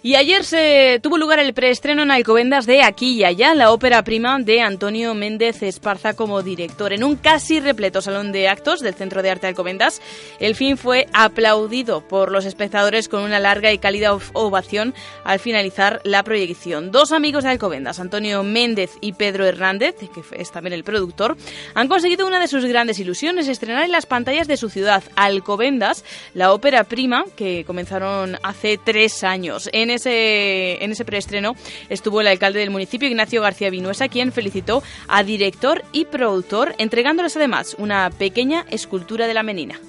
Y 0.00 0.14
ayer 0.14 0.44
se 0.44 1.00
tuvo 1.02 1.18
lugar 1.18 1.40
el 1.40 1.52
preestreno 1.54 2.02
en 2.02 2.12
Alcobendas 2.12 2.66
de 2.66 2.82
Aquí 2.82 3.14
y 3.14 3.24
Allá, 3.24 3.52
la 3.54 3.72
ópera 3.72 4.04
prima 4.04 4.38
de 4.38 4.60
Antonio 4.60 5.12
Méndez 5.14 5.62
Esparza 5.62 6.14
como 6.14 6.42
director. 6.42 6.92
En 6.92 7.02
un 7.02 7.16
casi 7.16 7.58
repleto 7.58 8.00
salón 8.00 8.30
de 8.30 8.48
actos 8.48 8.80
del 8.80 8.94
Centro 8.94 9.22
de 9.22 9.30
Arte 9.30 9.48
Alcobendas, 9.48 10.00
el 10.38 10.54
film 10.54 10.76
fue 10.76 11.08
aplaudido 11.12 12.06
por 12.06 12.30
los 12.30 12.44
espectadores 12.44 13.08
con 13.08 13.22
una 13.22 13.40
larga 13.40 13.72
y 13.72 13.78
cálida 13.78 14.12
ov- 14.14 14.30
ovación 14.34 14.94
al 15.24 15.40
finalizar 15.40 16.00
la 16.04 16.22
proyección. 16.22 16.92
Dos 16.92 17.10
amigos 17.10 17.42
de 17.42 17.50
Alcobendas, 17.50 17.98
Antonio 17.98 18.44
Méndez 18.44 18.92
y 19.00 19.14
Pedro 19.14 19.46
Hernández, 19.46 19.96
que 19.96 20.22
es 20.40 20.52
también 20.52 20.74
el 20.74 20.84
productor, 20.84 21.36
han 21.74 21.88
conseguido 21.88 22.24
una 22.26 22.38
de 22.38 22.46
sus 22.46 22.64
grandes 22.66 23.00
ilusiones, 23.00 23.48
estrenar 23.48 23.84
en 23.84 23.92
las 23.92 24.06
pantallas 24.06 24.46
de 24.46 24.56
su 24.56 24.70
ciudad, 24.70 25.02
Alcobendas, 25.16 26.04
la 26.34 26.52
ópera 26.52 26.84
prima 26.84 27.24
que 27.36 27.64
comenzaron 27.66 28.38
hace 28.44 28.78
tres 28.78 29.24
años. 29.24 29.68
En 29.72 29.87
ese, 29.90 30.82
en 30.82 30.92
ese 30.92 31.04
preestreno 31.04 31.54
estuvo 31.88 32.20
el 32.20 32.26
alcalde 32.26 32.60
del 32.60 32.70
municipio, 32.70 33.08
Ignacio 33.08 33.42
García 33.42 33.70
Vinuesa, 33.70 34.08
quien 34.08 34.32
felicitó 34.32 34.82
a 35.08 35.22
director 35.22 35.82
y 35.92 36.04
productor, 36.04 36.74
entregándoles 36.78 37.36
además 37.36 37.76
una 37.78 38.10
pequeña 38.10 38.64
escultura 38.70 39.26
de 39.26 39.34
la 39.34 39.42
menina. 39.42 39.80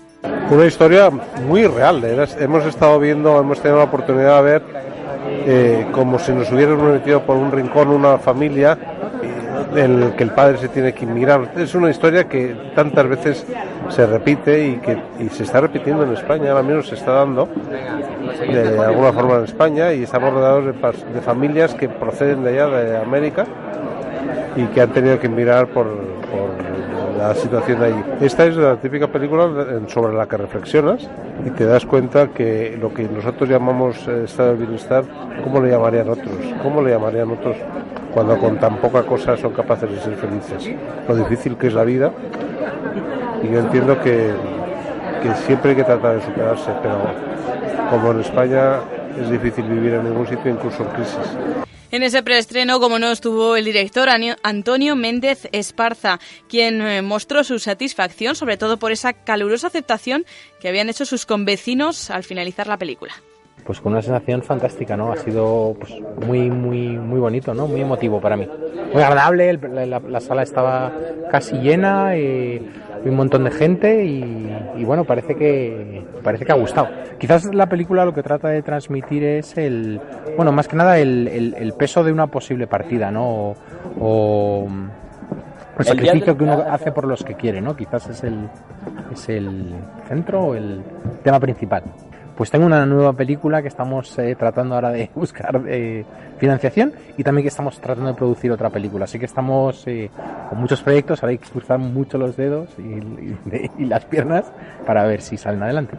Una 0.50 0.66
historia 0.66 1.10
muy 1.10 1.66
real. 1.66 2.04
hemos 2.40 2.66
estado 2.66 3.00
viendo, 3.00 3.40
hemos 3.40 3.62
tenido 3.62 3.78
la 3.78 3.86
oportunidad 3.86 4.44
de 4.44 4.52
ver 4.52 4.64
eh, 5.46 5.88
como 5.92 6.20
si 6.20 6.32
nos 6.32 6.52
hubiéramos 6.52 6.92
metido 6.94 7.24
por 7.24 7.38
un 7.38 7.52
rincón 7.52 7.90
una 7.90 8.18
familia 8.18 8.78
en 8.96 8.99
el 9.76 10.14
que 10.16 10.24
el 10.24 10.32
padre 10.32 10.58
se 10.58 10.70
tiene 10.70 10.94
que 10.94 11.06
inmigrar. 11.06 11.52
Es 11.58 11.76
una 11.76 11.90
historia 11.90 12.28
que 12.28 12.56
tantas 12.76 13.08
veces 13.08 13.46
se 13.90 14.06
repite 14.06 14.68
y 14.68 14.76
que 14.78 14.98
y 15.20 15.30
se 15.30 15.44
está 15.44 15.62
repitiendo 15.62 16.04
en 16.04 16.14
España, 16.14 16.52
ahora 16.52 16.64
mismo 16.64 16.84
se 16.84 16.96
está 16.96 17.12
dando 17.14 17.48
de 18.48 18.86
alguna 18.86 19.12
forma 19.14 19.36
en 19.38 19.44
España 19.44 19.94
y 19.94 20.04
estamos 20.04 20.34
rodeados 20.34 20.66
de, 20.66 21.14
de 21.14 21.22
familias 21.22 21.74
que 21.74 21.90
proceden 21.90 22.44
de 22.44 22.50
allá, 22.50 22.68
de 22.68 22.98
América, 22.98 23.46
y 24.56 24.66
que 24.68 24.82
han 24.82 24.92
tenido 24.92 25.20
que 25.20 25.30
mirar 25.30 25.68
por, 25.68 25.88
la 27.18 27.36
situación 27.36 27.82
de 27.82 27.86
allí. 27.88 28.04
Esta 28.22 28.46
es 28.46 28.56
la 28.56 28.78
típica 28.78 29.08
película 29.08 29.50
sobre 29.88 30.16
la 30.16 30.26
que 30.26 30.38
reflexionas 30.38 31.10
y 31.46 31.50
te 31.50 31.66
das 31.66 31.86
cuenta 31.86 32.30
que 32.30 32.78
lo 32.80 32.94
que 32.94 33.04
nosotros 33.10 33.50
llamamos 33.50 34.08
eh, 34.08 34.24
estado 34.24 34.52
de 34.52 34.60
bienestar, 34.60 35.04
¿cómo 35.44 35.60
le 35.60 35.70
llamarían 35.70 36.08
otros? 36.08 36.34
¿Cómo 36.64 36.82
le 36.82 36.92
llamarían 36.92 37.30
otros 37.32 37.58
cuando 38.14 38.38
con 38.38 38.60
tan 38.60 38.78
poca 38.78 39.04
cosa 39.04 39.38
son 39.38 39.54
capaces 39.54 39.90
de 39.90 40.00
ser 40.02 40.16
felices? 40.16 40.76
Lo 41.08 41.16
difícil 41.16 41.58
que 41.58 41.68
es 41.68 41.74
la 41.74 41.84
vida 41.84 42.12
y 43.44 43.52
yo 43.52 43.60
entiendo 43.60 44.00
que, 44.02 44.34
que 45.22 45.34
siempre 45.46 45.72
hay 45.72 45.78
que 45.78 45.84
tratar 45.84 46.20
de 46.20 46.26
superarse, 46.26 46.72
pero 46.82 47.00
como 47.90 48.12
en 48.12 48.22
España 48.22 48.80
es 49.20 49.30
difícil 49.30 49.66
vivir 49.66 49.94
en 49.94 50.04
ningún 50.06 50.28
sitio, 50.28 50.52
incluso 50.52 50.84
en 50.84 50.90
crisis. 50.90 51.68
En 51.92 52.04
ese 52.04 52.22
preestreno, 52.22 52.80
como 52.80 53.00
no, 53.00 53.12
estuvo 53.12 53.56
el 53.56 53.66
director 53.66 54.10
Antonio 54.44 54.96
Méndez 54.96 55.50
Esparza, 55.52 56.20
quien 56.48 56.82
eh, 56.82 57.02
mostró 57.02 57.44
su 57.44 57.58
satisfacción, 57.58 58.36
sobre 58.36 58.58
todo 58.58 58.78
por 58.78 58.92
esa 58.92 59.14
calurosa 59.14 59.68
aceptación 59.68 60.24
que 60.60 60.68
habían 60.68 60.90
hecho 60.90 61.06
sus 61.06 61.26
convecinos 61.26 62.12
al 62.12 62.24
finalizar 62.24 62.68
la 62.68 62.78
película. 62.78 63.14
Pues 63.66 63.80
con 63.82 63.92
una 63.94 64.02
sensación 64.02 64.42
fantástica, 64.42 64.98
¿no? 64.98 65.12
Ha 65.12 65.18
sido 65.18 65.76
pues, 65.80 65.94
muy, 66.26 66.50
muy, 66.50 66.98
muy 66.98 67.20
bonito, 67.20 67.54
¿no? 67.54 67.68
Muy 67.68 67.82
emotivo 67.82 68.20
para 68.20 68.36
mí. 68.36 68.48
Muy 68.94 69.04
agradable, 69.04 69.50
el- 69.50 69.60
la, 69.74 69.86
la- 69.86 70.00
la 70.00 70.20
sala 70.20 70.42
estaba 70.44 70.92
casi 71.32 71.58
llena, 71.58 72.16
y 72.18 72.62
un 73.06 73.16
montón 73.16 73.44
de 73.46 73.52
gente 73.52 74.04
y, 74.04 74.52
y 74.78 74.84
bueno, 74.84 75.06
parece 75.06 75.36
que, 75.36 76.04
parece 76.24 76.46
que 76.46 76.52
ha 76.52 76.56
gustado. 76.56 76.88
Quizás 77.18 77.46
la 77.54 77.68
película 77.68 78.04
lo 78.04 78.14
que 78.14 78.24
trata 78.24 78.50
de 78.50 78.62
transmitir 78.62 79.24
es 79.24 79.58
el, 79.58 80.02
bueno, 80.36 80.52
más 80.52 80.68
que 80.68 80.76
nada 80.76 80.98
el, 81.00 81.28
el- 81.28 81.54
el 81.58 81.74
peso 81.74 82.04
de 82.04 82.12
una 82.12 82.28
posible 82.28 82.68
partida, 82.68 83.12
¿no? 83.12 83.26
O, 83.30 83.56
o 84.00 84.68
el 85.78 85.86
sacrificio 85.86 86.38
que 86.38 86.44
uno 86.44 86.64
hace 86.70 86.92
por 86.92 87.08
los 87.08 87.24
que 87.24 87.36
quiere, 87.36 87.62
¿no? 87.62 87.76
Quizás 87.76 88.10
es 88.10 88.24
el, 88.24 88.50
es 89.14 89.30
el 89.30 89.76
centro 90.10 90.42
o 90.48 90.56
el 90.56 90.82
tema 91.24 91.40
principal. 91.40 91.84
Pues 92.40 92.50
tengo 92.52 92.66
una 92.66 92.86
nueva 92.86 93.12
película 93.12 93.62
que 93.62 93.68
estamos 93.68 94.18
eh, 94.18 94.34
tratando 94.34 94.76
ahora 94.76 94.92
de 94.92 95.10
buscar 95.16 95.62
eh, 95.68 96.06
financiación 96.38 96.94
y 97.18 97.24
también 97.26 97.44
que 97.44 97.50
estamos 97.50 97.82
tratando 97.82 98.12
de 98.12 98.16
producir 98.16 98.50
otra 98.50 98.70
película. 98.70 99.04
Así 99.04 99.20
que 99.20 99.26
estamos 99.26 99.86
eh, 99.88 100.10
con 100.48 100.58
muchos 100.58 100.82
proyectos, 100.82 101.22
ahora 101.22 101.32
hay 101.32 101.38
que 101.38 101.50
cruzar 101.50 101.80
mucho 101.80 102.18
los 102.18 102.38
dedos 102.38 102.70
y, 102.78 103.84
las 103.84 104.06
piernas 104.06 104.46
para 104.86 105.04
ver 105.04 105.22
si 105.22 105.36
salen 105.36 105.64
adelante. 105.64 105.98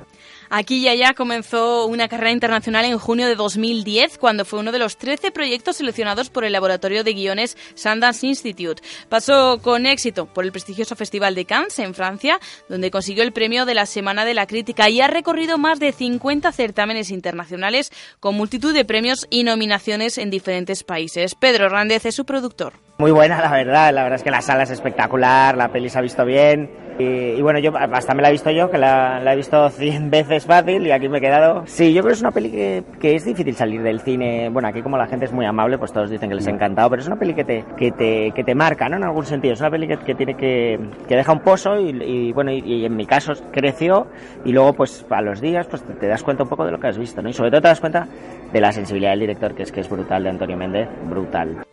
Aquí 0.52 0.78
y 0.78 0.88
allá 0.88 1.14
comenzó 1.14 1.86
una 1.86 2.08
carrera 2.08 2.32
internacional 2.32 2.84
en 2.84 2.98
junio 2.98 3.28
de 3.28 3.36
2010, 3.36 4.18
cuando 4.18 4.44
fue 4.44 4.58
uno 4.58 4.72
de 4.72 4.80
los 4.80 4.98
13 4.98 5.30
proyectos 5.30 5.76
seleccionados 5.76 6.28
por 6.28 6.44
el 6.44 6.52
laboratorio 6.52 7.04
de 7.04 7.14
guiones 7.14 7.56
Sundance 7.76 8.26
Institute. 8.26 8.82
Pasó 9.08 9.60
con 9.62 9.86
éxito 9.86 10.26
por 10.26 10.44
el 10.44 10.50
prestigioso 10.50 10.96
Festival 10.96 11.36
de 11.36 11.44
Cannes 11.44 11.78
en 11.78 11.94
Francia, 11.94 12.40
donde 12.68 12.90
consiguió 12.90 13.22
el 13.22 13.32
premio 13.32 13.64
de 13.64 13.74
la 13.74 13.86
Semana 13.86 14.24
de 14.24 14.34
la 14.34 14.48
Crítica 14.48 14.90
y 14.90 15.00
ha 15.00 15.06
recorrido 15.06 15.56
más 15.56 15.78
de 15.78 15.92
50 15.92 16.50
certámenes 16.50 17.10
internacionales 17.10 17.92
con 18.18 18.34
multitud 18.34 18.74
de 18.74 18.84
premios 18.84 19.28
y 19.30 19.44
nominaciones 19.44 20.18
en 20.18 20.30
diferentes 20.30 20.82
países. 20.82 21.36
Pedro 21.36 21.66
Hernández 21.66 22.06
es 22.06 22.16
su 22.16 22.24
productor. 22.24 22.89
Muy 23.00 23.12
buena, 23.12 23.40
la 23.40 23.50
verdad. 23.50 23.94
La 23.94 24.02
verdad 24.02 24.16
es 24.16 24.22
que 24.22 24.30
la 24.30 24.42
sala 24.42 24.64
es 24.64 24.70
espectacular, 24.70 25.56
la 25.56 25.68
peli 25.68 25.88
se 25.88 25.98
ha 25.98 26.02
visto 26.02 26.22
bien. 26.26 26.68
Y, 26.98 27.04
y 27.04 27.40
bueno, 27.40 27.58
yo 27.58 27.72
hasta 27.74 28.12
me 28.12 28.20
la 28.20 28.28
he 28.28 28.32
visto 28.32 28.50
yo, 28.50 28.70
que 28.70 28.76
la, 28.76 29.20
la 29.20 29.32
he 29.32 29.36
visto 29.36 29.70
100 29.70 30.10
veces 30.10 30.44
fácil 30.44 30.86
y 30.86 30.90
aquí 30.90 31.08
me 31.08 31.16
he 31.16 31.20
quedado. 31.22 31.62
Sí, 31.64 31.94
yo 31.94 32.02
creo 32.02 32.10
que 32.10 32.16
es 32.16 32.20
una 32.20 32.30
peli 32.30 32.50
que, 32.50 32.84
que 33.00 33.14
es 33.14 33.24
difícil 33.24 33.54
salir 33.54 33.82
del 33.82 34.00
cine. 34.00 34.50
Bueno, 34.50 34.68
aquí 34.68 34.82
como 34.82 34.98
la 34.98 35.06
gente 35.06 35.24
es 35.24 35.32
muy 35.32 35.46
amable, 35.46 35.78
pues 35.78 35.94
todos 35.94 36.10
dicen 36.10 36.28
que 36.28 36.34
les 36.34 36.46
ha 36.46 36.50
encantado, 36.50 36.90
pero 36.90 37.00
es 37.00 37.08
una 37.08 37.16
peli 37.16 37.32
que 37.32 37.44
te, 37.44 37.64
que 37.78 37.90
te, 37.90 38.32
que 38.32 38.44
te 38.44 38.54
marca, 38.54 38.86
¿no? 38.90 38.98
En 38.98 39.04
algún 39.04 39.24
sentido. 39.24 39.54
Es 39.54 39.60
una 39.60 39.70
peli 39.70 39.88
que, 39.88 39.96
que 39.96 40.14
tiene 40.14 40.34
que, 40.34 40.78
que 41.08 41.16
deja 41.16 41.32
un 41.32 41.40
pozo 41.40 41.80
y, 41.80 41.88
y, 42.02 42.32
bueno, 42.34 42.50
y, 42.52 42.58
y 42.58 42.84
en 42.84 42.94
mi 42.94 43.06
caso 43.06 43.32
creció 43.50 44.08
y 44.44 44.52
luego 44.52 44.74
pues 44.74 45.06
a 45.08 45.22
los 45.22 45.40
días 45.40 45.66
pues 45.68 45.82
te, 45.82 45.94
te 45.94 46.06
das 46.06 46.22
cuenta 46.22 46.42
un 46.42 46.50
poco 46.50 46.66
de 46.66 46.72
lo 46.72 46.78
que 46.78 46.88
has 46.88 46.98
visto, 46.98 47.22
¿no? 47.22 47.30
Y 47.30 47.32
sobre 47.32 47.50
todo 47.50 47.62
te 47.62 47.68
das 47.68 47.80
cuenta 47.80 48.06
de 48.52 48.60
la 48.60 48.72
sensibilidad 48.72 49.12
del 49.12 49.20
director, 49.20 49.54
que 49.54 49.62
es 49.62 49.72
que 49.72 49.80
es 49.80 49.88
brutal, 49.88 50.22
de 50.22 50.28
Antonio 50.28 50.58
Méndez, 50.58 50.86
brutal. 51.08 51.64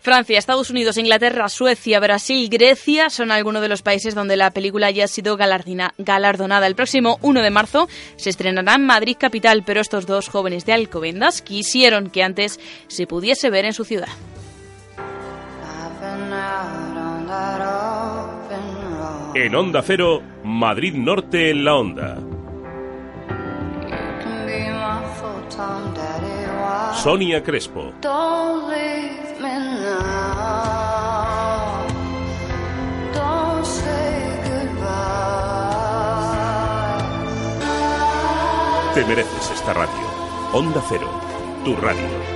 Francia, 0.00 0.38
Estados 0.38 0.70
Unidos, 0.70 0.96
Inglaterra, 0.96 1.48
Suecia, 1.48 2.00
Brasil, 2.00 2.48
Grecia 2.48 3.10
son 3.10 3.30
algunos 3.30 3.62
de 3.62 3.68
los 3.68 3.82
países 3.82 4.14
donde 4.14 4.36
la 4.36 4.50
película 4.50 4.90
ya 4.90 5.04
ha 5.04 5.08
sido 5.08 5.36
galardonada. 5.36 6.66
El 6.66 6.74
próximo 6.74 7.18
1 7.22 7.42
de 7.42 7.50
marzo 7.50 7.88
se 8.16 8.30
estrenará 8.30 8.74
en 8.74 8.86
Madrid 8.86 9.16
capital, 9.18 9.62
pero 9.64 9.80
estos 9.80 10.06
dos 10.06 10.28
jóvenes 10.28 10.64
de 10.66 10.72
Alcobendas 10.72 11.42
quisieron 11.42 12.10
que 12.10 12.22
antes 12.22 12.60
se 12.88 13.06
pudiese 13.06 13.50
ver 13.50 13.64
en 13.64 13.72
su 13.72 13.84
ciudad. 13.84 14.08
En 19.34 19.54
Onda 19.54 19.82
Cero, 19.82 20.22
Madrid 20.44 20.94
Norte 20.94 21.50
en 21.50 21.64
la 21.64 21.76
Onda. 21.76 22.16
Sonia 27.02 27.42
Crespo. 27.42 27.92
Te 38.94 39.04
mereces 39.04 39.50
esta 39.50 39.74
radio. 39.74 39.92
Onda 40.52 40.82
Cero, 40.88 41.10
tu 41.64 41.76
radio. 41.76 42.35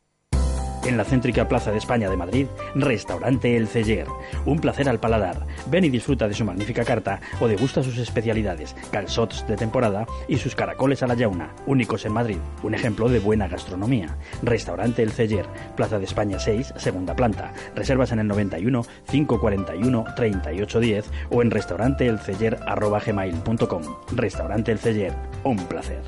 En 0.91 0.97
la 0.97 1.05
céntrica 1.05 1.47
Plaza 1.47 1.71
de 1.71 1.77
España 1.77 2.09
de 2.09 2.17
Madrid, 2.17 2.47
Restaurante 2.75 3.55
El 3.55 3.69
Celler. 3.69 4.07
Un 4.45 4.59
placer 4.59 4.89
al 4.89 4.99
paladar. 4.99 5.47
Ven 5.67 5.85
y 5.85 5.89
disfruta 5.89 6.27
de 6.27 6.33
su 6.33 6.43
magnífica 6.43 6.83
carta 6.83 7.21
o 7.39 7.47
degusta 7.47 7.81
sus 7.81 7.97
especialidades, 7.97 8.75
calzots 8.91 9.47
de 9.47 9.55
temporada 9.55 10.05
y 10.27 10.35
sus 10.35 10.53
caracoles 10.53 11.01
a 11.01 11.07
la 11.07 11.13
yauna, 11.13 11.55
únicos 11.65 12.03
en 12.03 12.11
Madrid. 12.11 12.39
Un 12.61 12.75
ejemplo 12.75 13.07
de 13.07 13.19
buena 13.19 13.47
gastronomía. 13.47 14.17
Restaurante 14.43 15.01
El 15.01 15.11
Celler, 15.11 15.45
Plaza 15.77 15.97
de 15.97 16.03
España 16.03 16.39
6, 16.39 16.73
segunda 16.75 17.15
planta. 17.15 17.53
Reservas 17.73 18.11
en 18.11 18.19
el 18.19 18.27
91 18.27 18.83
541 19.09 20.05
3810 20.17 21.09
o 21.29 21.41
en 21.41 21.51
restauranteelceller@gmail.com. 21.51 23.81
Restaurante 24.13 24.73
El 24.73 24.79
Celler, 24.79 25.13
un 25.45 25.55
placer. 25.55 26.01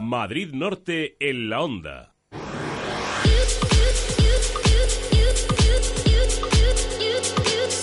Madrid 0.00 0.52
Norte 0.52 1.16
en 1.20 1.48
la 1.48 1.62
Onda. 1.62 2.16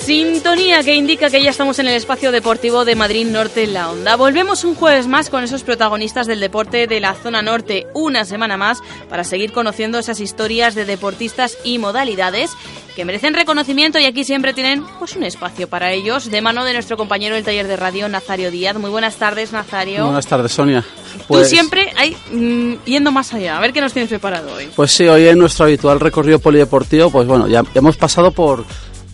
Sintonía 0.06 0.84
que 0.84 0.94
indica 0.94 1.32
que 1.32 1.42
ya 1.42 1.50
estamos 1.50 1.80
en 1.80 1.88
el 1.88 1.96
espacio 1.96 2.32
deportivo 2.32 2.86
de 2.86 2.96
Madrid 2.96 3.26
Norte 3.26 3.64
en 3.64 3.74
la 3.74 3.90
Onda. 3.90 4.16
Volvemos 4.16 4.64
un 4.64 4.76
jueves 4.76 5.08
más 5.08 5.32
con 5.32 5.44
esos 5.44 5.64
protagonistas 5.64 6.28
del 6.28 6.40
deporte 6.40 6.86
de 6.86 7.00
la 7.00 7.16
zona 7.16 7.42
norte, 7.42 7.88
una 7.96 8.24
semana 8.24 8.56
más, 8.56 8.84
para 9.10 9.24
seguir 9.24 9.52
conociendo 9.52 9.98
esas 9.98 10.20
historias 10.20 10.76
de 10.76 10.86
deportistas 10.86 11.58
y 11.64 11.80
modalidades 11.80 12.52
que 12.96 13.04
merecen 13.04 13.34
reconocimiento 13.34 13.98
y 13.98 14.06
aquí 14.06 14.24
siempre 14.24 14.54
tienen 14.54 14.84
pues 15.00 15.16
un 15.16 15.24
espacio 15.24 15.68
para 15.68 15.92
ellos, 15.92 16.30
de 16.30 16.40
mano 16.40 16.66
de 16.66 16.74
nuestro 16.74 16.98
compañero 16.98 17.34
del 17.34 17.44
taller 17.44 17.68
de 17.68 17.76
radio, 17.76 18.08
Nazario 18.08 18.52
Díaz. 18.52 18.78
Muy 18.78 18.92
buenas 18.92 19.16
tardes, 19.16 19.54
Nazario. 19.54 20.06
Buenas 20.06 20.28
tardes, 20.28 20.52
Sonia. 20.52 20.82
Tú 21.18 21.24
Pues, 21.30 21.50
siempre 21.50 21.92
ahí, 21.98 22.16
mm, 22.32 22.86
yendo 22.86 23.12
más 23.12 23.34
allá, 23.34 23.58
a 23.58 23.60
ver 23.60 23.74
qué 23.74 23.82
nos 23.82 23.92
tienes 23.92 24.10
preparado 24.10 24.54
hoy. 24.54 24.70
pues 24.76 24.92
sí, 24.92 25.08
hoy 25.08 25.28
en 25.28 25.40
nuestro 25.40 25.66
habitual 25.66 26.00
recorrido 26.00 26.38
polideportivo, 26.38 27.10
pues 27.10 27.28
bueno, 27.28 27.48
ya 27.48 27.64
hemos 27.74 27.98
pasado 27.98 28.30
por 28.30 28.64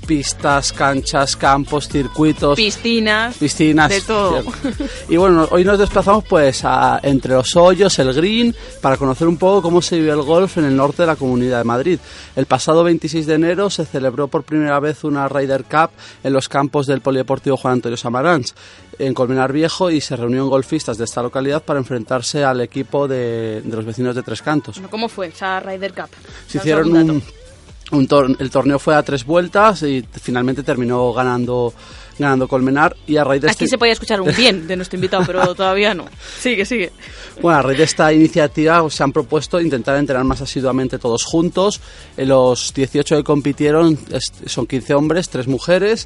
pistas, 0.06 0.74
canchas, 0.74 1.36
campos, 1.36 1.88
circuitos, 1.88 2.56
Piscinas, 2.56 3.38
piscinas. 3.38 3.90
de 3.90 4.02
todo. 4.02 4.42
cierto. 4.42 4.84
Y 5.10 5.18
bueno, 5.18 5.48
hoy 5.52 5.64
nos 5.64 5.80
desplazamos 5.80 6.24
pues 6.26 6.64
a, 6.64 7.00
entre 7.04 7.34
los 7.34 7.56
hoyos, 7.56 7.98
el 8.00 8.14
green, 8.14 8.56
para 8.82 8.98
conocer 8.98 9.28
un 9.28 9.38
poco 9.38 9.62
cómo 9.62 9.82
se 9.82 9.98
vive 9.98 10.12
el 10.12 10.22
golf 10.22 10.58
en 10.58 10.66
el 10.66 10.76
norte 10.76 11.04
de 11.04 11.08
la 11.08 11.16
Comunidad 11.16 11.60
de 11.60 11.64
Madrid. 11.64 12.00
El 12.36 12.46
pasado 12.46 12.84
26 12.84 13.26
de 13.26 13.34
enero 13.36 13.70
se 13.70 13.86
celebró 13.86 14.28
por 14.28 14.44
primera 14.44 14.80
vez 14.80 15.04
una 15.04 15.28
Ryder 15.28 15.64
Cup 15.66 15.92
en 16.24 16.34
los 16.34 16.50
campos 16.50 16.88
del 16.88 17.02
Polideportivo 17.02 17.58
Juan 17.58 17.74
Antonio 17.74 17.98
Samaranch 17.98 18.54
en 19.00 19.14
Colmenar 19.14 19.52
Viejo 19.52 19.90
y 19.90 20.02
se 20.02 20.16
reunieron 20.16 20.50
golfistas 20.50 20.98
de 20.98 21.06
esta 21.06 21.22
localidad 21.24 21.64
para 21.64 21.80
enfrentarse 21.80 22.44
al 22.44 22.62
equipo 22.62 23.08
de, 23.08 23.62
de 23.62 23.76
los 23.76 23.86
vecinos 23.86 24.16
de 24.16 24.24
Tres 24.24 24.42
Cantos. 24.42 24.82
¿Cómo 24.90 25.10
fue 25.10 25.28
esa 25.28 25.60
Ryder 25.60 25.94
Cup? 25.94 26.10
Se 26.48 26.60
hicieron 26.60 26.96
un, 26.96 27.24
un 27.92 28.08
tor- 28.08 28.36
el 28.40 28.50
torneo 28.50 28.80
fue 28.80 28.96
a 28.96 29.04
tres 29.04 29.26
vueltas 29.26 29.84
y 29.84 30.06
finalmente 30.22 30.64
terminó 30.64 31.12
ganando 31.14 31.74
ganando 32.20 32.48
Colmenar 32.48 32.96
y 33.08 33.18
a 33.18 33.24
raíz 33.24 33.42
de 33.42 33.48
Aquí 33.48 33.64
este- 33.64 33.68
se 33.68 33.78
podía 33.80 33.94
escuchar 33.94 34.22
un 34.22 34.32
bien 34.36 34.68
de 34.68 34.76
nuestro 34.76 34.96
invitado, 34.98 35.24
pero 35.26 35.56
todavía 35.56 35.96
no. 35.96 36.06
Sigue, 36.40 36.66
sigue. 36.66 36.92
Bueno, 37.42 37.60
a 37.60 37.62
raíz 37.64 37.80
de 37.80 37.84
esta 37.86 38.14
iniciativa 38.14 38.88
se 38.92 39.02
han 39.02 39.12
propuesto 39.12 39.60
intentar 39.60 39.96
entrenar 39.98 40.24
más 40.26 40.40
asiduamente 40.42 41.00
todos 41.00 41.24
juntos. 41.24 41.82
Los 42.18 42.74
18 42.76 43.18
que 43.18 43.24
compitieron 43.24 43.98
son 44.46 44.68
15 44.68 44.94
hombres, 44.94 45.30
3 45.30 45.48
mujeres. 45.48 46.06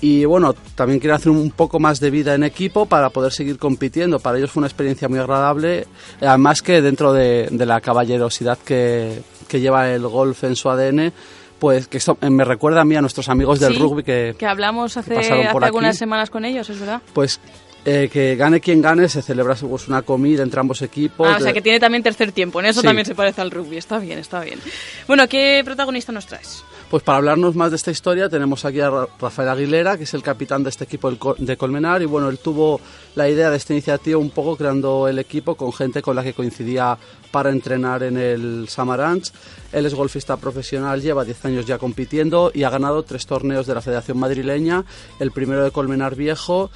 Y 0.00 0.24
bueno, 0.24 0.54
también 0.76 1.00
quieren 1.00 1.16
hacer 1.16 1.30
un 1.32 1.50
poco 1.50 1.80
más 1.80 1.98
de 1.98 2.10
vida 2.10 2.34
en 2.34 2.44
equipo 2.44 2.86
para 2.86 3.10
poder 3.10 3.32
seguir 3.32 3.58
compitiendo. 3.58 4.20
Para 4.20 4.38
ellos 4.38 4.52
fue 4.52 4.60
una 4.60 4.68
experiencia 4.68 5.08
muy 5.08 5.18
agradable. 5.18 5.86
Además 6.20 6.62
que 6.62 6.80
dentro 6.80 7.12
de, 7.12 7.48
de 7.50 7.66
la 7.66 7.80
caballerosidad 7.80 8.56
que, 8.58 9.20
que 9.50 9.60
lleva 9.60 9.90
el 9.90 10.06
golf 10.06 10.44
en 10.44 10.56
su 10.56 10.70
ADN, 10.70 11.12
pues 11.58 11.88
que 11.88 11.98
esto 11.98 12.16
me 12.22 12.44
recuerda 12.44 12.80
a 12.80 12.84
mí 12.84 12.96
a 12.96 13.02
nuestros 13.02 13.28
amigos 13.28 13.60
del 13.60 13.74
Sí, 13.74 13.78
rugby 13.78 14.02
que, 14.02 14.34
Que 14.38 14.46
hablamos 14.46 14.96
hace, 14.96 15.10
por 15.14 15.20
hace 15.22 15.32
algunas 15.46 15.90
aquí. 15.90 15.98
semanas 15.98 16.30
con 16.30 16.44
ellos, 16.46 16.70
es 16.70 16.78
verdad. 16.80 17.02
pues 17.12 17.38
eh, 17.84 18.08
que 18.12 18.36
gane 18.36 18.60
quien 18.60 18.80
gane, 18.82 19.08
se 19.08 19.22
celebra 19.22 19.54
pues, 19.54 19.88
una 19.88 20.02
comida 20.02 20.42
entre 20.42 20.60
ambos 20.60 20.82
equipos. 20.82 21.26
Ah, 21.30 21.36
o 21.38 21.42
sea 21.42 21.52
que 21.54 21.62
tiene 21.62 21.80
también 21.80 22.02
tercer 22.02 22.30
tiempo, 22.30 22.60
en 22.60 22.66
eso 22.66 22.80
Sí. 22.82 22.86
también 22.86 23.06
se 23.06 23.14
parece 23.14 23.40
al 23.40 23.50
rugby, 23.50 23.76
está 23.78 23.98
bien, 23.98 24.18
está 24.18 24.40
bien. 24.40 24.58
Bueno, 25.06 25.26
¿qué 25.28 25.62
protagonista 25.64 26.12
nos 26.12 26.26
traes? 26.26 26.62
Pues 26.90 27.04
para 27.04 27.18
hablarnos 27.18 27.54
más 27.54 27.70
de 27.70 27.76
esta 27.76 27.92
historia 27.92 28.28
tenemos 28.28 28.64
aquí 28.64 28.80
a 28.80 28.90
Ra- 28.90 29.06
Rafael 29.20 29.48
Aguilera, 29.48 29.96
que 29.96 30.02
es 30.02 30.12
el 30.14 30.24
capitán 30.24 30.64
de 30.64 30.70
este 30.70 30.82
equipo 30.84 31.08
de 31.38 31.56
Colmenar 31.56 32.02
y 32.02 32.06
bueno, 32.06 32.28
él 32.28 32.38
tuvo 32.40 32.80
la 33.14 33.28
idea 33.28 33.48
de 33.48 33.58
esta 33.58 33.74
iniciativa 33.74 34.18
un 34.18 34.30
poco 34.30 34.56
creando 34.56 35.06
el 35.06 35.20
equipo 35.20 35.54
con 35.54 35.72
gente 35.72 36.02
con 36.02 36.16
la 36.16 36.24
que 36.24 36.34
coincidía 36.34 36.98
para 37.30 37.50
entrenar 37.50 38.02
en 38.02 38.16
el 38.18 38.66
Samaranch. 38.68 39.30
Él 39.70 39.86
es 39.86 39.94
golfista 39.94 40.36
profesional, 40.36 41.00
lleva 41.00 41.24
10 41.24 41.44
años 41.44 41.64
ya 41.64 41.78
compitiendo 41.78 42.50
y 42.52 42.64
ha 42.64 42.70
ganado 42.70 43.04
tres 43.04 43.24
torneos 43.24 43.68
de 43.68 43.74
la 43.76 43.82
Federación 43.82 44.18
Madrileña, 44.18 44.84
el 45.20 45.30
primero 45.30 45.62
de 45.62 45.70
Colmenar 45.70 46.16
Viejo 46.16 46.72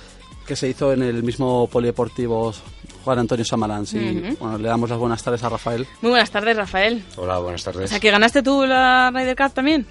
que 0.46 0.54
se 0.54 0.68
hizo 0.68 0.92
en 0.92 1.02
el 1.02 1.24
mismo 1.24 1.66
polideportivo 1.68 2.52
Juan 3.02 3.18
Antonio 3.18 3.44
Samarán. 3.46 3.84
Y 3.92 4.18
Ujú. 4.28 4.36
bueno, 4.38 4.58
le 4.58 4.68
damos 4.68 4.90
las 4.90 4.98
buenas 4.98 5.22
tardes 5.24 5.42
a 5.42 5.48
Rafael. 5.48 5.88
Muy 6.02 6.10
buenas 6.10 6.30
tardes, 6.30 6.56
Rafael. 6.56 7.02
Hola, 7.16 7.38
buenas 7.38 7.66
O 7.66 7.72
tardes. 7.72 7.90
sea, 7.90 7.98
que 7.98 8.10
ganaste 8.12 8.42
tú 8.44 8.64
la 8.64 9.10
Ryder 9.12 9.34
Cup 9.34 9.52
también. 9.54 9.86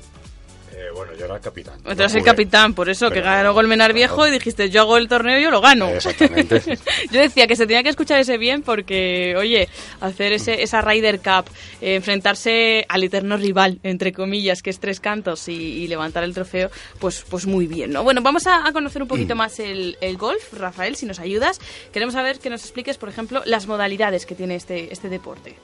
Eh, 0.84 0.92
bueno, 0.94 1.14
yo 1.14 1.26
era 1.26 1.36
el 1.36 1.42
capitán. 1.42 1.82
Tú 1.82 1.92
eres 1.92 2.14
el 2.16 2.24
capitán, 2.24 2.74
por 2.74 2.90
eso, 2.90 3.10
que 3.10 3.22
ganó 3.22 3.54
Golmenar 3.54 3.94
Viejo 3.94 4.28
y 4.28 4.32
dijiste, 4.32 4.70
yo 4.70 4.82
hago 4.82 4.98
el 4.98 5.08
torneo 5.08 5.40
y 5.40 5.44
yo 5.44 5.50
lo 5.50 5.62
gano. 5.62 5.88
Exactamente. 5.88 6.62
yo 7.12 7.22
decía 7.22 7.48
que 7.48 7.56
se 7.56 7.66
tenía 7.66 7.84
que 7.84 7.90
escuchar 7.90 8.20
ese 8.20 8.38
bien 8.38 8.64
porque, 8.64 9.36
oye, 9.38 9.70
hacer 10.02 10.34
ese, 10.34 10.62
esa 10.62 10.82
Ryder 10.82 11.20
Cup, 11.20 11.46
eh, 11.80 11.96
enfrentarse 11.96 12.86
al 12.90 13.04
eterno 13.04 13.38
rival, 13.38 13.80
entre 13.84 14.12
comillas, 14.12 14.62
que 14.62 14.72
es 14.72 14.80
Tres 14.80 15.00
Cantos 15.00 15.48
y, 15.48 15.54
y 15.54 15.88
levantar 15.88 16.26
el 16.26 16.34
trofeo, 16.34 16.70
pues, 17.00 17.24
pues 17.30 17.46
muy 17.46 17.66
bien, 17.66 17.92
¿no? 17.92 18.04
Bueno, 18.04 18.22
vamos 18.22 18.46
a, 18.48 18.68
a 18.68 18.74
conocer 18.74 19.02
un 19.02 19.08
poquito 19.08 19.36
más 19.36 19.60
el, 19.60 19.98
el 20.02 20.18
golf, 20.18 20.54
Rafael, 20.54 20.98
si 20.98 21.06
nos 21.06 21.20
ayudas. 21.20 21.60
Queremos 21.94 22.14
saber 22.14 22.40
que 22.40 22.50
nos 22.50 22.62
expliques, 22.62 22.98
por 22.98 23.08
ejemplo, 23.08 23.42
las 23.46 23.68
modalidades 23.68 24.26
que 24.26 24.36
tiene 24.36 24.56
este, 24.56 24.92
este 24.92 25.08
deporte. 25.08 25.56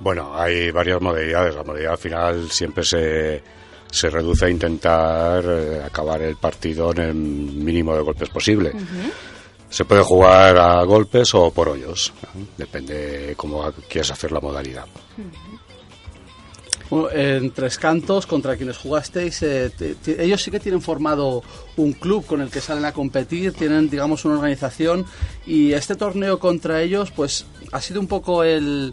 Bueno, 0.00 0.36
hay 0.36 0.72
varias 0.72 1.00
modalidades. 1.00 1.54
La 1.54 1.62
modalidad 1.62 1.96
final 1.96 2.50
siempre 2.50 2.82
se, 2.82 3.40
se 3.92 4.10
reduce 4.10 4.46
a 4.46 4.50
intentar 4.50 5.44
eh, 5.46 5.82
acabar 5.84 6.20
el 6.22 6.34
partido 6.36 6.90
en 6.92 6.98
el 6.98 7.14
mínimo 7.14 7.94
de 7.94 8.02
golpes 8.02 8.28
posible. 8.30 8.72
Se 9.70 9.84
puede 9.84 10.02
jugar 10.02 10.58
a 10.58 10.82
golpes 10.82 11.32
o 11.34 11.50
por 11.52 11.68
hoyos. 11.68 12.12
¿no? 12.34 12.46
Depende 12.58 13.34
cómo 13.36 13.72
quieras 13.88 14.10
hacer 14.10 14.32
la 14.32 14.40
modalidad. 14.40 14.86
Bueno, 16.90 17.10
en 17.10 17.50
Tres 17.52 17.78
Cantos, 17.78 18.26
contra 18.26 18.54
quienes 18.56 18.76
jugasteis, 18.76 19.42
eh, 19.42 19.70
te- 19.76 19.94
te- 19.94 20.22
ellos 20.22 20.42
sí 20.42 20.50
que 20.50 20.60
tienen 20.60 20.82
formado 20.82 21.42
un 21.76 21.94
club 21.94 22.26
con 22.26 22.42
el 22.42 22.50
que 22.50 22.60
salen 22.60 22.84
a 22.84 22.92
competir, 22.92 23.54
tienen, 23.54 23.88
digamos, 23.88 24.26
una 24.26 24.34
organización 24.34 25.06
y 25.46 25.72
este 25.72 25.94
torneo 25.94 26.38
contra 26.38 26.82
ellos, 26.82 27.10
pues, 27.10 27.46
ha 27.72 27.80
sido 27.80 27.98
un 27.98 28.08
poco 28.08 28.44
el, 28.44 28.92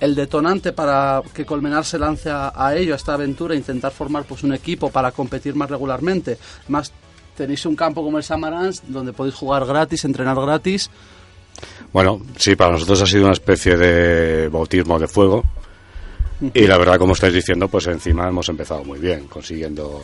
el 0.00 0.14
detonante 0.14 0.72
para 0.72 1.22
que 1.34 1.44
Colmenar 1.44 1.84
se 1.84 1.98
lance 1.98 2.30
a, 2.30 2.52
a 2.54 2.74
ello, 2.74 2.94
a 2.94 2.96
esta 2.96 3.14
aventura, 3.14 3.54
intentar 3.54 3.92
formar 3.92 4.24
pues 4.24 4.42
un 4.42 4.54
equipo 4.54 4.90
para 4.90 5.12
competir 5.12 5.54
más 5.54 5.70
regularmente. 5.70 6.38
Más 6.68 6.92
tenéis 7.36 7.64
un 7.66 7.76
campo 7.76 8.02
como 8.02 8.18
el 8.18 8.24
Samarans, 8.24 8.82
donde 8.88 9.12
podéis 9.12 9.34
jugar 9.34 9.64
gratis, 9.66 10.04
entrenar 10.04 10.36
gratis. 10.40 10.90
Bueno, 11.92 12.20
sí, 12.36 12.54
para 12.56 12.72
nosotros 12.72 13.02
ha 13.02 13.06
sido 13.06 13.24
una 13.24 13.32
especie 13.32 13.76
de 13.76 14.48
bautismo 14.48 14.98
de 14.98 15.08
fuego. 15.08 15.44
Y 16.54 16.66
la 16.66 16.78
verdad, 16.78 16.96
como 16.96 17.12
estáis 17.12 17.34
diciendo, 17.34 17.68
pues 17.68 17.86
encima 17.86 18.28
hemos 18.28 18.48
empezado 18.48 18.82
muy 18.82 18.98
bien, 18.98 19.26
consiguiendo 19.26 20.00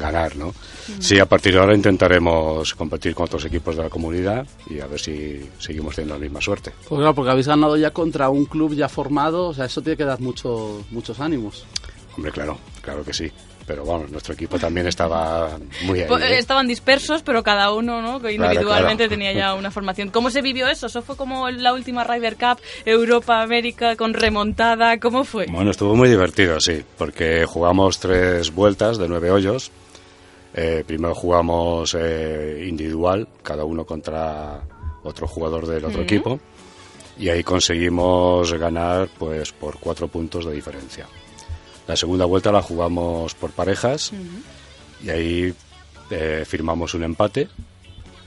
ganar, 0.00 0.36
¿no? 0.36 0.52
Sí, 0.98 1.18
a 1.18 1.26
partir 1.26 1.54
de 1.54 1.60
ahora 1.60 1.74
intentaremos 1.74 2.74
competir 2.74 3.14
con 3.14 3.26
otros 3.26 3.44
equipos 3.44 3.76
de 3.76 3.82
la 3.84 3.90
comunidad 3.90 4.46
y 4.68 4.80
a 4.80 4.86
ver 4.86 4.98
si 4.98 5.48
seguimos 5.58 5.94
teniendo 5.94 6.14
la 6.14 6.20
misma 6.20 6.40
suerte. 6.40 6.72
Pues 6.88 6.98
claro, 6.98 7.14
porque 7.14 7.30
habéis 7.30 7.46
ganado 7.46 7.76
ya 7.76 7.90
contra 7.90 8.28
un 8.28 8.46
club 8.46 8.74
ya 8.74 8.88
formado, 8.88 9.48
o 9.48 9.54
sea, 9.54 9.66
eso 9.66 9.82
tiene 9.82 9.96
que 9.96 10.04
dar 10.04 10.20
mucho, 10.20 10.84
muchos 10.90 11.20
ánimos. 11.20 11.64
Hombre, 12.16 12.32
claro, 12.32 12.58
claro 12.82 13.04
que 13.04 13.12
sí. 13.12 13.30
Pero 13.66 13.84
vamos, 13.84 14.10
nuestro 14.10 14.34
equipo 14.34 14.58
también 14.58 14.88
estaba 14.88 15.56
muy 15.82 16.00
ahí. 16.00 16.08
Pues, 16.08 16.24
¿eh? 16.24 16.38
Estaban 16.38 16.66
dispersos, 16.66 17.22
pero 17.22 17.44
cada 17.44 17.72
uno, 17.72 18.02
¿no? 18.02 18.20
Que 18.20 18.32
individualmente 18.32 19.04
claro. 19.04 19.10
tenía 19.10 19.32
ya 19.32 19.54
una 19.58 19.70
formación. 19.70 20.10
¿Cómo 20.10 20.30
se 20.30 20.42
vivió 20.42 20.66
eso? 20.66 20.88
¿Eso 20.88 21.02
fue 21.02 21.16
como 21.16 21.48
la 21.50 21.72
última 21.72 22.02
Ryder 22.02 22.36
Cup, 22.36 22.58
Europa, 22.84 23.40
América, 23.42 23.94
con 23.94 24.12
remontada? 24.12 24.98
¿Cómo 24.98 25.22
fue? 25.22 25.46
Bueno, 25.46 25.70
estuvo 25.70 25.94
muy 25.94 26.08
divertido, 26.08 26.58
sí, 26.58 26.82
porque 26.98 27.46
jugamos 27.46 28.00
tres 28.00 28.52
vueltas 28.52 28.98
de 28.98 29.06
nueve 29.06 29.30
hoyos. 29.30 29.70
Eh, 30.54 30.84
primero 30.86 31.14
jugamos 31.14 31.94
eh, 31.98 32.66
individual, 32.68 33.28
cada 33.42 33.64
uno 33.64 33.84
contra 33.84 34.62
otro 35.04 35.26
jugador 35.28 35.66
del 35.66 35.84
otro 35.84 36.00
Ujú. 36.00 36.02
equipo, 36.02 36.40
y 37.18 37.28
ahí 37.28 37.44
conseguimos 37.44 38.52
ganar 38.54 39.08
pues 39.18 39.52
por 39.52 39.78
cuatro 39.78 40.08
puntos 40.08 40.44
de 40.46 40.52
diferencia. 40.52 41.06
La 41.86 41.96
segunda 41.96 42.24
vuelta 42.24 42.52
la 42.52 42.62
jugamos 42.62 43.34
por 43.34 43.50
parejas 43.50 44.12
y 45.04 45.10
ahí 45.10 45.54
eh, 46.10 46.44
firmamos 46.46 46.94
un 46.94 47.04
empate, 47.04 47.48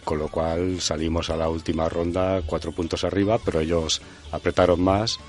con 0.03 0.19
lo 0.19 0.27
cual 0.27 0.81
salimos 0.81 1.29
a 1.29 1.37
la 1.37 1.49
última 1.49 1.87
ronda 1.89 2.41
cuatro 2.45 2.71
puntos 2.71 3.03
arriba, 3.03 3.37
pero 3.43 3.59
ellos 3.59 4.01
apretaron 4.31 4.81
más 4.81 5.19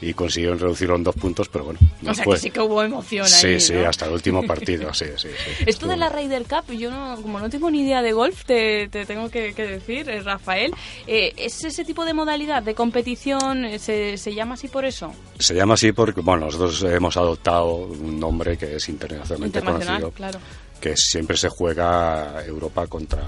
y 0.00 0.12
consiguieron 0.12 0.58
reducirlo 0.58 0.96
en 0.96 1.04
dos 1.04 1.14
puntos, 1.14 1.48
pero 1.48 1.64
bueno, 1.64 1.80
no 2.02 2.10
o 2.10 2.14
sea, 2.14 2.24
que 2.24 2.36
sí 2.36 2.50
que 2.50 2.60
hubo 2.60 2.82
emoción 2.82 3.24
ahí, 3.24 3.30
Sí, 3.30 3.60
sí, 3.60 3.72
¿no? 3.72 3.88
hasta 3.88 4.06
el 4.06 4.12
último 4.12 4.46
partido, 4.46 4.92
sí, 4.94 5.06
sí. 5.16 5.28
sí. 5.28 5.64
Esto 5.66 5.86
de 5.86 5.96
la 5.96 6.08
Ryder 6.10 6.44
Cup, 6.44 6.70
yo 6.72 6.90
no, 6.90 7.16
como 7.22 7.40
no 7.40 7.48
tengo 7.48 7.70
ni 7.70 7.80
idea 7.80 8.02
de 8.02 8.12
golf, 8.12 8.44
te, 8.44 8.88
te 8.88 9.06
tengo 9.06 9.30
que, 9.30 9.54
que 9.54 9.66
decir, 9.66 10.08
eh, 10.08 10.20
Rafael, 10.22 10.74
eh, 11.06 11.32
¿es 11.36 11.64
ese 11.64 11.84
tipo 11.84 12.04
de 12.04 12.12
modalidad 12.12 12.62
de 12.62 12.74
competición, 12.74 13.64
eh, 13.64 13.78
se, 13.78 14.18
se 14.18 14.34
llama 14.34 14.54
así 14.54 14.68
por 14.68 14.84
eso? 14.84 15.14
Se 15.38 15.54
llama 15.54 15.74
así 15.74 15.92
porque, 15.92 16.20
bueno, 16.20 16.46
nosotros 16.46 16.82
hemos 16.82 17.16
adoptado 17.16 17.74
un 17.74 18.20
nombre 18.20 18.58
que 18.58 18.76
es 18.76 18.88
internacionalmente 18.88 19.58
Internacional, 19.60 20.02
conocido, 20.02 20.10
claro. 20.12 20.38
que 20.80 20.96
siempre 20.96 21.36
se 21.36 21.48
juega 21.48 22.44
Europa 22.44 22.86
contra, 22.86 23.22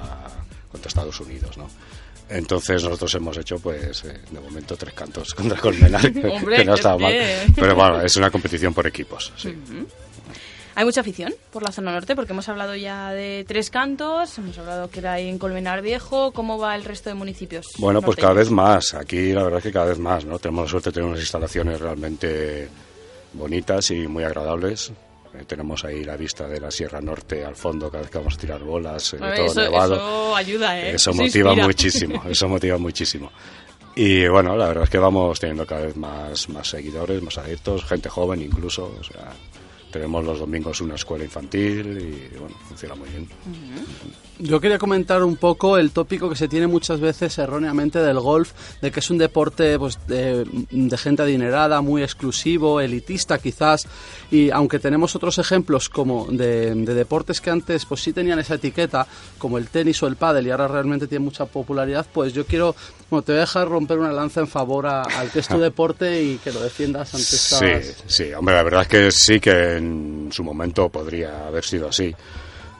contra 0.70 0.88
Estados 0.88 1.18
Unidos, 1.20 1.56
¿no? 1.56 1.68
Entonces 2.30 2.82
nosotros 2.84 3.14
hemos 3.14 3.36
hecho, 3.38 3.58
pues, 3.58 4.04
eh, 4.04 4.18
de 4.30 4.40
momento 4.40 4.76
tres 4.76 4.92
cantos 4.94 5.34
contra 5.34 5.58
Colmenar, 5.58 6.12
que- 6.12 6.64
no 6.64 6.74
estaba 6.74 6.98
mal. 6.98 7.14
Pero 7.54 7.74
bueno, 7.74 8.00
es 8.02 8.14
una 8.16 8.30
competición 8.30 8.74
por 8.74 8.86
equipos, 8.86 9.32
sí. 9.36 9.54
Hay 10.74 10.84
mucha 10.84 11.00
afición 11.00 11.34
por 11.50 11.64
la 11.64 11.72
zona 11.72 11.90
norte, 11.90 12.14
porque 12.14 12.32
hemos 12.32 12.48
hablado 12.48 12.76
ya 12.76 13.10
de 13.10 13.44
Tres 13.48 13.68
Cantos, 13.68 14.38
hemos 14.38 14.56
hablado 14.58 14.88
que 14.88 15.00
era 15.00 15.14
ahí 15.14 15.28
en 15.28 15.36
Colmenar 15.36 15.82
Viejo, 15.82 16.30
¿cómo 16.30 16.56
va 16.56 16.76
el 16.76 16.84
resto 16.84 17.10
de 17.10 17.14
municipios? 17.14 17.66
Bueno, 17.78 18.00
pues 18.00 18.16
cada 18.16 18.34
vez 18.34 18.48
más. 18.52 18.94
Aquí 18.94 19.32
la 19.32 19.42
verdad 19.42 19.58
es 19.58 19.64
que 19.64 19.72
cada 19.72 19.86
vez 19.86 19.98
más, 19.98 20.24
¿no? 20.24 20.38
Tenemos 20.38 20.66
la 20.66 20.70
suerte 20.70 20.90
de 20.90 20.94
tener 20.94 21.08
unas 21.08 21.18
instalaciones 21.20 21.80
realmente 21.80 22.68
bonitas 23.32 23.90
y 23.90 24.06
muy 24.06 24.22
agradables. 24.22 24.92
Eh, 25.34 25.44
tenemos 25.46 25.84
ahí 25.84 26.04
la 26.04 26.16
vista 26.16 26.46
de 26.48 26.60
la 26.60 26.70
Sierra 26.70 27.00
Norte 27.00 27.44
al 27.44 27.56
fondo 27.56 27.90
cada 27.90 28.02
vez 28.02 28.10
que 28.10 28.18
vamos 28.18 28.34
a 28.34 28.38
tirar 28.38 28.62
bolas, 28.62 29.14
eh, 29.14 29.18
A 29.20 29.26
ver, 29.26 29.36
todo 29.36 29.46
eso, 29.46 29.60
nevado. 29.60 29.94
eso 29.94 30.36
ayuda, 30.36 30.80
¿eh? 30.80 30.94
Eso 30.94 31.12
motiva 31.12 31.54
muchísimo, 31.54 32.22
eso 32.28 32.48
motiva 32.50 32.78
muchísimo. 32.78 33.30
Y 33.94 34.28
bueno, 34.28 34.56
la 34.56 34.68
verdad 34.68 34.84
es 34.84 34.90
que 34.90 34.98
vamos 34.98 35.40
teniendo 35.40 35.66
cada 35.66 35.82
vez 35.82 35.96
más, 35.96 36.48
más 36.48 36.68
seguidores, 36.68 37.20
más 37.22 37.36
adictos, 37.38 37.84
gente 37.84 38.08
joven 38.08 38.40
incluso. 38.40 38.94
O 38.98 39.02
sea, 39.04 39.32
tenemos 39.90 40.24
los 40.24 40.38
domingos 40.38 40.80
una 40.80 40.94
escuela 40.94 41.24
infantil 41.24 42.30
y 42.32 42.36
bueno, 42.38 42.56
funciona 42.68 42.94
muy 42.94 43.08
bien. 43.08 43.28
Yo 44.40 44.60
quería 44.60 44.78
comentar 44.78 45.24
un 45.24 45.36
poco 45.36 45.78
el 45.78 45.90
tópico 45.90 46.28
que 46.30 46.36
se 46.36 46.46
tiene 46.46 46.66
muchas 46.68 47.00
veces 47.00 47.36
erróneamente 47.38 47.98
del 47.98 48.20
golf, 48.20 48.52
de 48.80 48.92
que 48.92 49.00
es 49.00 49.10
un 49.10 49.18
deporte 49.18 49.78
pues, 49.78 49.98
de, 50.06 50.46
de 50.70 50.96
gente 50.96 51.22
adinerada, 51.22 51.80
muy 51.80 52.02
exclusivo, 52.04 52.80
elitista 52.80 53.38
quizás, 53.38 53.86
y 54.30 54.50
aunque 54.50 54.78
tenemos 54.78 55.16
otros 55.16 55.38
ejemplos 55.38 55.88
como 55.88 56.26
de, 56.30 56.72
de 56.74 56.94
deportes 56.94 57.40
que 57.40 57.50
antes 57.50 57.84
pues 57.84 58.00
sí 58.02 58.12
tenían 58.12 58.38
esa 58.38 58.54
etiqueta, 58.54 59.06
como 59.38 59.58
el 59.58 59.68
tenis 59.68 60.00
o 60.02 60.06
el 60.06 60.14
pádel, 60.16 60.46
y 60.46 60.50
ahora 60.50 60.68
realmente 60.68 61.08
tienen 61.08 61.24
mucha 61.24 61.46
popularidad, 61.46 62.06
pues 62.12 62.32
yo 62.32 62.46
quiero, 62.46 62.76
bueno, 63.10 63.22
te 63.22 63.32
voy 63.32 63.38
a 63.38 63.40
dejar 63.40 63.68
romper 63.68 63.98
una 63.98 64.12
lanza 64.12 64.40
en 64.40 64.46
favor 64.48 64.86
a- 64.86 65.02
al 65.02 65.30
que 65.32 65.40
es 65.40 65.48
tu 65.48 65.58
deporte 65.58 66.22
y 66.22 66.36
que 66.38 66.52
lo 66.52 66.60
defiendas 66.60 67.12
ante 67.12 67.22
estas... 67.36 67.58
Sí, 67.58 67.92
sí, 68.06 68.32
hombre, 68.34 68.54
la 68.54 68.62
verdad 68.62 68.82
es 68.82 68.88
que 68.88 69.10
sí 69.10 69.40
que 69.40 69.78
en 69.78 70.28
su 70.30 70.44
momento 70.44 70.88
podría 70.90 71.46
haber 71.48 71.64
sido 71.64 71.88
así, 71.88 72.14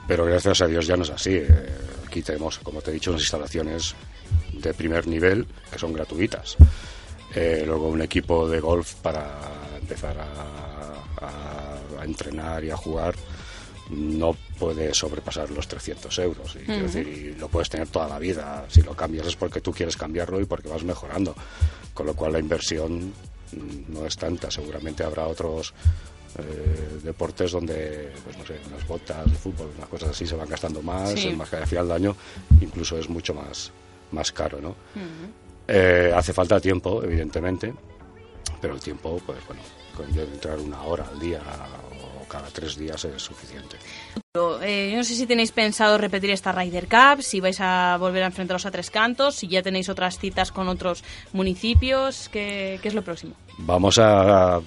pero 0.09 0.24
gracias 0.24 0.60
a 0.62 0.66
Dios 0.66 0.86
ya 0.89 0.97
no 0.97 1.05
es 1.05 1.10
así. 1.10 1.35
Eh, 1.36 1.47
Aquí 2.06 2.22
tenemos, 2.22 2.59
como 2.60 2.80
te 2.80 2.90
he 2.90 2.94
dicho, 2.94 3.10
unas 3.10 3.20
instalaciones 3.22 3.94
de 4.55 4.72
primer 4.74 5.06
nivel 5.06 5.47
que 5.70 5.78
son 5.78 5.93
gratuitas. 5.93 6.56
Eh, 7.35 7.64
luego 7.66 7.89
un 7.89 8.01
equipo 8.01 8.48
de 8.48 8.60
golf 8.60 8.94
para 8.94 9.39
empezar 9.78 10.16
a, 10.18 11.24
a- 11.26 12.01
a 12.01 12.05
entrenar 12.05 12.64
y 12.64 12.70
a 12.70 12.76
jugar 12.78 13.14
no 13.90 14.35
puede 14.59 14.94
sobrepasar 14.94 15.51
los 15.51 15.68
300 15.68 16.18
euros. 16.20 16.55
Y, 16.56 16.64
quiero 16.64 16.86
Ujú. 16.86 16.93
decir, 16.98 17.09
y 17.09 17.35
lo 17.39 17.48
puedes 17.48 17.68
tener 17.68 17.89
toda 17.89 18.09
la 18.09 18.18
vida. 18.18 18.64
Si 18.70 18.80
lo 18.82 18.94
cambias 18.94 19.26
es 19.26 19.36
porque 19.36 19.60
tú 19.60 19.72
quieres 19.72 19.97
cambiarlo 19.97 20.40
y 20.40 20.44
porque 20.47 20.68
vas 20.68 20.85
mejorando. 20.85 21.35
Con 21.93 22.06
lo 22.06 22.14
cual 22.14 22.32
la 22.32 22.39
inversión 22.39 23.12
mm, 23.52 23.93
no 23.93 24.06
es 24.06 24.16
tanta. 24.16 24.51
Seguramente 24.51 25.05
habrá 25.05 25.26
otros 25.26 25.74
eh, 26.38 26.98
deportes 27.02 27.52
donde, 27.52 28.12
pues 28.24 28.36
no 28.38 28.44
sé, 28.46 28.59
unas 28.70 28.86
botas 28.86 29.24
de 29.24 29.36
fútbol, 29.36 29.70
unas 29.76 29.88
cosas 29.88 30.10
así 30.10 30.26
se 30.26 30.34
van 30.36 30.48
gastando 30.48 30.82
más, 30.82 31.10
Sí. 31.18 31.30
más 31.30 31.48
que 31.50 31.56
al 31.56 31.66
final 31.66 31.88
del 31.88 31.96
año 31.96 32.16
incluso 32.60 32.98
es 32.98 33.09
mucho 33.09 33.34
más, 33.34 33.70
más 34.12 34.30
caro, 34.32 34.60
¿no? 34.60 34.74
Eh, 35.66 36.12
hace 36.14 36.32
falta 36.32 36.60
tiempo, 36.60 37.02
evidentemente, 37.02 37.74
pero 38.60 38.74
el 38.74 38.80
tiempo, 38.80 39.20
pues 39.26 39.38
bueno, 39.46 39.62
con 39.96 40.12
yo 40.14 40.22
entrar 40.22 40.59
una 40.59 40.82
hora 40.82 41.06
al 41.12 41.18
día 41.20 41.40
o 42.22 42.26
cada 42.28 42.48
tres 42.48 42.76
días 42.76 43.05
es 43.05 43.20
suficiente. 43.22 43.76
Eh, 44.62 44.88
yo 44.92 44.96
no 44.98 45.05
sé 45.05 45.14
si 45.14 45.26
tenéis 45.26 45.50
pensado 45.52 45.98
repetir 45.98 46.30
esta 46.30 46.52
Ryder 46.52 46.86
Cup, 46.88 47.22
si 47.22 47.40
vais 47.40 47.59
a 47.60 47.96
volver 47.98 48.22
a 48.22 48.26
enfrentaros 48.26 48.66
a 48.66 48.70
Tres 48.70 48.90
Cantos, 48.90 49.34
si 49.34 49.48
ya 49.48 49.62
tenéis 49.62 49.88
otras 49.88 50.18
citas 50.18 50.52
con 50.52 50.68
otros 50.68 51.02
municipios, 51.32 52.28
¿qué, 52.28 52.78
qué 52.82 52.88
es 52.88 52.94
lo 52.94 53.02
próximo? 53.02 53.34
Vamos 53.59 53.98
a, 53.98 54.56
a 54.56 54.60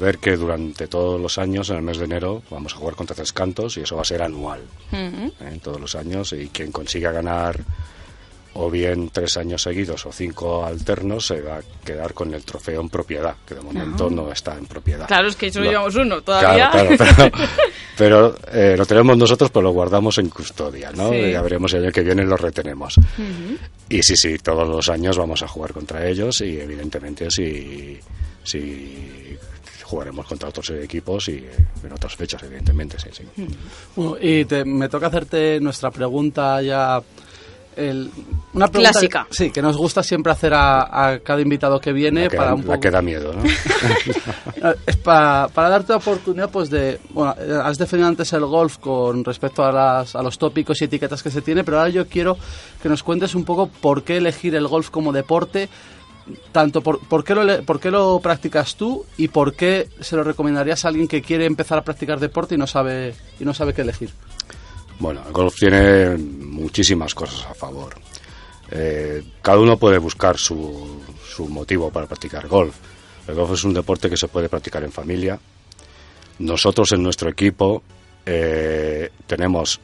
ver 0.00 0.18
que 0.18 0.36
durante 0.36 0.86
todos 0.88 1.20
los 1.20 1.38
años, 1.38 1.68
en 1.70 1.76
el 1.76 1.82
mes 1.82 1.98
de 1.98 2.04
enero, 2.04 2.42
vamos 2.50 2.72
a 2.74 2.76
jugar 2.76 2.94
contra 2.94 3.14
Tres 3.16 3.32
Cantos 3.32 3.76
y 3.76 3.80
eso 3.82 3.96
va 3.96 4.02
a 4.02 4.04
ser 4.06 4.22
anual. 4.22 4.60
¿eh? 4.92 5.30
todos 5.62 5.80
los 5.80 5.94
años 5.94 6.32
y 6.32 6.48
quien 6.48 6.70
consiga 6.72 7.10
ganar 7.12 7.60
o 8.54 8.70
bien 8.70 9.08
tres 9.10 9.38
años 9.38 9.62
seguidos 9.62 10.04
o 10.04 10.12
cinco 10.12 10.62
alternos 10.66 11.26
se 11.26 11.40
va 11.40 11.56
a 11.56 11.62
quedar 11.84 12.12
con 12.12 12.34
el 12.34 12.44
trofeo 12.44 12.82
en 12.82 12.90
propiedad, 12.90 13.34
que 13.46 13.54
de 13.54 13.62
momento 13.62 14.10
no 14.10 14.30
está 14.30 14.58
en 14.58 14.66
propiedad. 14.66 15.06
Claro, 15.06 15.28
es 15.28 15.36
que 15.36 15.50
solo 15.50 15.64
Lo- 15.64 15.70
llevamos 15.70 15.94
uno 15.96 16.20
todavía. 16.20 16.70
Claro, 16.70 16.96
claro, 16.98 17.14
pero, 17.16 17.48
pero, 17.96 18.36
eh, 18.52 18.74
lo 18.76 18.84
tenemos 18.84 19.16
nosotros, 19.16 19.50
pero 19.50 19.62
lo 19.62 19.70
guardamos 19.70 20.18
en 20.18 20.28
custodia, 20.28 20.92
¿no? 20.92 21.10
Sí. 21.10 21.30
Ya 21.32 21.40
veremos 21.40 21.72
el 21.72 21.84
año 21.84 21.92
que 21.92 22.02
viene 22.02 22.24
lo 22.24 22.36
retenemos. 22.36 22.96
Y 23.88 24.02
sí, 24.02 24.16
sí, 24.16 24.36
todos 24.38 24.68
los 24.68 24.86
años 24.90 25.16
vamos 25.16 25.42
a 25.42 25.48
jugar 25.48 25.72
contra 25.72 26.06
ellos 26.06 26.38
y 26.42 26.60
evidentemente 26.60 27.30
si, 27.30 27.98
si 28.44 29.38
jugaremos 29.92 30.26
contra 30.26 30.48
otros 30.48 30.70
equipos 30.70 31.28
y 31.28 31.32
eh, 31.36 31.50
en 31.84 31.92
otras 31.92 32.16
fechas, 32.16 32.42
evidentemente, 32.42 32.98
sí, 32.98 33.08
sí. 33.12 33.24
Bueno, 33.94 34.16
y 34.20 34.44
te- 34.46 34.64
me 34.64 34.88
toca 34.88 35.08
hacerte 35.08 35.60
nuestra 35.60 35.90
pregunta 35.90 36.62
ya. 36.62 37.00
el- 37.76 38.10
una 38.54 38.68
pregunta 38.68 38.90
Clásica. 38.92 39.26
Sí, 39.30 39.50
que 39.50 39.60
nos 39.62 39.76
gusta 39.78 40.02
siempre 40.02 40.30
hacer 40.32 40.52
a, 40.54 41.08
a 41.08 41.18
cada 41.20 41.40
invitado 41.40 41.80
que 41.80 41.90
viene 41.92 42.24
La 42.24 42.28
que, 42.28 42.36
para 42.36 42.48
da, 42.50 42.54
un 42.54 42.60
la 42.62 42.66
poco. 42.66 42.80
que 42.80 42.90
da 42.90 43.00
miedo, 43.02 43.32
¿no? 43.32 43.42
Es 44.86 44.96
para, 44.98 45.48
para 45.48 45.68
darte 45.70 45.92
la 45.92 45.96
oportunidad, 45.98 46.50
pues 46.50 46.70
de. 46.70 47.00
Bueno, 47.10 47.34
eh, 47.40 47.58
has 47.62 47.78
defendido 47.78 48.08
antes 48.08 48.32
el 48.32 48.44
golf 48.46 48.78
con 48.78 49.24
respecto 49.24 49.64
a, 49.64 49.72
las, 49.72 50.14
a 50.14 50.22
los 50.22 50.38
tópicos 50.38 50.80
y 50.80 50.84
etiquetas 50.84 51.22
que 51.22 51.30
se 51.30 51.42
tiene, 51.42 51.64
pero 51.64 51.78
ahora 51.78 51.90
yo 51.90 52.06
quiero 52.06 52.36
que 52.82 52.88
nos 52.88 53.02
cuentes 53.02 53.34
un 53.34 53.44
poco 53.44 53.66
por 53.68 54.04
qué 54.04 54.18
elegir 54.18 54.54
el 54.54 54.68
golf 54.68 54.90
como 54.90 55.12
deporte, 55.12 55.68
tanto 56.52 56.82
por, 56.82 57.00
por, 57.06 57.24
qué 57.24 57.34
lo, 57.34 57.62
por 57.64 57.80
qué 57.80 57.90
lo 57.90 58.20
practicas 58.20 58.76
tú 58.76 59.04
y 59.16 59.28
por 59.28 59.54
qué 59.54 59.88
se 60.00 60.16
lo 60.16 60.24
recomendarías 60.24 60.84
a 60.84 60.88
alguien 60.88 61.08
que 61.08 61.22
quiere 61.22 61.46
empezar 61.46 61.78
a 61.78 61.84
practicar 61.84 62.20
deporte 62.20 62.54
y 62.54 62.58
no 62.58 62.66
sabe, 62.66 63.14
y 63.40 63.44
no 63.44 63.54
sabe 63.54 63.74
qué 63.74 63.82
elegir. 63.82 64.10
Bueno, 64.98 65.22
el 65.26 65.32
golf 65.32 65.54
tiene 65.56 66.16
muchísimas 66.16 67.14
cosas 67.14 67.44
a 67.46 67.54
favor. 67.54 67.94
Eh, 68.70 69.22
cada 69.42 69.58
uno 69.58 69.76
puede 69.76 69.98
buscar 69.98 70.38
su, 70.38 71.02
su 71.28 71.48
motivo 71.48 71.90
para 71.90 72.06
practicar 72.06 72.46
golf. 72.46 72.74
El 73.26 73.34
golf 73.34 73.52
es 73.52 73.64
un 73.64 73.74
deporte 73.74 74.08
que 74.08 74.16
se 74.16 74.28
puede 74.28 74.48
practicar 74.48 74.82
en 74.84 74.92
familia. 74.92 75.38
Nosotros 76.38 76.92
en 76.92 77.02
nuestro 77.02 77.28
equipo 77.30 77.82
eh, 78.24 79.10
tenemos 79.26 79.80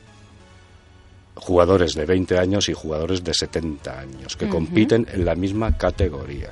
jugadores 1.38 1.94
de 1.94 2.04
20 2.06 2.38
años 2.38 2.68
y 2.68 2.74
jugadores 2.74 3.24
de 3.24 3.34
70 3.34 3.98
años 4.00 4.36
que 4.36 4.48
compiten 4.48 5.06
en 5.12 5.24
la 5.24 5.34
misma 5.34 5.76
categoría. 5.76 6.50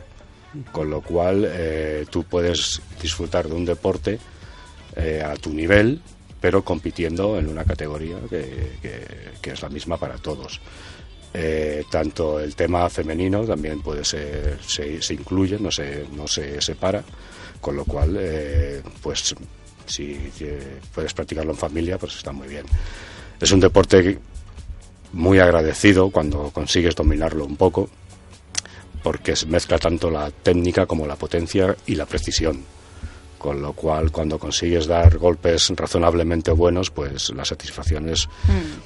Con 0.72 0.88
lo 0.90 1.02
cual 1.02 1.44
eh, 1.48 2.06
tú 2.10 2.24
puedes 2.24 2.80
disfrutar 3.02 3.46
de 3.48 3.54
un 3.54 3.64
deporte 3.64 4.18
eh, 4.96 5.22
a 5.24 5.34
tu 5.36 5.52
nivel, 5.52 6.00
pero 6.40 6.64
compitiendo 6.64 7.38
en 7.38 7.48
una 7.48 7.64
categoría 7.64 8.16
que, 8.30 8.72
que- 8.80 9.06
que 9.42 9.50
es 9.50 9.60
la 9.62 9.68
misma 9.68 9.96
para 9.98 10.16
todos. 10.16 10.60
Eh, 11.34 11.84
tanto 11.90 12.40
el 12.40 12.54
tema 12.56 12.88
femenino 12.88 13.44
también 13.44 13.82
puede 13.82 14.04
ser, 14.04 14.58
se, 14.66 15.02
se 15.02 15.12
incluye, 15.14 15.58
no 15.58 15.70
se, 15.70 16.06
no 16.16 16.26
se 16.26 16.60
separa, 16.62 17.04
con 17.60 17.76
lo 17.76 17.84
cual, 17.84 18.16
eh, 18.18 18.80
pues 19.02 19.34
si 19.84 20.18
puedes 20.94 21.12
practicarlo 21.12 21.52
en 21.52 21.58
familia, 21.58 21.98
pues 21.98 22.16
está 22.16 22.32
muy 22.32 22.48
bien. 22.48 22.64
Es 23.38 23.52
un 23.52 23.60
deporte 23.60 24.18
muy 25.12 25.38
agradecido 25.38 26.10
cuando 26.10 26.50
consigues 26.50 26.94
dominarlo 26.94 27.44
un 27.44 27.56
poco, 27.56 27.88
porque 29.02 29.34
mezcla 29.48 29.78
tanto 29.78 30.10
la 30.10 30.30
técnica 30.30 30.86
como 30.86 31.06
la 31.06 31.16
potencia 31.16 31.76
y 31.86 31.94
la 31.94 32.06
precisión. 32.06 32.75
Con 33.38 33.60
lo 33.62 33.72
cual, 33.74 34.10
cuando 34.10 34.38
consigues 34.38 34.86
dar 34.86 35.18
golpes 35.18 35.70
razonablemente 35.76 36.50
buenos, 36.52 36.90
pues 36.90 37.30
la 37.30 37.44
satisfacción 37.44 38.08
es 38.08 38.28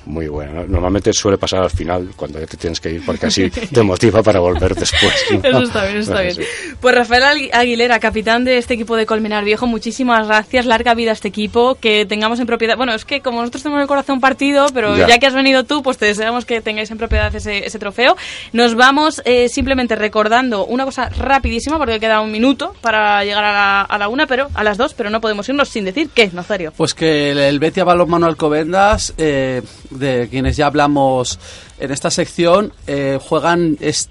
muy 0.06 0.28
buena. 0.28 0.52
¿no? 0.52 0.66
Normalmente 0.66 1.12
suele 1.12 1.39
pasar 1.39 1.62
al 1.62 1.70
final, 1.70 2.10
cuando 2.16 2.40
ya 2.40 2.47
te 2.47 2.56
tienes 2.56 2.81
que 2.81 2.90
ir, 2.90 3.05
porque 3.06 3.27
así 3.27 3.48
te 3.72 3.82
motiva 3.82 4.22
para 4.22 4.40
volver 4.40 4.74
después. 4.74 5.14
¿no? 5.31 5.39
Eso 5.48 5.62
está 5.62 5.85
bien, 5.85 5.97
eso 5.98 6.10
está 6.12 6.22
bien. 6.22 6.35
Sí. 6.35 6.43
Pues 6.81 6.94
Rafael 6.94 7.22
Agu- 7.22 7.51
Aguilera, 7.52 7.98
capitán 8.01 8.44
de 8.44 8.59
este 8.59 8.74
equipo 8.74 8.97
de 8.97 9.06
Colmenar 9.06 9.44
Viejo, 9.44 9.66
muchísimas 9.66 10.27
gracias, 10.27 10.66
larga 10.66 10.94
vida 10.94 11.10
a 11.10 11.14
este 11.14 11.28
equipo, 11.28 11.77
que 11.77 12.06
tengamos 12.06 12.40
en 12.40 12.47
propiedad, 12.47 12.77
bueno, 12.77 12.94
es 12.94 13.05
que 13.05 13.20
como 13.20 13.40
nosotros 13.40 13.62
tenemos 13.62 13.82
el 13.82 13.89
corazón 13.89 14.20
partido, 14.20 14.66
pero 14.74 14.97
ya, 14.97 15.06
Ya. 15.09 15.18
que 15.18 15.27
has 15.27 15.35
venido 15.35 15.64
tú, 15.64 15.82
pues 15.82 15.97
te 15.98 16.06
deseamos 16.06 16.44
que 16.44 16.60
tengáis 16.60 16.90
en 16.90 16.98
propiedad 16.98 17.35
ese, 17.35 17.66
ese 17.66 17.78
trofeo. 17.78 18.16
Nos 18.52 18.74
vamos 18.74 19.22
eh, 19.24 19.48
simplemente 19.48 19.94
recordando 19.97 20.64
una 20.66 20.85
cosa 20.85 21.09
rapidísima, 21.10 21.78
porque 21.78 22.01
queda 22.01 22.20
un 22.20 22.32
minuto 22.32 22.74
para 22.81 23.24
llegar 23.24 23.44
a 23.44 23.52
la, 23.52 23.81
a 23.82 23.98
la 23.98 24.09
una, 24.09 24.27
pero 24.27 24.40
a 24.55 24.65
las 24.65 24.79
dos, 24.79 24.95
pero 24.95 25.11
no 25.11 25.21
podemos 25.21 25.49
irnos 25.49 25.69
sin 25.69 25.85
decir 25.85 26.11
qué, 26.15 26.31
Nazario. 26.33 26.73
Pues 26.77 26.95
que 26.95 27.31
el, 27.31 27.59
Betia 27.59 27.85
Balonmano 27.85 28.27
Alcobendas, 28.27 29.15
eh, 29.19 29.62
de 29.91 30.29
quienes 30.31 30.57
ya 30.57 30.67
hablamos 30.67 31.39
en 31.79 31.91
esta 31.91 32.11
sección, 32.11 32.73
eh, 32.87 33.19
juegan 33.21 33.77
es 33.81 34.09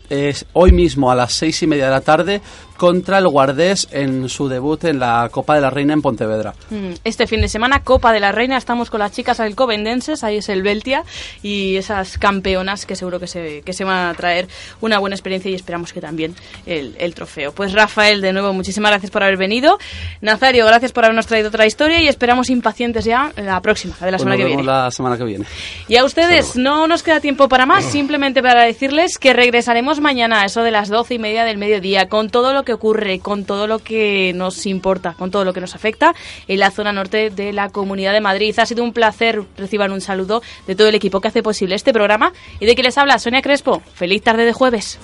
hoy 0.54 0.72
mismo 0.72 1.12
a 1.12 1.16
las 1.16 1.34
seis 1.34 1.62
y 1.64 1.68
media 1.68 1.86
de 1.86 1.92
la 1.92 2.02
tarde 2.02 2.42
contra 2.80 3.18
el 3.18 3.28
Guardés 3.28 3.90
en 3.92 4.30
su 4.30 4.48
debut 4.48 4.82
en 4.86 5.00
la 5.00 5.28
Copa 5.30 5.54
de 5.56 5.60
la 5.62 5.70
Reina 5.70 5.92
en 5.94 6.02
Pontevedra. 6.02 6.54
Mm, 6.70 6.94
Este 7.04 7.28
fin 7.28 7.42
de 7.42 7.50
semana, 7.50 7.84
Copa 7.84 8.14
de 8.14 8.22
la 8.22 8.32
Reina, 8.32 8.56
estamos 8.56 8.90
con 8.90 9.02
las 9.02 9.12
chicas 9.12 9.42
alcobendenses, 9.42 10.24
ahí 10.24 10.38
es 10.38 10.48
el 10.48 10.64
Beltia, 10.64 11.04
y 11.44 11.76
esas 11.76 12.18
campeonas 12.18 12.86
que 12.86 12.96
seguro 12.96 13.20
que 13.20 13.28
se, 13.28 13.62
que 13.66 13.74
se 13.74 13.84
van 13.84 14.08
a 14.08 14.14
traer 14.14 14.48
una 14.80 14.98
buena 14.98 15.16
experiencia 15.16 15.52
y 15.52 15.56
esperamos 15.56 15.92
que 15.92 16.00
también 16.00 16.34
el, 16.66 16.96
el 17.00 17.14
trofeo. 17.14 17.52
Pues 17.52 17.74
Rafael, 17.74 18.22
de 18.22 18.32
nuevo, 18.32 18.54
muchísimas 18.54 18.92
gracias 18.92 19.12
por 19.12 19.24
haber 19.24 19.36
venido. 19.36 19.78
Nazario, 20.22 20.66
gracias 20.66 20.94
por 20.94 21.04
habernos 21.04 21.28
traído 21.28 21.50
otra 21.50 21.66
historia 21.66 22.02
y 22.02 22.08
esperamos 22.08 22.50
impacientes 22.50 23.04
ya 23.04 23.34
la 23.36 23.60
próxima, 23.62 23.96
la 24.00 24.06
de 24.06 24.12
la 24.14 24.18
Pues 24.18 24.22
semana 24.24 24.36
nos 24.36 24.38
que 24.38 24.44
vemos 24.46 24.58
viene. 24.66 24.72
la 24.84 24.92
semana 24.92 25.18
que 25.18 25.24
viene. 25.26 25.46
Y 25.90 25.98
a 25.98 26.06
ustedes 26.06 26.56
no 26.56 26.88
nos 26.88 27.04
queda 27.04 27.20
tiempo 27.20 27.50
para 27.50 27.66
más, 27.66 27.84
simplemente 27.84 28.42
para 28.42 28.64
decirles 28.64 29.18
que 29.18 29.34
regresaremos 29.34 30.00
mañana 30.00 30.44
a 30.44 30.46
eso 30.46 30.64
de 30.64 30.72
las 30.72 30.88
doce 30.88 31.16
y 31.16 31.20
media 31.20 31.44
del 31.44 31.58
mediodía 31.58 32.08
con 32.08 32.30
todo 32.30 32.54
lo 32.54 32.64
que 32.70 32.74
ocurre, 32.74 33.20
con 33.20 33.46
todo 33.46 33.66
lo 33.66 33.80
que 33.80 34.32
nos 34.36 34.68
importa, 34.68 35.16
con 35.18 35.32
todo 35.32 35.44
lo 35.44 35.54
que 35.54 35.60
nos 35.60 35.74
afecta 35.74 36.14
en 36.48 36.60
la 36.60 36.70
zona 36.70 36.94
norte 36.94 37.32
de 37.32 37.52
la 37.52 37.70
Comunidad 37.70 38.14
de 38.14 38.22
Madrid. 38.22 38.54
Ha 38.60 38.68
sido 38.68 38.84
un 38.84 38.94
placer 38.94 39.42
reciban 39.58 39.92
un 39.92 40.02
saludo 40.02 40.44
de 40.68 40.76
todo 40.76 40.88
el 40.88 40.94
equipo 40.94 41.20
que 41.20 41.30
hace 41.30 41.42
posible 41.42 41.74
este 41.74 41.94
programa 41.94 42.32
y 42.60 42.68
de 42.68 42.76
que 42.76 42.84
les 42.84 42.96
habla 43.00 43.18
Sonia 43.18 43.42
Crespo. 43.42 43.82
Feliz 43.96 44.22
tarde 44.22 44.46
de 44.46 44.54
jueves. 44.54 45.00